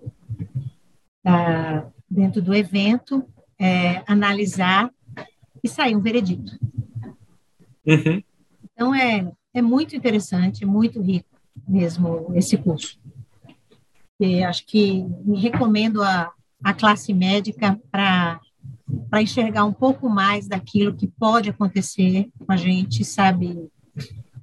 da, 1.23 1.89
dentro 2.09 2.41
do 2.41 2.53
evento, 2.53 3.23
é, 3.57 4.03
analisar 4.05 4.91
e 5.63 5.69
sair 5.69 5.95
um 5.95 6.01
veredito. 6.01 6.51
Uhum. 7.85 8.21
Então 8.61 8.93
é 8.93 9.31
é 9.53 9.61
muito 9.61 9.95
interessante, 9.95 10.65
é 10.65 10.67
muito 10.67 11.01
rico 11.01 11.29
mesmo 11.65 12.29
esse 12.35 12.57
curso. 12.57 12.99
E 14.19 14.43
acho 14.43 14.65
que 14.65 15.01
me 15.23 15.39
recomendo 15.39 16.03
a, 16.03 16.29
a 16.61 16.73
classe 16.73 17.13
médica 17.13 17.79
para 17.89 18.41
para 19.09 19.21
enxergar 19.21 19.63
um 19.63 19.73
pouco 19.73 20.09
mais 20.09 20.45
daquilo 20.45 20.93
que 20.93 21.07
pode 21.07 21.49
acontecer 21.49 22.29
com 22.37 22.51
a 22.51 22.57
gente, 22.57 23.05
sabe? 23.05 23.69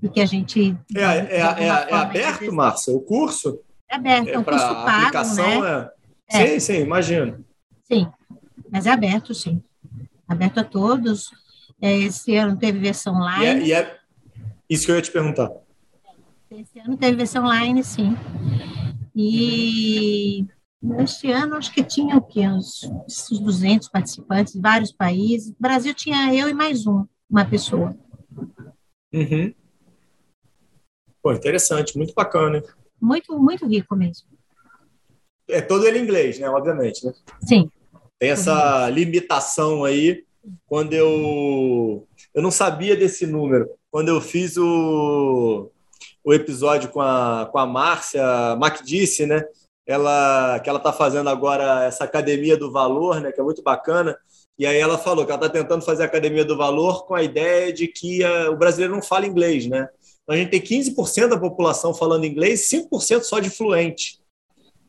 E 0.04 0.08
que 0.10 0.20
a 0.20 0.26
gente. 0.26 0.76
É, 0.94 1.00
é, 1.00 1.36
é, 1.36 1.38
é 1.38 1.94
aberto, 1.94 2.52
Márcia, 2.52 2.94
o 2.94 3.00
curso? 3.00 3.58
É 3.88 3.94
aberto, 3.94 4.28
é 4.28 4.38
um 4.38 4.44
curso 4.44 4.66
pago, 4.66 4.90
aplicação 4.90 5.62
né? 5.62 5.90
É... 6.28 6.42
é. 6.42 6.46
Sim, 6.46 6.60
sim, 6.60 6.82
imagino. 6.82 7.42
Sim, 7.84 8.06
mas 8.70 8.84
é 8.84 8.90
aberto, 8.90 9.34
sim. 9.34 9.62
Aberto 10.28 10.58
a 10.58 10.64
todos. 10.64 11.30
É, 11.80 11.90
esse 12.00 12.36
ano 12.36 12.54
teve 12.58 12.78
versão 12.78 13.14
online. 13.14 13.64
E 13.64 13.72
é, 13.72 13.80
é, 13.80 13.98
isso 14.68 14.84
que 14.84 14.92
eu 14.92 14.96
ia 14.96 15.02
te 15.02 15.10
perguntar. 15.10 15.50
Esse 16.50 16.80
ano 16.80 16.98
teve 16.98 17.16
versão 17.16 17.44
online, 17.44 17.82
sim. 17.82 18.14
E 19.16 20.46
este 20.98 21.32
ano 21.32 21.56
acho 21.56 21.72
que 21.72 21.82
tinha 21.82 22.18
o 22.18 22.22
quê? 22.22 22.46
Uns, 22.46 22.82
uns 23.08 23.40
200 23.40 23.88
participantes, 23.88 24.54
vários 24.54 24.92
países. 24.92 25.48
No 25.48 25.56
Brasil 25.60 25.94
tinha 25.94 26.34
eu 26.34 26.46
e 26.46 26.52
mais 26.52 26.86
um, 26.86 27.06
uma 27.30 27.46
pessoa. 27.46 27.96
Uhum. 29.10 29.54
Pô, 31.24 31.32
interessante, 31.32 31.96
muito 31.96 32.12
bacana. 32.12 32.62
Muito, 33.00 33.38
muito 33.38 33.66
rico 33.66 33.96
mesmo. 33.96 34.26
É 35.48 35.62
todo 35.62 35.86
ele 35.86 35.98
em 35.98 36.02
inglês, 36.02 36.38
né? 36.38 36.50
Obviamente, 36.50 37.06
né? 37.06 37.14
Sim. 37.42 37.70
Tem 38.18 38.28
essa 38.28 38.90
limitação 38.90 39.84
aí. 39.84 40.22
Quando 40.66 40.92
eu 40.92 42.06
eu 42.34 42.42
não 42.42 42.50
sabia 42.50 42.94
desse 42.94 43.26
número, 43.26 43.70
quando 43.90 44.10
eu 44.10 44.20
fiz 44.20 44.58
o, 44.58 45.70
o 46.22 46.34
episódio 46.34 46.90
com 46.90 47.00
a, 47.00 47.48
com 47.50 47.58
a 47.58 47.66
Márcia 47.66 48.54
Macdice, 48.56 49.24
né? 49.24 49.42
Ela, 49.86 50.60
que 50.60 50.68
ela 50.68 50.78
está 50.78 50.92
fazendo 50.92 51.30
agora 51.30 51.84
essa 51.84 52.04
Academia 52.04 52.54
do 52.54 52.70
Valor, 52.70 53.22
né? 53.22 53.32
Que 53.32 53.40
é 53.40 53.44
muito 53.44 53.62
bacana. 53.62 54.14
E 54.58 54.66
aí 54.66 54.76
ela 54.76 54.98
falou 54.98 55.24
que 55.24 55.32
ela 55.32 55.46
está 55.46 55.58
tentando 55.58 55.86
fazer 55.86 56.02
a 56.02 56.06
Academia 56.06 56.44
do 56.44 56.56
Valor 56.56 57.06
com 57.06 57.14
a 57.14 57.22
ideia 57.22 57.72
de 57.72 57.88
que 57.88 58.22
a, 58.22 58.50
o 58.50 58.56
brasileiro 58.56 58.92
não 58.92 59.00
fala 59.00 59.26
inglês, 59.26 59.66
né? 59.66 59.88
Então, 60.24 60.34
a 60.34 60.36
gente 60.36 60.50
tem 60.50 60.60
15% 60.60 61.28
da 61.28 61.38
população 61.38 61.94
falando 61.94 62.26
inglês, 62.26 62.68
5% 62.68 63.22
só 63.22 63.38
de 63.38 63.50
fluente, 63.50 64.18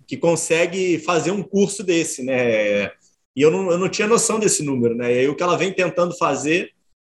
que 0.08 0.18
consegue 0.18 0.98
fazer 1.00 1.32
um 1.32 1.44
curso 1.44 1.84
desse, 1.84 2.24
né? 2.24 2.86
E 3.36 3.42
eu 3.42 3.52
não, 3.52 3.70
eu 3.70 3.78
não 3.78 3.90
tinha 3.90 4.08
noção 4.08 4.40
desse 4.40 4.64
número, 4.64 4.96
né? 4.96 5.14
E 5.14 5.20
aí 5.20 5.28
o 5.28 5.36
que 5.36 5.44
ela 5.44 5.58
vem 5.58 5.74
tentando 5.74 6.18
fazer 6.18 6.72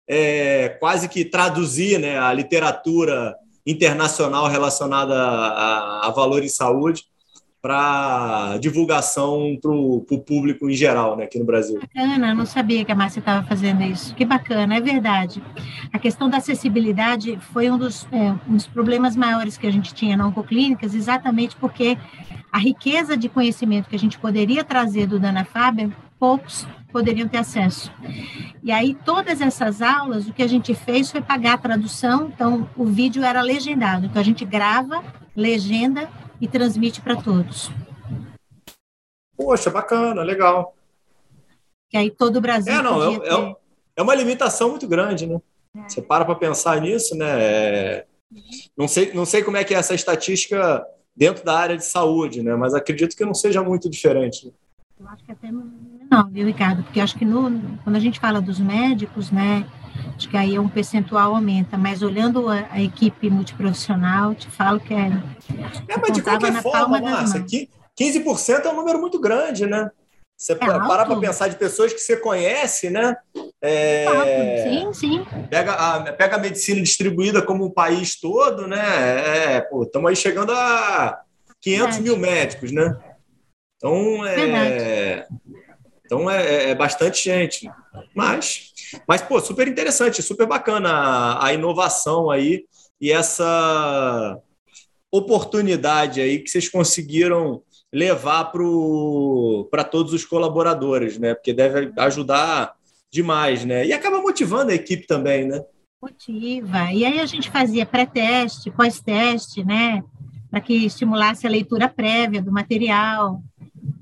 é, 0.08 0.70
quase 0.70 1.10
que 1.10 1.26
traduzir 1.26 2.00
né, 2.00 2.20
a 2.20 2.34
literatura 2.34 3.36
internacional 3.66 4.48
relacionada 4.48 5.16
a, 5.16 6.08
a 6.08 6.12
valor 6.12 6.44
em 6.44 6.50
saúde 6.50 7.06
para 7.62 8.58
divulgação 8.60 9.58
para 9.62 9.72
o 9.72 10.24
público 10.26 10.68
em 10.68 10.74
geral, 10.74 11.16
né, 11.16 11.26
aqui 11.26 11.38
no 11.38 11.46
Brasil. 11.46 11.80
Bacana, 11.80 12.34
não 12.34 12.46
sabia 12.46 12.84
que 12.84 12.92
a 12.92 12.96
Márcia 12.96 13.20
estava 13.20 13.46
fazendo 13.46 13.84
isso. 13.84 14.16
Que 14.16 14.26
bacana, 14.26 14.76
é 14.76 14.82
verdade. 14.82 15.44
A 15.94 16.00
questão 16.00 16.28
da 16.28 16.38
acessibilidade 16.38 17.38
foi 17.54 17.70
um 17.70 17.78
dos, 17.78 18.08
é, 18.12 18.32
um 18.48 18.56
dos 18.56 18.66
problemas 18.66 19.16
maiores 19.16 19.58
que 19.58 19.68
a 19.68 19.72
gente 19.72 19.94
tinha 19.94 20.18
na 20.18 20.26
Oncoclínicas, 20.26 20.96
exatamente 20.96 21.56
porque 21.56 21.98
a 22.52 22.58
riqueza 22.58 23.16
de 23.16 23.30
conhecimento 23.30 23.88
que 23.88 23.96
a 23.96 24.00
gente 24.00 24.18
poderia 24.18 24.64
trazer 24.64 25.06
do 25.06 25.20
Dana 25.20 25.46
Faber, 25.46 25.90
poucos 26.20 26.68
poderiam 26.92 27.28
ter 27.28 27.38
acesso. 27.38 27.92
E 28.62 28.72
aí, 28.72 28.94
todas 29.06 29.40
essas 29.40 29.82
aulas, 29.82 30.28
o 30.28 30.34
que 30.34 30.44
a 30.44 30.48
gente 30.48 30.74
fez 30.74 31.10
foi 31.10 31.22
pagar 31.22 31.54
a 31.54 31.58
tradução, 31.58 32.30
então 32.34 32.70
o 32.76 32.86
vídeo 32.86 33.24
era 33.24 33.42
legendado. 33.42 34.06
Então, 34.06 34.20
a 34.20 34.26
gente 34.26 34.44
grava, 34.44 35.02
legenda 35.36 36.10
e 36.42 36.48
transmite 36.48 37.00
para 37.00 37.16
todos. 37.16 37.70
Poxa, 39.38 39.70
bacana, 39.70 40.24
legal. 40.24 40.76
Que 41.90 41.98
aí 41.98 42.10
todo 42.10 42.38
o 42.38 42.42
Brasil. 42.42 42.74
É, 42.74 42.82
não, 42.82 43.04
é, 43.04 43.16
é, 43.16 43.56
é 43.98 44.02
uma 44.02 44.16
limitação 44.16 44.70
muito 44.70 44.88
grande, 44.88 45.28
né? 45.28 45.40
É. 45.76 45.88
Você 45.88 46.02
para 46.02 46.26
para 46.26 46.36
pensar 46.36 46.82
nisso, 46.82 47.16
né? 47.16 47.42
É... 47.42 48.06
Não, 48.78 48.88
sei, 48.88 49.14
não 49.14 49.26
sei 49.26 49.44
como 49.44 49.58
é 49.58 49.64
que 49.64 49.74
é 49.74 49.78
essa 49.78 49.94
estatística 49.94 50.86
dentro 51.16 51.46
da 51.46 51.58
área 51.58 51.78
de 51.78 51.86
saúde, 51.86 52.42
né? 52.42 52.56
Mas 52.56 52.74
acredito 52.74 53.16
que 53.16 53.26
não 53.26 53.34
seja 53.34 53.62
muito 53.62 53.90
diferente. 53.90 54.54
Eu 55.00 55.08
acho 55.08 55.24
que 55.24 55.32
até 55.32 55.52
não, 55.52 56.30
viu, 56.30 56.46
Ricardo? 56.46 56.84
Porque 56.84 57.00
acho 57.00 57.18
que 57.18 57.24
no, 57.24 57.78
quando 57.84 57.96
a 57.96 58.00
gente 58.00 58.20
fala 58.20 58.42
dos 58.42 58.60
médicos, 58.60 59.32
né, 59.32 59.66
que 60.30 60.38
aí 60.38 60.58
um 60.58 60.68
percentual 60.68 61.36
aumenta, 61.36 61.78
mas 61.78 62.02
olhando 62.02 62.50
a, 62.50 62.68
a 62.72 62.82
equipe 62.82 63.30
multiprofissional, 63.30 64.34
te 64.36 64.48
falo 64.48 64.80
que 64.80 64.94
é. 64.94 65.12
É, 65.88 65.98
mas 65.98 66.12
de 66.12 66.22
qualquer 66.22 66.62
forma, 66.62 67.00
Márcia, 67.00 67.44
15% 68.00 68.66
é 68.66 68.70
um 68.70 68.76
número 68.76 69.00
muito 69.00 69.20
grande, 69.20 69.66
né? 69.66 69.90
Você 70.38 70.54
é 70.54 70.56
parar 70.56 71.06
para 71.06 71.20
pensar 71.20 71.50
de 71.50 71.56
pessoas 71.56 71.94
que 71.94 72.00
você 72.00 72.18
conhece, 72.18 72.90
né? 72.90 73.16
É, 73.62 74.64
sim, 74.64 74.94
sim. 74.94 75.26
Pega 75.52 75.74
a, 75.74 76.14
pega 76.14 76.36
a 76.36 76.40
medicina 76.40 76.82
distribuída 76.82 77.44
como 77.44 77.66
um 77.66 77.72
país 77.72 78.20
todo, 78.20 78.68
né? 78.68 79.58
É, 79.58 79.62
pô, 79.62 79.84
estamos 79.84 80.10
aí 80.10 80.16
chegando 80.16 80.52
a 80.52 81.22
500 81.62 81.86
Verdade. 81.86 82.04
mil 82.04 82.18
médicos, 82.18 82.72
né? 82.72 82.98
Então, 83.78 84.26
é, 84.26 84.36
Verdade. 84.36 85.28
Então 86.12 86.30
é, 86.30 86.46
é, 86.46 86.70
é, 86.72 86.76
bastante 86.76 87.24
gente. 87.24 87.72
Mas, 88.16 88.72
mas, 89.08 89.22
pô, 89.22 89.40
super 89.40 89.68
interessante, 89.68 90.22
super 90.22 90.48
bacana 90.48 90.90
a, 90.90 91.48
a 91.48 91.54
inovação 91.54 92.30
aí 92.30 92.66
e 93.00 93.12
essa 93.12 94.40
oportunidade 95.12 96.22
aí 96.22 96.40
que 96.40 96.50
vocês 96.50 96.70
conseguiram 96.70 97.62
levar 97.92 98.52
para 99.70 99.84
todos 99.84 100.14
os 100.14 100.24
colaboradores, 100.24 101.18
né? 101.18 101.34
Porque 101.34 101.54
deve 101.54 101.92
ajudar 101.98 102.74
demais, 103.12 103.66
né? 103.66 103.86
E 103.86 103.92
acaba 103.92 104.22
motivando 104.22 104.72
a 104.72 104.76
equipe 104.76 105.06
também, 105.06 105.46
né? 105.46 105.62
Motiva. 106.02 106.92
E 106.94 107.04
aí 107.06 107.20
a 107.20 107.26
gente 107.26 107.52
fazia 107.52 107.86
pré-teste, 107.86 108.72
pós-teste, 108.72 109.64
né? 109.66 110.02
Para 110.50 110.62
que 110.62 110.74
estimulasse 110.74 111.46
a 111.46 111.50
leitura 111.50 111.90
prévia 111.90 112.42
do 112.42 112.52
material 112.52 113.42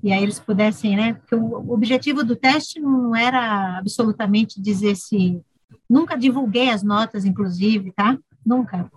e 0.02 0.12
aí 0.12 0.24
eles 0.24 0.40
pudessem, 0.40 0.96
né? 0.96 1.14
Porque 1.14 1.36
o 1.36 1.72
objetivo 1.72 2.24
do 2.24 2.36
teste 2.36 2.80
não 2.80 3.16
era 3.16 3.78
absolutamente 3.78 4.62
dizer 4.62 4.96
se. 4.96 5.40
Nunca 5.90 6.18
divulguei 6.18 6.70
as 6.70 6.84
notas, 6.84 7.26
inclusive, 7.26 7.92
tá? 7.92 8.18
Nunca. 8.46 8.90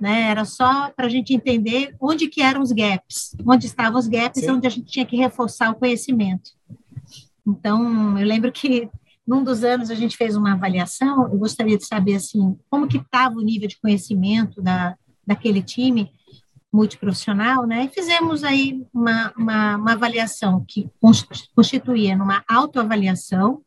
Né? 0.00 0.30
Era 0.30 0.44
só 0.44 0.90
para 0.90 1.06
a 1.06 1.08
gente 1.08 1.34
entender 1.34 1.94
onde 2.00 2.28
que 2.28 2.42
eram 2.42 2.62
os 2.62 2.72
gaps, 2.72 3.34
onde 3.46 3.66
estavam 3.66 3.98
os 3.98 4.08
gaps, 4.08 4.42
Sim. 4.42 4.50
onde 4.50 4.66
a 4.66 4.70
gente 4.70 4.90
tinha 4.90 5.06
que 5.06 5.16
reforçar 5.16 5.70
o 5.70 5.76
conhecimento. 5.76 6.50
Então, 7.46 8.18
eu 8.18 8.26
lembro 8.26 8.52
que 8.52 8.88
num 9.26 9.42
dos 9.42 9.64
anos 9.64 9.90
a 9.90 9.94
gente 9.94 10.16
fez 10.16 10.36
uma 10.36 10.52
avaliação, 10.52 11.24
eu 11.24 11.38
gostaria 11.38 11.78
de 11.78 11.86
saber, 11.86 12.16
assim, 12.16 12.56
como 12.68 12.88
que 12.88 12.98
estava 12.98 13.36
o 13.36 13.42
nível 13.42 13.68
de 13.68 13.80
conhecimento 13.80 14.60
da, 14.60 14.96
daquele 15.26 15.62
time, 15.62 16.10
multiprofissional, 16.72 17.66
né? 17.66 17.84
E 17.84 17.88
fizemos 17.88 18.42
aí 18.42 18.84
uma, 18.92 19.32
uma, 19.36 19.76
uma 19.76 19.92
avaliação 19.92 20.64
que 20.66 20.90
constituía 21.54 22.16
numa 22.16 22.42
autoavaliação, 22.48 23.62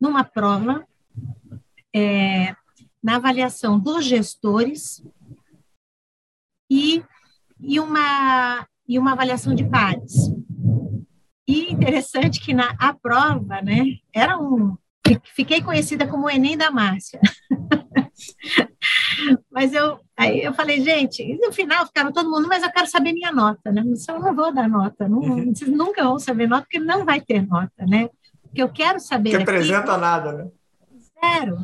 numa 0.00 0.24
prova, 0.24 0.84
é, 1.94 2.56
na 3.02 3.16
avaliação 3.16 3.78
dos 3.78 4.04
gestores 4.04 5.04
e 6.70 7.04
e 7.62 7.78
uma, 7.78 8.66
e 8.86 8.98
uma 8.98 9.12
avaliação 9.12 9.54
de 9.54 9.64
pares. 9.64 10.12
E 11.46 11.72
interessante 11.72 12.40
que 12.40 12.52
na 12.52 12.74
a 12.78 12.92
prova, 12.92 13.62
né, 13.62 13.84
era 14.12 14.38
um. 14.38 14.76
Fiquei 15.34 15.62
conhecida 15.62 16.06
como 16.06 16.26
o 16.26 16.30
Enem 16.30 16.56
da 16.56 16.70
Márcia. 16.70 17.20
mas 19.50 19.72
eu, 19.72 20.00
aí 20.22 20.42
eu 20.42 20.54
falei, 20.54 20.80
gente, 20.80 21.38
no 21.40 21.52
final 21.52 21.86
ficaram 21.86 22.12
todo 22.12 22.30
mundo, 22.30 22.48
mas 22.48 22.62
eu 22.62 22.70
quero 22.70 22.86
saber 22.86 23.12
minha 23.12 23.32
nota, 23.32 23.70
né? 23.70 23.82
Eu 24.08 24.20
não 24.20 24.34
vou 24.34 24.52
dar 24.52 24.68
nota, 24.68 25.08
não, 25.08 25.18
uhum. 25.18 25.54
vocês 25.54 25.70
nunca 25.70 26.02
vão 26.04 26.18
saber 26.18 26.48
nota, 26.48 26.62
porque 26.62 26.78
não 26.78 27.04
vai 27.04 27.20
ter 27.20 27.46
nota, 27.46 27.86
né? 27.86 28.08
Porque 28.42 28.62
eu 28.62 28.68
quero 28.68 29.00
saber. 29.00 29.30
Que 29.30 29.36
apresenta 29.36 29.96
nada, 29.96 30.32
né? 30.32 30.46
Zero. 31.24 31.58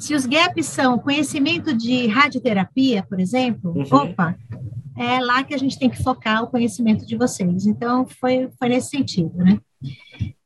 Se 0.00 0.14
os 0.14 0.26
gaps 0.26 0.66
são 0.66 0.98
conhecimento 0.98 1.74
de 1.74 2.06
radioterapia, 2.06 3.02
por 3.02 3.20
exemplo, 3.20 3.72
uhum. 3.76 3.86
opa, 3.90 4.36
é 4.96 5.20
lá 5.20 5.42
que 5.44 5.54
a 5.54 5.58
gente 5.58 5.78
tem 5.78 5.88
que 5.88 6.02
focar 6.02 6.42
o 6.42 6.48
conhecimento 6.48 7.06
de 7.06 7.16
vocês. 7.16 7.66
Então, 7.66 8.06
foi, 8.06 8.50
foi 8.58 8.68
nesse 8.68 8.90
sentido, 8.90 9.36
né? 9.36 9.58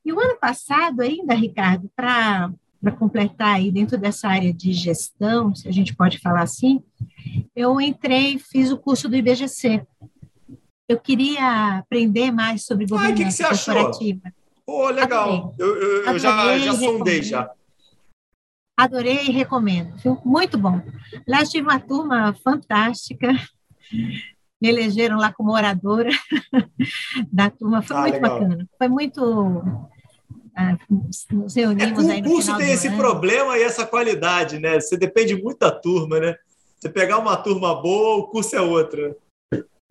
E 0.04 0.12
o 0.12 0.20
ano 0.20 0.38
passado 0.38 1.00
ainda, 1.00 1.34
Ricardo, 1.34 1.90
para 1.94 2.50
completar 2.98 3.56
aí 3.56 3.72
dentro 3.72 3.98
dessa 3.98 4.28
área 4.28 4.52
de 4.52 4.72
gestão, 4.72 5.54
se 5.54 5.68
a 5.68 5.72
gente 5.72 5.94
pode 5.96 6.18
falar 6.18 6.42
assim, 6.42 6.82
eu 7.56 7.80
entrei, 7.80 8.38
fiz 8.38 8.70
o 8.70 8.78
curso 8.78 9.08
do 9.08 9.16
IBGC. 9.16 9.84
Eu 10.88 11.00
queria 11.00 11.78
aprender 11.78 12.30
mais 12.30 12.64
sobre 12.64 12.86
governança 12.86 13.46
ah, 13.46 13.50
que 13.50 13.58
que 13.58 13.64
corporativa. 13.64 14.32
Pô, 14.64 14.88
legal. 14.90 15.54
Eu, 15.58 15.76
eu, 15.76 16.04
eu 16.04 16.18
já, 16.18 16.58
já 16.58 16.74
sondei 16.74 17.22
já. 17.22 17.50
Adorei 18.76 19.24
e 19.24 19.32
recomendo. 19.32 19.94
Muito 20.24 20.58
bom. 20.58 20.80
Lá 21.26 21.44
tive 21.44 21.66
uma 21.66 21.80
turma 21.80 22.34
fantástica 22.44 23.28
me 24.60 24.68
elegeram 24.68 25.18
lá 25.18 25.32
como 25.32 25.52
oradora 25.52 26.10
da 27.32 27.50
turma. 27.50 27.82
Foi 27.82 27.96
ah, 27.96 28.00
muito 28.00 28.14
legal. 28.14 28.40
bacana. 28.40 28.68
Foi 28.78 28.88
muito. 28.88 29.62
Ah, 30.56 30.76
nos 31.30 31.54
reunimos 31.54 32.08
é, 32.08 32.16
O 32.18 32.24
curso 32.24 32.56
tem 32.56 32.72
esse 32.72 32.88
ano. 32.88 32.96
problema 32.96 33.58
e 33.58 33.62
essa 33.62 33.86
qualidade, 33.86 34.58
né? 34.58 34.80
Você 34.80 34.96
depende 34.96 35.40
muito 35.40 35.58
da 35.58 35.70
turma, 35.70 36.18
né? 36.18 36.34
Você 36.76 36.88
pegar 36.88 37.18
uma 37.18 37.36
turma 37.36 37.74
boa, 37.80 38.18
o 38.18 38.26
curso 38.28 38.54
é 38.54 38.60
outra. 38.60 39.16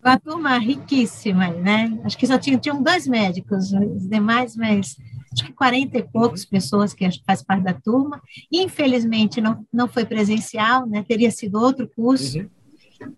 Uma 0.04 0.20
turma 0.20 0.58
riquíssima, 0.58 1.50
né? 1.50 2.00
Acho 2.04 2.18
que 2.18 2.28
só 2.28 2.38
tinham, 2.38 2.60
tinham 2.60 2.82
dois 2.82 3.08
médicos, 3.08 3.74
os 3.74 4.08
demais, 4.08 4.56
mas 4.56 4.96
acho 5.34 5.46
que 5.46 5.54
40 5.54 5.98
e 5.98 6.04
poucos 6.04 6.44
uhum. 6.44 6.50
pessoas 6.50 6.94
que 6.94 7.10
faz 7.26 7.42
parte 7.42 7.64
da 7.64 7.74
turma. 7.74 8.22
Infelizmente, 8.52 9.42
não, 9.42 9.66
não 9.74 9.88
foi 9.88 10.06
presencial, 10.06 10.86
né? 10.86 11.04
Teria 11.08 11.32
sido 11.32 11.60
outro 11.60 11.90
curso. 11.96 12.38
Uhum 12.38 12.50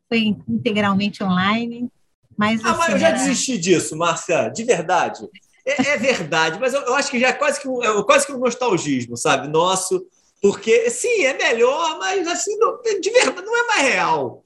foi 0.09 0.36
integralmente 0.47 1.24
online. 1.24 1.89
Mas, 2.38 2.63
ah, 2.63 2.72
assim, 2.72 2.80
mas 2.80 2.89
eu 2.93 2.99
já 2.99 3.11
desisti 3.11 3.57
disso, 3.57 3.95
Márcia, 3.95 4.49
de 4.49 4.63
verdade. 4.63 5.28
É, 5.65 5.89
é 5.89 5.97
verdade, 5.97 6.59
mas 6.59 6.74
eu, 6.74 6.82
eu, 6.82 6.95
acho 6.95 7.11
que 7.11 7.20
já 7.20 7.30
é 7.30 7.34
quase 7.34 7.59
que, 7.59 7.68
um, 7.68 7.84
é 7.84 8.03
quase 8.03 8.26
que 8.26 8.32
um 8.32 8.39
nostalgismo, 8.39 9.18
sabe? 9.18 9.47
Nosso, 9.47 10.05
porque, 10.41 10.89
sim, 10.89 11.23
é 11.23 11.33
melhor, 11.33 11.97
mas 11.99 12.27
assim, 12.27 12.57
não, 12.57 12.81
de 12.81 13.09
verdade, 13.09 13.45
não 13.45 13.57
é 13.57 13.67
mais 13.67 13.81
real. 13.81 14.43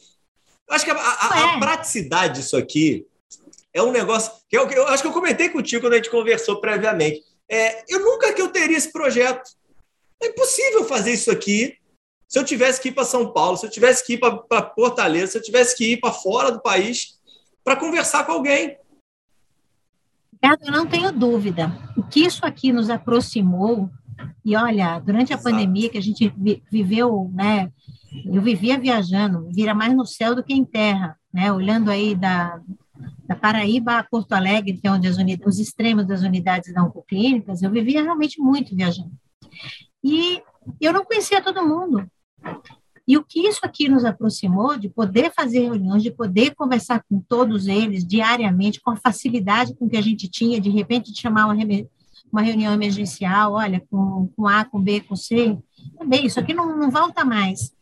Eu 0.67 0.75
acho 0.75 0.85
que 0.85 0.91
a, 0.91 0.95
a, 0.95 1.51
a 1.53 1.55
é. 1.55 1.59
praticidade 1.59 2.39
disso 2.39 2.55
aqui 2.55 3.05
é 3.73 3.81
um 3.81 3.91
negócio 3.91 4.31
que 4.49 4.57
eu, 4.57 4.69
eu, 4.69 4.87
acho 4.87 5.03
que 5.03 5.07
eu 5.07 5.13
comentei 5.13 5.49
contigo 5.49 5.81
quando 5.81 5.93
a 5.93 5.97
gente 5.97 6.09
conversou 6.09 6.59
previamente. 6.59 7.23
É, 7.49 7.83
eu 7.89 7.99
nunca 7.99 8.33
que 8.33 8.41
eu 8.41 8.49
teria 8.49 8.77
esse 8.77 8.91
projeto. 8.91 9.49
É 10.21 10.27
impossível 10.27 10.85
fazer 10.85 11.11
isso 11.11 11.31
aqui 11.31 11.77
se 12.31 12.39
eu 12.39 12.45
tivesse 12.45 12.79
que 12.79 12.87
ir 12.87 12.93
para 12.93 13.03
São 13.03 13.33
Paulo, 13.33 13.57
se 13.57 13.65
eu 13.65 13.69
tivesse 13.69 14.05
que 14.05 14.13
ir 14.13 14.17
para 14.17 14.71
Fortaleza, 14.73 15.33
se 15.33 15.37
eu 15.37 15.41
tivesse 15.41 15.75
que 15.75 15.91
ir 15.91 15.97
para 15.97 16.13
fora 16.13 16.49
do 16.49 16.61
país 16.61 17.19
para 17.61 17.75
conversar 17.75 18.25
com 18.25 18.31
alguém. 18.31 18.77
Eu 20.41 20.71
não 20.71 20.87
tenho 20.87 21.11
dúvida. 21.11 21.71
O 21.97 22.03
que 22.03 22.21
isso 22.21 22.45
aqui 22.45 22.71
nos 22.71 22.89
aproximou, 22.89 23.89
e 24.43 24.55
olha, 24.55 24.99
durante 24.99 25.33
a 25.33 25.35
Exato. 25.35 25.49
pandemia 25.49 25.89
que 25.89 25.97
a 25.97 26.01
gente 26.01 26.33
viveu, 26.71 27.31
né? 27.33 27.71
Eu 28.25 28.41
vivia 28.41 28.77
viajando, 28.77 29.47
vira 29.51 29.73
mais 29.73 29.95
no 29.95 30.05
céu 30.05 30.35
do 30.35 30.43
que 30.43 30.53
em 30.53 30.65
terra, 30.65 31.17
né? 31.33 31.51
Olhando 31.51 31.89
aí 31.89 32.15
da, 32.15 32.59
da 33.25 33.35
Paraíba 33.35 33.97
a 33.97 34.03
Porto 34.03 34.33
Alegre, 34.33 34.77
que 34.77 34.87
é 34.87 34.91
onde 34.91 35.07
as 35.07 35.17
unidades, 35.17 35.55
os 35.55 35.59
extremos 35.59 36.05
das 36.05 36.21
unidades 36.21 36.73
da 36.73 36.83
oncoclínicas, 36.83 37.61
eu 37.61 37.71
vivia 37.71 38.03
realmente 38.03 38.39
muito 38.39 38.75
viajando. 38.75 39.11
E 40.03 40.41
eu 40.79 40.91
não 40.91 41.05
conhecia 41.05 41.41
todo 41.41 41.65
mundo. 41.65 42.05
E 43.07 43.17
o 43.17 43.23
que 43.23 43.47
isso 43.47 43.59
aqui 43.63 43.89
nos 43.89 44.05
aproximou 44.05 44.77
de 44.77 44.87
poder 44.87 45.31
fazer 45.33 45.61
reuniões, 45.61 46.03
de 46.03 46.11
poder 46.11 46.53
conversar 46.55 47.03
com 47.09 47.19
todos 47.19 47.67
eles 47.67 48.05
diariamente, 48.05 48.79
com 48.79 48.91
a 48.91 48.95
facilidade 48.95 49.75
com 49.75 49.89
que 49.89 49.97
a 49.97 50.01
gente 50.01 50.29
tinha, 50.29 50.61
de 50.61 50.69
repente, 50.69 51.11
de 51.11 51.19
chamar 51.19 51.47
uma, 51.47 51.55
uma 52.31 52.41
reunião 52.41 52.73
emergencial, 52.73 53.53
olha, 53.53 53.81
com, 53.89 54.29
com 54.35 54.47
A, 54.47 54.63
com 54.63 54.81
B, 54.81 55.01
com 55.01 55.15
C, 55.15 55.57
também, 55.97 56.25
isso 56.25 56.39
aqui 56.39 56.53
não, 56.53 56.77
não 56.77 56.89
volta 56.89 57.25
mais. 57.25 57.73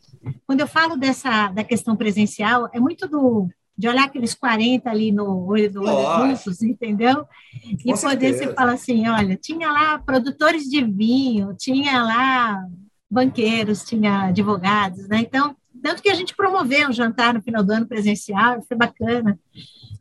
Quando 0.46 0.60
eu 0.62 0.68
falo 0.68 0.98
dessa 0.98 1.50
da 1.50 1.64
questão 1.64 1.96
presencial, 1.96 2.70
é 2.74 2.80
muito 2.80 3.08
do 3.08 3.48
de 3.78 3.88
olhar 3.88 4.04
aqueles 4.04 4.34
40 4.36 4.90
ali 4.90 5.10
no 5.10 5.46
olho 5.46 5.72
do 5.72 5.82
olho 5.82 6.38
entendeu? 6.64 7.26
E 7.64 7.78
com 7.78 7.98
poder 7.98 7.98
certeza. 7.98 8.38
você 8.38 8.54
falar 8.54 8.74
assim, 8.74 9.08
olha, 9.08 9.38
tinha 9.38 9.72
lá 9.72 9.98
produtores 9.98 10.64
de 10.66 10.84
vinho, 10.84 11.56
tinha 11.58 12.04
lá 12.04 12.62
banqueiros, 13.10 13.86
tinha 13.86 14.26
advogados, 14.26 15.08
né? 15.08 15.20
Então, 15.20 15.56
tanto 15.82 16.02
que 16.02 16.10
a 16.10 16.14
gente 16.14 16.36
promoveu 16.36 16.90
um 16.90 16.94
jantar 16.94 17.34
no 17.34 17.42
final 17.42 17.64
do 17.64 17.72
ano 17.72 17.88
presencial, 17.88 18.62
foi 18.68 18.78
bacana. 18.78 19.40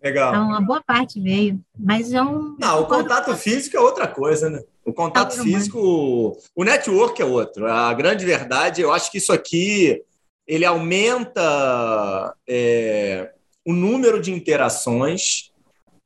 Legal. 0.03 0.31
Então, 0.31 0.49
uma 0.49 0.61
boa 0.61 0.83
parte 0.83 1.21
veio, 1.21 1.61
mas 1.79 2.13
é 2.13 2.23
um... 2.23 2.57
Não, 2.59 2.83
o 2.83 2.87
contato 2.87 3.35
físico 3.37 3.77
é 3.77 3.81
outra 3.81 4.07
coisa, 4.07 4.49
né? 4.49 4.63
O 4.85 4.93
contato 4.93 5.39
é 5.39 5.43
físico, 5.43 6.39
o 6.55 6.65
network 6.65 7.21
é 7.21 7.25
outro. 7.25 7.71
A 7.71 7.93
grande 7.93 8.25
verdade, 8.25 8.81
eu 8.81 8.93
acho 8.93 9.11
que 9.11 9.19
isso 9.19 9.33
aqui, 9.33 10.03
ele 10.47 10.65
aumenta 10.65 12.35
é, 12.49 13.33
o 13.67 13.73
número 13.73 14.21
de 14.21 14.33
interações, 14.33 15.53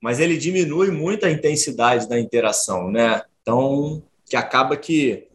mas 0.01 0.19
ele 0.19 0.37
diminui 0.37 0.91
muito 0.91 1.25
a 1.25 1.31
intensidade 1.31 2.09
da 2.09 2.19
interação, 2.19 2.91
né? 2.91 3.23
Então, 3.41 4.03
que 4.27 4.37
acaba 4.37 4.77
que 4.77 5.29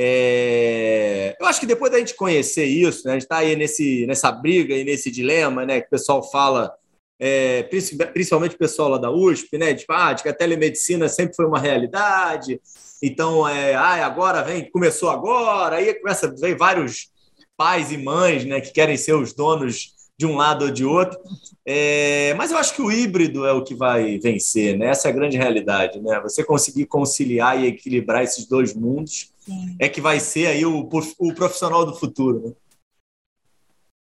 é... 0.00 1.36
Eu 1.40 1.46
acho 1.46 1.58
que 1.58 1.66
depois 1.66 1.90
da 1.90 1.98
gente 1.98 2.14
conhecer 2.14 2.64
isso, 2.64 3.04
né, 3.04 3.12
a 3.12 3.14
gente 3.14 3.22
está 3.22 3.38
aí 3.38 3.56
nesse, 3.56 4.06
nessa 4.06 4.30
briga 4.30 4.72
e 4.72 4.84
nesse 4.84 5.10
dilema, 5.10 5.66
né, 5.66 5.80
que 5.80 5.88
o 5.88 5.90
pessoal 5.90 6.22
fala, 6.30 6.72
é, 7.18 7.64
principalmente 8.12 8.54
o 8.54 8.58
pessoal 8.58 8.90
lá 8.90 8.98
da 8.98 9.10
USP, 9.10 9.58
né, 9.58 9.72
de, 9.72 9.84
ah, 9.88 10.12
de 10.12 10.22
que 10.22 10.28
a 10.28 10.34
telemedicina 10.34 11.08
sempre 11.08 11.34
foi 11.34 11.46
uma 11.46 11.58
realidade, 11.58 12.60
então, 13.02 13.48
é, 13.48 13.74
ah, 13.74 14.06
agora 14.06 14.42
vem, 14.42 14.70
começou 14.70 15.10
agora, 15.10 15.76
aí 15.76 15.92
começa, 15.94 16.32
vem 16.38 16.56
vários 16.56 17.10
pais 17.56 17.90
e 17.90 17.98
mães, 17.98 18.44
né, 18.44 18.60
que 18.60 18.72
querem 18.72 18.96
ser 18.96 19.14
os 19.14 19.32
donos 19.32 19.96
de 20.16 20.26
um 20.26 20.36
lado 20.36 20.66
ou 20.66 20.70
de 20.70 20.84
outro, 20.84 21.18
é, 21.66 22.34
mas 22.34 22.52
eu 22.52 22.58
acho 22.58 22.74
que 22.74 22.82
o 22.82 22.90
híbrido 22.90 23.44
é 23.44 23.52
o 23.52 23.64
que 23.64 23.74
vai 23.74 24.16
vencer, 24.18 24.78
né, 24.78 24.90
essa 24.90 25.08
é 25.08 25.10
a 25.10 25.14
grande 25.14 25.36
realidade, 25.36 26.00
né, 26.00 26.20
você 26.20 26.44
conseguir 26.44 26.86
conciliar 26.86 27.60
e 27.60 27.66
equilibrar 27.66 28.22
esses 28.22 28.46
dois 28.46 28.74
mundos, 28.74 29.32
é 29.78 29.88
que 29.88 30.00
vai 30.00 30.20
ser 30.20 30.46
aí 30.46 30.64
o, 30.64 30.88
o 31.18 31.34
profissional 31.34 31.84
do 31.84 31.94
futuro. 31.94 32.48
Né? 32.48 32.52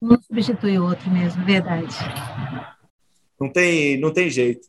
Um 0.02 0.20
substitui 0.22 0.78
o 0.78 0.84
outro 0.84 1.10
mesmo, 1.10 1.44
verdade. 1.44 1.94
Não 3.40 3.50
tem, 3.50 3.98
não 3.98 4.12
tem 4.12 4.30
jeito. 4.30 4.68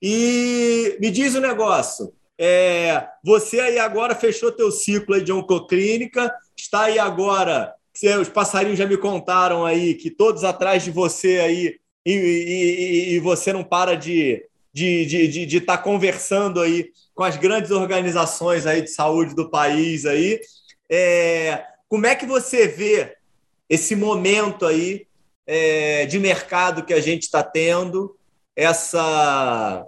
E 0.00 0.96
me 1.00 1.10
diz 1.10 1.34
o 1.34 1.38
um 1.38 1.42
negócio. 1.42 2.12
É, 2.38 3.06
você 3.22 3.60
aí 3.60 3.78
agora 3.78 4.14
fechou 4.14 4.50
teu 4.50 4.70
ciclo 4.70 5.14
aí 5.14 5.22
de 5.22 5.32
oncoclínica, 5.32 6.34
está 6.56 6.84
aí 6.84 6.98
agora. 6.98 7.74
Os 8.20 8.28
passarinhos 8.28 8.78
já 8.78 8.86
me 8.86 8.96
contaram 8.96 9.64
aí 9.64 9.94
que 9.94 10.10
todos 10.10 10.42
atrás 10.42 10.82
de 10.82 10.90
você 10.90 11.38
aí 11.38 11.78
e, 12.04 12.12
e, 12.12 13.14
e 13.14 13.18
você 13.20 13.52
não 13.52 13.62
para 13.62 13.94
de 13.94 14.42
de 14.74 15.02
estar 15.02 15.08
de, 15.08 15.28
de, 15.28 15.46
de 15.46 15.60
tá 15.60 15.78
conversando 15.78 16.60
aí 16.60 16.90
com 17.14 17.22
as 17.22 17.36
grandes 17.36 17.70
organizações 17.70 18.66
aí 18.66 18.82
de 18.82 18.90
saúde 18.90 19.34
do 19.34 19.48
país 19.48 20.04
aí. 20.04 20.40
É, 20.90 21.64
como 21.88 22.06
é 22.06 22.14
que 22.14 22.26
você 22.26 22.66
vê 22.66 23.16
esse 23.68 23.94
momento 23.94 24.66
aí 24.66 25.06
é, 25.46 26.06
de 26.06 26.18
mercado 26.18 26.84
que 26.84 26.92
a 26.92 27.00
gente 27.00 27.22
está 27.22 27.42
tendo? 27.42 28.16
Essa 28.56 29.86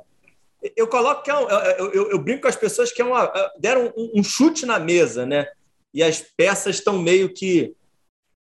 eu 0.75 0.87
coloco 0.89 1.23
que 1.23 1.31
é 1.31 1.39
um, 1.39 1.49
eu, 1.49 1.93
eu, 1.93 2.11
eu, 2.13 2.19
brinco 2.19 2.43
com 2.43 2.49
as 2.49 2.57
pessoas 2.57 2.91
que 2.91 3.01
é 3.01 3.05
uma, 3.05 3.31
deram 3.59 3.93
um, 3.97 4.21
um, 4.21 4.25
chute 4.25 4.67
na 4.67 4.79
mesa, 4.79 5.27
né? 5.27 5.47
E 5.93 6.03
as 6.03 6.21
peças 6.21 6.77
estão 6.77 6.99
meio 6.99 7.33
que 7.33 7.75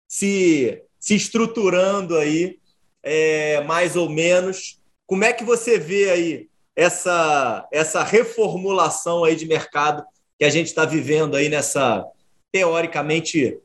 se, 0.08 0.82
se 0.98 1.14
estruturando 1.14 2.16
aí, 2.16 2.58
é, 3.02 3.62
mais 3.62 3.96
ou 3.96 4.08
menos. 4.08 4.80
Como 5.06 5.24
é 5.24 5.32
que 5.32 5.44
você 5.44 5.78
vê 5.78 6.10
aí 6.10 6.48
essa, 6.76 7.66
essa 7.72 8.04
reformulação 8.04 9.24
aí 9.24 9.34
de 9.34 9.46
mercado 9.46 10.04
que 10.38 10.44
a 10.44 10.50
gente 10.50 10.66
está 10.66 10.84
vivendo 10.84 11.34
aí 11.34 11.48
nessa, 11.48 12.04
teoricamente, 12.52 13.58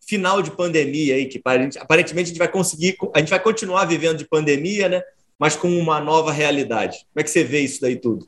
final 0.00 0.40
de 0.40 0.50
pandemia 0.50 1.16
aí, 1.16 1.26
que 1.26 1.38
aparentemente 1.78 2.28
a 2.28 2.32
gente 2.32 2.38
vai 2.38 2.48
conseguir, 2.48 2.96
a 3.14 3.18
gente 3.18 3.28
vai 3.28 3.40
continuar 3.40 3.84
vivendo 3.84 4.16
de 4.16 4.26
pandemia, 4.26 4.88
né? 4.88 5.02
mas 5.38 5.54
com 5.54 5.68
uma 5.68 6.00
nova 6.00 6.32
realidade. 6.32 7.00
Como 7.12 7.20
é 7.20 7.22
que 7.22 7.28
você 7.28 7.44
vê 7.44 7.60
isso 7.60 7.82
daí 7.82 7.96
tudo? 7.96 8.26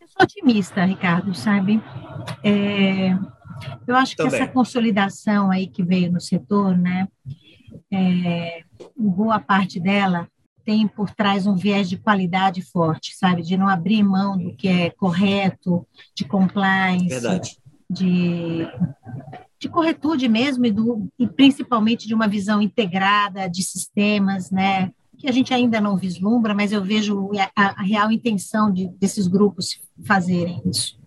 Eu 0.00 0.08
sou 0.08 0.22
otimista, 0.22 0.82
Ricardo, 0.86 1.34
sabe? 1.34 1.82
É, 2.42 3.10
eu 3.86 3.94
acho 3.94 4.16
Também. 4.16 4.30
que 4.30 4.36
essa 4.36 4.50
consolidação 4.50 5.50
aí 5.50 5.66
que 5.66 5.82
veio 5.82 6.10
no 6.10 6.20
setor, 6.20 6.78
né? 6.78 7.06
É, 7.92 8.62
boa 8.96 9.38
parte 9.38 9.78
dela 9.78 10.26
tem 10.64 10.88
por 10.88 11.10
trás 11.10 11.46
um 11.46 11.54
viés 11.54 11.88
de 11.88 11.96
qualidade 11.96 12.62
forte, 12.62 13.14
sabe? 13.16 13.42
De 13.42 13.56
não 13.56 13.68
abrir 13.68 14.02
mão 14.02 14.36
do 14.36 14.54
que 14.54 14.68
é 14.68 14.90
correto, 14.90 15.86
de 16.14 16.24
compliance, 16.24 17.08
Verdade. 17.08 17.58
de 17.88 18.66
de 19.64 19.68
corretude 19.70 20.28
mesmo 20.28 20.66
e, 20.66 20.70
do, 20.70 21.08
e 21.18 21.26
principalmente 21.26 22.06
de 22.06 22.14
uma 22.14 22.28
visão 22.28 22.60
integrada 22.60 23.48
de 23.48 23.62
sistemas, 23.62 24.50
né? 24.50 24.92
Que 25.16 25.26
a 25.26 25.32
gente 25.32 25.54
ainda 25.54 25.80
não 25.80 25.96
vislumbra, 25.96 26.54
mas 26.54 26.70
eu 26.70 26.84
vejo 26.84 27.30
a, 27.56 27.80
a 27.80 27.82
real 27.82 28.12
intenção 28.12 28.70
de, 28.70 28.88
desses 28.98 29.26
grupos 29.26 29.80
fazerem 30.04 30.60
isso. 30.66 30.98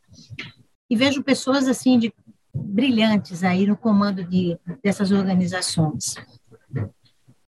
E 0.90 0.96
vejo 0.96 1.24
pessoas 1.24 1.68
assim 1.68 2.00
de 2.00 2.12
brilhantes 2.52 3.44
aí 3.44 3.68
no 3.68 3.78
comando 3.78 4.24
de, 4.24 4.58
dessas 4.84 5.12
organizações. 5.12 6.16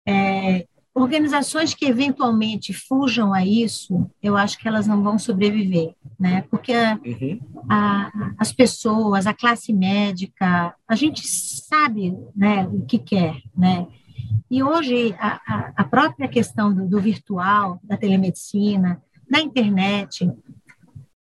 É, 0.06 0.68
organizações 1.02 1.74
que 1.74 1.86
eventualmente 1.86 2.74
fujam 2.74 3.34
a 3.34 3.46
isso, 3.46 4.10
eu 4.22 4.36
acho 4.36 4.58
que 4.58 4.68
elas 4.68 4.88
não 4.88 5.02
vão 5.02 5.18
sobreviver, 5.18 5.94
né? 6.20 6.44
Porque 6.50 6.74
a, 6.74 7.00
uhum. 7.06 7.40
a, 7.70 8.32
as 8.38 8.52
pessoas, 8.52 9.26
a 9.26 9.34
classe 9.34 9.72
médica, 9.74 10.74
a 10.88 10.96
gente 10.96 11.26
sabe, 11.28 12.18
né, 12.36 12.68
o 12.68 12.86
que 12.86 12.98
quer, 12.98 13.42
né? 13.56 13.88
E 14.50 14.64
hoje 14.64 15.16
a, 15.20 15.72
a 15.76 15.84
própria 15.84 16.28
questão 16.28 16.74
do, 16.74 16.88
do 16.88 17.00
virtual, 17.00 17.80
da 17.84 17.96
telemedicina, 17.96 19.02
da 19.30 19.40
internet, 19.40 20.30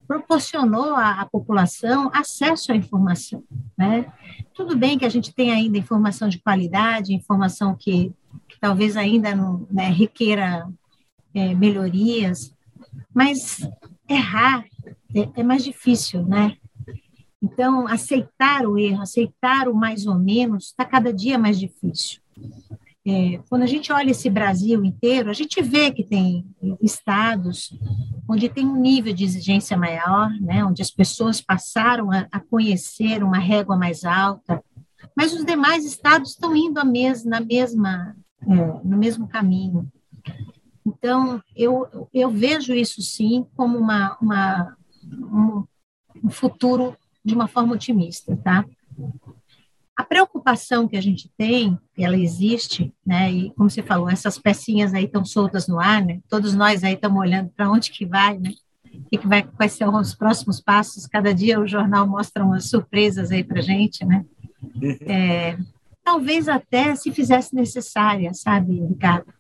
proporcionou 0.07 0.95
à, 0.95 1.23
à, 1.23 1.27
população 1.27 2.11
acesso 2.13 2.73
à 2.73 2.77
informação, 2.77 3.43
né? 3.77 4.13
Tudo 4.53 4.77
bem 4.77 4.99
que 4.99 5.05
a 5.05 5.09
gente 5.09 5.35
tem 5.35 5.51
ainda 5.51 5.79
informação 5.79 6.29
de 6.29 6.39
qualidade, 6.39 7.15
informação 7.15 7.75
que 7.75 8.13
talvez 8.65 8.97
ainda 8.97 9.37
não 9.37 9.67
né, 9.71 9.91
requeira 9.91 10.67
é, 11.35 11.55
melhorias, 11.55 12.51
mas 13.15 13.61
errar 14.09 14.65
é, 15.15 15.41
é 15.41 15.43
mais 15.43 15.63
difícil, 15.63 16.25
né? 16.25 16.57
Então, 17.43 17.87
aceitar 17.87 18.65
o 18.67 18.79
erro, 18.79 19.03
aceitar 19.03 19.69
o 19.69 19.75
mais 19.75 20.07
ou 20.07 20.19
menos, 20.19 20.69
está 20.69 20.83
cada 20.83 21.13
dia 21.13 21.39
mais 21.39 21.61
difícil. 21.61 22.23
É, 23.07 23.39
quando 23.51 23.65
a 23.65 23.67
gente 23.67 23.93
olha 23.93 24.13
esse 24.13 24.31
Brasil 24.31 24.83
inteiro, 24.83 25.29
a 25.29 25.35
gente 25.35 25.61
vê 25.61 25.93
que 25.93 26.03
tem 26.03 26.47
estados 26.81 27.79
onde 28.27 28.49
tem 28.49 28.67
um 28.67 28.81
nível 28.81 29.13
de 29.13 29.25
exigência 29.25 29.77
maior, 29.77 30.31
né, 30.41 30.65
onde 30.65 30.81
as 30.81 30.91
pessoas 30.91 31.39
passaram 31.39 32.11
a, 32.11 32.27
a 32.33 32.41
conhecer 32.41 33.23
uma 33.23 33.39
régua 33.39 33.77
mais 33.77 34.07
alta, 34.07 34.65
mas 35.15 35.35
os 35.35 35.45
demais 35.45 35.85
estados 35.85 36.31
estão 36.31 36.57
indo 36.57 36.83
mes 36.87 37.27
na 37.27 37.43
mesma 37.43 38.17
é, 38.49 38.81
no 38.85 38.97
mesmo 38.97 39.29
caminho. 39.29 39.91
Então, 40.87 41.43
eu, 41.57 42.09
eu 42.13 42.31
vejo 42.31 42.75
isso 42.75 43.01
sim 43.01 43.47
como 43.57 43.79
uma, 43.79 44.17
uma, 44.21 44.77
um, 45.03 45.65
um 46.23 46.31
futuro 46.31 46.97
de 47.25 47.35
uma 47.35 47.49
forma 47.49 47.75
otimista, 47.75 48.37
tá? 48.37 48.65
A 49.97 50.03
preocupação 50.03 50.89
que 50.89 50.97
a 50.97 51.01
gente 51.01 51.31
tem, 51.39 51.79
ela 51.97 52.17
existe, 52.17 52.93
né? 53.07 53.33
E 53.33 53.51
como 53.53 53.71
você 53.71 53.83
falou, 53.83 54.11
essas 54.11 54.39
pecinhas 54.39 54.93
aí 54.93 55.05
estão 55.05 55.25
soltas 55.25 55.67
no 55.67 55.81
ar, 55.81 56.05
né? 56.05 56.21
Todos 56.29 56.53
nós 56.55 56.85
aí 56.85 56.95
estamos 56.95 57.19
olhando 57.19 57.51
para 57.51 57.71
onde 57.71 57.91
que 57.91 58.05
vai, 58.05 58.39
né? 58.39 58.51
O 58.93 59.19
que, 59.19 59.27
vai, 59.27 59.43
quais 59.43 59.73
são 59.73 59.95
os 59.99 60.15
próximos 60.15 60.61
passos? 60.61 61.07
Cada 61.07 61.33
dia 61.33 61.61
o 61.61 61.67
jornal 61.67 62.07
mostra 62.07 62.45
umas 62.45 62.69
surpresas 62.69 63.31
aí 63.31 63.43
para 63.43 63.61
gente, 63.61 64.05
né? 64.05 64.25
Uhum. 64.75 64.97
É, 65.07 65.59
talvez 66.05 66.49
até 66.49 66.95
se 66.95 67.11
fizesse 67.11 67.55
necessária, 67.55 68.33
sabe, 68.35 68.81
Ricardo? 68.81 69.33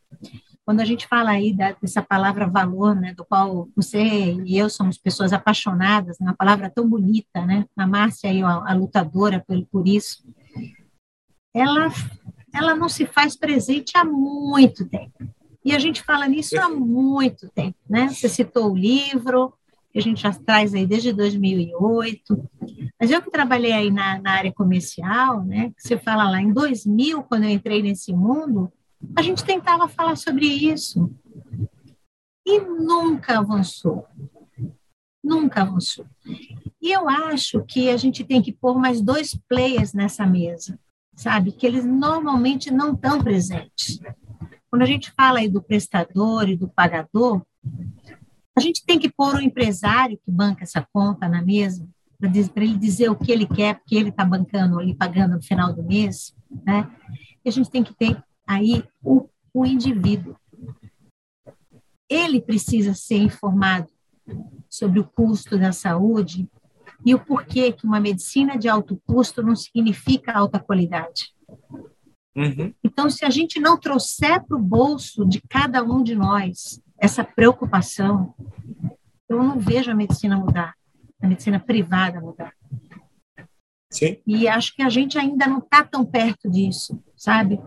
Quando 0.64 0.80
a 0.80 0.84
gente 0.84 1.06
fala 1.06 1.30
aí 1.32 1.54
da, 1.54 1.72
dessa 1.72 2.00
palavra 2.00 2.46
valor, 2.46 2.94
né, 2.94 3.12
do 3.12 3.24
qual 3.24 3.68
você 3.76 4.00
e 4.00 4.56
eu 4.56 4.70
somos 4.70 4.96
pessoas 4.96 5.32
apaixonadas, 5.32 6.18
uma 6.18 6.34
palavra 6.34 6.70
tão 6.70 6.88
bonita, 6.88 7.44
né? 7.44 7.66
A 7.76 7.86
Márcia 7.86 8.30
aí, 8.30 8.42
a, 8.42 8.48
a 8.48 8.74
lutadora 8.74 9.44
por, 9.46 9.62
por 9.66 9.86
isso, 9.86 10.24
ela, 11.54 11.88
ela 12.52 12.74
não 12.74 12.88
se 12.88 13.04
faz 13.04 13.36
presente 13.36 13.92
há 13.94 14.04
muito 14.04 14.88
tempo. 14.88 15.12
E 15.62 15.74
a 15.74 15.78
gente 15.78 16.02
fala 16.02 16.26
nisso 16.26 16.58
há 16.58 16.68
muito 16.68 17.48
tempo, 17.50 17.76
né? 17.88 18.08
Você 18.08 18.28
citou 18.28 18.72
o 18.72 18.76
livro, 18.76 19.52
que 19.94 20.00
a 20.00 20.02
gente 20.02 20.22
já 20.22 20.32
traz 20.32 20.74
aí 20.74 20.84
desde 20.84 21.12
2008. 21.12 22.50
Mas 23.00 23.12
eu 23.12 23.22
que 23.22 23.30
trabalhei 23.30 23.70
aí 23.70 23.92
na, 23.92 24.20
na 24.20 24.32
área 24.32 24.52
comercial, 24.52 25.44
né, 25.44 25.70
que 25.70 25.86
você 25.86 25.96
fala 25.96 26.28
lá, 26.28 26.42
em 26.42 26.52
2000, 26.52 27.22
quando 27.22 27.44
eu 27.44 27.50
entrei 27.50 27.80
nesse 27.80 28.12
mundo, 28.12 28.72
a 29.14 29.22
gente 29.22 29.44
tentava 29.44 29.86
falar 29.86 30.16
sobre 30.16 30.46
isso. 30.46 31.08
E 32.44 32.58
nunca 32.58 33.38
avançou. 33.38 34.04
Nunca 35.22 35.62
avançou. 35.62 36.04
E 36.82 36.90
eu 36.90 37.08
acho 37.08 37.62
que 37.62 37.88
a 37.88 37.96
gente 37.96 38.24
tem 38.24 38.42
que 38.42 38.52
pôr 38.52 38.76
mais 38.76 39.00
dois 39.00 39.38
players 39.48 39.94
nessa 39.94 40.26
mesa, 40.26 40.76
sabe? 41.14 41.52
Que 41.52 41.68
eles 41.68 41.84
normalmente 41.84 42.68
não 42.68 42.94
estão 42.94 43.22
presentes. 43.22 44.00
Quando 44.68 44.82
a 44.82 44.86
gente 44.86 45.12
fala 45.12 45.38
aí 45.38 45.48
do 45.48 45.62
prestador 45.62 46.48
e 46.48 46.56
do 46.56 46.66
pagador, 46.68 47.42
a 48.56 48.60
gente 48.60 48.84
tem 48.84 48.98
que 48.98 49.10
pôr 49.10 49.34
o 49.34 49.40
empresário 49.40 50.18
que 50.24 50.30
banca 50.30 50.62
essa 50.62 50.86
conta 50.92 51.28
na 51.28 51.42
mesa, 51.42 51.86
para 52.18 52.64
ele 52.64 52.78
dizer 52.78 53.10
o 53.10 53.16
que 53.16 53.32
ele 53.32 53.46
quer, 53.46 53.76
porque 53.76 53.96
ele 53.96 54.10
está 54.10 54.24
bancando 54.24 54.78
ali, 54.78 54.94
pagando 54.94 55.34
no 55.34 55.42
final 55.42 55.74
do 55.74 55.82
mês, 55.82 56.34
né? 56.64 56.90
E 57.44 57.48
a 57.48 57.52
gente 57.52 57.70
tem 57.70 57.82
que 57.82 57.92
ter 57.92 58.22
aí 58.46 58.84
o, 59.02 59.28
o 59.52 59.66
indivíduo. 59.66 60.36
Ele 62.08 62.40
precisa 62.40 62.94
ser 62.94 63.16
informado 63.16 63.88
sobre 64.70 65.00
o 65.00 65.04
custo 65.04 65.58
da 65.58 65.72
saúde 65.72 66.48
e 67.04 67.14
o 67.14 67.18
porquê 67.18 67.72
que 67.72 67.86
uma 67.86 68.00
medicina 68.00 68.56
de 68.56 68.68
alto 68.68 69.00
custo 69.06 69.42
não 69.42 69.54
significa 69.54 70.32
alta 70.32 70.58
qualidade. 70.58 71.34
Uhum. 72.36 72.72
Então, 72.82 73.10
se 73.10 73.24
a 73.24 73.30
gente 73.30 73.60
não 73.60 73.78
trouxer 73.78 74.42
para 74.44 74.56
o 74.56 74.62
bolso 74.62 75.24
de 75.26 75.40
cada 75.42 75.82
um 75.82 76.02
de 76.02 76.14
nós 76.14 76.80
essa 76.98 77.24
preocupação, 77.24 78.34
eu 79.28 79.42
não 79.42 79.58
vejo 79.58 79.90
a 79.90 79.94
medicina 79.94 80.36
mudar, 80.36 80.74
a 81.20 81.26
medicina 81.26 81.58
privada 81.58 82.20
mudar. 82.20 82.52
Sim. 83.90 84.18
E 84.26 84.48
acho 84.48 84.74
que 84.74 84.82
a 84.82 84.88
gente 84.88 85.16
ainda 85.18 85.46
não 85.46 85.58
está 85.58 85.84
tão 85.84 86.04
perto 86.04 86.50
disso, 86.50 87.00
sabe? 87.16 87.60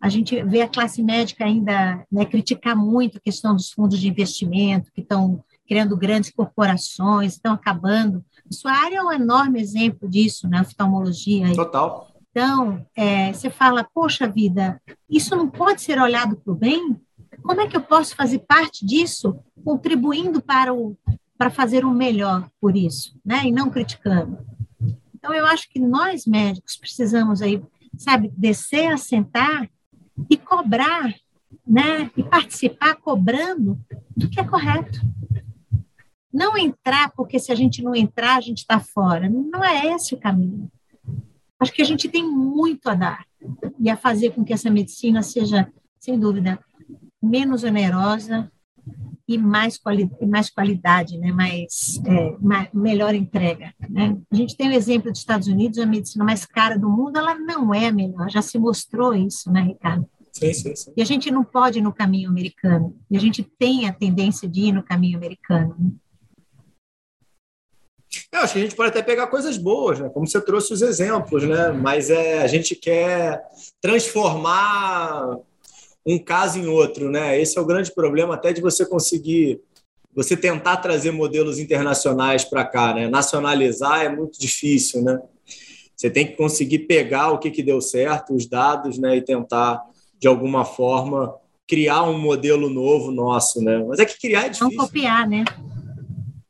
A 0.00 0.08
gente 0.08 0.42
vê 0.44 0.62
a 0.62 0.68
classe 0.68 1.02
médica 1.02 1.44
ainda 1.44 2.04
né, 2.10 2.24
criticar 2.24 2.74
muito 2.74 3.18
a 3.18 3.20
questão 3.20 3.54
dos 3.54 3.70
fundos 3.70 4.00
de 4.00 4.08
investimento, 4.08 4.90
que 4.92 5.02
estão 5.02 5.44
criando 5.68 5.96
grandes 5.96 6.30
corporações, 6.30 7.34
estão 7.34 7.52
acabando. 7.52 8.24
A 8.50 8.54
sua 8.54 8.72
área 8.72 8.96
é 8.96 9.02
um 9.02 9.12
enorme 9.12 9.60
exemplo 9.60 10.08
disso, 10.08 10.48
né? 10.48 10.62
Oftalmologia. 10.62 11.52
Total. 11.54 12.08
Então, 12.30 12.84
é, 12.96 13.32
você 13.32 13.48
fala, 13.48 13.86
poxa 13.94 14.26
vida, 14.26 14.80
isso 15.08 15.36
não 15.36 15.48
pode 15.48 15.82
ser 15.82 16.00
olhado 16.00 16.36
para 16.36 16.52
o 16.52 16.56
bem? 16.56 16.96
Como 17.44 17.60
é 17.60 17.68
que 17.68 17.76
eu 17.76 17.82
posso 17.82 18.16
fazer 18.16 18.38
parte 18.38 18.86
disso, 18.86 19.38
contribuindo 19.62 20.40
para, 20.40 20.72
o, 20.72 20.96
para 21.36 21.50
fazer 21.50 21.84
o 21.84 21.90
melhor 21.90 22.48
por 22.58 22.74
isso, 22.74 23.14
né? 23.22 23.42
E 23.44 23.52
não 23.52 23.68
criticando. 23.68 24.38
Então, 25.14 25.32
eu 25.34 25.44
acho 25.46 25.68
que 25.68 25.78
nós 25.78 26.24
médicos 26.26 26.78
precisamos 26.78 27.42
aí, 27.42 27.62
sabe, 27.98 28.32
descer, 28.34 28.90
assentar 28.90 29.68
e 30.30 30.38
cobrar, 30.38 31.14
né? 31.66 32.10
E 32.16 32.22
participar 32.22 32.96
cobrando 32.96 33.78
do 34.16 34.28
que 34.30 34.40
é 34.40 34.44
correto. 34.44 35.00
Não 36.32 36.56
entrar, 36.56 37.12
porque 37.12 37.38
se 37.38 37.52
a 37.52 37.54
gente 37.54 37.82
não 37.82 37.94
entrar, 37.94 38.38
a 38.38 38.40
gente 38.40 38.58
está 38.58 38.80
fora. 38.80 39.28
Não 39.28 39.62
é 39.62 39.94
esse 39.94 40.14
o 40.14 40.18
caminho. 40.18 40.72
Acho 41.60 41.72
que 41.72 41.82
a 41.82 41.86
gente 41.86 42.08
tem 42.08 42.26
muito 42.26 42.88
a 42.88 42.94
dar 42.94 43.26
e 43.78 43.90
a 43.90 43.96
fazer 43.98 44.30
com 44.30 44.42
que 44.42 44.52
essa 44.52 44.70
medicina 44.70 45.22
seja, 45.22 45.70
sem 46.00 46.18
dúvida, 46.18 46.58
menos 47.24 47.64
onerosa 47.64 48.50
e 49.26 49.38
mais, 49.38 49.78
quali 49.78 50.10
mais 50.20 50.50
qualidade, 50.50 51.16
né? 51.18 51.32
mais, 51.32 52.00
é, 52.04 52.36
mais, 52.40 52.68
melhor 52.72 53.14
entrega. 53.14 53.72
Né? 53.88 54.16
A 54.30 54.36
gente 54.36 54.56
tem 54.56 54.68
o 54.68 54.72
exemplo 54.72 55.10
dos 55.10 55.20
Estados 55.20 55.48
Unidos, 55.48 55.78
a 55.78 55.86
medicina 55.86 56.24
mais 56.24 56.44
cara 56.44 56.78
do 56.78 56.88
mundo, 56.88 57.18
ela 57.18 57.34
não 57.34 57.72
é 57.74 57.86
a 57.86 57.92
melhor, 57.92 58.30
já 58.30 58.42
se 58.42 58.58
mostrou 58.58 59.14
isso, 59.14 59.50
né, 59.50 59.62
Ricardo? 59.62 60.06
Sim, 60.30 60.52
sim, 60.52 60.76
sim. 60.76 60.92
E 60.96 61.00
a 61.00 61.04
gente 61.06 61.30
não 61.30 61.44
pode 61.44 61.78
ir 61.78 61.82
no 61.82 61.92
caminho 61.92 62.28
americano, 62.28 62.94
e 63.10 63.16
a 63.16 63.20
gente 63.20 63.42
tem 63.42 63.88
a 63.88 63.92
tendência 63.92 64.48
de 64.48 64.62
ir 64.62 64.72
no 64.72 64.82
caminho 64.82 65.16
americano. 65.16 65.74
Né? 65.78 65.90
Eu 68.30 68.40
acho 68.40 68.52
que 68.52 68.58
a 68.58 68.62
gente 68.62 68.76
pode 68.76 68.90
até 68.90 69.02
pegar 69.02 69.28
coisas 69.28 69.56
boas, 69.56 70.00
né? 70.00 70.08
como 70.10 70.26
você 70.26 70.40
trouxe 70.40 70.72
os 70.72 70.82
exemplos, 70.82 71.44
né? 71.44 71.72
mas 71.72 72.10
é, 72.10 72.42
a 72.42 72.46
gente 72.46 72.74
quer 72.74 73.42
transformar 73.80 75.38
um 76.06 76.18
caso 76.18 76.58
em 76.58 76.66
outro, 76.66 77.10
né? 77.10 77.40
Esse 77.40 77.58
é 77.58 77.60
o 77.60 77.66
grande 77.66 77.92
problema 77.94 78.34
até 78.34 78.52
de 78.52 78.60
você 78.60 78.84
conseguir 78.84 79.60
você 80.14 80.36
tentar 80.36 80.76
trazer 80.76 81.10
modelos 81.10 81.58
internacionais 81.58 82.44
para 82.44 82.64
cá, 82.64 82.94
né? 82.94 83.08
Nacionalizar 83.08 84.04
é 84.04 84.08
muito 84.08 84.38
difícil, 84.38 85.02
né? 85.02 85.18
Você 85.96 86.08
tem 86.08 86.26
que 86.26 86.36
conseguir 86.36 86.80
pegar 86.80 87.32
o 87.32 87.38
que, 87.38 87.50
que 87.50 87.62
deu 87.62 87.80
certo, 87.80 88.34
os 88.34 88.46
dados, 88.46 88.96
né? 88.98 89.16
E 89.16 89.22
tentar, 89.22 89.82
de 90.18 90.28
alguma 90.28 90.64
forma, 90.64 91.34
criar 91.66 92.04
um 92.04 92.18
modelo 92.18 92.70
novo 92.70 93.10
nosso, 93.10 93.60
né? 93.62 93.82
Mas 93.88 93.98
é 93.98 94.04
que 94.04 94.18
criar 94.18 94.46
é 94.46 94.48
difícil. 94.50 94.76
Não 94.76 94.86
copiar, 94.86 95.28
né? 95.28 95.44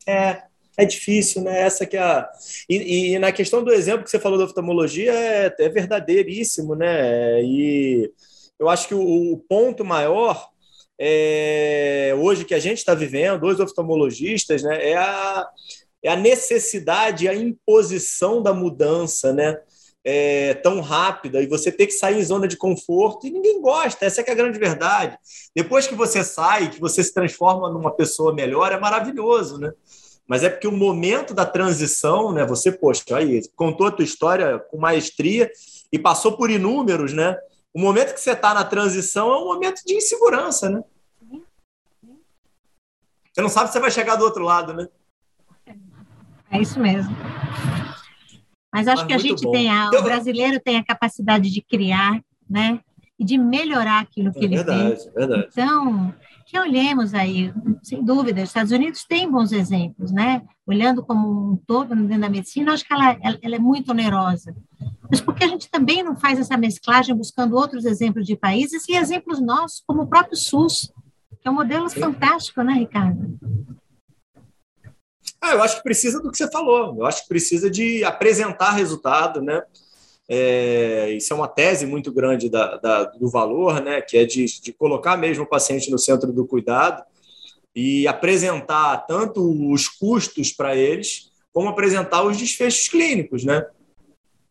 É, 0.07 0.43
é 0.77 0.85
difícil, 0.85 1.43
né? 1.43 1.63
Essa 1.63 1.87
que 1.87 1.97
é 1.97 2.03
a... 2.03 2.29
E, 2.69 3.15
e, 3.15 3.19
na 3.19 3.33
questão 3.33 3.63
do 3.63 3.73
exemplo 3.73 4.05
que 4.05 4.11
você 4.11 4.19
falou 4.19 4.39
da 4.39 4.45
oftalmologia 4.45 5.13
é, 5.13 5.55
é 5.59 5.69
verdadeiríssimo, 5.71 6.75
né? 6.75 7.43
E 7.43 8.11
eu 8.59 8.69
acho 8.69 8.89
que 8.89 8.95
o, 8.95 9.33
o 9.33 9.39
ponto 9.39 9.85
maior 9.85 10.49
é, 10.99 12.15
hoje 12.19 12.45
que 12.45 12.55
a 12.55 12.59
gente 12.59 12.79
está 12.79 12.95
vivendo, 12.95 13.41
dois 13.41 13.59
oftalmologistas, 13.61 14.63
né? 14.63 14.91
É 14.91 14.97
a, 14.97 15.47
é 16.03 16.11
a 16.11 16.17
necessidade, 16.17 17.29
a 17.29 17.35
imposição 17.35 18.43
da 18.43 18.53
mudança, 18.53 19.33
né? 19.33 19.59
É, 20.07 20.53
tão 20.55 20.83
rápida 20.83 21.41
e 21.41 21.47
você 21.47 21.73
ter 21.73 21.87
que 21.87 21.93
sair 21.93 22.19
em 22.19 22.25
zona 22.25 22.47
de 22.47 22.59
conforto 22.59 23.27
e 23.27 23.31
ninguém 23.31 23.59
gosta, 23.63 24.05
essa 24.05 24.21
é, 24.21 24.25
é 24.29 24.33
a 24.33 24.35
grande 24.35 24.59
verdade. 24.59 25.17
Depois 25.57 25.87
que 25.87 25.95
você 25.95 26.23
sai, 26.23 26.71
que 26.71 26.79
você 26.79 27.03
se 27.03 27.15
transforma 27.15 27.71
numa 27.71 27.91
pessoa 27.91 28.35
melhor, 28.35 28.71
é 28.71 28.79
maravilhoso, 28.79 29.59
né? 29.59 29.73
mas 30.27 30.43
é 30.43 30.49
porque 30.49 30.67
o 30.67 30.73
momento 30.73 31.35
da 31.35 31.45
transição, 31.45 32.33
né? 32.33 32.47
Você, 32.47 32.73
poxa, 32.73 33.03
aí, 33.15 33.43
contou 33.55 33.87
a 33.87 33.91
tua 33.91 34.05
história 34.05 34.59
com 34.59 34.79
maestria 34.79 35.51
e 35.93 35.99
passou 35.99 36.33
por 36.33 36.51
inúmeros, 36.51 37.13
né? 37.13 37.37
O 37.75 37.81
momento 37.81 38.15
que 38.15 38.21
você 38.21 38.31
está 38.31 38.55
na 38.55 38.65
transição 38.65 39.33
é 39.33 39.37
um 39.37 39.47
momento 39.47 39.83
de 39.85 39.95
insegurança, 39.95 40.71
né? 40.71 40.83
Você 43.33 43.43
não 43.43 43.49
sabe 43.49 43.67
se 43.67 43.73
você 43.73 43.81
vai 43.81 43.91
chegar 43.91 44.15
do 44.15 44.25
outro 44.25 44.45
lado, 44.45 44.73
né? 44.73 44.89
É 46.53 46.61
isso 46.61 46.79
mesmo. 46.79 47.13
Mas 48.73 48.87
acho 48.87 49.03
mas 49.03 49.07
que 49.09 49.13
a 49.13 49.19
gente 49.19 49.43
bom. 49.43 49.51
tem, 49.51 49.69
a, 49.69 49.89
o 49.91 50.03
brasileiro 50.03 50.61
tem 50.61 50.77
a 50.77 50.85
capacidade 50.85 51.51
de 51.51 51.61
criar, 51.61 52.23
né? 52.49 52.81
E 53.19 53.25
de 53.25 53.37
melhorar 53.37 54.03
aquilo 54.03 54.33
que 54.33 54.39
é 54.39 54.45
ele 54.45 54.57
verdade, 54.57 54.95
vê. 54.95 55.09
É 55.09 55.13
verdade. 55.27 55.49
Então, 55.51 56.15
que 56.45 56.59
olhemos 56.59 57.15
aí, 57.15 57.53
sem 57.83 58.05
dúvida, 58.05 58.43
os 58.43 58.49
Estados 58.49 58.73
Unidos 58.73 59.05
tem 59.05 59.31
bons 59.31 59.53
exemplos, 59.53 60.13
né? 60.13 60.43
Olhando 60.67 61.03
como 61.03 61.53
um 61.53 61.57
todo 61.57 61.95
dentro 61.95 62.21
da 62.21 62.29
medicina, 62.29 62.73
acho 62.73 62.85
que 62.85 62.93
ela, 62.93 63.17
ela, 63.23 63.39
ela, 63.43 63.57
é 63.57 63.59
muito 63.59 63.91
onerosa. 63.91 64.55
Mas 65.11 65.21
por 65.21 65.35
que 65.35 65.45
a 65.45 65.49
gente 65.49 65.71
também 65.71 66.03
não 66.03 66.17
faz 66.17 66.39
essa 66.39 66.57
mesclagem 66.57 67.15
buscando 67.15 67.57
outros 67.57 67.85
exemplos 67.85 68.27
de 68.27 68.37
países 68.37 68.89
e 68.89 68.95
exemplos 68.95 69.41
nossos, 69.41 69.83
como 69.87 70.03
o 70.03 70.07
próprio 70.07 70.37
SUS, 70.37 70.93
que 71.41 71.49
é 71.49 71.51
um 71.51 71.55
modelo 71.55 71.89
Sim. 71.89 72.01
fantástico, 72.01 72.63
né, 72.63 72.75
Ricardo? 72.75 73.39
Ah, 75.41 75.53
eu 75.53 75.63
acho 75.63 75.77
que 75.77 75.83
precisa 75.83 76.21
do 76.21 76.31
que 76.31 76.39
você 76.39 76.51
falou. 76.51 76.97
Eu 76.99 77.07
acho 77.07 77.23
que 77.23 77.29
precisa 77.29 77.71
de 77.71 78.03
apresentar 78.05 78.73
resultado, 78.73 79.43
né? 79.43 79.63
É, 80.29 81.11
isso 81.11 81.33
é 81.33 81.37
uma 81.37 81.49
tese 81.49 81.85
muito 81.85 82.13
grande 82.13 82.49
da, 82.49 82.77
da, 82.77 83.05
do 83.05 83.29
valor, 83.29 83.83
né, 83.83 84.01
que 84.01 84.17
é 84.17 84.25
de, 84.25 84.47
de 84.61 84.73
colocar 84.73 85.17
mesmo 85.17 85.45
o 85.45 85.49
paciente 85.49 85.91
no 85.91 85.99
centro 85.99 86.33
do 86.33 86.47
cuidado 86.47 87.03
e 87.75 88.07
apresentar 88.07 88.99
tanto 89.07 89.43
os 89.71 89.89
custos 89.89 90.53
para 90.53 90.75
eles, 90.75 91.31
como 91.53 91.69
apresentar 91.69 92.23
os 92.23 92.37
desfechos 92.37 92.89
clínicos, 92.89 93.45
né? 93.45 93.67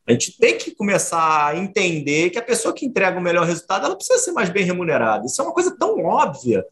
A 0.05 0.11
gente 0.11 0.37
tem 0.37 0.57
que 0.57 0.71
começar 0.71 1.47
a 1.47 1.57
entender 1.57 2.29
que 2.29 2.37
a 2.37 2.43
pessoa 2.43 2.73
que 2.73 2.85
entrega 2.85 3.17
o 3.17 3.21
melhor 3.21 3.45
resultado, 3.45 3.85
ela 3.85 3.95
precisa 3.95 4.19
ser 4.19 4.33
mais 4.33 4.49
bem 4.49 4.65
remunerada. 4.65 5.25
Isso 5.25 5.41
é 5.41 5.45
uma 5.45 5.53
coisa 5.53 5.75
tão 5.77 6.03
óbvia. 6.03 6.65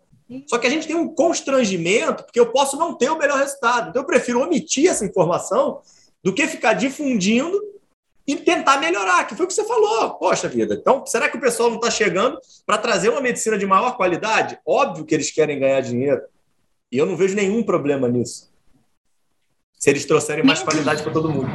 Só 0.48 0.58
que 0.58 0.68
a 0.68 0.70
gente 0.70 0.88
tem 0.88 0.96
um 0.96 1.08
constrangimento, 1.08 2.24
porque 2.24 2.40
eu 2.40 2.52
posso 2.52 2.78
não 2.78 2.94
ter 2.94 3.10
o 3.10 3.18
melhor 3.18 3.38
resultado. 3.38 3.90
Então, 3.90 4.02
eu 4.02 4.06
prefiro 4.06 4.42
omitir 4.42 4.90
essa 4.90 5.06
informação 5.06 5.82
do 6.24 6.34
que 6.34 6.48
ficar 6.48 6.74
difundindo 6.74 7.58
e 8.28 8.36
tentar 8.36 8.78
melhorar, 8.78 9.26
que 9.26 9.36
foi 9.36 9.46
o 9.46 9.48
que 9.48 9.54
você 9.54 9.66
falou. 9.66 10.12
Poxa 10.12 10.48
vida, 10.48 10.76
então 10.76 11.06
será 11.06 11.30
que 11.30 11.38
o 11.38 11.42
pessoal 11.42 11.70
não 11.70 11.78
está 11.78 11.90
chegando 11.90 12.38
para 12.66 12.78
trazer 12.78 13.10
uma 13.10 13.22
medicina 13.22 13.58
de 13.58 13.66
maior 13.66 13.98
qualidade? 13.98 14.60
Óbvio 14.66 15.06
que 15.06 15.16
eles 15.16 15.32
querem 15.32 15.60
ganhar 15.60 15.82
dinheiro. 15.82 16.22
E 16.92 16.98
eu 16.98 17.06
não 17.06 17.16
vejo 17.16 17.36
nenhum 17.36 17.64
problema 17.64 18.08
nisso. 18.08 18.52
Se 19.74 19.90
eles 19.90 20.06
trouxerem 20.06 20.46
mais 20.46 20.62
qualidade 20.62 21.02
para 21.02 21.12
todo 21.12 21.32
mundo. 21.32 21.50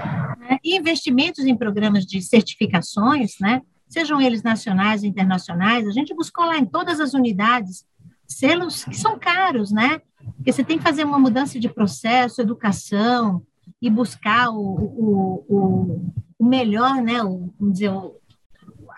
É, 0.50 0.58
e 0.64 0.76
investimentos 0.76 1.44
em 1.44 1.56
programas 1.56 2.04
de 2.04 2.20
certificações, 2.20 3.36
né? 3.40 3.62
sejam 3.88 4.20
eles 4.20 4.42
nacionais 4.42 5.02
ou 5.02 5.08
internacionais, 5.08 5.86
a 5.86 5.92
gente 5.92 6.14
buscou 6.14 6.44
lá 6.44 6.58
em 6.58 6.64
todas 6.64 7.00
as 7.00 7.14
unidades 7.14 7.84
selos 8.26 8.84
que 8.84 8.96
são 8.96 9.18
caros, 9.18 9.70
né? 9.70 10.00
Porque 10.36 10.52
você 10.52 10.64
tem 10.64 10.78
que 10.78 10.84
fazer 10.84 11.04
uma 11.04 11.18
mudança 11.18 11.60
de 11.60 11.68
processo, 11.68 12.40
educação, 12.40 13.42
e 13.80 13.88
buscar 13.88 14.50
o, 14.50 14.58
o, 14.58 15.44
o, 15.48 16.12
o 16.38 16.44
melhor, 16.44 17.02
né, 17.02 17.22
o, 17.22 17.52
vamos 17.58 17.74
dizer, 17.74 17.90
o, 17.90 18.16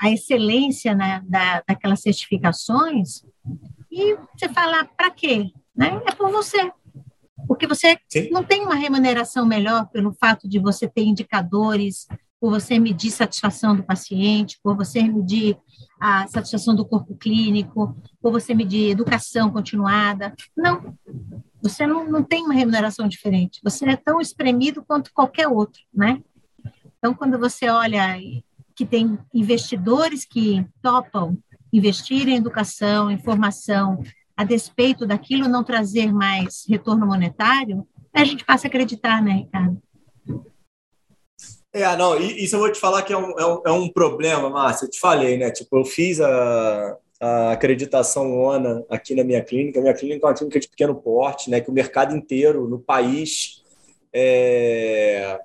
a 0.01 0.11
excelência 0.11 0.95
né, 0.95 1.23
da, 1.27 1.63
daquelas 1.67 2.01
certificações, 2.01 3.23
e 3.91 4.17
você 4.37 4.49
fala, 4.49 4.85
para 4.85 5.11
quê? 5.11 5.51
Né? 5.75 6.01
É 6.07 6.13
por 6.13 6.31
você. 6.31 6.73
Porque 7.47 7.67
você 7.67 7.99
Sim. 8.09 8.31
não 8.31 8.45
tem 8.45 8.63
uma 8.63 8.75
remuneração 8.75 9.47
melhor 9.47 9.89
pelo 9.89 10.13
fato 10.13 10.49
de 10.49 10.59
você 10.59 10.87
ter 10.89 11.03
indicadores, 11.03 12.07
por 12.41 12.51
você 12.51 12.79
medir 12.79 13.11
satisfação 13.11 13.75
do 13.75 13.83
paciente, 13.83 14.59
por 14.63 14.77
você 14.77 15.03
medir 15.03 15.57
a 16.01 16.27
satisfação 16.29 16.75
do 16.75 16.85
corpo 16.85 17.17
clínico, 17.17 17.97
por 18.21 18.31
você 18.31 18.55
medir 18.55 18.91
educação 18.91 19.51
continuada. 19.51 20.35
Não. 20.57 20.95
Você 21.61 21.87
não, 21.87 22.09
não 22.09 22.23
tem 22.23 22.45
uma 22.45 22.55
remuneração 22.55 23.09
diferente. 23.09 23.61
Você 23.65 23.85
é 23.89 23.97
tão 23.97 24.21
espremido 24.21 24.85
quanto 24.87 25.13
qualquer 25.13 25.49
outro, 25.49 25.83
né? 25.93 26.23
Então, 26.99 27.15
quando 27.15 27.39
você 27.39 27.69
olha 27.69 28.17
que 28.75 28.85
tem 28.85 29.19
investidores 29.33 30.25
que 30.25 30.65
topam 30.83 31.37
investir 31.73 32.29
em 32.29 32.37
educação, 32.37 33.11
em 33.11 33.19
formação, 33.19 34.03
a 34.37 34.45
despeito 34.45 35.07
daquilo 35.07 35.49
não 35.49 35.65
trazer 35.65 36.13
mais 36.13 36.65
retorno 36.69 37.07
monetário, 37.07 37.87
a 38.13 38.25
gente 38.25 38.45
passa 38.45 38.67
a 38.67 38.69
acreditar, 38.69 39.23
né, 39.23 39.33
Ricardo? 39.33 39.83
É, 41.73 41.97
não, 41.97 42.19
isso 42.19 42.57
eu 42.57 42.61
vou 42.61 42.73
te 42.73 42.81
falar 42.81 43.03
que 43.03 43.13
é 43.13 43.17
um, 43.17 43.39
é 43.39 43.47
um, 43.47 43.63
é 43.67 43.71
um 43.71 43.89
problema, 43.89 44.49
Márcia. 44.49 44.87
Eu 44.87 44.91
te 44.91 44.99
falei, 44.99 45.37
né? 45.37 45.51
Tipo, 45.51 45.79
eu 45.79 45.85
fiz 45.85 46.21
a, 46.21 46.97
a 47.21 47.53
acreditação 47.53 48.33
ONA 48.39 48.85
aqui 48.89 49.15
na 49.15 49.23
minha 49.23 49.43
clínica. 49.45 49.81
Minha 49.81 49.95
clínica 49.95 50.27
é 50.27 50.29
uma 50.29 50.35
clínica 50.35 50.59
de 50.59 50.69
pequeno 50.69 50.95
porte, 50.95 51.51
né? 51.51 51.61
Que 51.61 51.71
o 51.71 51.75
mercado 51.75 52.17
inteiro 52.17 52.67
no 52.67 52.79
país 52.79 53.63
é, 54.13 55.39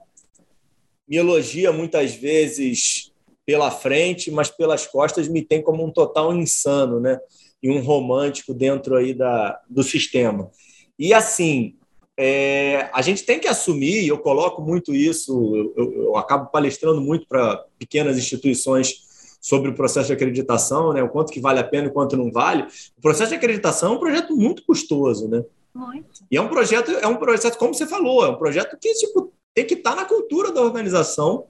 me 1.08 1.18
elogia 1.18 1.72
muitas 1.72 2.14
vezes 2.14 3.12
pela 3.46 3.70
frente, 3.70 4.32
mas 4.32 4.50
pelas 4.50 4.88
costas 4.88 5.28
me 5.28 5.42
tem 5.42 5.62
como 5.62 5.84
um 5.84 5.92
total 5.92 6.34
insano, 6.36 7.00
né? 7.00 7.20
E 7.62 7.70
um 7.70 7.82
romântico 7.82 8.54
dentro 8.54 8.96
aí 8.96 9.14
da, 9.14 9.60
do 9.70 9.84
sistema. 9.84 10.50
E 10.98 11.14
assim, 11.14 11.76
é, 12.18 12.90
a 12.94 13.02
gente 13.02 13.24
tem 13.24 13.40
que 13.40 13.48
assumir, 13.48 14.04
e 14.04 14.08
eu 14.08 14.20
coloco 14.20 14.62
muito 14.62 14.94
isso, 14.94 15.74
eu, 15.76 15.94
eu 15.94 16.18
acabo 16.18 16.50
palestrando 16.52 17.02
muito 17.02 17.28
para 17.28 17.66
pequenas 17.78 18.18
instituições 18.18 19.04
sobre 19.42 19.70
o 19.70 19.76
processo 19.76 20.08
de 20.08 20.14
acreditação, 20.14 20.94
né? 20.94 21.04
O 21.04 21.10
quanto 21.10 21.32
que 21.34 21.42
vale 21.42 21.60
a 21.60 21.64
pena 21.64 21.88
e 21.88 21.92
quanto 21.92 22.16
não 22.16 22.32
vale. 22.32 22.64
O 22.98 23.02
processo 23.02 23.32
de 23.32 23.36
acreditação 23.36 23.94
é 23.94 23.96
um 23.96 24.00
projeto 24.00 24.36
muito 24.36 24.64
custoso, 24.66 25.28
né? 25.28 25.44
Muito. 25.76 26.24
E 26.32 26.38
é 26.38 26.42
um 26.42 26.48
projeto, 26.48 26.92
é 26.92 27.08
um 27.08 27.18
projeto, 27.18 27.58
como 27.58 27.74
você 27.74 27.86
falou, 27.86 28.24
é 28.24 28.30
um 28.30 28.38
projeto 28.38 28.78
que 28.80 28.94
tipo, 28.94 29.34
tem 29.54 29.66
que 29.66 29.76
estar 29.76 29.92
tá 29.92 29.96
na 29.98 30.06
cultura 30.06 30.52
da 30.52 30.62
organização, 30.62 31.48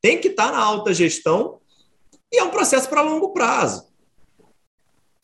tem 0.00 0.20
que 0.20 0.28
estar 0.28 0.46
tá 0.46 0.52
na 0.52 0.62
alta 0.62 0.92
gestão, 0.94 1.60
e 2.32 2.38
é 2.38 2.44
um 2.44 2.50
processo 2.50 2.88
para 2.88 3.02
longo 3.02 3.32
prazo. 3.32 3.88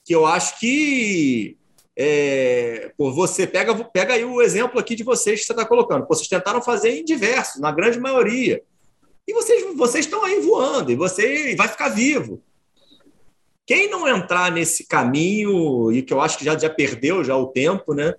Que 0.05 0.15
eu 0.15 0.27
acho 0.27 0.59
que 0.59 1.57
é, 1.99 2.93
pô, 2.97 3.11
você 3.11 3.47
pega, 3.47 3.75
pega 3.85 4.15
aí 4.15 4.25
o 4.25 4.43
exemplo 4.43 4.79
aqui 4.79 4.95
de 4.95 5.03
vocês 5.03 5.41
que 5.41 5.47
você 5.47 5.53
está 5.53 5.65
colocando. 5.65 6.07
Pô, 6.07 6.15
vocês 6.15 6.29
tentaram 6.29 6.63
fazer 6.63 6.91
em 6.91 7.05
diversos, 7.05 7.61
na 7.61 7.73
grande 7.73 7.99
maioria. 7.99 8.63
E 9.27 9.33
vocês, 9.33 9.75
vocês 9.75 10.05
estão 10.05 10.23
aí 10.23 10.41
voando, 10.41 10.93
e 10.93 10.97
você 10.97 11.57
vai 11.57 11.69
ficar 11.69 11.89
vivo. 11.89 12.43
Quem 13.65 13.91
não 13.91 14.07
entrar 14.07 14.53
nesse 14.53 14.87
caminho, 14.87 15.91
e 15.91 16.03
que 16.03 16.13
eu 16.13 16.21
acho 16.21 16.39
que 16.39 16.45
já, 16.45 16.57
já 16.57 16.71
perdeu 16.71 17.25
já 17.25 17.37
o 17.37 17.49
tempo, 17.49 17.95
né? 17.95 18.15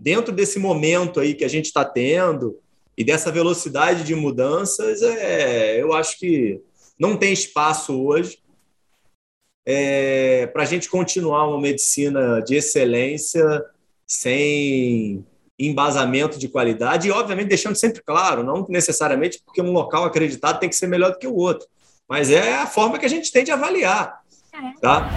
Dentro 0.00 0.32
desse 0.32 0.58
momento 0.58 1.20
aí 1.20 1.34
que 1.34 1.44
a 1.44 1.48
gente 1.48 1.66
está 1.66 1.84
tendo, 1.84 2.58
e 3.00 3.04
dessa 3.04 3.32
velocidade 3.32 4.04
de 4.04 4.14
mudanças, 4.14 5.00
é, 5.00 5.80
eu 5.80 5.94
acho 5.94 6.18
que 6.18 6.60
não 6.98 7.16
tem 7.16 7.32
espaço 7.32 7.98
hoje 7.98 8.38
é, 9.64 10.46
para 10.48 10.64
a 10.64 10.66
gente 10.66 10.86
continuar 10.90 11.48
uma 11.48 11.58
medicina 11.58 12.42
de 12.42 12.56
excelência 12.56 13.64
sem 14.06 15.24
embasamento 15.58 16.38
de 16.38 16.46
qualidade 16.46 17.08
e, 17.08 17.10
obviamente, 17.10 17.48
deixando 17.48 17.74
sempre 17.74 18.02
claro, 18.02 18.44
não 18.44 18.66
necessariamente 18.68 19.40
porque 19.46 19.62
um 19.62 19.72
local 19.72 20.04
acreditado 20.04 20.60
tem 20.60 20.68
que 20.68 20.76
ser 20.76 20.86
melhor 20.86 21.12
do 21.12 21.18
que 21.18 21.26
o 21.26 21.34
outro, 21.34 21.66
mas 22.06 22.30
é 22.30 22.56
a 22.58 22.66
forma 22.66 22.98
que 22.98 23.06
a 23.06 23.10
gente 23.10 23.32
tem 23.32 23.44
de 23.44 23.50
avaliar. 23.50 24.20
É. 24.52 24.78
Tá? 24.78 25.08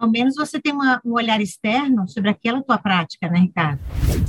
ao 0.00 0.10
menos 0.10 0.34
você 0.34 0.58
tem 0.58 0.72
uma, 0.72 0.98
um 1.04 1.12
olhar 1.12 1.42
externo 1.42 2.08
sobre 2.08 2.30
aquela 2.30 2.62
tua 2.62 2.78
prática, 2.78 3.28
né, 3.28 3.40
Ricardo? 3.40 3.80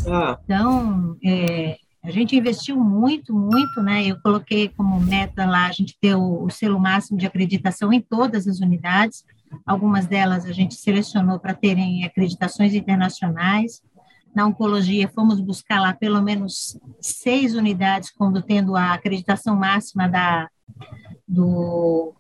Ah. 0.05 0.37
Então, 0.43 1.17
é, 1.23 1.77
a 2.03 2.09
gente 2.09 2.35
investiu 2.35 2.77
muito, 2.77 3.33
muito, 3.33 3.81
né? 3.81 4.03
Eu 4.05 4.19
coloquei 4.21 4.69
como 4.69 4.99
meta 4.99 5.45
lá 5.45 5.67
a 5.67 5.71
gente 5.71 5.95
ter 6.01 6.15
o, 6.15 6.43
o 6.43 6.49
selo 6.49 6.79
máximo 6.79 7.17
de 7.17 7.27
acreditação 7.27 7.93
em 7.93 8.01
todas 8.01 8.47
as 8.47 8.59
unidades. 8.59 9.23
Algumas 9.65 10.07
delas 10.07 10.45
a 10.45 10.51
gente 10.51 10.73
selecionou 10.73 11.39
para 11.39 11.53
terem 11.53 12.03
acreditações 12.03 12.73
internacionais. 12.73 13.83
Na 14.33 14.47
oncologia, 14.47 15.11
fomos 15.13 15.39
buscar 15.39 15.79
lá 15.79 15.93
pelo 15.93 16.21
menos 16.21 16.79
seis 16.99 17.53
unidades, 17.53 18.09
quando 18.09 18.41
tendo 18.41 18.75
a 18.75 18.93
acreditação 18.93 19.55
máxima 19.55 20.07
da, 20.07 20.49
do, 21.27 22.15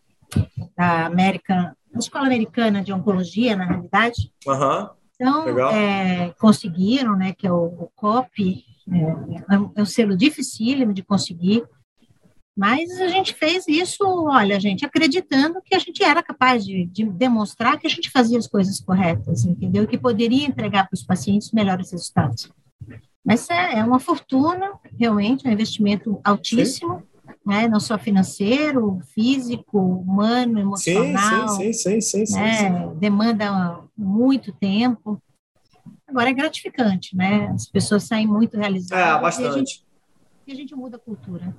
da 0.77 1.07
American, 1.07 1.71
Escola 1.97 2.27
Americana 2.27 2.83
de 2.83 2.93
Oncologia, 2.93 3.55
na 3.55 3.65
realidade. 3.65 4.31
Uhum. 4.45 4.89
Então, 5.15 5.69
é, 5.69 6.33
conseguiram, 6.39 7.15
né, 7.15 7.33
que 7.33 7.47
é 7.47 7.51
o, 7.51 7.65
o 7.65 7.91
COP, 7.95 8.65
é, 8.91 9.55
é 9.75 9.81
um 9.81 9.85
selo 9.85 10.15
dificílimo 10.15 10.93
de 10.93 11.03
conseguir, 11.03 11.63
mas 12.55 12.91
a 12.99 13.07
gente 13.07 13.33
fez 13.33 13.65
isso, 13.67 14.03
olha, 14.05 14.59
gente, 14.59 14.85
acreditando 14.85 15.61
que 15.63 15.73
a 15.73 15.79
gente 15.79 16.03
era 16.03 16.21
capaz 16.21 16.65
de, 16.65 16.85
de 16.85 17.05
demonstrar 17.05 17.79
que 17.79 17.87
a 17.87 17.89
gente 17.89 18.09
fazia 18.09 18.37
as 18.37 18.47
coisas 18.47 18.79
corretas, 18.79 19.45
entendeu? 19.45 19.87
Que 19.87 19.97
poderia 19.97 20.45
entregar 20.45 20.87
para 20.87 20.95
os 20.95 21.03
pacientes 21.03 21.51
melhores 21.51 21.91
resultados. 21.91 22.51
Mas 23.23 23.49
é, 23.49 23.79
é 23.79 23.83
uma 23.83 23.99
fortuna, 23.99 24.73
realmente, 24.99 25.47
um 25.47 25.51
investimento 25.51 26.19
altíssimo, 26.23 27.03
né? 27.45 27.67
não 27.67 27.79
só 27.79 27.97
financeiro, 27.97 28.99
físico, 29.13 29.79
humano, 29.79 30.59
emocional. 30.59 31.49
Sim, 31.49 31.71
sim, 31.71 32.01
sim, 32.01 32.25
sim, 32.25 32.35
né? 32.35 32.53
sim, 32.53 32.99
Demanda 32.99 33.79
muito 33.97 34.51
tempo. 34.51 35.21
Agora 36.11 36.29
é 36.29 36.33
gratificante, 36.33 37.15
né? 37.15 37.49
As 37.55 37.67
pessoas 37.67 38.03
saem 38.03 38.27
muito 38.27 38.57
realizadas. 38.57 39.17
É, 39.17 39.21
bastante. 39.21 39.45
E 39.45 39.47
a 39.47 39.57
gente, 39.57 39.85
e 40.47 40.51
a 40.51 40.55
gente 40.55 40.75
muda 40.75 40.97
a 40.97 40.99
cultura. 40.99 41.55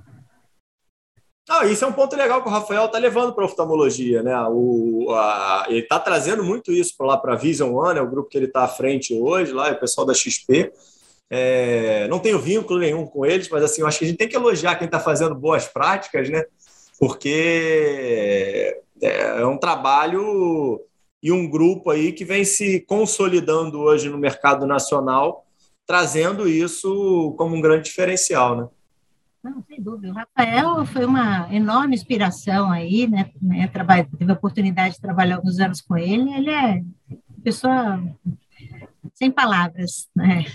Ah, 1.49 1.65
isso 1.65 1.83
é 1.83 1.87
um 1.87 1.91
ponto 1.91 2.15
legal 2.15 2.41
que 2.43 2.47
o 2.47 2.51
Rafael 2.51 2.85
está 2.85 2.99
levando 2.99 3.33
para 3.33 3.43
a 3.43 3.47
oftalmologia, 3.47 4.21
né? 4.21 4.33
O, 4.49 5.11
a, 5.11 5.65
ele 5.67 5.79
está 5.79 5.99
trazendo 5.99 6.43
muito 6.43 6.71
isso 6.71 6.95
para 6.95 7.07
lá 7.07 7.17
para 7.17 7.33
a 7.33 7.35
Vision 7.35 7.73
One, 7.73 7.97
é 7.97 8.01
o 8.01 8.07
grupo 8.07 8.29
que 8.29 8.37
ele 8.37 8.45
está 8.45 8.63
à 8.63 8.67
frente 8.67 9.13
hoje, 9.13 9.51
lá, 9.51 9.69
é 9.69 9.71
o 9.71 9.79
pessoal 9.79 10.05
da 10.05 10.13
XP. 10.13 10.71
É, 11.31 12.07
não 12.09 12.19
tenho 12.19 12.39
vínculo 12.39 12.79
nenhum 12.79 13.07
com 13.07 13.25
eles, 13.25 13.49
mas 13.49 13.63
assim, 13.63 13.81
eu 13.81 13.87
acho 13.87 13.97
que 13.97 14.05
a 14.05 14.07
gente 14.07 14.17
tem 14.17 14.29
que 14.29 14.35
elogiar 14.35 14.75
quem 14.75 14.85
está 14.85 14.99
fazendo 14.99 15.33
boas 15.33 15.65
práticas, 15.65 16.29
né? 16.29 16.45
Porque 16.99 18.79
é, 19.01 19.41
é 19.41 19.45
um 19.47 19.57
trabalho 19.57 20.79
e 21.23 21.31
um 21.31 21.49
grupo 21.49 21.89
aí 21.89 22.11
que 22.11 22.25
vem 22.25 22.43
se 22.43 22.81
consolidando 22.81 23.79
hoje 23.79 24.09
no 24.09 24.17
mercado 24.17 24.67
nacional, 24.67 25.47
trazendo 25.87 26.49
isso 26.49 27.33
como 27.37 27.55
um 27.55 27.61
grande 27.61 27.85
diferencial, 27.85 28.57
né? 28.57 28.67
Não, 29.41 29.63
sem 29.67 29.81
dúvida. 29.81 30.09
O 30.09 30.13
Rafael 30.13 30.85
foi 30.85 31.05
uma 31.05 31.53
enorme 31.53 31.95
inspiração 31.95 32.69
aí, 32.69 33.07
né? 33.07 33.31
né 33.41 33.67
trabalho, 33.67 34.07
teve 34.17 34.31
a 34.31 34.35
oportunidade 34.35 34.95
de 34.95 35.01
trabalhar 35.01 35.37
alguns 35.37 35.59
anos 35.59 35.81
com 35.81 35.97
ele. 35.97 36.29
Ele 36.33 36.49
é 36.49 36.83
pessoa 37.41 38.01
sem 39.13 39.31
palavras, 39.31 40.09
né? 40.13 40.45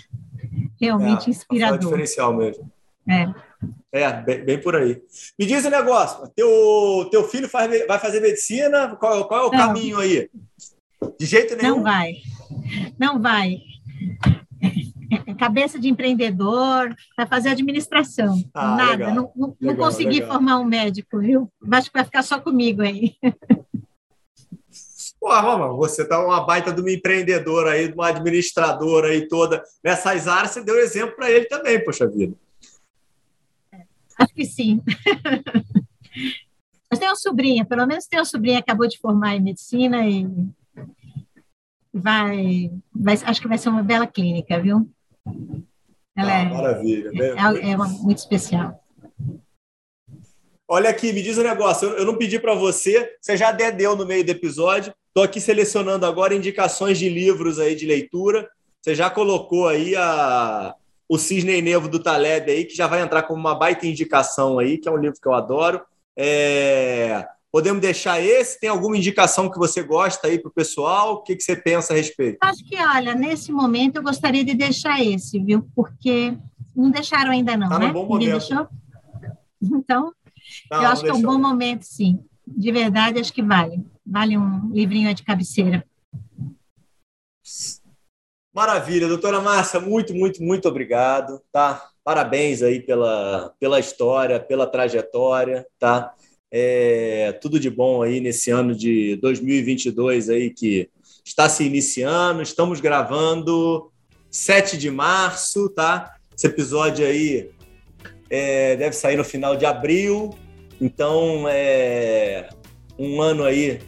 Realmente 0.79 1.29
é, 1.29 1.31
inspirador. 1.31 1.77
É 1.77 1.81
diferencial 1.81 2.35
mesmo. 2.35 2.71
É. 3.07 3.33
É, 3.91 4.13
bem, 4.13 4.45
bem, 4.45 4.61
por 4.61 4.77
aí. 4.77 5.01
Me 5.39 5.47
diz 5.47 5.65
um 5.65 5.71
negócio: 5.71 6.29
teu, 6.35 7.09
teu 7.11 7.25
filho 7.29 7.49
faz, 7.49 7.87
vai 7.87 7.99
fazer 7.99 8.21
medicina? 8.21 8.97
Qual, 8.97 9.27
qual 9.27 9.45
é 9.45 9.47
o 9.47 9.51
Não. 9.51 9.59
caminho 9.59 9.99
aí? 9.99 10.31
De 11.19 11.27
jeito 11.27 11.57
nenhum. 11.57 11.77
Não 11.77 11.83
vai. 11.83 12.15
Não 12.99 13.21
vai. 13.21 13.59
É 15.27 15.35
cabeça 15.35 15.79
de 15.79 15.89
empreendedor, 15.89 16.95
vai 17.17 17.27
fazer 17.27 17.49
administração. 17.51 18.43
Ah, 18.53 18.77
Nada, 18.77 19.07
legal. 19.07 19.15
não, 19.15 19.33
não, 19.35 19.49
legal, 19.49 19.57
não 19.61 19.77
consegui 19.77 20.21
legal. 20.21 20.33
formar 20.33 20.59
um 20.59 20.65
médico, 20.65 21.19
viu? 21.19 21.51
Acho 21.73 21.91
que 21.91 21.97
vai 21.97 22.05
ficar 22.05 22.23
só 22.23 22.39
comigo 22.41 22.83
aí. 22.83 23.15
Pô, 25.21 25.29
Roma, 25.41 25.75
você 25.75 26.07
tá 26.07 26.25
uma 26.25 26.45
baita 26.45 26.73
de 26.73 26.81
uma 26.81 26.93
empreendedora 26.93 27.73
aí, 27.73 27.89
de 27.89 27.95
uma 27.95 28.09
administradora 28.09 29.09
aí 29.09 29.27
toda. 29.27 29.63
Nessas 29.83 30.29
áreas, 30.29 30.53
você 30.53 30.63
deu 30.63 30.79
exemplo 30.79 31.17
para 31.17 31.31
ele 31.31 31.47
também, 31.47 31.83
poxa 31.83 32.07
vida. 32.07 32.35
Acho 34.19 34.35
que 34.35 34.45
sim. 34.45 34.83
Mas 36.91 36.99
tem 36.99 37.09
uma 37.09 37.17
sobrinha, 37.17 37.65
pelo 37.65 37.87
menos 37.87 38.07
tem 38.07 38.19
uma 38.19 38.25
sobrinha 38.25 38.63
que 38.63 38.71
acabou 38.71 38.89
de 38.89 38.99
formar 38.99 39.37
em 39.37 39.43
medicina 39.43 40.09
e 40.09 40.27
vai, 41.93 42.71
vai 42.95 43.15
acho 43.25 43.41
que 43.41 43.49
vai 43.49 43.59
ser 43.59 43.69
uma 43.69 43.83
bela 43.83 44.07
clínica, 44.07 44.61
viu? 44.61 44.89
Ela 46.17 46.35
ah, 46.35 46.41
é, 46.41 46.45
maravilha. 46.47 47.11
É, 47.15 47.71
é 47.71 47.77
uma, 47.77 47.89
muito 47.89 48.19
especial. 48.19 48.83
Olha 50.67 50.91
aqui, 50.91 51.13
me 51.13 51.23
diz 51.23 51.39
um 51.39 51.43
negócio. 51.43 51.89
Eu, 51.89 51.99
eu 51.99 52.05
não 52.05 52.17
pedi 52.17 52.39
para 52.39 52.55
você, 52.55 53.17
você 53.21 53.37
já 53.37 53.53
deu 53.53 53.95
no 53.95 54.07
meio 54.07 54.25
do 54.25 54.31
episódio. 54.31 54.93
Estou 55.09 55.23
aqui 55.23 55.41
selecionando 55.41 56.07
agora 56.07 56.35
indicações 56.35 56.99
de 56.99 57.09
livros 57.09 57.59
aí 57.59 57.75
de 57.75 57.87
leitura. 57.87 58.49
Você 58.81 58.95
já 58.95 59.11
colocou 59.11 59.69
aí 59.69 59.95
a, 59.97 60.75
o 61.09 61.19
Cisne 61.19 61.63
Nevo 61.63 61.89
do 61.89 62.03
Taleb 62.03 62.51
aí, 62.51 62.65
que 62.65 62.77
já 62.77 62.87
vai 62.87 63.01
entrar 63.01 63.23
como 63.23 63.41
uma 63.41 63.55
baita 63.55 63.87
indicação 63.87 64.59
aí, 64.59 64.77
que 64.77 64.89
é 64.89 64.93
um 64.93 64.99
livro 64.99 65.19
que 65.21 65.27
eu 65.27 65.35
adoro. 65.35 65.81
É... 66.17 67.27
Podemos 67.51 67.81
deixar 67.81 68.21
esse? 68.21 68.61
Tem 68.61 68.69
alguma 68.69 68.97
indicação 68.97 69.51
que 69.51 69.59
você 69.59 69.83
gosta 69.83 70.29
aí 70.29 70.39
para 70.39 70.51
o 70.51 70.53
pessoal? 70.53 71.15
O 71.15 71.23
que, 71.23 71.35
que 71.35 71.43
você 71.43 71.57
pensa 71.57 71.95
a 71.95 71.97
respeito? 71.97 72.37
Acho 72.43 72.63
que, 72.63 72.77
olha, 72.77 73.15
nesse 73.15 73.51
momento 73.51 73.97
eu 73.97 74.03
gostaria 74.03 74.45
de 74.45 74.55
deixar 74.55 75.03
esse, 75.03 75.39
viu? 75.39 75.67
Porque 75.75 76.37
não 76.77 76.91
deixaram 76.91 77.31
ainda 77.31 77.57
não, 77.57 77.71
tá 77.71 77.79
né? 77.79 77.91
Bom 77.91 78.07
Ninguém 78.07 78.33
deixou? 78.33 78.69
Então, 79.63 80.13
não, 80.71 80.83
eu 80.83 80.89
acho 80.89 81.03
que 81.03 81.11
é 81.11 81.15
um 81.15 81.23
bom 81.23 81.39
momento, 81.39 81.85
sim. 81.85 82.23
De 82.47 82.71
verdade, 82.71 83.19
acho 83.19 83.33
que 83.33 83.43
vale. 83.43 83.83
Vale 84.07 84.37
um 84.37 84.71
livrinho 84.71 85.13
de 85.15 85.23
cabeceira. 85.23 85.85
Maravilha, 88.59 89.07
doutora 89.07 89.41
Márcia, 89.41 89.79
muito, 89.79 90.13
muito, 90.13 90.43
muito 90.43 90.67
obrigado, 90.67 91.41
tá? 91.53 91.81
Parabéns 92.03 92.61
aí 92.61 92.81
pela, 92.81 93.55
pela 93.61 93.79
história, 93.79 94.41
pela 94.41 94.67
trajetória, 94.67 95.65
tá? 95.79 96.13
É, 96.51 97.39
tudo 97.41 97.61
de 97.61 97.71
bom 97.71 98.03
aí 98.03 98.21
nesse 98.21 98.51
ano 98.51 98.75
de 98.75 99.15
2022 99.23 100.29
aí 100.29 100.51
que 100.51 100.91
está 101.25 101.49
se 101.49 101.63
iniciando. 101.63 102.43
Estamos 102.43 102.81
gravando 102.81 103.93
7 104.29 104.77
de 104.77 104.91
março, 104.91 105.69
tá? 105.69 106.17
Esse 106.37 106.49
episódio 106.49 107.07
aí 107.07 107.53
é, 108.29 108.75
deve 108.75 108.97
sair 108.97 109.17
no 109.17 109.25
final 109.25 109.55
de 109.55 109.67
abril. 109.67 110.37
Então 110.81 111.45
é 111.49 112.49
um 112.99 113.23
ano 113.23 113.45
aí 113.45 113.79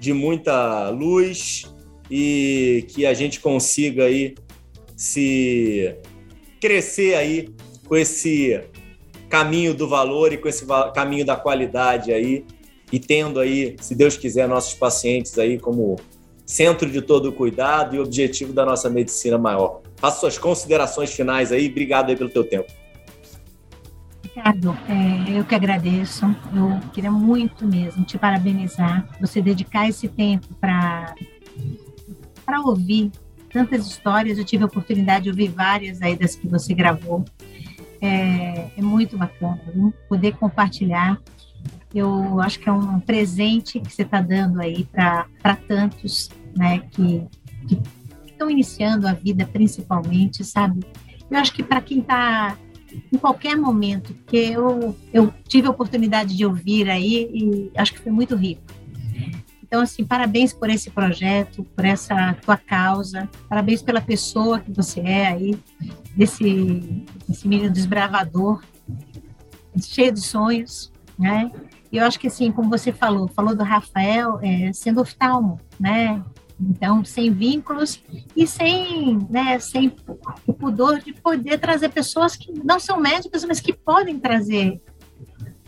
de 0.00 0.14
muita 0.14 0.88
luz 0.88 1.73
e 2.10 2.86
que 2.88 3.06
a 3.06 3.14
gente 3.14 3.40
consiga 3.40 4.04
aí 4.04 4.34
se 4.96 5.96
crescer 6.60 7.14
aí 7.14 7.48
com 7.86 7.96
esse 7.96 8.60
caminho 9.28 9.74
do 9.74 9.88
valor 9.88 10.32
e 10.32 10.38
com 10.38 10.48
esse 10.48 10.64
caminho 10.94 11.24
da 11.24 11.36
qualidade 11.36 12.12
aí, 12.12 12.44
e 12.92 12.98
tendo 12.98 13.40
aí, 13.40 13.76
se 13.80 13.94
Deus 13.94 14.16
quiser, 14.16 14.46
nossos 14.46 14.74
pacientes 14.74 15.36
aí 15.38 15.58
como 15.58 15.96
centro 16.46 16.90
de 16.90 17.00
todo 17.00 17.30
o 17.30 17.32
cuidado 17.32 17.96
e 17.96 17.98
objetivo 17.98 18.52
da 18.52 18.64
nossa 18.64 18.88
medicina 18.88 19.36
maior. 19.36 19.80
Faça 19.96 20.20
suas 20.20 20.38
considerações 20.38 21.12
finais 21.12 21.50
aí, 21.50 21.68
obrigado 21.68 22.10
aí 22.10 22.16
pelo 22.16 22.30
teu 22.30 22.44
tempo. 22.44 22.70
Ricardo, 24.22 24.76
é, 24.88 25.38
eu 25.38 25.44
que 25.44 25.54
agradeço, 25.54 26.26
eu 26.54 26.80
queria 26.92 27.10
muito 27.10 27.66
mesmo 27.66 28.04
te 28.04 28.18
parabenizar, 28.18 29.08
você 29.20 29.40
dedicar 29.40 29.88
esse 29.88 30.08
tempo 30.08 30.48
para 30.60 31.14
para 32.44 32.60
ouvir 32.60 33.10
tantas 33.52 33.86
histórias, 33.86 34.36
eu 34.36 34.44
tive 34.44 34.64
a 34.64 34.66
oportunidade 34.66 35.24
de 35.24 35.30
ouvir 35.30 35.48
várias 35.48 36.02
aí 36.02 36.16
das 36.16 36.34
que 36.34 36.48
você 36.48 36.74
gravou, 36.74 37.24
é, 38.00 38.68
é 38.76 38.82
muito 38.82 39.16
bacana, 39.16 39.60
viu? 39.72 39.94
poder 40.08 40.36
compartilhar. 40.36 41.20
Eu 41.94 42.40
acho 42.40 42.58
que 42.58 42.68
é 42.68 42.72
um 42.72 42.98
presente 42.98 43.78
que 43.78 43.92
você 43.92 44.02
está 44.02 44.20
dando 44.20 44.60
aí 44.60 44.84
para 44.84 45.56
tantos, 45.68 46.28
né, 46.56 46.80
que, 46.90 47.22
estão 48.26 48.50
iniciando 48.50 49.06
a 49.06 49.12
vida 49.12 49.46
principalmente, 49.46 50.44
sabe? 50.44 50.80
Eu 51.30 51.38
acho 51.38 51.52
que 51.52 51.62
para 51.62 51.80
quem 51.80 52.00
está 52.00 52.58
em 53.12 53.16
qualquer 53.16 53.56
momento, 53.56 54.12
porque 54.12 54.36
eu, 54.36 54.94
eu 55.12 55.32
tive 55.46 55.68
a 55.68 55.70
oportunidade 55.70 56.36
de 56.36 56.44
ouvir 56.44 56.90
aí 56.90 57.30
e 57.32 57.70
acho 57.76 57.94
que 57.94 58.00
foi 58.00 58.12
muito 58.12 58.34
rico. 58.34 58.62
Então, 59.74 59.82
assim, 59.82 60.04
parabéns 60.04 60.52
por 60.52 60.70
esse 60.70 60.88
projeto, 60.88 61.64
por 61.64 61.84
essa 61.84 62.32
tua 62.34 62.56
causa, 62.56 63.28
parabéns 63.48 63.82
pela 63.82 64.00
pessoa 64.00 64.60
que 64.60 64.70
você 64.70 65.00
é 65.00 65.26
aí, 65.26 65.58
desse, 66.16 67.04
desse 67.26 67.48
menino 67.48 67.68
desbravador, 67.68 68.62
cheio 69.82 70.12
de 70.12 70.20
sonhos, 70.20 70.92
né? 71.18 71.50
E 71.90 71.96
eu 71.96 72.04
acho 72.04 72.20
que, 72.20 72.28
assim, 72.28 72.52
como 72.52 72.70
você 72.70 72.92
falou, 72.92 73.26
falou 73.26 73.56
do 73.56 73.64
Rafael 73.64 74.38
é, 74.40 74.72
sendo 74.72 75.00
oftalmo, 75.00 75.58
né? 75.78 76.22
Então, 76.60 77.04
sem 77.04 77.32
vínculos 77.32 78.00
e 78.36 78.46
sem, 78.46 79.18
né, 79.28 79.58
sem 79.58 79.92
o 80.46 80.54
pudor 80.54 81.00
de 81.00 81.12
poder 81.14 81.58
trazer 81.58 81.88
pessoas 81.88 82.36
que 82.36 82.52
não 82.62 82.78
são 82.78 83.00
médicas, 83.00 83.44
mas 83.44 83.58
que 83.58 83.72
podem 83.72 84.20
trazer 84.20 84.80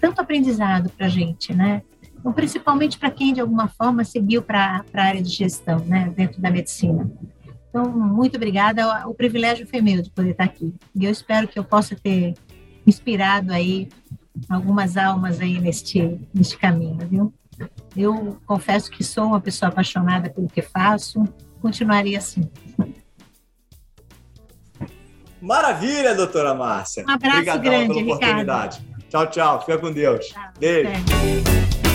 tanto 0.00 0.20
aprendizado 0.20 0.90
para 0.90 1.06
a 1.06 1.08
gente, 1.08 1.52
né? 1.52 1.82
Então, 2.26 2.34
principalmente 2.34 2.98
para 2.98 3.08
quem, 3.08 3.32
de 3.32 3.40
alguma 3.40 3.68
forma, 3.68 4.02
seguiu 4.02 4.42
para 4.42 4.84
a 4.92 5.00
área 5.00 5.22
de 5.22 5.28
gestão, 5.28 5.78
né, 5.78 6.12
dentro 6.16 6.42
da 6.42 6.50
medicina. 6.50 7.08
Então, 7.68 7.88
muito 7.88 8.34
obrigada. 8.34 9.06
O 9.06 9.14
privilégio 9.14 9.64
foi 9.64 9.80
meu 9.80 10.02
de 10.02 10.10
poder 10.10 10.30
estar 10.30 10.42
aqui. 10.42 10.74
E 10.92 11.04
eu 11.04 11.10
espero 11.12 11.46
que 11.46 11.56
eu 11.56 11.62
possa 11.62 11.94
ter 11.94 12.34
inspirado 12.84 13.52
aí 13.52 13.88
algumas 14.48 14.96
almas 14.96 15.40
aí 15.40 15.60
neste, 15.60 16.20
neste 16.34 16.58
caminho, 16.58 16.98
viu? 17.08 17.32
Eu 17.96 18.38
confesso 18.44 18.90
que 18.90 19.04
sou 19.04 19.26
uma 19.26 19.40
pessoa 19.40 19.68
apaixonada 19.68 20.28
pelo 20.28 20.48
que 20.48 20.62
faço, 20.62 21.22
continuaria 21.62 22.18
assim. 22.18 22.50
Maravilha, 25.40 26.12
doutora 26.12 26.52
Márcia. 26.56 27.04
Um 27.06 27.10
abraço 27.10 27.36
Obrigadão 27.36 27.62
grande, 27.62 27.86
pela 27.86 28.00
Ricardo. 28.00 28.16
oportunidade. 28.16 28.86
Tchau, 29.08 29.30
tchau. 29.30 29.60
Fica 29.60 29.78
com 29.78 29.92
Deus. 29.92 30.34
Beijo. 30.58 30.90
É. 30.90 31.85